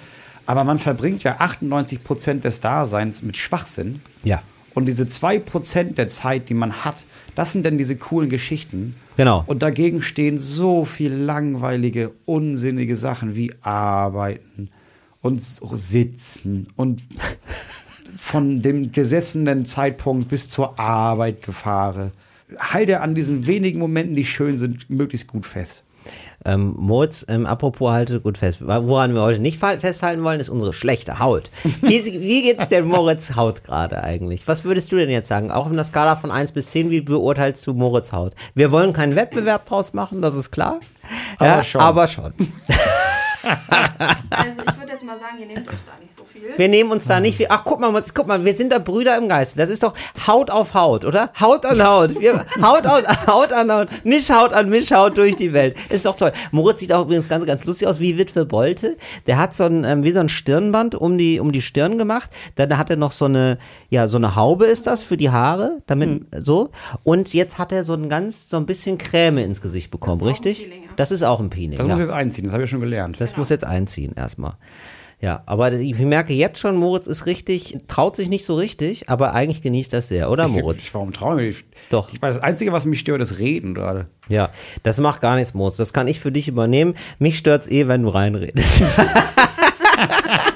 Aber 0.46 0.64
man 0.64 0.80
verbringt 0.80 1.22
ja 1.24 1.36
98 1.40 2.04
Prozent 2.04 2.44
des 2.44 2.60
Daseins 2.60 3.22
mit 3.22 3.38
Schwachsinn. 3.38 4.02
Ja. 4.24 4.42
Und 4.74 4.86
diese 4.86 5.04
2% 5.04 5.94
der 5.94 6.08
Zeit, 6.08 6.50
die 6.50 6.54
man 6.54 6.86
hat, 6.86 7.06
das 7.36 7.52
sind 7.52 7.66
dann 7.66 7.78
diese 7.78 7.96
coolen 7.96 8.30
Geschichten. 8.30 8.96
Genau. 9.18 9.44
Und 9.46 9.62
dagegen 9.62 10.02
stehen 10.02 10.40
so 10.40 10.86
viel 10.86 11.14
langweilige, 11.14 12.12
unsinnige 12.26 12.96
Sachen 12.96 13.36
wie 13.36 13.54
arbeiten 13.62 14.70
und 15.22 15.44
so 15.44 15.76
sitzen 15.76 16.68
und 16.76 17.04
von 18.16 18.62
dem 18.62 18.92
gesessenen 18.92 19.66
Zeitpunkt 19.66 20.30
bis 20.30 20.48
zur 20.48 20.80
Arbeit 20.80 21.44
gefahren. 21.44 22.12
Halte 22.58 23.02
an 23.02 23.16
diesen 23.16 23.48
wenigen 23.48 23.80
Momenten, 23.80 24.16
die 24.16 24.26
schön 24.26 24.58
sind, 24.58 24.90
möglichst 24.90 25.28
gut 25.28 25.46
fest. 25.46 25.84
Ähm, 26.46 26.76
Moritz, 26.78 27.26
ähm, 27.28 27.46
apropos 27.46 27.92
halte 27.92 28.22
gut 28.22 28.38
fest. 28.38 28.66
Woran 28.66 29.14
wir 29.14 29.22
heute 29.22 29.40
nicht 29.40 29.60
festhalten 29.60 30.24
wollen, 30.24 30.40
ist 30.40 30.50
unsere 30.50 30.72
schlechte 30.72 31.20
Haut. 31.20 31.52
Wie, 31.82 32.04
wie 32.06 32.42
geht's 32.42 32.70
der 32.70 32.84
Moritz 32.84 33.36
Haut 33.36 33.64
gerade 33.64 34.02
eigentlich? 34.04 34.48
Was 34.48 34.64
würdest 34.64 34.92
du 34.92 34.96
denn 34.96 35.10
jetzt 35.10 35.28
sagen? 35.28 35.52
Auch 35.52 35.66
auf 35.66 35.72
einer 35.72 35.84
Skala 35.84 36.16
von 36.16 36.32
1 36.32 36.54
bis 36.54 36.72
10, 36.72 36.90
wie 36.90 37.02
beurteilst 37.02 37.68
du 37.68 37.74
Moritz 37.74 38.14
Haut? 38.14 38.34
Wir 38.56 38.72
wollen 38.72 38.94
keinen 38.94 39.16
Wettbewerb 39.16 39.66
draus 39.66 39.94
machen, 39.94 40.22
das 40.22 40.36
ist 40.36 40.52
klar. 40.52 40.80
Ja, 41.42 41.54
Aber 41.56 41.64
schon. 41.64 41.82
Aber 41.82 42.08
schon. 42.08 42.34
Also 43.42 44.62
ich 44.68 44.78
würde 44.78 44.92
jetzt 44.92 45.04
mal 45.06 45.18
sagen, 45.18 45.40
ihr 45.40 45.46
nehmt 45.46 45.68
euch 45.68 45.76
da 45.86 45.98
nicht. 46.00 46.09
Wir 46.58 46.68
nehmen 46.68 46.92
uns 46.92 47.06
da 47.06 47.20
nicht 47.20 47.38
viel. 47.38 47.48
Ach, 47.50 47.64
guck 47.64 47.80
mal, 47.80 48.04
guck 48.14 48.28
mal, 48.28 48.44
wir 48.44 48.56
sind 48.56 48.72
da 48.72 48.80
Brüder 48.80 49.18
im 49.18 49.28
Geiste. 49.28 49.58
Das 49.58 49.70
ist 49.70 49.84
doch 49.84 49.94
Haut 50.28 50.50
auf 50.50 50.74
Haut, 50.74 51.06
oder? 51.06 51.32
Haut 51.40 51.66
an 51.66 51.84
Haut. 51.84 52.20
Wir, 52.20 52.46
Haut, 52.62 52.86
an, 52.86 53.06
Haut 53.28 53.54
an 53.54 53.72
Haut. 53.72 53.88
Mischhaut 54.04 54.54
an 54.54 54.70
Mischhaut 54.70 55.18
durch 55.18 55.36
die 55.36 55.54
Welt. 55.54 55.78
Ist 55.90 56.06
doch 56.06 56.16
toll. 56.16 56.32
Moritz 56.52 56.80
sieht 56.80 56.94
auch 56.94 57.04
übrigens 57.04 57.28
ganz, 57.28 57.46
ganz 57.46 57.66
lustig 57.66 57.88
aus, 57.88 58.00
wie 58.00 58.18
Witwe 58.18 58.46
Bolte. 58.46 58.98
Der 59.28 59.38
hat 59.38 59.54
so 59.54 59.66
ein, 59.66 59.84
ähm, 59.84 60.04
wie 60.04 60.12
so 60.12 60.20
ein 60.20 60.30
Stirnband 60.30 60.96
um 60.96 61.18
die, 61.18 61.40
um 61.40 61.52
die 61.52 61.62
Stirn 61.62 61.98
gemacht. 61.98 62.30
Dann 62.56 62.78
hat 62.78 62.90
er 62.90 62.96
noch 62.96 63.12
so 63.12 63.26
eine, 63.26 63.58
ja, 63.90 64.08
so 64.08 64.18
eine 64.18 64.36
Haube 64.36 64.66
ist 64.66 64.88
das 64.88 65.04
für 65.04 65.18
die 65.18 65.30
Haare, 65.30 65.82
damit, 65.88 66.26
so. 66.40 66.72
Und 67.04 67.34
jetzt 67.34 67.58
hat 67.58 67.72
er 67.72 67.84
so 67.84 67.94
ein 67.94 68.10
ganz, 68.10 68.50
so 68.50 68.58
ein 68.58 68.66
bisschen 68.66 68.98
Creme 68.98 69.40
ins 69.40 69.62
Gesicht 69.62 69.92
bekommen, 69.92 70.22
richtig? 70.22 70.60
Peeling, 70.60 70.84
ja. 70.84 70.90
Das 70.96 71.12
ist 71.12 71.24
auch 71.24 71.40
ein 71.40 71.50
Peeling. 71.50 71.78
Das 71.78 71.88
ja. 71.88 71.94
muss 71.94 72.00
jetzt 72.00 72.12
einziehen, 72.12 72.46
das 72.46 72.54
habe 72.54 72.64
ich 72.64 72.70
schon 72.70 72.82
gelernt. 72.82 73.20
Das 73.22 73.38
muss 73.38 73.50
jetzt 73.50 73.66
einziehen 73.66 74.14
erstmal. 74.16 74.54
Ja, 75.22 75.44
aber 75.46 75.74
ich 75.74 76.00
merke 76.00 76.34
jetzt 76.34 76.60
schon, 76.60 76.78
Moritz 76.78 77.06
ist 77.06 77.26
richtig, 77.26 77.78
traut 77.88 78.16
sich 78.16 78.30
nicht 78.30 78.46
so 78.46 78.56
richtig, 78.56 79.10
aber 79.10 79.34
eigentlich 79.34 79.62
genießt 79.62 79.92
das 79.92 80.08
sehr, 80.08 80.32
oder 80.32 80.48
Moritz? 80.48 80.84
Ich, 80.84 80.94
warum 80.94 81.12
traue 81.12 81.44
ich 81.44 81.58
mich? 81.58 81.66
Doch. 81.90 82.14
Ich 82.14 82.22
weiß, 82.22 82.36
das 82.36 82.44
Einzige, 82.44 82.72
was 82.72 82.86
mich 82.86 83.02
stört, 83.02 83.22
ist 83.22 83.38
Reden 83.38 83.74
gerade. 83.74 84.08
Ja, 84.30 84.50
das 84.84 85.00
macht 85.00 85.20
gar 85.20 85.36
nichts, 85.36 85.54
Moritz. 85.54 85.76
Das 85.76 85.92
kann 85.92 86.08
ich 86.08 86.22
für 86.22 86.32
dich 86.32 86.48
übernehmen. 86.48 86.94
Mich 87.18 87.38
stört's 87.38 87.68
eh, 87.68 87.90
wenn 87.90 88.04
du 88.04 88.10
reinredest. 88.10 88.84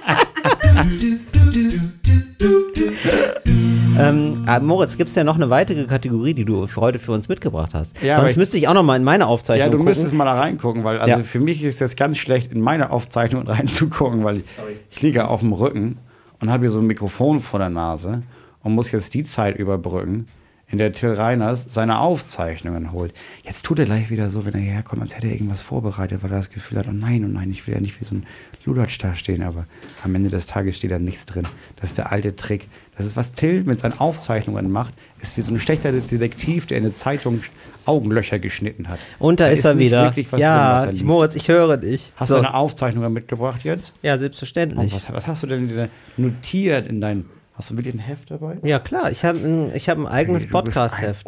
ähm, 4.00 4.46
äh, 4.48 4.60
Moritz, 4.60 4.98
gibt's 4.98 5.16
ja 5.16 5.24
noch 5.24 5.36
eine 5.36 5.50
weitere 5.50 5.86
Kategorie, 5.86 6.34
die 6.34 6.46
du 6.46 6.66
für 6.68 6.82
heute 6.82 7.00
für 7.00 7.12
uns 7.12 7.28
mitgebracht 7.30 7.74
hast? 7.74 8.02
Ja, 8.02 8.20
Sonst 8.20 8.32
ich- 8.32 8.38
müsste 8.38 8.58
ich 8.58 8.68
auch 8.68 8.74
noch 8.74 8.84
mal 8.84 8.96
in 8.96 9.04
meine 9.04 9.28
Aufzeichnung 9.28 9.60
Ja, 9.66 9.70
du 9.72 9.78
gucken. 9.78 9.86
müsstest 9.90 10.14
mal 10.14 10.26
da 10.26 10.34
reingucken, 10.34 10.84
weil 10.84 11.00
also 11.00 11.18
Ja. 11.20 11.24
für 11.24 11.40
mich 11.40 11.64
ist 11.64 11.82
das 11.82 11.96
ganz 11.96 12.18
schlecht, 12.18 12.52
in 12.52 12.62
meine 12.62 12.92
Aufzeichnung 12.92 13.48
reinzugucken, 13.48 14.24
weil 14.24 14.38
ich, 14.38 14.44
ich 14.92 15.02
liege 15.02 15.28
auf 15.30 15.42
dem 15.42 15.54
Rücken 15.54 15.98
und 16.40 16.50
habe 16.50 16.62
hier 16.64 16.72
so 16.72 16.80
ein 16.80 16.88
Mikrofon 16.88 17.40
vor 17.42 17.60
der 17.60 17.70
Nase 17.70 18.24
und 18.64 18.74
muss 18.74 18.92
jetzt 18.92 19.14
die 19.14 19.24
Zeit 19.24 19.58
überbrücken, 19.58 20.28
in 20.68 20.80
der 20.80 20.92
Till 20.92 21.12
Reiners 21.14 21.68
seine 21.70 22.00
Aufzeichnungen 22.00 22.94
holt. 22.94 23.14
Jetzt 23.44 23.64
tut 23.64 23.78
er 23.78 23.86
gleich 23.86 24.10
wieder 24.10 24.30
so, 24.30 24.44
wenn 24.44 24.56
er 24.56 24.60
hierher 24.60 24.82
kommt, 24.82 25.04
als 25.04 25.16
hätte 25.16 25.28
er 25.28 25.34
irgendwas 25.34 25.62
vorbereitet, 25.62 26.24
weil 26.24 26.32
er 26.32 26.38
das 26.38 26.50
Gefühl 26.50 26.80
hat, 26.80 26.88
oh 26.90 26.94
nein, 26.94 27.24
oh 27.26 27.28
nein, 27.28 27.52
ich 27.52 27.68
will 27.68 27.76
ja 27.76 27.80
nicht 27.82 28.00
wie 28.02 28.06
so 28.06 28.16
ein 28.16 28.26
Ludatsch 28.66 28.98
da 28.98 29.14
stehen, 29.14 29.44
aber 29.44 29.66
am 30.04 30.16
Ende 30.16 30.32
des 30.32 30.48
Tages 30.48 30.78
steht 30.78 30.90
da 30.90 30.98
nichts 30.98 31.28
drin. 31.28 31.46
Das 31.76 31.92
ist 31.92 31.98
der 32.00 32.12
alte 32.12 32.36
Trick. 32.36 32.70
Das 32.96 33.06
ist, 33.06 33.16
was 33.16 33.32
Till 33.34 33.64
mit 33.64 33.80
seinen 33.80 34.00
Aufzeichnungen 34.00 34.72
macht, 34.72 34.94
ist 35.22 35.36
wie 35.38 35.42
so 35.42 35.52
ein 35.54 35.60
schlechter 35.60 35.92
Detektiv, 35.92 36.68
der 36.68 36.78
in 36.78 36.84
eine 36.86 36.94
Zeitung 36.94 37.42
Augenlöcher 37.86 38.40
geschnitten 38.40 38.88
hat. 38.88 39.00
Und 39.20 39.40
da, 39.40 39.48
ist 39.48 39.66
er 39.66 39.74
nicht 39.74 39.88
wieder. 39.88 40.04
wirklich 40.04 40.28
was 40.32 40.40
drin, 40.40 40.50
ja, 40.50 40.84
er 40.84 40.92
liest. 40.92 41.04
Moritz, 41.04 41.36
ich 41.36 41.48
höre 41.50 41.78
dich. 41.78 42.12
Hast 42.16 42.30
So. 42.30 42.36
du 42.36 42.42
eine 42.42 42.54
Aufzeichnung 42.54 43.12
mitgebracht 43.12 43.64
jetzt? 43.64 43.94
Ja, 44.04 44.18
selbstverständlich. 44.18 44.94
was, 44.94 45.12
was 45.12 45.28
hast 45.28 45.44
du 45.44 45.48
denn 45.48 45.90
notiert 46.18 46.88
in 46.88 47.02
dein. 47.02 47.26
Hast 47.56 47.70
du 47.70 47.78
wirklich 47.78 47.94
ein 47.94 48.00
Heft 48.00 48.32
dabei? 48.32 48.58
Ja, 48.64 48.80
klar, 48.80 49.12
ich 49.12 49.24
habe 49.24 49.38
ein, 49.38 49.76
ich 49.76 49.88
hab 49.88 50.00
ein 50.00 50.08
eigenes 50.08 50.44
Hey, 50.44 50.48
du 50.50 50.54
Podcast-Heft. 50.54 51.28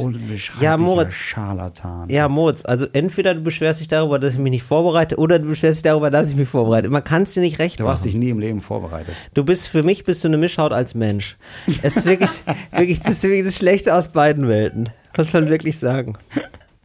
Ja, 0.60 0.76
Moritz. 0.76 1.14
Scharlatan. 1.14 2.10
Ja, 2.10 2.28
Moritz, 2.30 2.66
also 2.66 2.88
entweder 2.94 3.36
du 3.36 3.42
beschwerst 3.42 3.80
dich 3.80 3.88
darüber, 3.88 4.18
dass 4.18 4.34
ich 4.34 4.40
mich 4.40 4.50
nicht 4.50 4.64
vorbereite, 4.64 5.18
oder 5.18 5.38
du 5.38 5.48
beschwerst 5.50 5.78
dich 5.78 5.84
darüber, 5.84 6.10
dass 6.10 6.30
ich 6.32 6.36
mich 6.36 6.50
vorbereite. 6.50 6.90
Man 6.90 7.04
kann 7.04 7.24
es 7.24 7.36
dir 7.36 7.42
nicht 7.42 7.60
recht 7.60 7.80
Du 7.80 7.88
hast 7.88 8.00
machen. 8.00 8.12
dich 8.12 8.16
nie 8.16 8.30
im 8.30 8.40
Leben 8.40 8.62
vorbereitet. 8.62 9.14
Du 9.36 9.44
bist, 9.46 9.68
für 9.68 9.84
mich 9.84 10.04
bist 10.04 10.24
du 10.24 10.28
eine 10.28 10.38
Mischhaut 10.38 10.72
als 10.72 10.96
Mensch. 10.96 11.38
Es 11.84 11.98
ist 11.98 12.06
wirklich, 12.08 12.32
wirklich, 12.72 13.02
das 13.02 13.14
ist 13.14 13.24
wirklich 13.24 13.46
das 13.46 13.56
Schlechte 13.58 13.94
aus 13.94 14.08
beiden 14.08 14.48
Welten. 14.48 14.90
Muss 15.18 15.32
man 15.32 15.48
wirklich 15.48 15.78
sagen. 15.78 16.18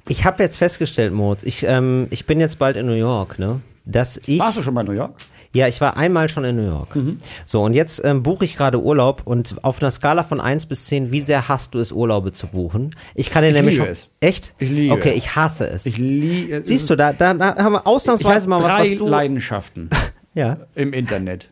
Ich 0.07 0.27
habe 0.27 0.43
jetzt 0.43 0.59
festgestellt, 0.59 1.15
Moritz, 1.15 1.45
ich, 1.45 1.65
ähm, 1.67 2.09
ich 2.11 2.27
bin 2.27 2.41
jetzt 2.41 2.59
bald 2.59 2.77
in 2.77 2.85
New 2.85 2.93
York, 2.93 3.39
ne? 3.39 3.61
Dass 3.87 4.21
ich. 4.27 4.39
Warst 4.39 4.59
du 4.59 4.63
schon 4.63 4.75
bei 4.75 4.83
New 4.83 4.93
York? 4.93 5.15
Ja, 5.53 5.67
ich 5.67 5.81
war 5.81 5.97
einmal 5.97 6.29
schon 6.29 6.45
in 6.45 6.55
New 6.57 6.67
York. 6.67 6.95
Mhm. 6.95 7.19
So, 7.45 7.63
und 7.65 7.75
jetzt 7.75 8.05
ähm, 8.05 8.23
buche 8.23 8.45
ich 8.45 8.57
gerade 8.57 8.81
Urlaub 8.81 9.23
und 9.25 9.57
auf 9.65 9.83
einer 9.83 9.91
Skala 9.91 10.23
von 10.23 10.41
1 10.41 10.67
bis 10.67 10.87
10, 10.87 11.11
wie 11.11 11.21
sehr 11.21 11.49
hast 11.49 11.75
du 11.75 11.81
es, 11.81 11.91
Urlaube 11.91 12.31
zu 12.31 12.47
buchen? 12.47 12.91
Ich 13.17 13.31
kann 13.31 13.43
dir 13.43 13.49
Ich 13.49 13.55
nämlich 13.57 13.75
liebe 13.75 13.87
schon. 13.87 13.93
es. 13.93 14.09
Echt? 14.21 14.55
Ich 14.59 14.71
liebe 14.71 14.95
Okay, 14.95 15.11
es. 15.11 15.17
ich 15.17 15.35
hasse 15.35 15.67
es. 15.69 15.87
Ich 15.87 15.99
liebe 15.99 16.61
Siehst 16.65 16.89
du, 16.89 16.95
da, 16.95 17.13
da, 17.13 17.31
haben 17.57 17.73
wir 17.73 17.85
ausnahmsweise 17.87 18.49
mal 18.49 18.63
was, 18.63 18.81
was 18.91 18.97
du. 18.97 19.09
Leidenschaften 19.09 19.91
Ja. 20.35 20.59
im 20.77 20.93
Internet. 20.93 21.49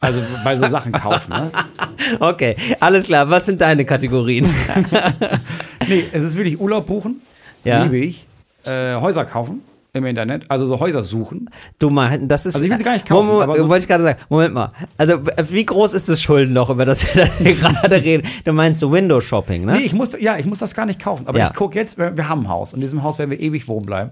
Also 0.00 0.20
bei 0.44 0.56
so 0.56 0.66
Sachen 0.66 0.90
kaufen, 0.92 1.30
ne? 1.30 1.50
Okay, 2.20 2.56
alles 2.80 3.06
klar. 3.06 3.30
Was 3.30 3.46
sind 3.46 3.60
deine 3.60 3.84
Kategorien? 3.84 4.48
Nee, 5.88 6.04
es 6.12 6.22
ist 6.24 6.36
wirklich 6.36 6.58
Urlaub 6.60 6.86
buchen. 6.86 7.20
Ja. 7.62 7.84
Liebe 7.84 7.98
ich. 7.98 8.26
Äh, 8.64 8.96
Häuser 8.96 9.24
kaufen 9.24 9.62
im 9.96 10.06
Internet. 10.06 10.44
Also 10.50 10.66
so 10.66 10.78
Häuser 10.78 11.02
suchen. 11.02 11.50
Du 11.78 11.90
mal, 11.90 12.18
das 12.20 12.46
ist. 12.46 12.54
Also 12.54 12.64
ich 12.64 12.70
will 12.70 12.78
sie 12.78 12.84
gar 12.84 12.92
nicht 12.94 13.06
kaufen, 13.06 13.26
Moment, 13.26 13.44
aber 13.50 13.58
so- 13.58 13.68
wollte 13.68 13.82
ich 13.82 13.88
gerade 13.88 14.04
sagen. 14.04 14.18
Moment 14.28 14.54
mal. 14.54 14.68
Also 14.98 15.14
wie 15.50 15.64
groß 15.66 15.92
ist 15.94 16.08
das 16.08 16.22
Schuldenloch, 16.22 16.70
über 16.70 16.84
das 16.84 17.04
wir 17.06 17.24
das 17.26 17.38
hier 17.38 17.54
gerade 17.54 17.96
reden? 17.96 18.26
Du 18.44 18.52
meinst 18.52 18.80
so 18.80 18.92
Window 18.92 19.20
Shopping, 19.20 19.64
ne? 19.64 19.74
Nee, 19.74 19.80
ich 19.80 19.92
muss, 19.92 20.12
ja, 20.20 20.36
ich 20.38 20.46
muss 20.46 20.58
das 20.60 20.74
gar 20.74 20.86
nicht 20.86 21.00
kaufen. 21.02 21.26
Aber 21.26 21.38
Ja. 21.38 21.48
ich 21.48 21.54
gucke 21.54 21.74
jetzt, 21.78 21.98
wir 21.98 22.28
haben 22.28 22.42
ein 22.42 22.48
Haus. 22.48 22.72
Und 22.72 22.78
in 22.78 22.82
diesem 22.82 23.02
Haus 23.02 23.18
werden 23.18 23.30
wir 23.30 23.40
ewig 23.40 23.66
wohnen 23.68 23.86
bleiben. 23.86 24.10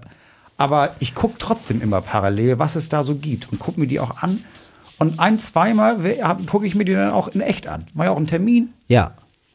Aber 0.57 0.95
ich 0.99 1.15
gucke 1.15 1.35
trotzdem 1.37 1.81
immer 1.81 2.01
parallel, 2.01 2.59
was 2.59 2.75
es 2.75 2.89
da 2.89 3.03
so 3.03 3.15
gibt. 3.15 3.51
Und 3.51 3.59
gucke 3.59 3.79
mir 3.79 3.87
die 3.87 3.99
auch 3.99 4.21
an. 4.21 4.39
Und 4.97 5.19
ein, 5.19 5.39
zweimal 5.39 5.97
gucke 6.49 6.65
ich 6.65 6.75
mir 6.75 6.85
die 6.85 6.93
dann 6.93 7.11
auch 7.11 7.27
in 7.27 7.41
echt 7.41 7.67
an. 7.67 7.87
Mal 7.93 8.05
ja 8.05 8.11
auch 8.11 8.15
einen 8.17 8.27
Termin. 8.27 8.69
Ja. 8.87 9.11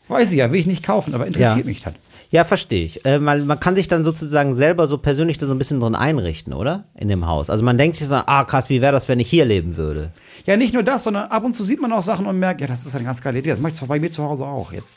Weiß 0.08 0.32
ich 0.32 0.38
ja, 0.38 0.52
will 0.52 0.60
ich 0.60 0.66
nicht 0.66 0.84
kaufen, 0.84 1.14
aber 1.14 1.26
interessiert 1.26 1.58
Ja. 1.58 1.64
mich 1.64 1.82
das. 1.82 1.94
Ja, 2.30 2.44
verstehe 2.44 2.84
ich. 2.84 3.04
Äh, 3.04 3.18
man, 3.18 3.46
man 3.46 3.58
kann 3.58 3.74
sich 3.74 3.88
dann 3.88 4.04
sozusagen 4.04 4.54
selber 4.54 4.86
so 4.86 4.98
persönlich 4.98 5.36
da 5.38 5.46
so 5.46 5.52
ein 5.52 5.58
bisschen 5.58 5.80
drin 5.80 5.96
einrichten, 5.96 6.52
oder? 6.52 6.84
In 6.94 7.08
dem 7.08 7.26
Haus. 7.26 7.50
Also 7.50 7.64
man 7.64 7.76
denkt 7.76 7.96
sich 7.96 8.06
so, 8.06 8.14
ah 8.14 8.44
krass, 8.44 8.70
wie 8.70 8.80
wäre 8.80 8.92
das, 8.92 9.08
wenn 9.08 9.18
ich 9.18 9.28
hier 9.28 9.44
leben 9.44 9.76
würde? 9.76 10.12
Ja, 10.46 10.56
nicht 10.56 10.72
nur 10.72 10.84
das, 10.84 11.04
sondern 11.04 11.28
ab 11.28 11.44
und 11.44 11.54
zu 11.54 11.64
sieht 11.64 11.80
man 11.80 11.92
auch 11.92 12.02
Sachen 12.02 12.26
und 12.26 12.38
merkt, 12.38 12.60
ja, 12.60 12.68
das 12.68 12.86
ist 12.86 12.94
eine 12.94 13.04
ganz 13.04 13.20
geile 13.20 13.40
Idee. 13.40 13.50
Das 13.50 13.60
mache 13.60 13.72
ich 13.72 13.78
zwar 13.78 13.88
bei 13.88 13.98
mir 13.98 14.12
zu 14.12 14.22
Hause 14.22 14.44
auch 14.44 14.72
jetzt. 14.72 14.96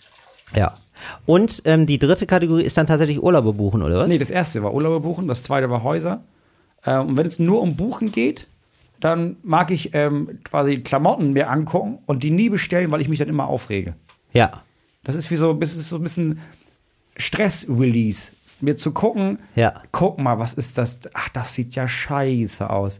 Ja. 0.56 0.76
Und 1.26 1.64
ähm, 1.66 1.88
die 1.88 1.98
dritte 1.98 2.28
Kategorie 2.28 2.62
ist 2.62 2.78
dann 2.78 2.86
tatsächlich 2.86 3.22
Urlaube 3.22 3.54
buchen, 3.54 3.82
oder 3.82 3.98
was? 3.98 4.08
Nee, 4.08 4.20
das 4.20 4.30
erste 4.30 4.62
war 4.62 4.74
Urlaube 4.74 5.00
buchen, 5.00 5.28
das 5.28 5.42
zweite 5.42 5.70
war 5.72 5.82
Häuser. 5.82 6.24
Ähm, 6.86 7.08
und 7.08 7.18
wenn 7.18 7.26
es 7.26 7.40
nur 7.40 7.62
um 7.62 7.76
Buchen 7.76 8.12
geht, 8.12 8.48
dann 9.00 9.38
mag 9.44 9.72
ich 9.72 9.90
ähm, 9.94 10.40
quasi 10.44 10.80
Klamotten 10.80 11.34
mir 11.34 11.50
angucken 11.50 12.00
und 12.06 12.24
die 12.24 12.30
nie 12.30 12.50
bestellen, 12.50 12.92
weil 12.92 13.02
ich 13.02 13.10
mich 13.10 13.20
dann 13.20 13.28
immer 13.28 13.48
aufrege. 13.48 13.96
Ja. 14.34 14.62
Das 15.04 15.16
ist 15.16 15.32
wie 15.32 15.36
so, 15.36 15.54
das 15.54 15.76
ist 15.76 15.90
so 15.90 15.98
ein 15.98 16.04
bisschen 16.04 16.40
Stress-Release. 17.18 18.32
Mir 18.62 18.76
zu 18.78 18.92
gucken, 18.92 19.40
Ja. 19.56 19.74
guck 19.92 20.20
mal, 20.20 20.40
was 20.40 20.54
ist 20.54 20.78
das? 20.78 21.00
Ach, 21.14 21.30
das 21.30 21.54
sieht 21.54 21.76
ja 21.76 21.88
scheiße 21.88 22.70
aus. 22.70 23.00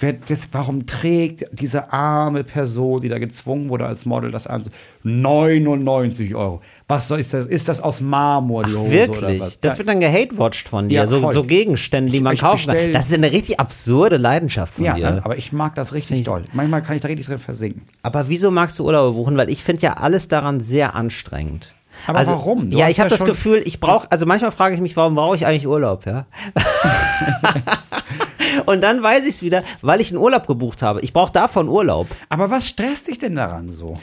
wer 0.00 0.12
das, 0.12 0.50
warum 0.52 0.86
trägt 0.86 1.46
diese 1.50 1.92
arme 1.92 2.44
Person, 2.44 3.00
die 3.00 3.08
da 3.08 3.18
gezwungen 3.18 3.68
wurde 3.68 3.84
als 3.86 4.06
Model, 4.06 4.30
das 4.30 4.46
an? 4.46 4.62
99 5.02 6.34
Euro. 6.36 6.60
Was 6.86 7.08
soll 7.08 7.18
ist 7.18 7.34
das? 7.34 7.46
Ist 7.46 7.68
das 7.68 7.80
aus 7.80 8.00
Marmor, 8.00 8.64
die 8.64 8.74
Hose 8.74 8.80
oder 8.80 8.90
Wirklich? 8.92 9.40
was? 9.40 9.60
Das 9.60 9.78
wird 9.78 9.88
dann 9.88 9.98
gehatewatcht 10.00 10.68
von 10.68 10.88
dir. 10.88 10.96
Ja, 10.96 11.06
so, 11.08 11.28
so 11.32 11.42
Gegenstände, 11.42 12.12
die 12.12 12.20
man 12.20 12.34
Ich 12.34 12.40
kaufen 12.40 12.72
kann. 12.72 12.92
Das 12.92 13.08
ist 13.08 13.14
eine 13.14 13.32
richtig 13.32 13.58
absurde 13.58 14.18
Leidenschaft 14.18 14.74
von 14.76 14.84
ja, 14.84 14.94
dir. 14.94 15.10
ne? 15.10 15.24
aber 15.24 15.36
ich 15.36 15.52
mag 15.52 15.74
das 15.74 15.92
richtig 15.92 16.20
ich- 16.20 16.26
doll. 16.26 16.44
Manchmal 16.52 16.82
kann 16.82 16.94
ich 16.94 17.02
da 17.02 17.08
richtig 17.08 17.26
drin 17.26 17.38
versinken. 17.40 17.82
Aber 18.02 18.28
wieso 18.28 18.50
magst 18.52 18.78
du 18.78 18.84
Urlaube 18.84 19.16
buchen? 19.16 19.36
Weil 19.36 19.48
ich 19.50 19.64
finde 19.64 19.82
ja 19.82 19.94
alles 19.94 20.28
daran 20.28 20.60
sehr 20.60 20.94
anstrengend. 20.94 21.74
Aber 22.06 22.26
warum? 22.26 22.70
Du 22.70 22.78
ja, 22.78 22.88
ich 22.88 23.00
habe 23.00 23.10
ja 23.10 23.16
das 23.16 23.24
Gefühl, 23.24 23.62
ich 23.64 23.80
brauche, 23.80 24.10
also 24.10 24.26
manchmal 24.26 24.52
frage 24.52 24.74
ich 24.74 24.80
mich, 24.80 24.96
warum 24.96 25.14
brauche 25.14 25.36
ich 25.36 25.46
eigentlich 25.46 25.66
Urlaub, 25.66 26.06
ja? 26.06 26.26
Und 28.66 28.82
dann 28.82 29.02
weiß 29.02 29.22
ich 29.22 29.34
es 29.34 29.42
wieder, 29.42 29.62
weil 29.82 30.00
ich 30.00 30.10
einen 30.10 30.18
Urlaub 30.18 30.46
gebucht 30.46 30.82
habe. 30.82 31.00
Ich 31.00 31.12
brauche 31.12 31.32
davon 31.32 31.68
Urlaub. 31.68 32.06
Aber 32.28 32.50
was 32.50 32.66
stresst 32.66 33.08
dich 33.08 33.18
denn 33.18 33.36
daran 33.36 33.72
so? 33.72 33.98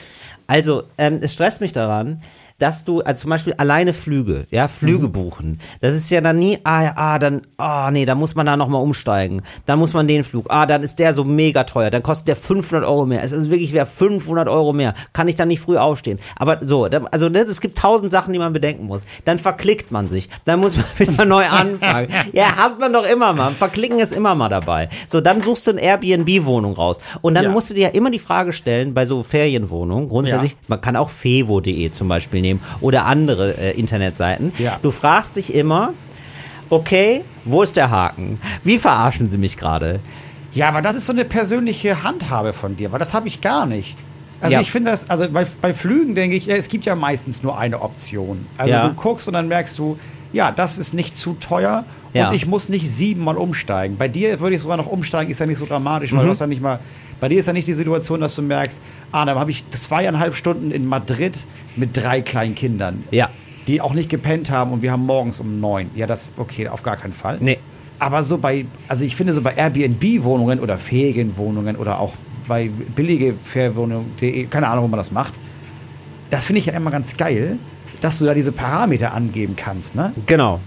Also, 0.46 0.84
ähm, 0.98 1.18
es 1.22 1.32
stresst 1.32 1.60
mich 1.60 1.72
daran, 1.72 2.22
dass 2.58 2.84
du, 2.84 3.00
also 3.02 3.22
zum 3.22 3.30
Beispiel 3.30 3.54
alleine 3.58 3.92
Flüge, 3.92 4.46
ja, 4.50 4.64
Mhm. 4.64 4.68
Flüge 4.70 5.08
buchen. 5.08 5.60
Das 5.80 5.94
ist 5.94 6.10
ja 6.10 6.20
dann 6.20 6.38
nie, 6.38 6.58
ah, 6.64 6.82
ja, 6.84 6.92
ah, 6.96 7.18
dann, 7.18 7.42
ah, 7.58 7.90
nee, 7.90 8.06
da 8.06 8.14
muss 8.14 8.34
man 8.34 8.46
da 8.46 8.56
nochmal 8.56 8.82
umsteigen. 8.82 9.42
Dann 9.66 9.78
muss 9.78 9.92
man 9.94 10.08
den 10.08 10.24
Flug, 10.24 10.46
ah, 10.48 10.64
dann 10.66 10.82
ist 10.82 10.98
der 10.98 11.12
so 11.14 11.24
mega 11.24 11.64
teuer. 11.64 11.90
Dann 11.90 12.02
kostet 12.02 12.28
der 12.28 12.36
500 12.36 12.88
Euro 12.88 13.04
mehr. 13.06 13.22
Es 13.22 13.32
ist 13.32 13.50
wirklich 13.50 13.72
wer 13.72 13.84
500 13.86 14.48
Euro 14.48 14.72
mehr. 14.72 14.94
Kann 15.12 15.28
ich 15.28 15.34
dann 15.34 15.48
nicht 15.48 15.60
früh 15.60 15.76
aufstehen. 15.76 16.18
Aber 16.36 16.58
so, 16.62 16.84
also, 16.84 17.28
ne, 17.28 17.40
es 17.40 17.60
gibt 17.60 17.76
tausend 17.78 18.10
Sachen, 18.10 18.32
die 18.32 18.38
man 18.38 18.52
bedenken 18.52 18.86
muss. 18.86 19.02
Dann 19.24 19.38
verklickt 19.38 19.90
man 19.92 20.08
sich. 20.08 20.28
Dann 20.44 20.60
muss 20.60 20.76
man 20.76 20.86
wieder 20.98 21.24
neu 21.24 21.44
anfangen. 21.44 22.08
ja, 22.32 22.56
hat 22.56 22.78
man 22.80 22.92
doch 22.92 23.04
immer 23.06 23.32
mal. 23.32 23.50
Verklicken 23.52 23.98
ist 23.98 24.12
immer 24.12 24.34
mal 24.34 24.48
dabei. 24.48 24.88
So, 25.08 25.20
dann 25.20 25.42
suchst 25.42 25.66
du 25.66 25.72
eine 25.72 25.82
Airbnb-Wohnung 25.82 26.74
raus. 26.74 26.98
Und 27.20 27.34
dann 27.34 27.44
Ja. 27.44 27.50
musst 27.50 27.70
du 27.70 27.74
dir 27.74 27.82
ja 27.82 27.88
immer 27.90 28.10
die 28.10 28.18
Frage 28.18 28.52
stellen, 28.52 28.94
bei 28.94 29.04
so 29.06 29.22
Ferienwohnungen, 29.22 30.08
grundsätzlich, 30.08 30.52
Ja. 30.52 30.58
man 30.68 30.80
kann 30.80 30.96
auch 30.96 31.10
fevo.de 31.10 31.90
zum 31.90 32.08
Beispiel 32.08 32.45
nehmen 32.46 32.60
oder 32.80 33.06
andere 33.06 33.56
äh, 33.58 33.72
Internetseiten. 33.78 34.52
Ja. 34.58 34.78
Du 34.82 34.90
fragst 34.90 35.36
dich 35.36 35.54
immer, 35.54 35.92
okay, 36.70 37.22
wo 37.44 37.62
ist 37.62 37.76
der 37.76 37.90
Haken? 37.90 38.40
Wie 38.64 38.78
verarschen 38.78 39.30
sie 39.30 39.38
mich 39.38 39.56
gerade? 39.56 40.00
Ja, 40.52 40.68
aber 40.68 40.82
das 40.82 40.96
ist 40.96 41.06
so 41.06 41.12
eine 41.12 41.24
persönliche 41.24 42.02
Handhabe 42.02 42.52
von 42.52 42.76
dir, 42.76 42.90
weil 42.92 42.98
das 42.98 43.12
habe 43.14 43.28
ich 43.28 43.40
gar 43.40 43.66
nicht. 43.66 43.96
Also 44.40 44.54
Ja. 44.54 44.60
ich 44.60 44.70
finde 44.70 44.90
das, 44.90 45.08
also 45.10 45.28
bei, 45.30 45.46
bei 45.60 45.74
Flügen 45.74 46.14
denke 46.14 46.36
ich, 46.36 46.48
es 46.48 46.68
gibt 46.68 46.84
ja 46.84 46.94
meistens 46.94 47.42
nur 47.42 47.58
eine 47.58 47.80
Option. 47.82 48.46
Also 48.56 48.72
Ja. 48.72 48.88
du 48.88 48.94
guckst 48.94 49.28
und 49.28 49.34
dann 49.34 49.48
merkst 49.48 49.78
du, 49.78 49.98
ja, 50.32 50.50
das 50.50 50.78
ist 50.78 50.92
nicht 50.94 51.16
zu 51.16 51.34
teuer 51.34 51.84
und 52.12 52.20
Ja. 52.20 52.32
ich 52.32 52.46
muss 52.46 52.68
nicht 52.68 52.88
siebenmal 52.90 53.36
umsteigen. 53.36 53.96
Bei 53.96 54.08
dir 54.08 54.40
würde 54.40 54.56
ich 54.56 54.62
sogar 54.62 54.76
noch 54.76 54.86
umsteigen, 54.86 55.30
ist 55.30 55.38
ja 55.40 55.46
nicht 55.46 55.58
so 55.58 55.66
dramatisch, 55.66 56.12
Mhm. 56.12 56.16
weil 56.18 56.24
du 56.24 56.30
hast 56.30 56.40
ja 56.40 56.46
nicht 56.46 56.62
mal, 56.62 56.80
bei 57.20 57.28
dir 57.28 57.38
ist 57.38 57.46
ja 57.46 57.52
nicht 57.52 57.66
die 57.66 57.72
Situation, 57.72 58.20
dass 58.20 58.34
du 58.34 58.42
merkst, 58.42 58.80
ah, 59.12 59.24
dann 59.24 59.38
habe 59.38 59.50
ich 59.50 59.68
zweieinhalb 59.70 60.34
Stunden 60.34 60.70
in 60.70 60.86
Madrid 60.86 61.46
mit 61.76 61.96
drei 61.96 62.20
kleinen 62.20 62.54
Kindern. 62.54 63.04
Ja. 63.10 63.30
Die 63.66 63.80
auch 63.80 63.94
nicht 63.94 64.10
gepennt 64.10 64.50
haben 64.50 64.72
und 64.72 64.82
wir 64.82 64.92
haben 64.92 65.06
morgens 65.06 65.40
um 65.40 65.60
neun. 65.60 65.90
Ja, 65.94 66.06
das, 66.06 66.30
okay, 66.36 66.68
auf 66.68 66.82
gar 66.82 66.96
keinen 66.96 67.14
Fall. 67.14 67.38
Nee. 67.40 67.58
Aber 67.98 68.22
so 68.22 68.38
bei, 68.38 68.66
also 68.88 69.04
ich 69.04 69.16
finde 69.16 69.32
so 69.32 69.40
bei 69.42 69.54
Airbnb-Wohnungen 69.54 70.60
oder 70.60 70.76
Ferienwohnungen 70.76 71.76
oder 71.76 71.98
auch 71.98 72.14
bei 72.46 72.70
billige 72.94 73.34
Ferienwohnungen.de, 73.42 74.46
keine 74.46 74.68
Ahnung, 74.68 74.84
wo 74.84 74.88
man 74.88 74.98
das 74.98 75.10
macht, 75.10 75.32
das 76.30 76.44
finde 76.44 76.60
ich 76.60 76.66
ja 76.66 76.74
immer 76.74 76.90
ganz 76.90 77.16
geil, 77.16 77.58
dass 78.00 78.18
du 78.18 78.26
da 78.26 78.34
diese 78.34 78.52
Parameter 78.52 79.14
angeben 79.14 79.56
kannst, 79.56 79.94
ne? 79.94 80.12
Genau. 80.26 80.60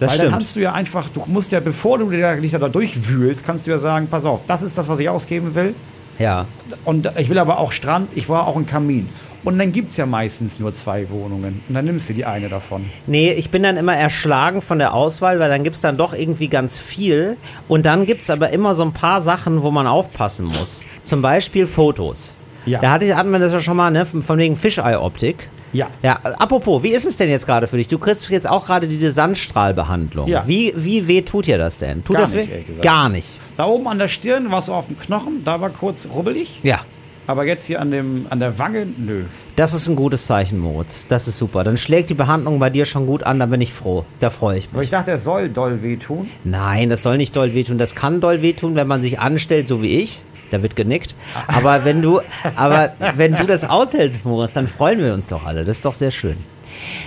Das 0.00 0.12
Weil 0.12 0.16
dann 0.16 0.26
stimmt. 0.26 0.32
kannst 0.32 0.56
du 0.56 0.60
ja 0.60 0.72
einfach, 0.72 1.08
du 1.10 1.22
musst 1.26 1.52
ja, 1.52 1.60
bevor 1.60 1.98
du 1.98 2.08
dich 2.08 2.52
da 2.52 2.68
durchwühlst, 2.68 3.44
kannst 3.44 3.66
du 3.66 3.70
ja 3.70 3.78
sagen, 3.78 4.08
pass 4.10 4.24
auf, 4.24 4.40
das 4.46 4.62
ist 4.62 4.76
das, 4.78 4.88
was 4.88 4.98
ich 4.98 5.08
ausgeben 5.08 5.54
will. 5.54 5.74
Ja. 6.18 6.46
Und 6.84 7.10
ich 7.18 7.28
will 7.28 7.38
aber 7.38 7.58
auch 7.58 7.72
Strand, 7.72 8.08
ich 8.14 8.26
brauche 8.26 8.46
auch 8.46 8.56
einen 8.56 8.66
Kamin. 8.66 9.08
Und 9.42 9.58
dann 9.58 9.72
gibt 9.72 9.90
es 9.90 9.96
ja 9.96 10.04
meistens 10.04 10.58
nur 10.58 10.72
zwei 10.72 11.08
Wohnungen. 11.08 11.62
Und 11.68 11.74
dann 11.74 11.86
nimmst 11.86 12.10
du 12.10 12.14
die 12.14 12.26
eine 12.26 12.48
davon. 12.48 12.84
Nee, 13.06 13.32
ich 13.32 13.50
bin 13.50 13.62
dann 13.62 13.78
immer 13.78 13.96
erschlagen 13.96 14.60
von 14.60 14.78
der 14.78 14.92
Auswahl, 14.92 15.38
weil 15.38 15.48
dann 15.48 15.64
gibt's 15.64 15.80
dann 15.80 15.96
doch 15.96 16.12
irgendwie 16.12 16.48
ganz 16.48 16.76
viel. 16.76 17.38
Und 17.66 17.86
dann 17.86 18.04
gibt's 18.04 18.28
aber 18.28 18.50
immer 18.50 18.74
so 18.74 18.82
ein 18.82 18.92
paar 18.92 19.22
Sachen, 19.22 19.62
wo 19.62 19.70
man 19.70 19.86
aufpassen 19.86 20.46
muss. 20.46 20.82
Zum 21.02 21.22
Beispiel 21.22 21.66
Fotos. 21.66 22.32
Ja. 22.66 22.78
Da 22.80 22.90
hatte, 22.92 23.04
ich- 23.06 23.14
hatten 23.14 23.30
wir 23.30 23.38
das 23.38 23.52
ja 23.52 23.60
schon 23.60 23.76
mal, 23.76 23.90
ne? 23.90 24.04
Von 24.06 24.38
wegen 24.38 24.56
Fischei-Optik. 24.56 25.48
Ja. 25.72 25.86
Ja, 26.02 26.18
apropos, 26.38 26.82
wie 26.82 26.90
ist 26.90 27.06
es 27.06 27.16
denn 27.16 27.30
jetzt 27.30 27.46
gerade 27.46 27.68
für 27.68 27.76
dich? 27.76 27.86
Du 27.88 27.98
kriegst 27.98 28.28
jetzt 28.30 28.48
auch 28.50 28.66
gerade 28.66 28.88
diese 28.88 29.12
Sandstrahlbehandlung. 29.12 30.28
Ja. 30.28 30.44
Wie, 30.46 30.72
wie 30.76 31.06
weh 31.06 31.22
tut 31.22 31.46
dir 31.46 31.58
das 31.58 31.78
denn? 31.78 32.02
Tut 32.04 32.16
Gar 32.16 32.22
das 32.22 32.32
nicht, 32.34 32.48
weh? 32.50 32.62
Gar 32.82 33.08
nicht. 33.08 33.38
Da 33.56 33.66
oben 33.66 33.86
an 33.88 33.98
der 33.98 34.08
Stirn 34.08 34.50
war 34.50 34.58
es 34.60 34.66
so 34.66 34.74
auf 34.74 34.86
dem 34.86 34.98
Knochen, 34.98 35.44
da 35.44 35.60
war 35.60 35.70
kurz 35.70 36.08
rubbelig. 36.12 36.58
Ja. 36.62 36.80
Aber 37.26 37.44
jetzt 37.44 37.66
hier 37.66 37.80
an, 37.80 37.92
dem, 37.92 38.26
an 38.30 38.40
der 38.40 38.58
Wange, 38.58 38.86
nö. 38.98 39.22
Das 39.54 39.72
ist 39.72 39.86
ein 39.88 39.94
gutes 39.94 40.26
Zeichen, 40.26 40.58
Moritz. 40.58 41.06
Das 41.06 41.28
ist 41.28 41.38
super. 41.38 41.62
Dann 41.62 41.76
schlägt 41.76 42.10
die 42.10 42.14
Behandlung 42.14 42.58
bei 42.58 42.70
dir 42.70 42.84
schon 42.86 43.06
gut 43.06 43.22
an, 43.22 43.38
da 43.38 43.46
bin 43.46 43.60
ich 43.60 43.72
froh. 43.72 44.04
Da 44.18 44.30
freue 44.30 44.58
ich 44.58 44.68
Aber 44.70 44.78
mich. 44.78 44.86
ich 44.86 44.90
dachte, 44.90 45.12
er 45.12 45.18
soll 45.20 45.48
doll 45.48 45.80
wehtun. 45.82 46.28
Nein, 46.42 46.90
das 46.90 47.04
soll 47.04 47.18
nicht 47.18 47.36
doll 47.36 47.54
wehtun. 47.54 47.78
Das 47.78 47.94
kann 47.94 48.20
doll 48.20 48.42
wehtun, 48.42 48.74
wenn 48.74 48.88
man 48.88 49.00
sich 49.02 49.20
anstellt, 49.20 49.68
so 49.68 49.80
wie 49.82 50.00
ich. 50.00 50.22
Da 50.50 50.62
wird 50.62 50.76
genickt. 50.76 51.14
Aber 51.46 51.84
wenn 51.84 52.02
du, 52.02 52.20
aber 52.56 52.90
wenn 53.14 53.36
du 53.36 53.46
das 53.46 53.64
aushältst, 53.64 54.24
Moritz, 54.24 54.52
dann 54.54 54.66
freuen 54.66 54.98
wir 54.98 55.14
uns 55.14 55.28
doch 55.28 55.46
alle. 55.46 55.64
Das 55.64 55.76
ist 55.76 55.84
doch 55.84 55.94
sehr 55.94 56.10
schön. 56.10 56.36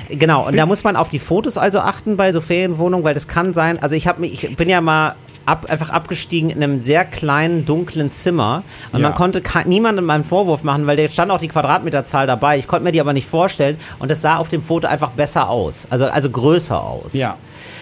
Genau, 0.10 0.46
und 0.48 0.58
da 0.58 0.66
muss 0.66 0.84
man 0.84 0.96
auf 0.96 1.10
die 1.10 1.20
Fotos 1.20 1.58
also 1.58 1.80
achten 1.80 2.18
bei 2.18 2.32
so 2.32 2.42
Ferienwohnungen, 2.42 3.04
weil 3.04 3.14
das 3.14 3.28
kann 3.28 3.54
sein, 3.54 3.80
also 3.82 3.96
ich 3.96 4.08
habe 4.08 4.22
mich, 4.22 4.44
ich 4.44 4.56
bin 4.56 4.70
ja 4.70 4.82
mal 4.82 5.16
ab, 5.46 5.66
einfach 5.70 5.90
abgestiegen 5.90 6.50
in 6.50 6.62
einem 6.64 6.78
sehr 6.78 7.06
kleinen, 7.06 7.66
dunklen 7.66 8.12
Zimmer 8.12 8.64
und 8.92 9.00
Ja. 9.00 9.10
man 9.10 9.16
konnte 9.18 9.42
niemandem 9.66 10.10
einen 10.10 10.26
Vorwurf 10.26 10.64
machen, 10.64 10.86
weil 10.86 10.98
da 10.98 11.10
stand 11.10 11.32
auch 11.32 11.40
die 11.40 11.48
Quadratmeterzahl 11.48 12.28
dabei. 12.28 12.58
Ich 12.58 12.68
konnte 12.68 12.84
mir 12.84 12.92
die 12.92 13.02
aber 13.02 13.14
nicht 13.14 13.28
vorstellen 13.28 13.78
und 14.00 14.12
das 14.12 14.22
sah 14.22 14.38
auf 14.38 14.50
dem 14.50 14.62
Foto 14.62 14.88
einfach 14.88 15.12
besser 15.12 15.50
aus, 15.50 15.88
also, 15.90 16.06
also 16.06 16.30
größer 16.30 16.80
aus. 16.80 17.14
Ja. 17.14 17.38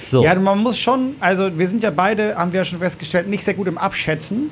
So. 0.08 0.24
Ja, 0.24 0.36
man 0.36 0.60
muss 0.60 0.78
schon, 0.78 1.16
also 1.20 1.58
wir 1.58 1.68
sind 1.68 1.84
ja 1.84 1.90
beide, 1.90 2.36
haben 2.36 2.54
wir 2.54 2.62
ja 2.62 2.66
schon 2.66 2.80
festgestellt, 2.80 3.28
nicht 3.28 3.44
sehr 3.44 3.54
gut 3.54 3.68
im 3.68 3.78
Abschätzen. 3.78 4.50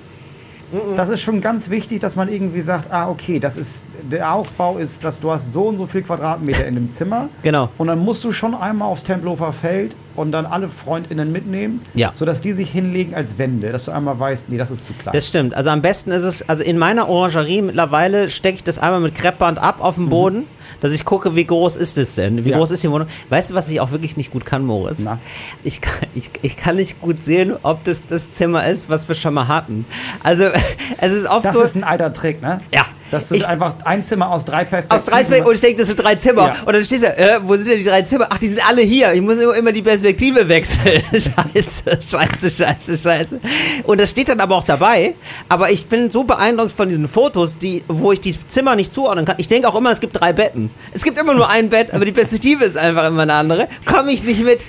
Das 0.96 1.10
ist 1.10 1.22
schon 1.22 1.42
ganz 1.42 1.70
wichtig, 1.70 2.00
dass 2.00 2.16
man 2.16 2.30
irgendwie 2.30 2.62
sagt, 2.62 2.92
ah, 2.92 3.10
okay, 3.10 3.40
das 3.40 3.58
ist, 3.58 3.84
der 4.04 4.34
Aufbau 4.34 4.78
ist, 4.78 5.04
dass 5.04 5.20
du 5.20 5.32
hast 5.32 5.52
so 5.54 5.64
und 5.64 5.78
so 5.78 5.88
viel 5.88 6.02
Quadratmeter 6.02 6.66
in 6.66 6.74
dem 6.76 6.90
Zimmer. 6.92 7.30
Genau. 7.44 7.70
Und 7.78 7.88
dann 7.88 8.00
musst 8.00 8.24
du 8.24 8.32
schon 8.32 8.54
einmal 8.56 8.88
aufs 8.90 9.04
Tempelhofer 9.04 9.54
Feld 9.54 9.96
und 10.16 10.32
dann 10.32 10.46
alle 10.46 10.68
FreundInnen 10.68 11.32
mitnehmen, 11.32 11.82
Ja. 11.94 12.12
sodass 12.16 12.42
die 12.42 12.54
sich 12.54 12.70
hinlegen 12.70 13.16
als 13.16 13.38
Wände, 13.38 13.72
dass 13.72 13.86
du 13.86 13.92
einmal 13.92 14.20
weißt, 14.20 14.50
nee, 14.50 14.58
das 14.58 14.70
ist 14.72 14.86
zu 14.86 14.94
klein. 14.94 15.14
Das 15.14 15.28
stimmt. 15.28 15.54
Also 15.54 15.70
am 15.70 15.82
besten 15.82 16.12
ist 16.12 16.24
es, 16.24 16.48
also 16.50 16.64
in 16.64 16.78
meiner 16.78 17.08
Orangerie 17.08 17.62
mittlerweile 17.62 18.30
stecke 18.30 18.56
ich 18.56 18.64
das 18.64 18.80
einmal 18.80 19.00
mit 19.00 19.16
Kreppband 19.16 19.58
ab 19.60 19.78
auf 19.80 19.96
dem 19.96 20.10
Boden, 20.10 20.44
dass 20.82 20.94
ich 20.94 21.06
gucke, 21.06 21.36
wie 21.36 21.46
groß 21.46 21.78
ist 21.78 21.98
es 21.98 22.16
denn? 22.16 22.44
Wie 22.44 22.50
Ja. 22.50 22.58
groß 22.58 22.72
ist 22.72 22.84
die 22.84 22.92
Wohnung? 22.92 23.08
Weißt 23.30 23.50
du, 23.52 23.54
was 23.54 23.70
ich 23.70 23.80
auch 23.80 23.92
wirklich 23.92 24.18
nicht 24.18 24.32
gut 24.32 24.46
kann, 24.46 24.66
Moritz? 24.66 25.00
Na? 25.04 25.20
Ich 25.64 25.80
kann, 25.82 26.08
ich, 26.16 26.32
ich 26.42 26.58
kann 26.58 26.76
nicht 26.76 27.00
gut 27.02 27.24
sehen, 27.24 27.54
ob 27.64 27.84
das 27.86 28.04
das 28.08 28.32
Zimmer 28.32 28.68
ist, 28.68 28.90
was 28.90 29.08
wir 29.08 29.16
schon 29.16 29.34
mal 29.34 29.48
hatten. 29.48 29.86
Also 30.24 30.46
es 30.98 31.14
ist 31.14 31.30
oft 31.30 31.46
das 31.46 31.54
so. 31.54 31.62
ist 31.62 31.76
ein 31.76 31.84
alter 31.86 32.12
Trick, 32.14 32.42
ne? 32.42 32.60
Ja. 32.74 32.86
Dass 33.12 33.28
du 33.28 33.36
Ich- 33.36 33.48
einfach 33.48 33.74
ein 33.86 34.04
Zimmer 34.04 34.30
aus 34.30 34.46
drei 34.46 34.66
Perspektiven... 34.66 34.96
aus 34.96 35.06
drei 35.06 35.18
Perspektiven 35.18 35.48
und 35.48 35.56
ich 35.56 35.62
denke, 35.62 35.78
das 35.80 35.88
sind 35.88 36.00
drei 36.00 36.16
Zimmer. 36.16 36.48
Ja. 36.48 36.56
Und 36.66 36.74
dann 36.74 36.84
stehst 36.84 37.04
du, 37.04 37.08
äh, 37.18 37.40
wo 37.44 37.56
sind 37.56 37.70
denn 37.70 37.78
die 37.80 37.84
drei 37.86 38.02
Zimmer? 38.04 38.28
Ach, 38.30 38.38
die 38.38 38.48
sind 38.48 38.68
alle 38.68 38.82
hier. 38.82 39.14
Ich 39.14 39.22
muss 39.22 39.38
immer, 39.40 39.72
die 39.72 39.82
Perspektive 39.82 40.48
wechseln. 40.48 41.02
scheiße, 41.12 42.00
scheiße, 42.08 42.50
scheiße, 42.50 42.98
scheiße. 42.98 43.40
Und 43.84 44.00
das 44.00 44.12
steht 44.12 44.30
dann 44.30 44.40
aber 44.40 44.56
auch 44.56 44.64
dabei. 44.64 45.16
Aber 45.48 45.72
ich 45.72 45.88
bin 45.88 46.10
so 46.10 46.24
beeindruckt 46.24 46.72
von 46.72 46.88
diesen 46.90 47.08
Fotos, 47.08 47.58
die, 47.58 47.84
wo 47.88 48.12
ich 48.12 48.22
die 48.22 48.36
Zimmer 48.48 48.76
nicht 48.76 48.94
zuordnen 48.94 49.26
kann. 49.26 49.36
Ich 49.40 49.48
denke 49.48 49.68
auch 49.68 49.76
immer, 49.76 49.92
es 49.92 50.00
gibt 50.00 50.20
drei 50.20 50.34
Betten. 50.34 50.70
Es 50.92 51.04
gibt 51.04 51.20
immer 51.20 51.34
nur 51.34 51.50
ein 51.50 51.70
Bett, 51.70 51.94
aber 51.94 52.06
die 52.06 52.12
Perspektive 52.12 52.64
ist 52.66 52.78
einfach 52.78 53.08
immer 53.08 53.24
eine 53.24 53.34
andere. 53.34 53.68
Komme 53.86 54.12
ich 54.12 54.24
nicht 54.24 54.44
mit. 54.44 54.64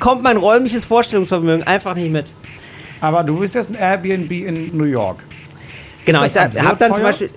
Kommt 0.00 0.22
mein 0.22 0.36
räumliches 0.36 0.84
Vorstellungsvermögen 0.84 1.66
einfach 1.66 1.94
nicht 1.94 2.10
mit. 2.10 2.32
Aber 3.00 3.22
du 3.22 3.38
bist 3.38 3.54
jetzt 3.54 3.70
ein 3.70 3.76
Airbnb 3.76 4.30
in 4.30 4.76
New 4.76 4.84
York. 4.84 5.22
Genau, 6.04 6.20
ich 6.20 6.32
das 6.32 6.34
sag, 6.34 6.44
absurd 6.46 6.64
hab 6.66 6.78
dann 6.78 6.94
zum? 6.94 7.02
Beispiel. 7.02 7.30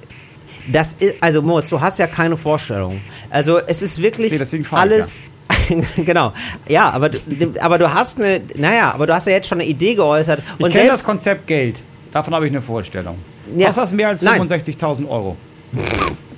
Das 0.72 0.94
ist, 0.94 1.22
also 1.22 1.42
Moritz, 1.42 1.70
du 1.70 1.80
hast 1.82 2.00
ja 2.00 2.08
keine 2.08 2.38
Vorstellung. 2.38 3.00
Also 3.30 3.60
es 3.60 3.82
ist 3.82 4.02
wirklich 4.02 4.32
Nee, 4.32 4.46
frage 4.46 4.62
ich 4.62 4.74
alles. 4.74 5.26
genau. 5.96 6.34
Ja, 6.68 6.90
aber 6.90 7.10
du, 7.10 7.20
aber 7.60 7.78
du 7.78 7.94
hast 7.94 8.20
eine, 8.20 8.42
naja, 8.56 8.92
aber 8.94 9.08
du 9.08 9.14
hast 9.14 9.28
ja 9.28 9.34
jetzt 9.34 9.48
schon 9.48 9.60
eine 9.60 9.70
Idee 9.70 9.96
geäußert. 9.96 10.42
Ich 10.58 10.66
Und 10.66 10.72
kenne 10.72 10.90
das 10.90 11.04
Konzept 11.04 11.48
Geld. 11.48 11.82
Davon 12.12 12.34
habe 12.34 12.46
ich 12.48 12.52
eine 12.52 12.62
Vorstellung. 12.62 13.18
Ja. 13.56 13.68
Kostet 13.68 13.84
das 13.84 13.94
mehr 13.94 14.10
als 14.10 14.22
Nein. 14.22 14.42
65.000 14.48 15.08
Euro? 15.10 15.38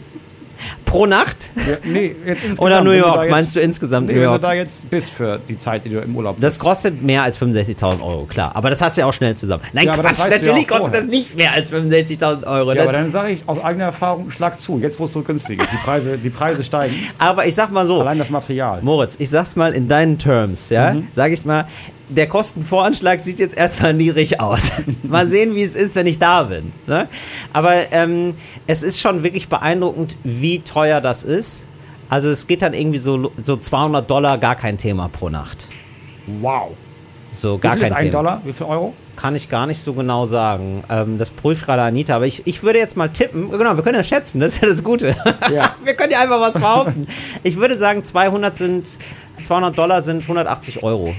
pro 0.92 1.06
Nacht 1.06 1.50
Ja, 1.56 1.78
nee, 1.84 2.16
jetzt 2.26 2.44
insgesamt. 2.44 2.60
oder 2.60 2.82
New 2.82 2.92
York, 2.92 3.22
jetzt, 3.24 3.32
meinst 3.32 3.56
du 3.56 3.60
insgesamt 3.62 4.08
Nee, 4.08 4.14
New 4.14 4.20
wenn 4.20 4.26
du 4.26 4.30
York? 4.32 4.42
da 4.42 4.54
jetzt 4.54 4.90
bist 4.90 5.12
für 5.12 5.40
die 5.48 5.58
Zeit, 5.58 5.86
die 5.86 5.90
du 5.90 6.00
im 6.00 6.16
Urlaub 6.16 6.36
bist. 6.36 6.44
Das 6.44 6.60
kostet 6.60 7.02
mehr 7.02 7.24
als 7.24 7.38
65.000 7.42 8.02
Euro, 8.02 8.26
klar. 8.26 8.56
Aber 8.56 8.70
das 8.70 8.82
hast 8.82 8.98
du 8.98 9.02
ja 9.02 9.08
auch 9.08 9.14
schnell 9.14 9.36
zusammen. 9.36 9.64
Nein, 9.74 9.86
Ja, 9.86 9.94
Quatsch, 9.98 10.30
natürlich 10.30 10.68
kostet 10.68 10.94
das 10.94 11.06
nicht 11.06 11.36
mehr 11.36 11.54
als 11.54 11.72
65.000 11.72 12.46
Euro. 12.46 12.74
ja, 12.74 12.84
aber 12.84 12.92
dann 12.92 13.12
sage 13.12 13.32
ich 13.34 13.44
aus 13.48 13.64
eigener 13.64 13.86
Erfahrung, 13.86 14.32
schlag 14.32 14.60
zu. 14.60 14.80
Jetzt, 14.80 15.00
wo 15.00 15.06
es 15.06 15.12
so 15.14 15.22
günstig 15.22 15.62
ist. 15.62 15.72
Die 15.72 15.78
Preise, 15.78 16.18
die 16.18 16.30
Preise 16.30 16.64
steigen. 16.64 16.96
aber 17.18 17.46
ich 17.46 17.56
sag 17.56 17.72
mal 17.72 17.88
so, 17.88 18.02
Allein 18.02 18.18
das 18.20 18.30
Material. 18.30 18.82
Moritz, 18.82 19.16
ich 19.20 19.30
sag's 19.30 19.56
mal 19.56 19.74
in 19.74 19.88
deinen 19.88 20.18
Terms, 20.20 20.70
ja, 20.70 20.94
Mhm. 20.94 21.08
sag 21.16 21.32
ich 21.32 21.46
mal, 21.46 21.66
der 22.16 22.28
Kostenvoranschlag 22.28 23.20
sieht 23.20 23.40
jetzt 23.40 23.58
erstmal 23.58 23.94
niedrig 23.94 24.40
aus. 24.40 24.72
Mal 25.04 25.28
sehen, 25.28 25.56
wie 25.56 25.64
es 25.64 25.76
ist, 25.76 25.96
wenn 25.96 26.08
ich 26.08 26.20
da 26.20 26.44
bin. 26.44 26.72
Ne? 26.88 27.08
Aber 27.54 27.92
ähm, 27.92 28.36
es 28.68 28.84
ist 28.84 29.00
schon 29.00 29.24
wirklich 29.24 29.48
beeindruckend, 29.50 30.18
wie 30.24 30.60
teuer 30.60 31.02
das 31.02 31.24
ist. 31.24 31.68
Also 32.10 32.30
es 32.30 32.46
geht 32.48 32.62
dann 32.62 32.74
irgendwie 32.74 32.98
so, 32.98 33.32
so 33.42 33.56
200 33.56 34.10
Dollar, 34.10 34.38
gar 34.38 34.56
kein 34.56 34.78
Thema 34.78 35.08
pro 35.08 35.30
Nacht. 35.30 35.66
Wow. 36.42 36.72
So 37.34 37.58
Wie 37.58 37.62
gar 37.62 37.74
viel 37.74 37.84
ist 37.84 37.90
kein 37.90 37.98
ein 37.98 38.04
Thema. 38.06 38.12
Dollar? 38.12 38.42
Wie 38.44 38.54
viel 38.54 38.68
Euro? 38.68 38.94
Kann 39.16 39.36
ich 39.36 39.50
gar 39.50 39.66
nicht 39.66 39.80
so 39.82 39.94
genau 39.94 40.26
sagen. 40.26 40.84
Ähm, 40.90 41.18
das 41.18 41.30
prüft 41.30 41.66
gerade 41.66 41.84
Anita, 41.84 42.16
aber 42.16 42.26
ich, 42.26 42.46
ich 42.46 42.64
würde 42.64 42.80
jetzt 42.80 42.98
mal 42.98 43.10
tippen. 43.10 43.52
Genau, 43.52 43.76
wir 43.76 43.84
können 43.84 43.96
ja 43.96 44.04
schätzen, 44.04 44.40
das 44.40 44.56
ist 44.56 44.62
ja 44.62 44.68
das 44.68 44.84
Gute. 44.84 45.16
Ja. 45.54 45.76
wir 45.84 45.94
können 45.94 46.12
ja 46.12 46.20
einfach 46.20 46.42
was 46.42 46.54
behaupten. 46.54 47.08
Ich 47.44 47.56
würde 47.56 47.78
sagen, 47.78 48.04
200 48.04 48.58
sind, 48.58 48.90
200 49.42 49.78
Dollar 49.78 50.02
sind 50.02 50.24
180 50.24 50.84
Euro, 50.84 51.14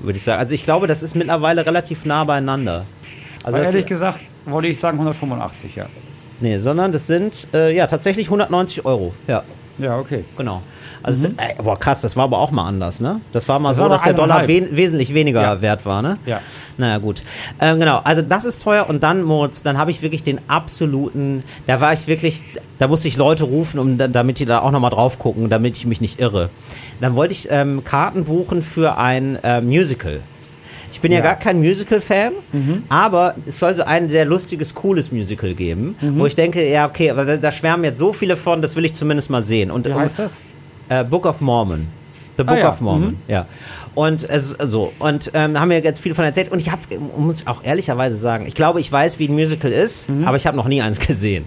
würde 0.00 0.16
ich 0.16 0.22
sagen. 0.22 0.40
Also 0.40 0.54
ich 0.54 0.64
glaube, 0.64 0.86
das 0.86 1.02
ist 1.02 1.14
mittlerweile 1.14 1.64
relativ 1.64 2.04
nah 2.04 2.24
beieinander. 2.24 2.84
Also 3.44 3.58
ehrlich 3.58 3.86
gesagt 3.86 4.20
wollte 4.44 4.68
ich 4.68 4.80
sagen 4.80 4.98
185, 4.98 5.76
ja. 5.76 5.86
nee, 6.40 6.58
sondern 6.58 6.90
das 6.90 7.06
sind, 7.06 7.48
äh, 7.52 7.74
ja, 7.74 7.86
tatsächlich 7.86 8.26
190 8.26 8.84
Euro. 8.84 9.14
Ja, 9.26 9.42
Ja, 9.78 9.98
okay. 9.98 10.24
genau. 10.36 10.62
Also, 11.02 11.28
äh, 11.28 11.62
boah, 11.62 11.78
krass, 11.78 12.00
das 12.00 12.16
war 12.16 12.24
aber 12.24 12.38
auch 12.38 12.50
mal 12.50 12.66
anders, 12.66 13.00
ne? 13.00 13.20
Das 13.32 13.48
war 13.48 13.58
mal 13.60 13.68
Das 13.70 13.76
so, 13.76 13.82
war 13.84 13.88
dass 13.90 14.02
der 14.02 14.14
Dollar 14.14 14.48
we 14.48 14.68
wesentlich 14.72 15.14
weniger 15.14 15.40
Ja. 15.42 15.62
wert 15.62 15.86
war, 15.86 16.02
ne? 16.02 16.18
Ja. 16.26 16.40
Naja, 16.76 16.98
gut. 16.98 17.22
Ähm, 17.60 17.78
genau, 17.78 18.00
also 18.02 18.20
das 18.22 18.44
ist 18.44 18.62
teuer 18.62 18.88
und 18.88 19.02
dann, 19.04 19.22
Moritz, 19.22 19.62
dann 19.62 19.78
habe 19.78 19.92
ich 19.92 20.02
wirklich 20.02 20.24
den 20.24 20.40
absoluten, 20.48 21.44
da 21.68 21.80
war 21.80 21.92
ich 21.92 22.08
wirklich, 22.08 22.42
da 22.80 22.88
musste 22.88 23.06
ich 23.08 23.16
Leute 23.16 23.44
rufen, 23.44 23.78
um, 23.78 23.96
da- 23.98 24.08
damit 24.08 24.40
die 24.40 24.44
da 24.44 24.58
auch 24.60 24.72
nochmal 24.72 24.90
drauf 24.90 25.18
gucken, 25.20 25.48
damit 25.48 25.76
ich 25.76 25.86
mich 25.86 26.00
nicht 26.00 26.18
irre. 26.18 26.50
Dann 27.00 27.14
wollte 27.14 27.32
ich 27.32 27.46
ähm, 27.50 27.84
Karten 27.84 28.24
buchen 28.24 28.60
für 28.62 28.98
ein 28.98 29.38
äh, 29.44 29.60
Musical. 29.60 30.20
Ich 30.98 31.02
bin 31.02 31.12
ja, 31.12 31.18
Ja. 31.18 31.22
Mhm. 31.22 31.28
gar 31.28 31.36
kein 31.36 31.58
Musical-Fan, 31.60 32.32
aber 32.88 33.36
es 33.46 33.60
soll 33.60 33.72
so 33.76 33.84
ein 33.84 34.08
sehr 34.08 34.24
lustiges, 34.24 34.74
cooles 34.74 35.12
Musical 35.12 35.54
geben, 35.54 35.94
Mhm. 36.00 36.18
wo 36.18 36.26
ich 36.26 36.34
denke, 36.34 36.68
ja, 36.68 36.88
okay, 36.88 37.10
aber 37.12 37.38
da, 37.38 37.52
schwärmen 37.52 37.84
jetzt 37.84 37.98
so 37.98 38.12
viele 38.12 38.36
von, 38.36 38.60
das 38.60 38.74
will 38.74 38.84
ich 38.84 38.94
zumindest 38.94 39.30
mal 39.30 39.40
sehen. 39.42 39.70
Und 39.70 39.86
Wie 39.86 39.92
um- 39.92 40.00
heißt 40.00 40.18
das? 40.18 40.36
äh, 40.88 41.04
Book 41.04 41.24
of 41.24 41.40
Mormon. 41.40 41.86
The 42.36 42.42
Book 42.44 42.58
ja, 42.58 42.68
of 42.68 42.80
Mormon, 42.80 43.10
mhm. 43.10 43.16
ja. 43.28 43.46
Und 43.94 44.28
es 44.28 44.50
so 44.50 44.92
und 44.98 45.30
ähm, 45.34 45.54
da 45.54 45.60
haben 45.60 45.70
wir 45.70 45.78
jetzt 45.80 46.00
viel 46.00 46.14
von 46.14 46.24
erzählt 46.24 46.50
und 46.52 46.58
ich 46.60 46.70
habe 46.70 46.80
muss 47.16 47.46
auch 47.46 47.62
ehrlicherweise 47.64 48.16
sagen, 48.16 48.46
ich 48.46 48.54
glaube, 48.54 48.80
ich 48.80 48.90
weiß, 48.90 49.18
wie 49.20 49.28
ein 49.28 49.34
Musical 49.34 49.70
ist, 49.72 50.08
Mhm. 50.10 50.24
aber 50.26 50.36
ich 50.36 50.46
habe 50.48 50.56
noch 50.56 50.66
nie 50.68 50.82
eins 50.82 50.98
gesehen. 51.00 51.44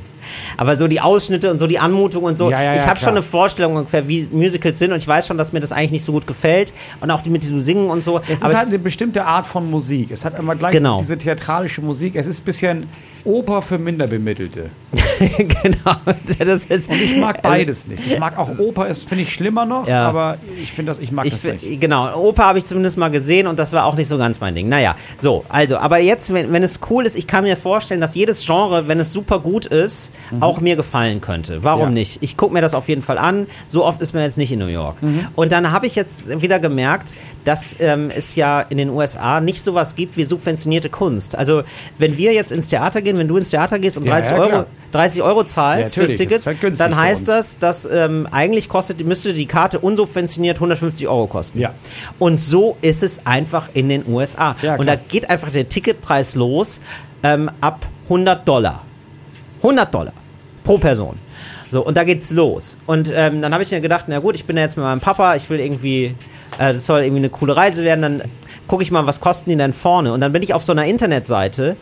Aber 0.58 0.76
so 0.76 0.88
die 0.88 1.02
Ausschnitte 1.02 1.52
und 1.52 1.60
so 1.60 1.68
die 1.68 1.80
Anmutung 1.80 2.24
und 2.24 2.38
so, 2.38 2.50
Ja, 2.52 2.62
ja, 2.62 2.76
ich 2.76 2.86
habe 2.86 3.00
schon 3.00 3.10
eine 3.10 3.24
Vorstellung 3.24 3.76
ungefähr, 3.76 4.08
wie 4.08 4.28
Musicals 4.32 4.80
sind 4.80 4.92
und 4.92 4.98
ich 4.98 5.08
weiß 5.08 5.28
schon, 5.28 5.38
dass 5.38 5.52
mir 5.54 5.60
das 5.60 5.72
eigentlich 5.72 5.92
nicht 5.92 6.04
so 6.04 6.12
gut 6.12 6.28
gefällt 6.28 6.74
und 7.00 7.12
auch 7.12 7.22
die 7.22 7.30
mit 7.30 7.44
diesem 7.44 7.62
Singen 7.62 7.90
und 7.90 8.04
so. 8.04 8.20
Es 8.28 8.42
aber 8.42 8.52
ist 8.52 8.58
halt 8.58 8.68
eine 8.68 8.80
bestimmte 8.80 9.26
Art 9.26 9.46
von 9.48 9.70
Musik. 9.70 10.12
Es 10.12 10.26
hat 10.26 10.38
immer 10.40 10.56
gleich 10.56 10.72
Genau. 10.74 11.00
diese 11.00 11.18
theatralische 11.18 11.82
Musik. 11.82 12.16
Es 12.16 12.28
ist 12.28 12.42
ein 12.42 12.46
bisschen 12.46 12.88
Oper 13.24 13.62
für 13.62 13.78
Minderbemittelte. 13.78 14.70
genau, 15.38 15.96
das 16.40 16.66
Und 16.88 16.92
ich 17.02 17.18
mag 17.18 17.42
beides 17.42 17.88
nicht. 17.88 18.02
Ich 18.06 18.20
mag 18.20 18.38
auch 18.38 18.58
Oper, 18.58 18.88
ist 18.88 19.08
finde 19.08 19.24
ich 19.24 19.34
schlimmer 19.34 19.66
noch, 19.66 19.88
Ja. 19.88 20.08
aber 20.08 20.38
ich 20.62 20.72
finde 20.72 20.92
das, 20.92 21.00
ich 21.00 21.12
mag 21.12 21.26
Ich, 21.26 21.34
das 21.34 21.44
nicht. 21.44 21.80
genau, 21.80 22.16
Oper 22.20 22.46
habe 22.46 22.60
ich 22.60 22.66
zumindest 22.66 22.98
mal 22.98 23.10
gesehen 23.10 23.48
und 23.48 23.60
das 23.60 23.74
war 23.74 23.86
auch 23.86 23.96
nicht 23.96 24.08
so 24.08 24.18
ganz 24.18 24.40
mein 24.40 24.56
Ding. 24.56 24.70
Naja, 24.70 24.96
so, 25.18 25.46
also, 25.50 25.78
aber 25.78 26.00
jetzt, 26.00 26.34
wenn, 26.34 26.52
wenn 26.52 26.64
es 26.64 26.80
cool 26.90 27.06
ist, 27.06 27.16
ich 27.16 27.28
kann 27.28 27.44
mir 27.44 27.58
vorstellen, 27.58 28.02
dass 28.02 28.16
jedes 28.16 28.46
Genre, 28.46 28.88
wenn 28.88 29.00
es 29.00 29.12
super 29.14 29.40
gut 29.40 29.66
ist, 29.66 30.11
auch 30.40 30.62
mir 30.62 30.76
gefallen 30.76 31.22
könnte. 31.22 31.64
Warum 31.64 31.82
Mhm. 31.90 31.98
Ja. 31.98 32.02
nicht? 32.02 32.24
Ich 32.24 32.38
gucke 32.38 32.54
mir 32.54 32.62
das 32.62 32.74
auf 32.74 32.88
jeden 32.90 33.02
Fall 33.02 33.18
an. 33.18 33.48
So 33.68 33.86
oft 33.86 34.02
ist 34.02 34.14
man 34.14 34.24
jetzt 34.24 34.38
nicht 34.38 34.52
in 34.52 34.60
New 34.60 34.68
York. 34.68 35.02
Mhm. 35.02 35.28
Und 35.36 35.52
dann 35.52 35.72
habe 35.72 35.88
ich 35.88 35.96
jetzt 35.96 36.42
wieder 36.42 36.60
gemerkt, 36.60 37.14
dass 37.46 37.76
ähm, 37.80 38.10
es 38.16 38.36
ja 38.36 38.62
in 38.62 38.78
den 38.78 38.90
USA 38.90 39.42
nicht 39.42 39.64
sowas 39.64 39.96
gibt 39.96 40.18
wie 40.18 40.24
subventionierte 40.24 40.90
Kunst. 40.90 41.36
Also, 41.36 41.64
wenn 41.98 42.18
wir 42.18 42.34
jetzt 42.34 42.52
ins 42.52 42.68
Theater 42.68 43.02
gehen, 43.02 43.18
wenn 43.18 43.28
du 43.28 43.38
ins 43.38 43.50
Theater 43.50 43.80
gehst 43.80 43.98
und 43.98 44.06
Ja, 44.06 44.14
30 44.14 44.32
ja, 44.32 44.38
Euro, 44.38 44.50
klar. 44.50 44.66
30 44.92 45.22
Euro 45.24 45.44
zahlst 45.44 45.96
Ja, 45.96 46.04
fürs 46.06 46.18
Ticket, 46.18 46.46
halt 46.46 46.80
dann 46.80 46.96
heißt 46.96 47.28
das, 47.28 47.58
dass 47.58 47.86
ähm, 47.92 48.28
eigentlich 48.32 48.70
kostet, 48.70 49.06
müsste 49.06 49.34
die 49.34 49.46
Karte 49.46 49.80
unsubventioniert 49.80 50.58
150 50.58 51.08
Euro 51.08 51.28
kosten. 51.28 51.60
Ja. 51.60 51.74
Und 52.20 52.38
so 52.40 52.78
ist 52.82 53.04
es 53.04 53.26
einfach 53.26 53.70
in 53.74 53.90
den 53.90 54.06
USA. 54.08 54.56
Ja, 54.62 54.76
und 54.76 54.86
da 54.88 54.96
geht 54.96 55.30
einfach 55.30 55.50
der 55.50 55.68
Ticketpreis 55.70 56.36
los 56.36 56.80
ähm, 57.24 57.50
ab 57.62 57.86
100 58.06 58.48
Dollar. 58.48 58.82
100 59.62 59.94
Dollar 59.94 60.14
pro 60.64 60.78
Person. 60.78 61.16
So, 61.72 61.86
und 61.86 61.96
da 61.96 62.04
geht's 62.04 62.32
los. 62.32 62.78
Und 62.86 63.10
ähm, 63.14 63.42
dann 63.42 63.54
habe 63.54 63.64
ich 63.64 63.72
mir 63.72 63.80
gedacht, 63.80 64.06
na 64.08 64.20
gut, 64.20 64.36
ich 64.36 64.46
bin 64.46 64.58
ja 64.58 64.64
jetzt 64.64 64.76
mit 64.76 64.84
meinem 64.84 65.00
Papa, 65.00 65.36
ich 65.36 65.50
will 65.50 65.60
irgendwie, 65.60 66.16
äh, 66.58 66.74
das 66.74 66.86
soll 66.86 67.02
irgendwie 67.02 67.20
eine 67.20 67.30
coole 67.30 67.56
Reise 67.56 67.84
werden, 67.84 68.02
dann 68.02 68.22
gucke 68.72 68.84
ich 68.84 68.92
mal, 68.92 69.06
was 69.06 69.20
kosten 69.20 69.50
die 69.50 69.58
denn 69.58 69.74
vorne? 69.74 70.14
Und 70.14 70.22
dann 70.22 70.32
bin 70.32 70.42
ich 70.44 70.54
auf 70.54 70.64
so 70.64 70.72
einer 70.72 70.86
Internetseite 70.86 71.76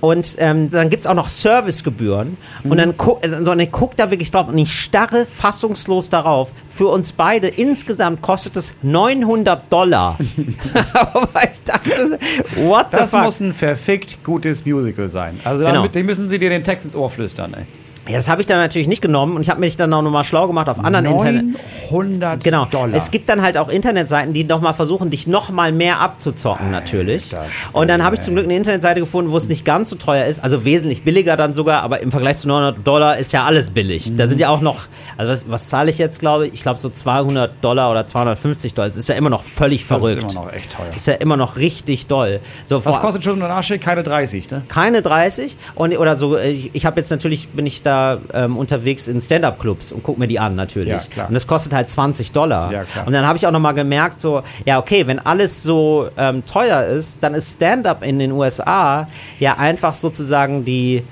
und 0.00 0.36
ähm, 0.38 0.70
dann 0.70 0.90
gibt's 0.90 1.08
auch 1.08 1.14
noch 1.14 1.28
Servicegebühren. 1.28 2.36
Und 2.62 2.76
dann 2.78 2.96
guck, 2.96 3.24
also, 3.24 3.52
ich 3.54 3.72
guck 3.72 3.96
da 3.96 4.12
wirklich 4.12 4.30
drauf 4.30 4.46
und 4.48 4.56
ich 4.56 4.72
starre 4.72 5.26
fassungslos 5.26 6.08
darauf. 6.08 6.52
Für 6.68 6.86
uns 6.86 7.10
beide 7.12 7.48
insgesamt 7.48 8.22
kostet 8.22 8.56
es 8.56 8.74
900 8.82 9.72
Dollar. 9.72 10.16
Aber 10.92 11.28
ich 11.52 11.60
dachte, 11.64 12.18
what 12.56 12.86
the 12.92 12.98
Das 12.98 13.10
fuck? 13.10 13.22
muss 13.24 13.40
ein 13.40 13.52
verfickt 13.52 14.22
gutes 14.22 14.64
Musical 14.64 15.08
sein. 15.08 15.40
Also 15.42 15.64
Genau. 15.64 15.74
damit 15.78 15.96
den 15.96 16.06
müssen 16.06 16.28
sie 16.28 16.38
dir 16.38 16.50
den 16.50 16.62
Text 16.62 16.86
ins 16.86 16.94
Ohr 16.94 17.10
flüstern. 17.10 17.54
Ey. 17.54 17.64
Ja, 18.08 18.16
das 18.16 18.28
habe 18.28 18.40
ich 18.40 18.46
dann 18.46 18.58
natürlich 18.58 18.88
nicht 18.88 19.02
genommen 19.02 19.36
und 19.36 19.42
ich 19.42 19.50
habe 19.50 19.60
mich 19.60 19.76
dann 19.76 19.92
auch 19.92 20.02
nochmal 20.02 20.24
schlau 20.24 20.46
gemacht 20.46 20.68
auf 20.68 20.78
anderen 20.78 21.06
Internet. 21.06 21.44
900 21.90 22.42
Genau. 22.42 22.64
Dollar. 22.66 22.94
Es 22.94 23.10
gibt 23.10 23.28
dann 23.28 23.42
halt 23.42 23.56
auch 23.56 23.68
Internetseiten, 23.68 24.32
die 24.32 24.44
nochmal 24.44 24.74
versuchen, 24.74 25.10
dich 25.10 25.26
nochmal 25.26 25.72
mehr 25.72 26.00
abzuzocken, 26.00 26.70
natürlich. 26.70 27.26
Schwede, 27.26 27.42
Und 27.72 27.88
dann 27.88 28.04
habe 28.04 28.16
ich 28.16 28.20
zum 28.22 28.34
Glück 28.34 28.44
eine 28.46 28.56
Internetseite 28.56 29.00
gefunden, 29.00 29.30
wo 29.32 29.36
es 29.36 29.48
nicht 29.48 29.64
ganz 29.64 29.90
so 29.90 29.96
teuer 29.96 30.24
ist, 30.26 30.42
also 30.42 30.64
wesentlich 30.64 31.02
billiger 31.02 31.36
dann 31.36 31.52
sogar, 31.54 31.82
aber 31.82 32.00
im 32.00 32.10
Vergleich 32.10 32.36
zu 32.38 32.48
900 32.48 32.86
Dollar 32.86 33.16
ist 33.18 33.32
ja 33.32 33.44
alles 33.44 33.70
billig. 33.70 34.12
Da 34.16 34.26
sind 34.28 34.40
ja 34.40 34.48
auch 34.48 34.60
noch, 34.60 34.80
also 35.16 35.32
was, 35.32 35.44
was 35.50 35.68
zahle 35.68 35.90
ich 35.90 35.98
jetzt, 35.98 36.20
glaube 36.20 36.46
ich? 36.48 36.54
Ich 36.54 36.62
glaube 36.62 36.78
so 36.78 36.88
200 36.88 37.52
Dollar 37.62 37.90
oder 37.90 38.06
250 38.06 38.74
Dollar. 38.74 38.88
Das 38.88 38.96
ist 38.96 39.08
ja 39.08 39.14
immer 39.14 39.30
noch 39.30 39.42
völlig 39.42 39.86
das 39.86 39.98
verrückt. 39.98 40.24
ist 40.24 40.32
immer 40.32 40.44
noch 40.44 40.52
echt 40.52 40.72
teuer. 40.72 40.88
Ist 40.94 41.06
ja 41.06 41.14
immer 41.14 41.36
noch 41.36 41.56
richtig 41.56 42.06
doll. 42.06 42.40
So, 42.64 42.84
Was 42.84 43.00
kostet 43.00 43.24
schon 43.24 43.42
eine 43.42 43.52
Asche? 43.52 43.78
Keine 43.78 44.02
30, 44.02 44.50
ne? 44.50 44.62
keine 44.68 45.02
30 45.02 45.56
und 45.74 45.96
oder 45.98 46.16
so 46.16 46.36
äh, 46.36 46.50
ich, 46.50 46.70
ich 46.72 46.86
habe 46.86 47.00
jetzt 47.00 47.10
natürlich 47.10 47.48
bin 47.48 47.66
ich 47.66 47.82
da 47.82 47.95
ähm, 48.32 48.56
unterwegs 48.56 49.08
in 49.08 49.20
Stand-up 49.20 49.58
Clubs 49.58 49.92
und 49.92 50.02
guck 50.02 50.18
mir 50.18 50.26
die 50.26 50.38
an 50.38 50.54
natürlich. 50.54 51.08
Ja, 51.16 51.26
und 51.26 51.34
das 51.34 51.46
kostet 51.46 51.72
halt 51.72 51.88
20 51.88 52.32
Dollar. 52.32 52.72
Ja, 52.72 52.84
und 53.04 53.12
dann 53.12 53.26
habe 53.26 53.36
ich 53.38 53.46
auch 53.46 53.50
noch 53.50 53.60
mal 53.60 53.72
gemerkt 53.72 54.20
so 54.20 54.42
ja 54.64 54.78
okay 54.78 55.06
wenn 55.06 55.18
alles 55.18 55.62
so 55.62 56.08
ähm, 56.16 56.44
teuer 56.44 56.84
ist 56.84 57.18
dann 57.20 57.34
ist 57.34 57.54
Stand-up 57.54 58.02
in 58.02 58.18
den 58.18 58.32
USA 58.32 59.08
ja 59.38 59.56
einfach 59.58 59.94
sozusagen 59.94 60.64
die 60.64 61.02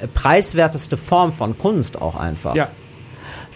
äh, 0.00 0.06
preiswerteste 0.06 0.96
Form 0.96 1.32
von 1.32 1.56
Kunst 1.58 2.00
auch 2.00 2.16
einfach. 2.16 2.54
Ja. 2.54 2.68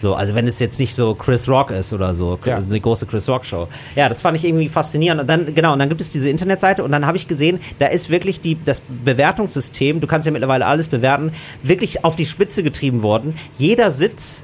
So, 0.01 0.13
also 0.15 0.33
wenn 0.35 0.47
es 0.47 0.59
jetzt 0.59 0.79
nicht 0.79 0.95
so 0.95 1.13
Chris 1.13 1.47
Rock 1.49 1.71
ist 1.71 1.91
oder 1.93 2.15
so, 2.15 2.39
Ja. 2.45 2.57
eine 2.57 2.79
große 2.79 3.05
Chris 3.05 3.27
Rock 3.27 3.45
Show. 3.45 3.67
Ja, 3.95 4.07
das 4.09 4.21
fand 4.21 4.37
ich 4.37 4.45
irgendwie 4.45 4.69
faszinierend. 4.69 5.21
Und 5.21 5.27
dann, 5.29 5.53
genau, 5.53 5.73
und 5.73 5.79
dann 5.79 5.89
gibt 5.89 5.99
es 6.01 6.11
diese 6.11 6.29
Internetseite 6.29 6.83
und 6.83 6.91
dann 6.91 7.05
habe 7.05 7.17
ich 7.17 7.27
gesehen, 7.27 7.59
da 7.79 7.87
ist 7.87 8.09
wirklich 8.09 8.39
die, 8.41 8.57
das 8.63 8.81
Bewertungssystem, 8.87 9.99
du 9.99 10.07
kannst 10.07 10.25
ja 10.25 10.31
mittlerweile 10.31 10.65
alles 10.65 10.87
bewerten, 10.87 11.31
wirklich 11.63 12.05
auf 12.05 12.15
die 12.15 12.25
Spitze 12.25 12.63
getrieben 12.63 13.03
worden. 13.03 13.35
Jeder 13.57 13.91
Sitz 13.91 14.43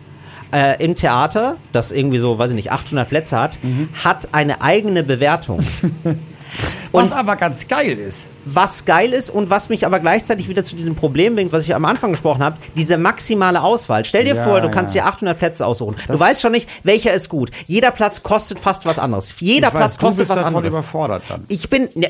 äh, 0.53 0.83
im 0.83 0.95
Theater, 0.95 1.57
das 1.71 1.91
irgendwie 1.91 2.17
so, 2.19 2.37
weiß 2.37 2.51
ich 2.51 2.55
nicht, 2.55 2.71
800 2.71 3.07
Plätze 3.09 3.39
hat, 3.39 3.57
Mhm. 3.63 3.89
hat 4.03 4.29
eine 4.33 4.61
eigene 4.61 5.03
Bewertung. 5.03 5.59
Was 6.95 7.11
Und- 7.11 7.17
aber 7.17 7.35
ganz 7.35 7.67
geil 7.67 7.97
ist. 7.97 8.27
was 8.47 8.85
geil 8.85 9.11
ist 9.11 9.29
und 9.31 9.49
was 9.49 9.69
mich 9.69 9.85
aber 9.87 9.99
gleichzeitig 9.99 10.47
wieder 10.49 10.63
zu 10.63 10.75
diesem 10.75 10.93
Problem 10.95 11.33
bringt, 11.35 11.51
was 11.51 11.63
ich 11.63 11.73
am 11.73 11.83
Anfang 11.85 12.11
gesprochen 12.11 12.43
habe, 12.43 12.57
diese 12.75 12.97
maximale 12.97 13.61
Auswahl. 13.63 14.05
Stell 14.05 14.23
dir 14.23 14.35
Ja, 14.35 14.43
vor, 14.43 14.61
du 14.61 14.69
kannst 14.69 14.93
ja. 14.93 15.03
dir 15.03 15.07
800 15.09 15.37
Plätze 15.39 15.65
aussuchen. 15.65 15.95
Das- 16.07 16.17
du 16.17 16.23
weißt 16.23 16.41
schon 16.41 16.51
nicht, 16.51 16.69
welcher 16.83 17.11
ist 17.13 17.29
gut. 17.29 17.49
Jeder 17.65 17.89
Platz 17.91 18.21
kostet 18.21 18.59
fast 18.59 18.85
was 18.85 18.99
anderes. 18.99 19.33
Jeder 19.39 19.69
ich 19.69 19.73
Platz 19.73 19.83
weiß, 19.93 19.97
du 19.97 20.05
kostet 20.05 20.19
bist 20.21 20.29
was 20.31 20.37
davon 20.39 20.55
anderes. 20.57 20.73
überfordert 20.73 21.23
dann. 21.27 21.45
Ich 21.47 21.69
bin, 21.69 21.89
ne, 21.95 22.07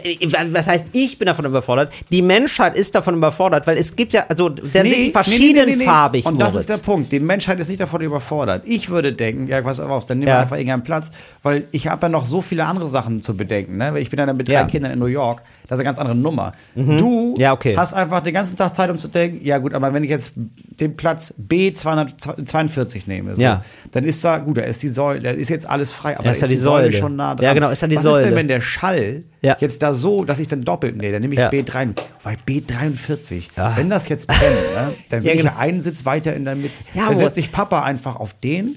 was 0.52 0.68
heißt, 0.68 0.90
ich 0.94 1.18
bin 1.18 1.26
davon 1.28 1.46
überfordert? 1.46 1.94
Die 2.12 2.22
Menschheit 2.22 2.78
ist 2.78 2.96
davon 2.96 3.16
überfordert, 3.16 3.66
weil 3.66 3.78
es 3.78 3.96
gibt 3.96 4.12
ja, 4.14 4.26
also, 4.28 4.50
dann 4.50 4.70
sind 4.72 4.86
die 5.04 5.12
verschiedenfarbig. 5.12 6.26
Und 6.26 6.40
das 6.42 6.50
Moritz. 6.50 6.62
ist 6.62 6.70
der 6.70 6.84
Punkt. 6.84 7.12
Die 7.12 7.20
Menschheit 7.20 7.60
ist 7.60 7.70
nicht 7.70 7.80
davon 7.80 8.02
überfordert. 8.02 8.64
Ich 8.66 8.90
würde 8.90 9.14
denken, 9.14 9.48
ja, 9.48 9.62
pass 9.62 9.80
auf, 9.80 10.06
dann 10.06 10.20
nehmen 10.20 10.28
Ja. 10.30 10.36
wir 10.36 10.42
einfach 10.42 10.58
irgendeinen 10.58 10.84
Platz, 10.84 11.08
weil 11.44 11.68
ich 11.72 11.88
habe 11.88 12.04
ja 12.04 12.10
noch 12.10 12.26
so 12.26 12.42
viele 12.42 12.66
andere 12.66 12.88
Sachen 12.88 13.24
zu 13.24 13.36
bedenken. 13.36 13.78
Ne? 13.78 13.94
Weil 13.94 14.02
Ich 14.02 14.10
bin 14.10 14.20
ja 14.20 14.26
dann 14.26 14.38
mit 14.38 14.48
drei 14.48 14.54
Ja. 14.54 14.66
Kindern 14.76 14.92
in 14.94 15.00
New 15.00 15.06
York. 15.06 15.42
Das 15.68 15.78
ist 15.78 15.80
eine 15.80 15.84
ganz 15.86 15.98
andere 15.98 16.16
Nummer. 16.16 16.52
Du 16.76 17.34
Ja, 17.38 17.54
okay. 17.54 17.76
hast 17.78 17.94
einfach 17.94 18.20
den 18.22 18.34
ganzen 18.34 18.56
Tag 18.58 18.76
Zeit, 18.76 18.90
um 18.92 18.98
zu 19.00 19.08
denken, 19.08 19.44
ja 19.44 19.58
gut, 19.58 19.74
aber 19.74 19.94
wenn 19.94 20.04
ich 20.04 20.10
jetzt 20.10 20.34
den 20.36 20.96
Platz 20.96 21.34
B242 21.40 23.04
nehme, 23.08 23.36
so, 23.36 23.42
Ja. 23.42 23.64
dann 23.92 24.04
ist 24.04 24.24
da, 24.24 24.38
gut, 24.38 24.58
da 24.58 24.62
ist 24.62 24.84
die 24.84 24.88
Säule, 24.90 25.22
da 25.22 25.32
ist 25.32 25.50
jetzt 25.50 25.68
alles 25.68 25.92
frei, 25.92 26.16
aber 26.18 26.26
Ja, 26.26 26.30
da 26.30 26.32
ist 26.32 26.42
da 26.42 26.46
ist 26.46 26.50
die 26.52 26.56
die 26.56 26.62
Säule 26.62 26.86
Säule. 26.88 26.98
schon 26.98 27.16
nah 27.16 27.36
dran. 27.36 27.46
Ja, 27.46 27.54
genau, 27.54 27.70
ist 27.70 27.82
da 27.82 27.88
die 27.88 27.96
Was 27.96 28.06
ist 28.06 28.12
Säule. 28.12 28.26
denn, 28.28 28.36
wenn 28.36 28.48
der 28.48 28.62
Schall 28.62 29.24
Ja. 29.42 29.56
jetzt 29.60 29.82
da 29.84 29.94
so, 29.94 30.24
dass 30.26 30.40
ich 30.40 30.48
dann 30.48 30.64
doppelt, 30.64 30.98
nee, 30.98 31.12
dann 31.12 31.22
nehme 31.22 31.34
ich 31.34 31.40
Ja. 31.40 31.50
B3, 31.50 31.94
weil 32.24 32.38
B43, 32.48 33.50
Ja. 33.58 33.76
wenn 33.78 33.90
das 33.90 34.10
jetzt 34.10 34.28
brennt, 34.28 34.42
ne, 34.42 34.94
dann 35.10 35.22
will 35.24 35.28
Ja, 35.28 35.34
ich 35.34 35.40
genau. 35.42 35.52
ja 35.54 35.58
einen 35.60 35.82
Sitz 35.82 36.06
weiter 36.06 36.34
in 36.36 36.46
der 36.46 36.56
Mitte. 36.56 36.74
Ja, 36.94 37.08
dann 37.10 37.18
setzt 37.18 37.36
sich 37.36 37.52
Papa 37.52 37.84
einfach 37.84 38.16
auf 38.18 38.34
den 38.44 38.76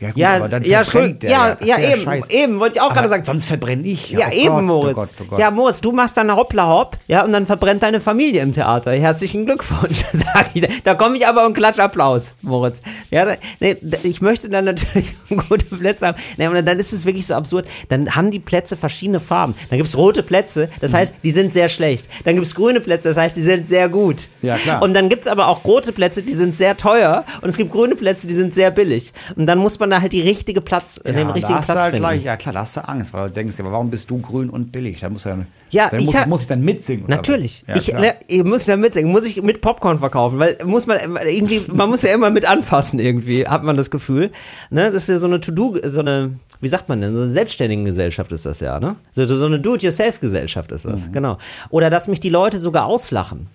gut, 0.00 0.16
Ja, 0.16 0.36
aber 0.36 0.48
dann 0.48 0.64
ja, 0.64 0.82
verbrennt 0.84 1.22
der 1.22 1.30
ja, 1.30 1.56
ja, 1.64 1.76
der 1.76 1.92
eben, 1.92 2.02
Scheiß. 2.02 2.30
eben, 2.30 2.60
wollte 2.60 2.76
ich 2.76 2.80
auch 2.80 2.86
Aber 2.86 2.94
gerade 2.94 3.08
sagen. 3.10 3.24
Sonst 3.24 3.44
verbrenne 3.46 3.86
ich. 3.86 4.10
Ja, 4.10 4.26
Oh 4.28 4.34
eben, 4.34 4.48
Gott, 4.54 4.62
Moritz. 4.64 4.92
Oh 4.96 5.00
Gott, 5.00 5.10
oh 5.20 5.24
Gott. 5.30 5.38
Ja, 5.38 5.50
Moritz, 5.50 5.80
du 5.80 5.92
machst 5.92 6.16
dann 6.16 6.34
hoppla 6.34 6.66
hopp, 6.68 6.96
ja, 7.06 7.24
und 7.24 7.32
dann 7.32 7.46
verbrennt 7.46 7.82
deine 7.82 8.00
Familie 8.00 8.42
im 8.42 8.52
Theater. 8.54 8.92
Herzlichen 8.92 9.46
Glückwunsch, 9.46 10.02
sag 10.12 10.50
ich. 10.54 10.66
Da 10.84 10.94
komme 10.94 11.16
ich 11.16 11.26
aber 11.26 11.46
und 11.46 11.54
klatsch 11.56 11.78
Applaus, 11.78 12.34
Moritz. 12.42 12.80
Ja, 13.10 13.24
da, 13.24 13.34
nee, 13.60 13.76
ich 14.02 14.20
möchte 14.20 14.48
dann 14.48 14.64
natürlich 14.64 15.14
gute 15.48 15.64
Plätze 15.66 16.06
haben. 16.08 16.18
Nee, 16.36 16.48
und 16.48 16.66
dann 16.66 16.78
ist 16.78 16.92
es 16.92 17.04
wirklich 17.04 17.26
so 17.26 17.34
absurd. 17.34 17.66
Dann 17.88 18.14
haben 18.16 18.30
die 18.30 18.40
Plätze 18.40 18.76
verschiedene 18.76 19.20
Farben. 19.20 19.54
Dann 19.70 19.78
gibt 19.78 19.88
es 19.88 19.96
rote 19.96 20.22
Plätze, 20.22 20.68
das 20.80 20.92
Mhm. 20.92 20.96
heißt, 20.96 21.14
die 21.22 21.30
sind 21.30 21.52
sehr 21.54 21.68
schlecht. 21.68 22.08
Dann 22.24 22.34
gibt 22.34 22.46
es 22.46 22.54
grüne 22.54 22.80
Plätze, 22.80 23.08
das 23.08 23.16
heißt, 23.16 23.36
die 23.36 23.42
sind 23.42 23.68
sehr 23.68 23.88
gut. 23.88 24.28
Ja, 24.42 24.56
klar. 24.56 24.82
Und 24.82 24.94
dann 24.94 25.08
gibt 25.08 25.22
es 25.22 25.28
aber 25.28 25.48
auch 25.48 25.64
rote 25.64 25.92
Plätze, 25.92 26.22
die 26.22 26.34
sind 26.34 26.58
sehr 26.58 26.76
teuer. 26.76 27.24
Und 27.42 27.48
es 27.50 27.56
gibt 27.56 27.70
grüne 27.72 27.94
Plätze, 27.94 28.26
die 28.26 28.34
sind 28.34 28.54
sehr 28.54 28.70
billig. 28.70 29.12
Und 29.36 29.46
dann 29.46 29.58
muss 29.58 29.78
man 29.78 29.83
da 29.90 30.00
halt 30.00 30.12
die 30.12 30.20
richtige 30.22 30.60
Platz, 30.60 31.00
den 31.04 31.14
ja, 31.16 31.22
richtigen 31.30 31.48
da 31.48 31.58
hast 31.58 31.66
Platz 31.66 31.78
halt 31.78 31.90
finden. 31.92 32.02
gleich, 32.02 32.22
ja 32.24 32.36
klar, 32.36 32.52
da 32.54 32.60
hast 32.60 32.76
du 32.76 32.88
Angst, 32.88 33.12
weil 33.12 33.28
du 33.28 33.34
denkst, 33.34 33.56
ja, 33.58 33.64
aber 33.64 33.72
warum 33.72 33.90
bist 33.90 34.10
du 34.10 34.18
grün 34.20 34.50
und 34.50 34.72
billig? 34.72 35.00
Da 35.00 35.08
muss 35.10 35.24
ja, 35.24 35.38
Ja, 35.70 35.88
dann 35.90 36.00
ich 36.00 36.06
muss, 36.06 36.14
hab- 36.16 36.26
muss 36.28 36.42
ich 36.42 36.46
dann 36.48 36.62
mitsingen. 36.62 37.04
Natürlich. 37.08 37.64
Ja, 37.66 37.76
ich, 37.76 37.92
ne, 37.92 38.14
ich 38.28 38.44
muss 38.44 38.64
da 38.66 38.76
mitsingen, 38.76 39.10
muss 39.12 39.26
ich 39.26 39.40
mit 39.42 39.60
Popcorn 39.60 39.98
verkaufen, 39.98 40.38
weil 40.38 40.58
muss 40.64 40.86
man 40.86 40.98
irgendwie, 41.26 41.62
man 41.72 41.88
muss 41.90 42.02
ja 42.02 42.14
immer 42.14 42.30
mit 42.30 42.48
anfassen 42.48 42.98
irgendwie, 42.98 43.46
hat 43.46 43.62
man 43.64 43.76
das 43.76 43.90
Gefühl. 43.90 44.30
Ne, 44.70 44.86
das 44.90 45.02
ist 45.04 45.08
ja 45.08 45.18
so 45.18 45.26
eine 45.26 45.40
To-Do, 45.40 45.78
so 45.84 46.00
eine, 46.00 46.38
wie 46.60 46.68
sagt 46.68 46.88
man 46.88 47.00
denn, 47.00 47.14
so 47.14 47.22
eine 47.22 47.30
selbstständige 47.30 47.84
Gesellschaft 47.84 48.32
ist 48.32 48.46
das 48.46 48.60
ja, 48.60 48.78
ne? 48.80 48.96
So, 49.12 49.24
so 49.26 49.46
eine 49.46 49.60
Do-it-yourself-Gesellschaft 49.60 50.72
ist 50.72 50.86
Mhm. 50.86 50.90
das, 50.92 51.12
genau. 51.12 51.38
Oder 51.70 51.90
dass 51.90 52.08
mich 52.08 52.20
die 52.20 52.30
Leute 52.30 52.58
sogar 52.58 52.86
auslachen. 52.86 53.48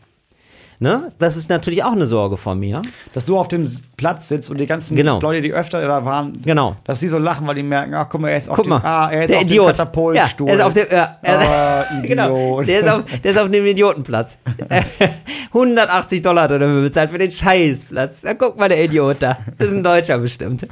Ne? 0.81 1.09
Das 1.19 1.35
ist 1.35 1.49
natürlich 1.49 1.83
auch 1.83 1.91
eine 1.91 2.05
Sorge 2.05 2.37
von 2.37 2.57
mir. 2.57 2.81
Dass 3.13 3.25
du 3.25 3.37
auf 3.37 3.49
dem 3.49 3.65
Platz 3.97 4.29
sitzt 4.29 4.49
und 4.49 4.57
die 4.59 4.65
ganzen 4.65 4.95
Genau. 4.95 5.19
Leute, 5.19 5.41
die 5.41 5.51
öfter 5.51 5.85
da 5.85 6.05
waren, 6.05 6.41
Genau. 6.41 6.77
dass 6.85 7.01
die 7.01 7.09
so 7.09 7.17
lachen, 7.17 7.45
weil 7.47 7.55
die 7.55 7.63
merken, 7.63 7.93
ach 7.95 8.07
guck 8.09 8.21
mal, 8.21 8.29
er 8.29 8.37
ist 8.37 8.47
auf 8.49 8.55
Guck 8.55 8.63
dem, 8.65 8.69
mal, 8.69 8.81
ah, 8.83 9.11
er 9.11 9.23
ist 9.23 9.29
der 9.29 9.39
auf 9.39 9.43
Idiot. 9.43 9.65
dem 9.67 9.71
Katapultstuhl. 9.71 10.47
Ja, 10.47 10.53
er 10.53 10.59
ist 10.59 10.65
auf 10.65 10.73
dem, 10.73 10.87
ja, 10.89 11.17
er, 11.21 11.39
Ah, 11.49 11.85
genau, 12.03 12.61
der 12.61 12.79
ist, 12.79 12.87
auf, 12.89 13.03
der 13.21 13.31
ist 13.31 13.37
auf 13.37 13.51
dem 13.51 13.65
Idiotenplatz. 13.65 14.37
180 15.53 16.21
Dollar 16.21 16.43
hat 16.43 16.51
er 16.51 16.59
dafür 16.59 16.81
bezahlt 16.83 17.09
für 17.09 17.17
den 17.17 17.31
Scheißplatz. 17.31 18.21
Da 18.21 18.33
guck 18.33 18.57
mal, 18.57 18.69
der 18.69 18.81
Idiot 18.83 19.17
da. 19.19 19.37
Das 19.57 19.67
ist 19.69 19.73
ein 19.75 19.83
Deutscher 19.83 20.17
bestimmt. 20.17 20.65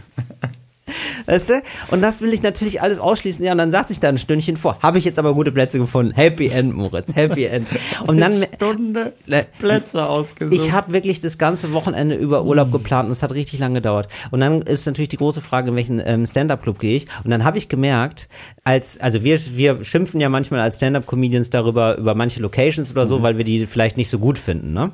Weißt 1.25 1.49
du? 1.49 1.61
Und 1.89 2.01
das 2.01 2.21
will 2.21 2.33
ich 2.33 2.41
natürlich 2.41 2.81
alles 2.81 2.99
ausschließen. 2.99 3.43
Ja, 3.43 3.51
und 3.51 3.57
dann 3.57 3.71
saß 3.71 3.89
ich 3.89 3.99
da 3.99 4.09
ein 4.09 4.17
Stündchen 4.17 4.57
vor. 4.57 4.77
Habe 4.81 4.97
ich 4.97 5.05
jetzt 5.05 5.19
aber 5.19 5.33
gute 5.33 5.51
Plätze 5.51 5.79
gefunden. 5.79 6.13
Happy 6.15 6.47
End, 6.47 6.75
Moritz. 6.75 7.13
Happy 7.13 7.45
End. 7.45 7.67
Und 8.07 8.19
dann. 8.19 8.45
Stunde 8.55 9.13
Ne, 9.25 9.45
Plätze 9.59 10.05
ausgesucht. 10.07 10.53
ich 10.53 10.71
habe 10.71 10.93
wirklich 10.93 11.19
das 11.19 11.37
ganze 11.37 11.73
Wochenende 11.73 12.15
über 12.15 12.43
Urlaub 12.45 12.71
geplant 12.71 13.05
und 13.07 13.11
es 13.11 13.21
hat 13.23 13.33
richtig 13.33 13.59
lange 13.59 13.75
gedauert. 13.75 14.07
Und 14.31 14.39
dann 14.39 14.61
ist 14.61 14.85
natürlich 14.85 15.09
die 15.09 15.17
große 15.17 15.41
Frage, 15.41 15.69
in 15.69 15.75
welchen 15.75 16.01
ähm, 16.05 16.25
Stand-Up-Club 16.25 16.79
gehe 16.79 16.95
ich? 16.97 17.07
Und 17.23 17.31
dann 17.31 17.43
habe 17.43 17.57
ich 17.57 17.67
gemerkt, 17.69 18.27
als, 18.63 18.99
also 18.99 19.23
wir, 19.23 19.37
wir 19.55 19.83
schimpfen 19.83 20.19
ja 20.21 20.29
manchmal 20.29 20.61
als 20.61 20.77
Stand-Up-Comedians 20.77 21.49
darüber, 21.49 21.97
über 21.97 22.15
manche 22.15 22.39
Locations 22.41 22.89
oder 22.91 23.03
Mhm. 23.05 23.09
so, 23.09 23.21
weil 23.21 23.37
wir 23.37 23.43
die 23.43 23.67
vielleicht 23.67 23.97
nicht 23.97 24.09
so 24.09 24.19
gut 24.19 24.37
finden, 24.37 24.73
ne? 24.73 24.91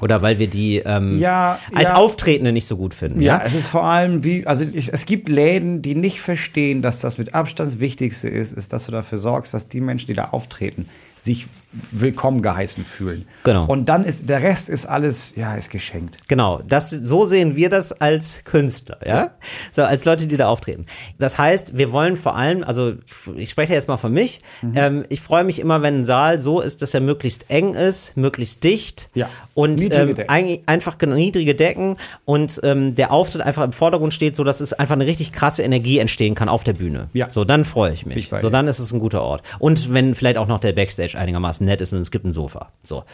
Oder 0.00 0.20
weil 0.20 0.38
wir 0.38 0.46
die 0.46 0.78
ähm, 0.78 1.18
Ja, 1.18 1.58
als 1.72 1.90
ja. 1.90 1.96
Auftretende 1.96 2.52
nicht 2.52 2.66
so 2.66 2.76
gut 2.76 2.92
finden. 2.92 3.22
Ja, 3.22 3.38
Ja, 3.38 3.44
es 3.44 3.54
ist 3.54 3.68
vor 3.68 3.84
allem 3.84 4.24
wie, 4.24 4.46
also 4.46 4.64
ich, 4.70 4.92
es 4.92 5.06
gibt 5.06 5.28
Läden, 5.28 5.80
die 5.80 5.94
nicht 5.94 6.20
verstehen, 6.20 6.82
dass 6.82 7.00
das 7.00 7.16
mit 7.16 7.34
Abstand 7.34 7.70
das 7.72 7.80
Wichtigste 7.80 8.28
ist, 8.28 8.52
ist, 8.52 8.72
dass 8.72 8.86
du 8.86 8.92
dafür 8.92 9.16
sorgst, 9.18 9.54
dass 9.54 9.68
die 9.68 9.80
Menschen, 9.80 10.08
die 10.08 10.14
da 10.14 10.26
auftreten, 10.26 10.86
sich 11.26 11.48
willkommen 11.92 12.40
geheißen 12.40 12.84
fühlen. 12.84 13.26
Genau. 13.44 13.66
Und 13.66 13.90
dann 13.90 14.04
ist, 14.04 14.28
der 14.30 14.42
Rest 14.42 14.70
ist 14.70 14.86
alles, 14.86 15.34
ja, 15.36 15.56
ist 15.56 15.68
geschenkt. 15.70 16.16
Genau, 16.26 16.62
das, 16.66 16.88
so 16.90 17.26
sehen 17.26 17.54
wir 17.54 17.68
das 17.68 17.92
als 17.92 18.44
Künstler, 18.44 18.98
ja? 19.04 19.32
So, 19.72 19.82
als 19.82 20.06
Leute, 20.06 20.26
die 20.26 20.38
da 20.38 20.48
auftreten. 20.48 20.86
Das 21.18 21.36
heißt, 21.36 21.76
wir 21.76 21.92
wollen 21.92 22.16
vor 22.16 22.34
allem, 22.34 22.64
also 22.64 22.94
ich 23.36 23.50
spreche 23.50 23.74
jetzt 23.74 23.88
mal 23.88 23.98
von 23.98 24.12
mich, 24.12 24.38
Mhm. 24.62 24.72
ähm, 24.74 25.04
ich 25.10 25.20
freue 25.20 25.44
mich 25.44 25.58
immer, 25.58 25.82
wenn 25.82 26.00
ein 26.00 26.04
Saal 26.06 26.38
so 26.40 26.60
ist, 26.62 26.80
dass 26.80 26.94
er 26.94 27.00
möglichst 27.02 27.50
eng 27.50 27.74
ist, 27.74 28.16
möglichst 28.16 28.64
dicht 28.64 29.10
Ja. 29.14 29.28
und 29.52 29.92
ähm, 29.92 30.14
eigentlich 30.28 30.62
einfach 30.66 30.96
niedrige 30.98 31.54
Decken 31.54 31.96
und 32.24 32.58
ähm, 32.62 32.94
der 32.94 33.12
Auftritt 33.12 33.42
einfach 33.42 33.64
im 33.64 33.72
Vordergrund 33.72 34.14
steht, 34.14 34.36
so 34.36 34.44
dass 34.44 34.60
es 34.62 34.72
einfach 34.72 34.94
eine 34.94 35.04
richtig 35.06 35.32
krasse 35.32 35.62
Energie 35.62 35.98
entstehen 35.98 36.34
kann 36.34 36.48
auf 36.48 36.64
der 36.64 36.72
Bühne. 36.72 37.08
Ja. 37.12 37.30
So, 37.30 37.44
dann 37.44 37.66
freue 37.66 37.92
ich 37.92 38.06
mich. 38.06 38.32
Ich 38.32 38.40
so, 38.40 38.48
dann 38.48 38.66
ist 38.66 38.78
es 38.78 38.92
ein 38.92 39.00
guter 39.00 39.20
Ort. 39.22 39.42
Und 39.58 39.92
wenn 39.92 40.14
vielleicht 40.14 40.38
auch 40.38 40.46
noch 40.46 40.60
der 40.60 40.72
Backstage 40.72 41.15
einigermaßen 41.16 41.64
nett 41.66 41.80
ist 41.80 41.92
und 41.92 42.00
es 42.00 42.10
gibt 42.10 42.24
ein 42.24 42.32
Sofa. 42.32 42.70
So. 42.82 43.04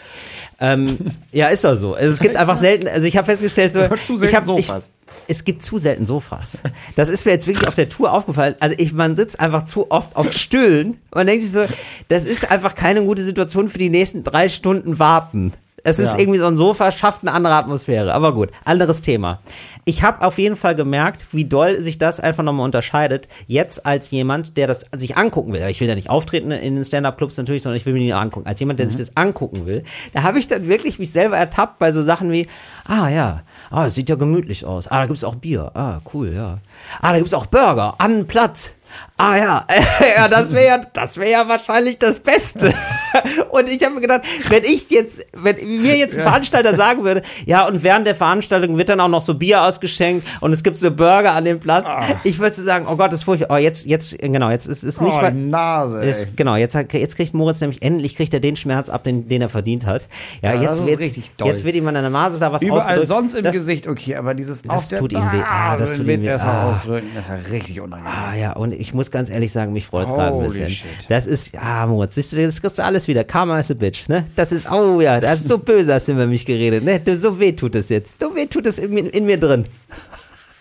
Ähm, 0.60 0.98
ja, 1.32 1.48
ist 1.48 1.64
doch 1.64 1.74
so. 1.74 1.94
Also, 1.94 2.12
es 2.12 2.18
gibt 2.18 2.36
einfach 2.36 2.56
selten, 2.56 2.88
also 2.88 3.06
ich 3.06 3.16
habe 3.16 3.26
festgestellt, 3.26 3.72
so, 3.72 3.80
Zu 3.88 4.16
selten 4.16 4.24
ich 4.24 4.34
hab, 4.34 4.44
Sofas. 4.44 4.90
Ich, 5.06 5.12
es 5.28 5.44
gibt 5.44 5.62
zu 5.62 5.78
selten 5.78 6.06
Sofas. 6.06 6.60
Das 6.96 7.08
ist 7.08 7.24
mir 7.24 7.32
jetzt 7.32 7.46
wirklich 7.46 7.68
auf 7.68 7.74
der 7.74 7.88
Tour 7.88 8.12
aufgefallen. 8.12 8.54
Also 8.60 8.76
ich, 8.78 8.92
man 8.92 9.16
sitzt 9.16 9.40
einfach 9.40 9.64
zu 9.64 9.90
oft 9.90 10.16
auf 10.16 10.32
Stühlen. 10.32 11.00
Man 11.14 11.26
denkt 11.26 11.42
sich 11.42 11.52
so, 11.52 11.64
das 12.08 12.24
ist 12.24 12.50
einfach 12.50 12.74
keine 12.74 13.02
gute 13.04 13.22
Situation 13.22 13.68
für 13.68 13.78
die 13.78 13.90
nächsten 13.90 14.24
drei 14.24 14.48
Stunden 14.48 14.98
warten. 14.98 15.52
Es 15.84 15.98
ist 15.98 16.12
Ja. 16.12 16.18
irgendwie 16.18 16.38
so 16.38 16.46
ein 16.46 16.56
Sofa, 16.56 16.92
schafft 16.92 17.22
eine 17.22 17.32
andere 17.32 17.54
Atmosphäre. 17.54 18.14
Aber 18.14 18.32
gut, 18.34 18.50
anderes 18.64 19.02
Thema. 19.02 19.40
Ich 19.84 20.02
habe 20.02 20.24
auf 20.24 20.38
jeden 20.38 20.54
Fall 20.54 20.74
gemerkt, 20.76 21.26
wie 21.32 21.44
doll 21.44 21.78
sich 21.78 21.98
das 21.98 22.20
einfach 22.20 22.44
nochmal 22.44 22.64
unterscheidet. 22.64 23.26
Jetzt 23.48 23.84
als 23.84 24.10
jemand, 24.12 24.56
der 24.56 24.68
das 24.68 24.84
sich 24.96 25.16
angucken 25.16 25.52
will. 25.52 25.62
Ich 25.68 25.80
will 25.80 25.88
ja 25.88 25.94
nicht 25.96 26.08
auftreten 26.10 26.52
in 26.52 26.76
den 26.76 26.84
Stand-Up-Clubs 26.84 27.36
natürlich, 27.36 27.62
sondern 27.64 27.76
ich 27.78 27.86
will 27.86 27.94
mir 27.94 27.98
die 28.00 28.10
nur 28.10 28.20
angucken. 28.20 28.46
Als 28.46 28.60
jemand, 28.60 28.78
der 28.78 28.86
sich 28.86 28.96
das 28.96 29.16
angucken 29.16 29.66
will, 29.66 29.82
da 30.14 30.22
habe 30.22 30.38
ich 30.38 30.46
dann 30.46 30.68
wirklich 30.68 30.98
mich 31.00 31.10
selber 31.10 31.36
ertappt 31.36 31.80
bei 31.80 31.90
so 31.90 32.02
Sachen 32.02 32.30
wie, 32.30 32.46
ah 32.86 33.08
ja, 33.08 33.42
ah, 33.70 33.90
sieht 33.90 34.08
ja 34.08 34.14
gemütlich 34.14 34.64
aus. 34.64 34.86
Ah, 34.86 35.00
da 35.00 35.06
gibt's 35.06 35.24
auch 35.24 35.34
Bier. 35.34 35.72
Ah, 35.74 36.00
cool, 36.14 36.32
ja. 36.32 36.58
Ah, 37.00 37.12
da 37.12 37.18
gibt's 37.18 37.34
auch 37.34 37.46
Burger 37.46 37.94
an 37.98 38.26
Platz. 38.28 38.74
Ah 39.22 39.36
ja, 39.36 39.66
ja 40.16 40.26
das 40.26 40.52
wäre 40.52 40.66
ja, 40.66 40.80
das 40.92 41.16
wäre 41.16 41.30
ja 41.30 41.48
wahrscheinlich 41.48 41.98
das 41.98 42.18
Beste. 42.18 42.74
Und 43.50 43.70
ich 43.70 43.82
habe 43.84 43.94
mir 43.94 44.00
gedacht, 44.00 44.22
wenn 44.48 44.64
ich 44.64 44.90
jetzt, 44.90 45.24
wenn 45.32 45.56
mir 45.56 45.96
jetzt 45.96 46.16
ein 46.16 46.22
Veranstalter 46.22 46.74
sagen 46.74 47.04
würde, 47.04 47.22
ja, 47.44 47.66
und 47.66 47.82
während 47.82 48.06
der 48.06 48.14
Veranstaltung 48.14 48.78
wird 48.78 48.88
dann 48.88 49.00
auch 49.00 49.08
noch 49.08 49.20
so 49.20 49.34
Bier 49.34 49.62
ausgeschenkt 49.62 50.26
und 50.40 50.52
es 50.52 50.62
gibt 50.62 50.76
so 50.76 50.90
Burger 50.90 51.32
an 51.32 51.44
dem 51.44 51.60
Platz, 51.60 51.86
ich 52.24 52.38
würde 52.38 52.54
sagen, 52.54 52.86
oh 52.88 52.96
Gott, 52.96 53.12
das 53.12 53.20
ist 53.20 53.24
furchtbar. 53.24 53.48
Oh, 53.50 53.58
jetzt, 53.58 53.84
jetzt, 53.84 54.18
genau, 54.18 54.48
jetzt 54.48 54.66
ist 54.66 54.82
es 54.82 55.00
nicht, 55.00 55.12
oh, 55.12 55.30
Nase. 55.30 56.02
ist, 56.02 56.36
genau, 56.36 56.56
jetzt, 56.56 56.74
hat, 56.74 56.92
jetzt 56.94 57.16
kriegt 57.16 57.34
Moritz 57.34 57.60
nämlich, 57.60 57.82
endlich 57.82 58.16
kriegt 58.16 58.32
er 58.32 58.40
den 58.40 58.56
Schmerz 58.56 58.88
ab, 58.88 59.04
den, 59.04 59.28
den 59.28 59.42
er 59.42 59.50
verdient 59.50 59.84
hat. 59.84 60.08
Ja, 60.40 60.54
Ja, 60.54 60.62
jetzt, 60.62 60.80
ist 60.80 61.16
jetzt, 61.44 61.64
wird 61.64 61.76
ihm 61.76 61.86
an 61.86 61.94
der 61.94 62.08
Nase 62.08 62.40
da 62.40 62.50
was 62.50 62.62
Überall 62.62 63.04
sonst 63.06 63.34
im 63.34 63.44
das, 63.44 63.54
Gesicht 63.54 63.86
okay, 63.86 64.16
aber 64.16 64.34
dieses 64.34 64.62
das 64.62 64.88
tut 64.88 65.12
ihm 65.12 65.32
weh. 65.32 65.42
Ah, 65.44 65.76
das 65.76 65.90
tut 65.90 66.00
ihm 66.00 66.06
wird 66.06 66.22
weh. 66.22 66.30
Ah. 66.30 66.70
ausdrücken, 66.70 67.08
das 67.14 67.24
ist 67.24 67.30
ja 67.30 67.52
richtig 67.52 67.80
unangenehm. 67.80 68.12
Ah 68.12 68.34
ja, 68.34 68.52
und 68.54 68.72
ich 68.72 68.94
muss 68.94 69.11
ganz 69.12 69.30
ehrlich 69.30 69.52
sagen, 69.52 69.72
mich 69.72 69.86
freut's 69.86 70.10
gerade 70.12 70.36
ein 70.36 70.42
bisschen. 70.48 70.70
shit. 70.70 70.86
Das 71.08 71.26
ist, 71.26 71.54
ja, 71.54 71.86
Moritz, 71.86 72.14
siehst 72.16 72.32
du, 72.32 72.44
das 72.44 72.60
kriegst 72.60 72.78
du 72.78 72.84
alles 72.84 73.06
wieder. 73.06 73.22
Karma 73.24 73.58
is 73.60 73.70
a 73.70 73.74
bitch, 73.74 74.08
ne? 74.08 74.24
Das 74.34 74.50
ist, 74.50 74.68
oh 74.70 75.00
ja, 75.00 75.20
das 75.20 75.40
ist 75.42 75.48
so 75.48 75.58
böse 75.58 75.94
hast 75.94 76.08
du 76.08 76.12
über 76.12 76.26
mich 76.26 76.44
geredet, 76.44 76.82
ne? 76.82 77.00
So 77.16 77.38
weh 77.38 77.52
tut 77.52 77.74
es 77.76 77.88
jetzt. 77.88 78.18
So 78.20 78.34
weh 78.34 78.46
tut 78.46 78.66
es 78.66 78.78
in, 78.78 78.90
mir- 78.92 79.12
in 79.14 79.24
mir 79.26 79.38
drin. 79.38 79.66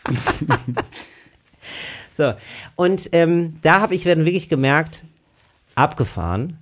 so, 2.11 2.33
und 2.75 3.09
ähm, 3.13 3.57
da 3.61 3.79
habe 3.81 3.95
ich 3.95 4.03
dann 4.03 4.25
wirklich 4.25 4.49
gemerkt, 4.49 5.03
abgefahren. 5.75 6.57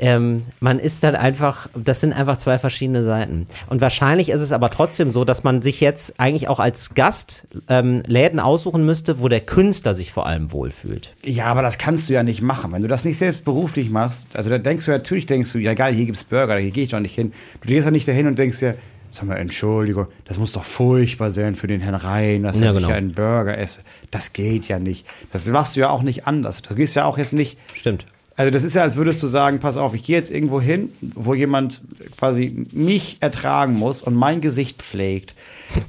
Ähm, 0.00 0.44
man 0.60 0.78
ist 0.78 1.02
dann 1.02 1.16
einfach, 1.16 1.68
das 1.76 2.00
sind 2.00 2.12
einfach 2.12 2.36
zwei 2.36 2.58
verschiedene 2.58 3.04
Seiten. 3.04 3.46
Und 3.68 3.80
wahrscheinlich 3.80 4.28
ist 4.30 4.40
es 4.40 4.52
aber 4.52 4.70
trotzdem 4.70 5.10
so, 5.10 5.24
dass 5.24 5.42
man 5.42 5.60
sich 5.60 5.80
jetzt 5.80 6.20
eigentlich 6.20 6.48
auch 6.48 6.60
als 6.60 6.94
Gast 6.94 7.46
ähm, 7.68 8.02
Läden 8.06 8.38
aussuchen 8.38 8.86
müsste, 8.86 9.18
wo 9.20 9.28
der 9.28 9.40
Künstler 9.40 9.94
sich 9.94 10.12
vor 10.12 10.26
allem 10.26 10.52
wohlfühlt. 10.52 11.14
Ja, 11.24 11.46
aber 11.46 11.62
das 11.62 11.78
kannst 11.78 12.08
du 12.08 12.12
ja 12.12 12.22
nicht 12.22 12.42
machen. 12.42 12.72
Wenn 12.72 12.82
du 12.82 12.88
das 12.88 13.04
nicht 13.04 13.18
selbst 13.18 13.44
beruflich 13.44 13.90
machst, 13.90 14.28
also 14.34 14.50
da 14.50 14.58
denkst 14.58 14.84
du 14.84 14.92
natürlich, 14.92 15.26
denkst 15.26 15.52
du, 15.52 15.58
ja 15.58 15.74
geil, 15.74 15.94
hier 15.94 16.06
gibt's 16.06 16.24
Burger, 16.24 16.56
hier 16.58 16.70
gehe 16.70 16.84
ich 16.84 16.90
doch 16.90 17.00
nicht 17.00 17.14
hin. 17.14 17.32
Du 17.60 17.68
gehst 17.68 17.84
ja 17.84 17.90
nicht 17.90 18.06
dahin 18.06 18.26
und 18.28 18.38
denkst 18.38 18.60
dir, 18.60 18.76
sag 19.10 19.24
mal, 19.26 19.36
Entschuldigung, 19.36 20.06
das 20.26 20.38
muss 20.38 20.52
doch 20.52 20.64
furchtbar 20.64 21.30
sein 21.32 21.54
für 21.56 21.66
den 21.66 21.80
Herrn 21.80 21.94
Rhein, 21.96 22.44
dass 22.44 22.58
Ja, 22.60 22.66
er 22.66 22.72
sich 22.74 22.82
genau. 22.82 22.94
einen 22.94 23.14
Burger 23.14 23.58
esse. 23.58 23.80
Das 24.10 24.32
geht 24.32 24.68
ja 24.68 24.78
nicht. 24.78 25.06
Das 25.32 25.46
machst 25.46 25.74
du 25.76 25.80
ja 25.80 25.88
auch 25.90 26.02
nicht 26.02 26.26
anders. 26.26 26.62
Du 26.62 26.74
gehst 26.74 26.94
ja 26.94 27.04
auch 27.04 27.18
jetzt 27.18 27.32
nicht, 27.32 27.58
Stimmt. 27.74 28.06
Also 28.38 28.52
das 28.52 28.62
ist 28.62 28.74
ja, 28.74 28.82
als 28.82 28.94
würdest 28.94 29.20
du 29.20 29.26
sagen, 29.26 29.58
pass 29.58 29.76
auf, 29.76 29.94
ich 29.94 30.04
gehe 30.04 30.16
jetzt 30.16 30.30
irgendwo 30.30 30.60
hin, 30.60 30.92
wo 31.00 31.34
jemand 31.34 31.80
quasi 32.16 32.66
mich 32.70 33.16
ertragen 33.18 33.74
muss 33.74 34.00
und 34.00 34.14
mein 34.14 34.40
Gesicht 34.40 34.80
pflegt. 34.80 35.34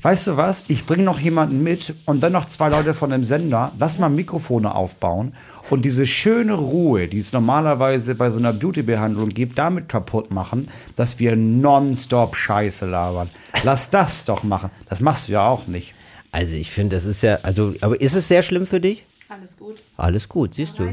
Weißt 0.01 0.25
du 0.25 0.35
was? 0.35 0.63
Ich 0.67 0.87
bringe 0.87 1.03
noch 1.03 1.19
jemanden 1.19 1.61
mit 1.61 1.93
und 2.05 2.21
dann 2.21 2.33
noch 2.33 2.49
zwei 2.49 2.69
Leute 2.69 2.95
von 2.95 3.11
dem 3.11 3.23
Sender. 3.23 3.71
Lass 3.77 3.99
mal 3.99 4.09
Mikrofone 4.09 4.73
aufbauen 4.73 5.33
und 5.69 5.85
diese 5.85 6.07
schöne 6.07 6.53
Ruhe, 6.53 7.07
die 7.07 7.19
es 7.19 7.33
normalerweise 7.33 8.15
bei 8.15 8.31
so 8.31 8.37
einer 8.37 8.51
Beauty-Behandlung 8.51 9.29
gibt, 9.29 9.59
damit 9.59 9.87
kaputt 9.87 10.31
machen, 10.31 10.69
dass 10.95 11.19
wir 11.19 11.35
nonstop 11.35 12.35
Scheiße 12.35 12.87
labern. 12.87 13.29
Lass 13.61 13.91
das 13.91 14.25
doch 14.25 14.41
machen. 14.41 14.71
Das 14.89 15.01
machst 15.01 15.27
du 15.27 15.33
ja 15.33 15.47
auch 15.47 15.67
nicht. 15.67 15.93
Also 16.31 16.55
ich 16.55 16.71
finde, 16.71 16.95
das 16.95 17.05
ist 17.05 17.21
ja, 17.21 17.37
also, 17.43 17.75
aber 17.81 18.01
ist 18.01 18.15
es 18.15 18.27
sehr 18.27 18.41
schlimm 18.41 18.65
für 18.65 18.81
dich? 18.81 19.05
Alles 19.27 19.55
gut. 19.55 19.75
Alles 19.97 20.27
gut, 20.27 20.55
siehst 20.55 20.79
du. 20.79 20.89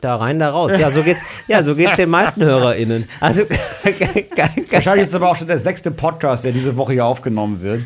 Da 0.00 0.16
rein, 0.16 0.38
da 0.38 0.50
raus. 0.50 0.72
Ja, 0.78 0.90
so 0.90 1.02
geht's, 1.02 1.22
ja, 1.48 1.62
so 1.62 1.74
geht's 1.74 1.96
den 1.96 2.10
meisten 2.10 2.42
HörerInnen. 2.42 3.08
Also, 3.20 3.42
Wahrscheinlich 4.70 5.02
ist 5.02 5.08
es 5.08 5.14
aber 5.14 5.30
auch 5.30 5.36
schon 5.36 5.46
der 5.46 5.58
sechste 5.58 5.90
Podcast, 5.90 6.44
der 6.44 6.52
diese 6.52 6.76
Woche 6.76 6.92
hier 6.94 7.04
aufgenommen 7.06 7.62
wird. 7.62 7.82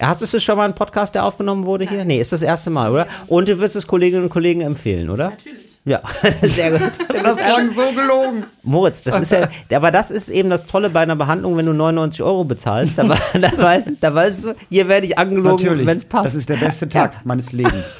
hattest 0.00 0.34
du 0.34 0.40
schon 0.40 0.56
mal 0.56 0.64
einen 0.64 0.74
Podcast, 0.74 1.14
der 1.14 1.24
aufgenommen 1.24 1.66
wurde 1.66 1.88
hier? 1.88 2.04
Nee, 2.04 2.20
ist 2.20 2.32
das 2.32 2.42
erste 2.42 2.70
Mal, 2.70 2.90
oder? 2.90 3.06
Und 3.26 3.48
du 3.48 3.58
würdest 3.58 3.76
es 3.76 3.86
Kolleginnen 3.86 4.24
und 4.24 4.30
Kollegen 4.30 4.60
empfehlen, 4.60 5.10
oder? 5.10 5.30
Natürlich. 5.30 5.70
Ja, 5.84 6.02
sehr 6.42 6.70
gut. 6.72 6.92
Das 7.22 7.36
klang 7.36 7.68
so 7.74 7.82
gelogen. 7.92 8.44
Moritz, 8.62 9.02
das 9.02 9.20
ist 9.20 9.32
ja, 9.32 9.48
aber 9.76 9.90
das 9.90 10.10
ist 10.10 10.28
eben 10.28 10.48
das 10.48 10.66
Tolle 10.66 10.88
bei 10.88 11.00
einer 11.00 11.16
Behandlung, 11.16 11.56
wenn 11.56 11.66
du 11.66 11.74
99 11.74 12.22
Euro 12.22 12.44
bezahlst, 12.44 12.98
da, 12.98 13.02
da, 13.04 13.50
weißt, 13.56 13.92
da 14.00 14.14
weißt 14.14 14.44
du, 14.44 14.54
hier 14.70 14.88
werde 14.88 15.06
ich 15.06 15.18
angelogen, 15.18 15.86
wenn 15.86 15.96
es 15.96 16.04
passt. 16.04 16.26
Das 16.26 16.34
ist 16.34 16.48
der 16.48 16.56
beste 16.56 16.88
Tag 16.88 17.24
meines 17.24 17.52
Lebens. 17.52 17.98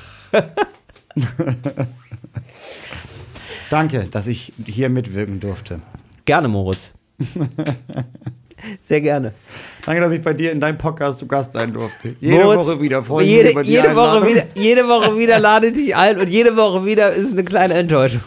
Danke, 3.71 4.09
dass 4.11 4.27
ich 4.27 4.53
hier 4.67 4.91
mitwirken 4.91 5.41
durfte. 5.41 5.81
Gerne, 6.25 6.49
Moritz. 6.49 6.93
Sehr 8.83 9.01
gerne. 9.01 9.33
Danke, 9.87 10.01
dass 10.01 10.13
ich 10.13 10.23
bei 10.23 10.35
dir 10.35 10.53
in 10.53 10.61
deinem 10.61 10.77
Podcast 10.77 11.21
zu 11.21 11.27
Gast 11.27 11.53
sein 11.53 11.73
durfte. 11.73 12.15
Jede 12.21 12.45
Moritz, 12.45 12.67
Woche 12.67 12.81
wieder. 12.83 13.03
Freue 13.03 13.25
ich 13.25 13.31
mich 13.31 13.37
jede, 13.39 13.51
über 13.53 13.63
die 13.63 13.71
jede, 13.71 13.97
Woche 13.97 14.27
wieder, 14.27 14.45
jede 14.55 14.89
Woche 14.89 15.17
wieder 15.17 15.39
lade 15.39 15.69
ich 15.69 15.73
dich 15.73 15.97
ein 15.97 16.19
und 16.19 16.29
jede 16.29 16.57
Woche 16.57 16.85
wieder 16.85 17.11
ist 17.11 17.33
eine 17.33 17.45
kleine 17.45 17.75
Enttäuschung. 17.75 18.23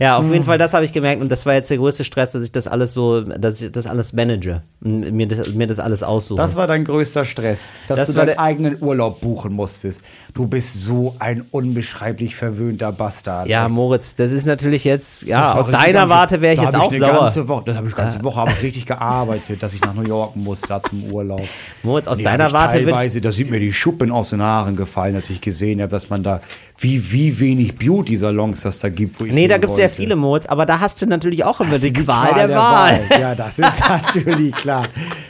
Ja, 0.00 0.16
auf 0.16 0.24
Hm. 0.24 0.32
jeden 0.32 0.44
Fall, 0.46 0.56
das 0.56 0.72
habe 0.72 0.84
ich 0.86 0.92
gemerkt 0.92 1.20
und 1.20 1.30
das 1.30 1.44
war 1.44 1.52
jetzt 1.52 1.70
der 1.70 1.76
größte 1.76 2.04
Stress, 2.04 2.30
dass 2.30 2.42
ich 2.42 2.50
das 2.50 2.66
alles 2.66 2.94
so, 2.94 3.20
dass 3.20 3.60
ich 3.60 3.70
das 3.70 3.86
alles 3.86 4.14
manage 4.14 4.62
und 4.82 5.12
mir 5.12 5.28
das, 5.28 5.52
mir 5.52 5.66
das 5.66 5.78
alles 5.78 6.02
aussuche. 6.02 6.38
Das 6.40 6.56
war 6.56 6.66
dein 6.66 6.84
größter 6.84 7.26
Stress, 7.26 7.64
dass 7.86 7.98
Das 7.98 8.08
du 8.08 8.14
deinen 8.14 8.38
eigenen 8.38 8.82
Urlaub 8.82 9.20
buchen 9.20 9.52
musstest. 9.52 10.00
Du 10.32 10.46
bist 10.46 10.74
so 10.82 11.16
ein 11.18 11.44
unbeschreiblich 11.50 12.34
verwöhnter 12.34 12.92
Bastard. 12.92 13.46
ja, 13.48 13.68
Moritz, 13.68 14.14
das 14.14 14.32
ist 14.32 14.46
natürlich 14.46 14.84
jetzt, 14.84 15.24
ja, 15.24 15.52
aus 15.54 15.66
deiner 15.70 15.92
ganz- 16.00 16.10
Warte 16.10 16.40
wäre 16.40 16.54
ich 16.54 16.60
jetzt 16.62 16.74
hab 16.74 16.82
auch 16.82 16.94
sauer. 16.94 17.20
Ganze 17.20 17.46
Woche, 17.48 17.62
das 17.66 17.76
habe 17.76 17.88
ich 17.88 17.94
ganze 17.94 18.24
Woche 18.24 18.44
ich 18.56 18.62
richtig 18.62 18.86
gearbeitet, 18.86 19.62
dass 19.62 19.74
ich 19.74 19.82
nach 19.82 19.92
New 19.94 20.02
York 20.08 20.34
muss, 20.34 20.62
da 20.62 20.82
zum 20.82 21.12
Urlaub. 21.12 21.42
Moritz, 21.82 22.06
aus 22.06 22.16
Nee, 22.18 22.24
deiner 22.24 22.46
ich 22.46 22.52
Warte 22.54 22.78
teilweise, 22.78 23.20
da 23.20 23.32
sind 23.32 23.50
mir 23.50 23.60
die 23.60 23.72
Schuppen 23.72 24.10
aus 24.10 24.30
den 24.30 24.40
Haaren 24.40 24.76
gefallen, 24.76 25.14
als 25.14 25.28
ich 25.28 25.42
gesehen 25.42 25.80
habe, 25.82 25.90
dass 25.90 26.08
man 26.08 26.22
da, 26.22 26.40
wie, 26.80 27.12
wie 27.12 27.38
wenig 27.38 27.76
Beauty-Salons 27.76 28.62
das 28.62 28.78
da 28.78 28.88
gibt. 28.88 29.20
Wo 29.20 29.26
ich 29.26 29.32
Nee, 29.32 29.48
da 29.48 29.54
hin 29.54 29.60
gibt's 29.60 29.76
sehr 29.76 29.90
viele 29.90 30.16
Moritz, 30.16 30.46
aber 30.46 30.64
da 30.64 30.80
hast 30.80 31.02
du 31.02 31.06
natürlich 31.06 31.44
auch 31.44 31.60
immer 31.60 31.72
Das 31.72 31.82
die 31.82 31.88
ist 31.88 32.04
Qual, 32.04 32.32
der, 32.34 32.48
Wahl. 32.56 33.02
Ja, 33.10 33.34
das 33.36 33.58
ist 33.58 33.80
natürlich 33.86 34.54
klar. 34.54 34.86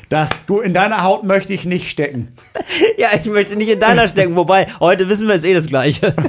Das, 0.09 0.31
du, 0.47 0.61
in 0.61 0.73
deiner 0.73 1.03
Haut 1.03 1.25
möchte 1.25 1.53
ich 1.53 1.65
nicht 1.65 1.91
stecken. 1.91 2.29
Ja, 2.97 3.09
ich 3.19 3.27
möchte 3.27 3.57
nicht 3.57 3.69
in 3.69 3.81
deiner 3.81 4.07
stecken, 4.07 4.37
wobei, 4.37 4.69
heute 4.79 5.09
wissen 5.09 5.27
wir 5.27 5.35
es 5.35 5.43
eh 5.43 5.55
das 5.55 5.67
Gleiche. 5.67 6.15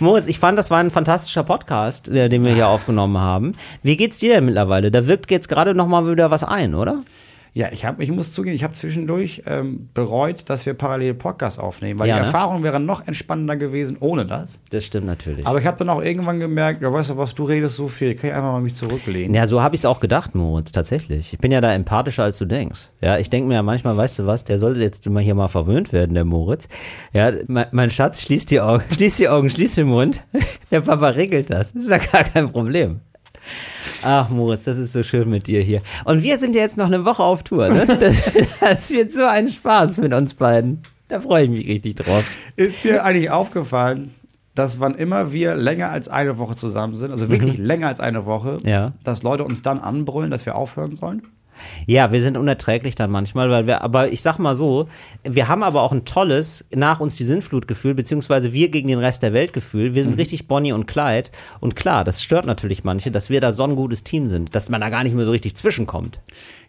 Moritz, 0.00 0.26
ich 0.26 0.40
fand, 0.40 0.58
das 0.58 0.68
war 0.68 0.80
ein 0.80 0.90
fantastischer 0.90 1.44
Podcast, 1.44 2.08
den 2.08 2.44
wir 2.44 2.54
hier 2.54 2.66
aufgenommen 2.66 3.18
haben. 3.18 3.54
Wie 3.84 3.96
geht's 3.96 4.18
dir 4.18 4.34
denn 4.34 4.46
mittlerweile? 4.46 4.90
Da 4.90 5.06
wirkt 5.06 5.30
jetzt 5.30 5.48
gerade 5.48 5.74
noch 5.74 5.86
mal 5.86 6.10
wieder 6.10 6.32
was 6.32 6.42
ein, 6.42 6.74
oder? 6.74 6.98
Ja, 7.54 7.68
ich, 7.70 7.84
hab, 7.84 8.00
ich 8.00 8.10
muss 8.10 8.32
zugeben, 8.32 8.56
ich 8.56 8.64
habe 8.64 8.72
zwischendurch 8.72 9.42
ähm, 9.44 9.90
bereut, 9.92 10.48
dass 10.48 10.64
wir 10.64 10.72
parallel 10.72 11.12
Podcasts 11.12 11.58
aufnehmen, 11.58 12.00
weil 12.00 12.08
Ja, 12.08 12.14
die 12.14 12.20
ne? 12.20 12.26
Erfahrung 12.28 12.62
wäre 12.62 12.80
noch 12.80 13.06
entspannender 13.06 13.56
gewesen 13.56 13.98
ohne 14.00 14.24
das. 14.24 14.58
Das 14.70 14.84
stimmt 14.86 15.06
natürlich. 15.06 15.46
Aber 15.46 15.58
ich 15.58 15.66
habe 15.66 15.76
dann 15.76 15.90
auch 15.90 16.02
irgendwann 16.02 16.40
gemerkt, 16.40 16.80
ja, 16.80 16.90
weißt 16.90 17.10
du 17.10 17.18
was, 17.18 17.34
du 17.34 17.44
redest 17.44 17.76
so 17.76 17.88
viel, 17.88 18.14
kann 18.14 18.30
ich 18.30 18.36
einfach 18.36 18.52
mal 18.52 18.62
mich 18.62 18.74
zurücklehnen. 18.74 19.34
Ja, 19.34 19.46
so 19.46 19.60
habe 19.60 19.74
ich 19.74 19.82
es 19.82 19.84
auch 19.84 20.00
gedacht, 20.00 20.34
Moritz, 20.34 20.72
tatsächlich. 20.72 21.34
Ich 21.34 21.38
bin 21.40 21.52
ja 21.52 21.60
da 21.60 21.74
empathischer, 21.74 22.24
als 22.24 22.38
du 22.38 22.46
denkst. 22.46 22.88
Ja, 23.02 23.18
ich 23.18 23.28
denke 23.28 23.48
mir 23.48 23.54
ja 23.56 23.62
manchmal, 23.62 23.98
weißt 23.98 24.20
du 24.20 24.26
was, 24.26 24.44
der 24.44 24.58
sollte 24.58 24.80
jetzt 24.80 25.06
immer 25.06 25.20
hier 25.20 25.34
mal 25.34 25.48
verwöhnt 25.48 25.92
werden, 25.92 26.14
der 26.14 26.24
Moritz. 26.24 26.68
Ja, 27.12 27.32
mein, 27.48 27.66
mein 27.72 27.90
Schatz, 27.90 28.22
schließ 28.22 28.46
die 28.46 28.62
Augen, 28.62 28.84
schließ 28.94 29.18
die 29.18 29.28
Augen, 29.28 29.50
schließ 29.50 29.74
den 29.74 29.88
Mund. 29.88 30.22
Der 30.70 30.80
Papa 30.80 31.08
regelt 31.08 31.50
das. 31.50 31.72
Das 31.74 31.84
ist 31.84 31.90
ja 31.90 31.98
gar 31.98 32.24
kein 32.24 32.50
Problem. 32.50 33.00
Ach, 34.02 34.28
Moritz, 34.28 34.64
das 34.64 34.78
ist 34.78 34.92
so 34.92 35.02
schön 35.02 35.28
mit 35.30 35.46
dir 35.46 35.62
hier. 35.62 35.80
Und 36.04 36.22
wir 36.22 36.38
sind 36.38 36.56
ja 36.56 36.62
jetzt 36.62 36.76
noch 36.76 36.86
eine 36.86 37.04
Woche 37.04 37.22
auf 37.22 37.42
Tour, 37.42 37.68
ne? 37.68 37.86
Das, 38.00 38.22
das 38.60 38.90
wird 38.90 39.12
so 39.12 39.24
ein 39.24 39.48
Spaß 39.48 39.98
mit 39.98 40.12
uns 40.12 40.34
beiden. 40.34 40.82
Da 41.08 41.20
freue 41.20 41.44
ich 41.44 41.50
mich 41.50 41.66
richtig 41.68 41.96
drauf. 41.96 42.24
Ist 42.56 42.82
dir 42.84 43.04
eigentlich 43.04 43.30
aufgefallen, 43.30 44.12
dass 44.54 44.80
wann 44.80 44.94
immer 44.94 45.32
wir 45.32 45.54
länger 45.54 45.90
als 45.90 46.08
eine 46.08 46.36
Woche 46.38 46.54
zusammen 46.56 46.96
sind, 46.96 47.10
also 47.10 47.30
wirklich 47.30 47.58
länger 47.58 47.88
als 47.88 48.00
eine 48.00 48.26
Woche, 48.26 48.58
Mhm. 48.62 48.68
Ja. 48.68 48.92
dass 49.04 49.22
Leute 49.22 49.44
uns 49.44 49.62
dann 49.62 49.78
anbrüllen, 49.78 50.30
dass 50.30 50.46
wir 50.46 50.54
aufhören 50.56 50.94
sollen? 50.96 51.22
Ja, 51.86 52.12
wir 52.12 52.22
sind 52.22 52.36
unerträglich 52.36 52.94
dann 52.94 53.10
manchmal, 53.10 53.50
weil 53.50 53.66
wir, 53.66 53.82
aber 53.82 54.08
ich 54.08 54.22
sag 54.22 54.38
mal 54.38 54.54
so, 54.54 54.88
wir 55.24 55.48
haben 55.48 55.62
aber 55.62 55.82
auch 55.82 55.92
ein 55.92 56.04
tolles, 56.04 56.64
nach 56.74 57.00
uns 57.00 57.16
die 57.16 57.24
Sintflut-Gefühl, 57.24 57.94
beziehungsweise 57.94 58.52
wir 58.52 58.68
gegen 58.68 58.88
den 58.88 58.98
Rest 58.98 59.22
der 59.22 59.32
Welt 59.32 59.52
Gefühl. 59.52 59.94
Wir 59.94 60.04
sind 60.04 60.18
richtig 60.18 60.48
Bonnie 60.48 60.72
und 60.72 60.86
Clyde. 60.86 61.30
Und 61.60 61.76
klar, 61.76 62.04
das 62.04 62.22
stört 62.22 62.46
natürlich 62.46 62.84
manche, 62.84 63.10
dass 63.10 63.30
wir 63.30 63.40
da 63.40 63.52
so 63.52 63.64
ein 63.64 63.76
gutes 63.76 64.04
Team 64.04 64.28
sind, 64.28 64.54
dass 64.54 64.68
man 64.68 64.80
da 64.80 64.88
gar 64.88 65.04
nicht 65.04 65.14
mehr 65.14 65.24
so 65.24 65.30
richtig 65.30 65.54
zwischenkommt. 65.56 66.20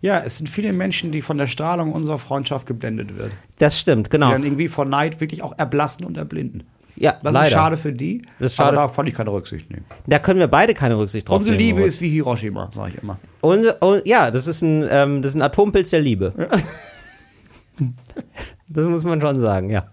Ja, 0.01 0.21
es 0.23 0.37
sind 0.37 0.49
viele 0.49 0.73
Menschen, 0.73 1.11
die 1.11 1.21
von 1.21 1.37
der 1.37 1.47
Strahlung 1.47 1.93
unserer 1.93 2.19
Freundschaft 2.19 2.65
geblendet 2.65 3.17
werden. 3.17 3.31
Das 3.59 3.79
stimmt, 3.79 4.07
Die 4.07 4.11
genau. 4.11 4.31
dann 4.31 4.43
irgendwie 4.43 4.67
vor 4.67 4.85
Neid 4.85 5.21
wirklich 5.21 5.41
auch 5.41 5.57
erblassen 5.57 6.05
und 6.05 6.17
erblinden. 6.17 6.63
Ja, 6.95 7.15
Das 7.23 7.33
leider. 7.33 7.47
ist 7.47 7.53
schade 7.53 7.77
für 7.77 7.91
die, 7.91 8.21
Das 8.39 8.51
ist 8.51 8.55
schade. 8.55 8.77
aber 8.77 8.87
da 8.87 8.93
fand 8.93 9.09
ich 9.09 9.15
keine 9.15 9.31
Rücksicht 9.31 9.69
nehmen. 9.71 9.85
Da 10.05 10.19
können 10.19 10.39
wir 10.39 10.47
beide 10.47 10.73
keine 10.73 10.97
Rücksicht 10.97 11.27
drauf 11.27 11.37
Unsere 11.37 11.55
nehmen. 11.55 11.65
Liebe 11.67 11.79
Moritz. 11.79 11.95
ist 11.95 12.01
wie 12.01 12.09
Hiroshima, 12.09 12.69
sage 12.73 12.93
ich 12.95 13.01
immer. 13.03 13.17
Und, 13.41 13.65
und, 13.81 14.05
ja, 14.05 14.29
das 14.31 14.47
ist 14.47 14.61
ein, 14.61 14.85
ähm, 14.89 15.21
das 15.21 15.31
ist 15.31 15.35
ein 15.35 15.41
Atompilz 15.41 15.89
der 15.89 16.01
Liebe. 16.01 16.33
das 18.67 18.85
muss 18.85 19.03
man 19.03 19.19
schon 19.21 19.39
sagen, 19.39 19.69
ja. 19.69 19.85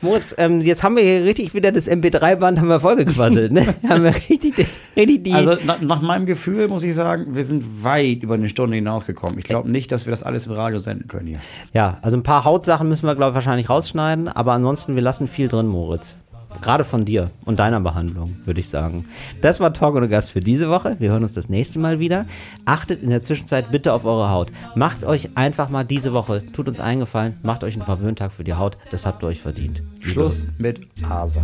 Moritz, 0.00 0.32
ähm, 0.38 0.60
jetzt 0.60 0.84
haben 0.84 0.94
wir 0.94 1.02
hier 1.02 1.24
richtig 1.24 1.54
wieder 1.54 1.72
das 1.72 1.90
MP3-Band 1.90 2.60
haben 2.60 2.68
wir 2.68 2.78
vollgequasselt, 2.78 3.50
ne? 3.50 3.74
haben 3.88 4.04
wir 4.04 4.14
richtig, 4.14 4.54
richtig 4.96 5.24
die. 5.24 5.32
Also 5.32 5.56
na, 5.66 5.76
nach 5.80 6.00
meinem 6.00 6.24
Gefühl 6.24 6.68
muss 6.68 6.84
ich 6.84 6.94
sagen, 6.94 7.34
wir 7.34 7.44
sind 7.44 7.82
weit 7.82 8.22
über 8.22 8.34
eine 8.34 8.48
Stunde 8.48 8.76
hinausgekommen. 8.76 9.36
Ich 9.40 9.44
glaube 9.46 9.68
nicht, 9.68 9.90
dass 9.90 10.06
wir 10.06 10.12
das 10.12 10.22
alles 10.22 10.46
im 10.46 10.52
Radio 10.52 10.78
senden 10.78 11.08
können 11.08 11.26
hier. 11.26 11.40
ja, 11.72 11.98
also 12.02 12.16
ein 12.16 12.22
paar 12.22 12.44
Hautsachen 12.44 12.88
müssen 12.88 13.06
wir, 13.08 13.16
glaube 13.16 13.30
ich, 13.30 13.34
wahrscheinlich 13.34 13.68
rausschneiden, 13.68 14.28
aber 14.28 14.52
ansonsten, 14.52 14.94
wir 14.94 15.02
lassen 15.02 15.26
viel 15.26 15.48
drin, 15.48 15.66
Moritz. 15.66 16.14
Gerade 16.60 16.84
von 16.84 17.04
dir 17.04 17.30
und 17.44 17.58
deiner 17.58 17.80
Behandlung, 17.80 18.36
würde 18.44 18.60
ich 18.60 18.68
sagen. 18.68 19.04
Das 19.42 19.60
war 19.60 19.72
Talk 19.72 19.94
ohne 19.94 20.08
Gast 20.08 20.30
für 20.30 20.40
diese 20.40 20.68
Woche. 20.68 20.96
Wir 20.98 21.10
hören 21.10 21.22
uns 21.22 21.32
das 21.34 21.48
nächste 21.48 21.78
Mal 21.78 21.98
wieder. 21.98 22.26
Achtet 22.64 23.02
in 23.02 23.10
der 23.10 23.22
Zwischenzeit 23.22 23.70
bitte 23.70 23.92
auf 23.92 24.04
eure 24.04 24.30
Haut. 24.30 24.48
Macht 24.74 25.04
euch 25.04 25.30
einfach 25.36 25.68
mal 25.68 25.84
diese 25.84 26.12
Woche, 26.12 26.42
tut 26.52 26.68
uns 26.68 26.80
eingefallen, 26.80 27.36
macht 27.42 27.64
euch 27.64 27.74
einen 27.74 27.84
Verwöhntag 27.84 28.32
für 28.32 28.44
die 28.44 28.54
Haut. 28.54 28.76
Das 28.90 29.06
habt 29.06 29.22
ihr 29.22 29.28
euch 29.28 29.40
verdient. 29.40 29.82
Schluss 30.00 30.44
mit 30.58 30.80
Asa. 31.08 31.42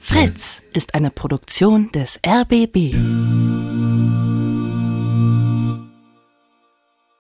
Fritz 0.00 0.62
ist 0.72 0.94
eine 0.94 1.10
Produktion 1.10 1.90
des 1.92 2.20
RBB. 2.26 2.94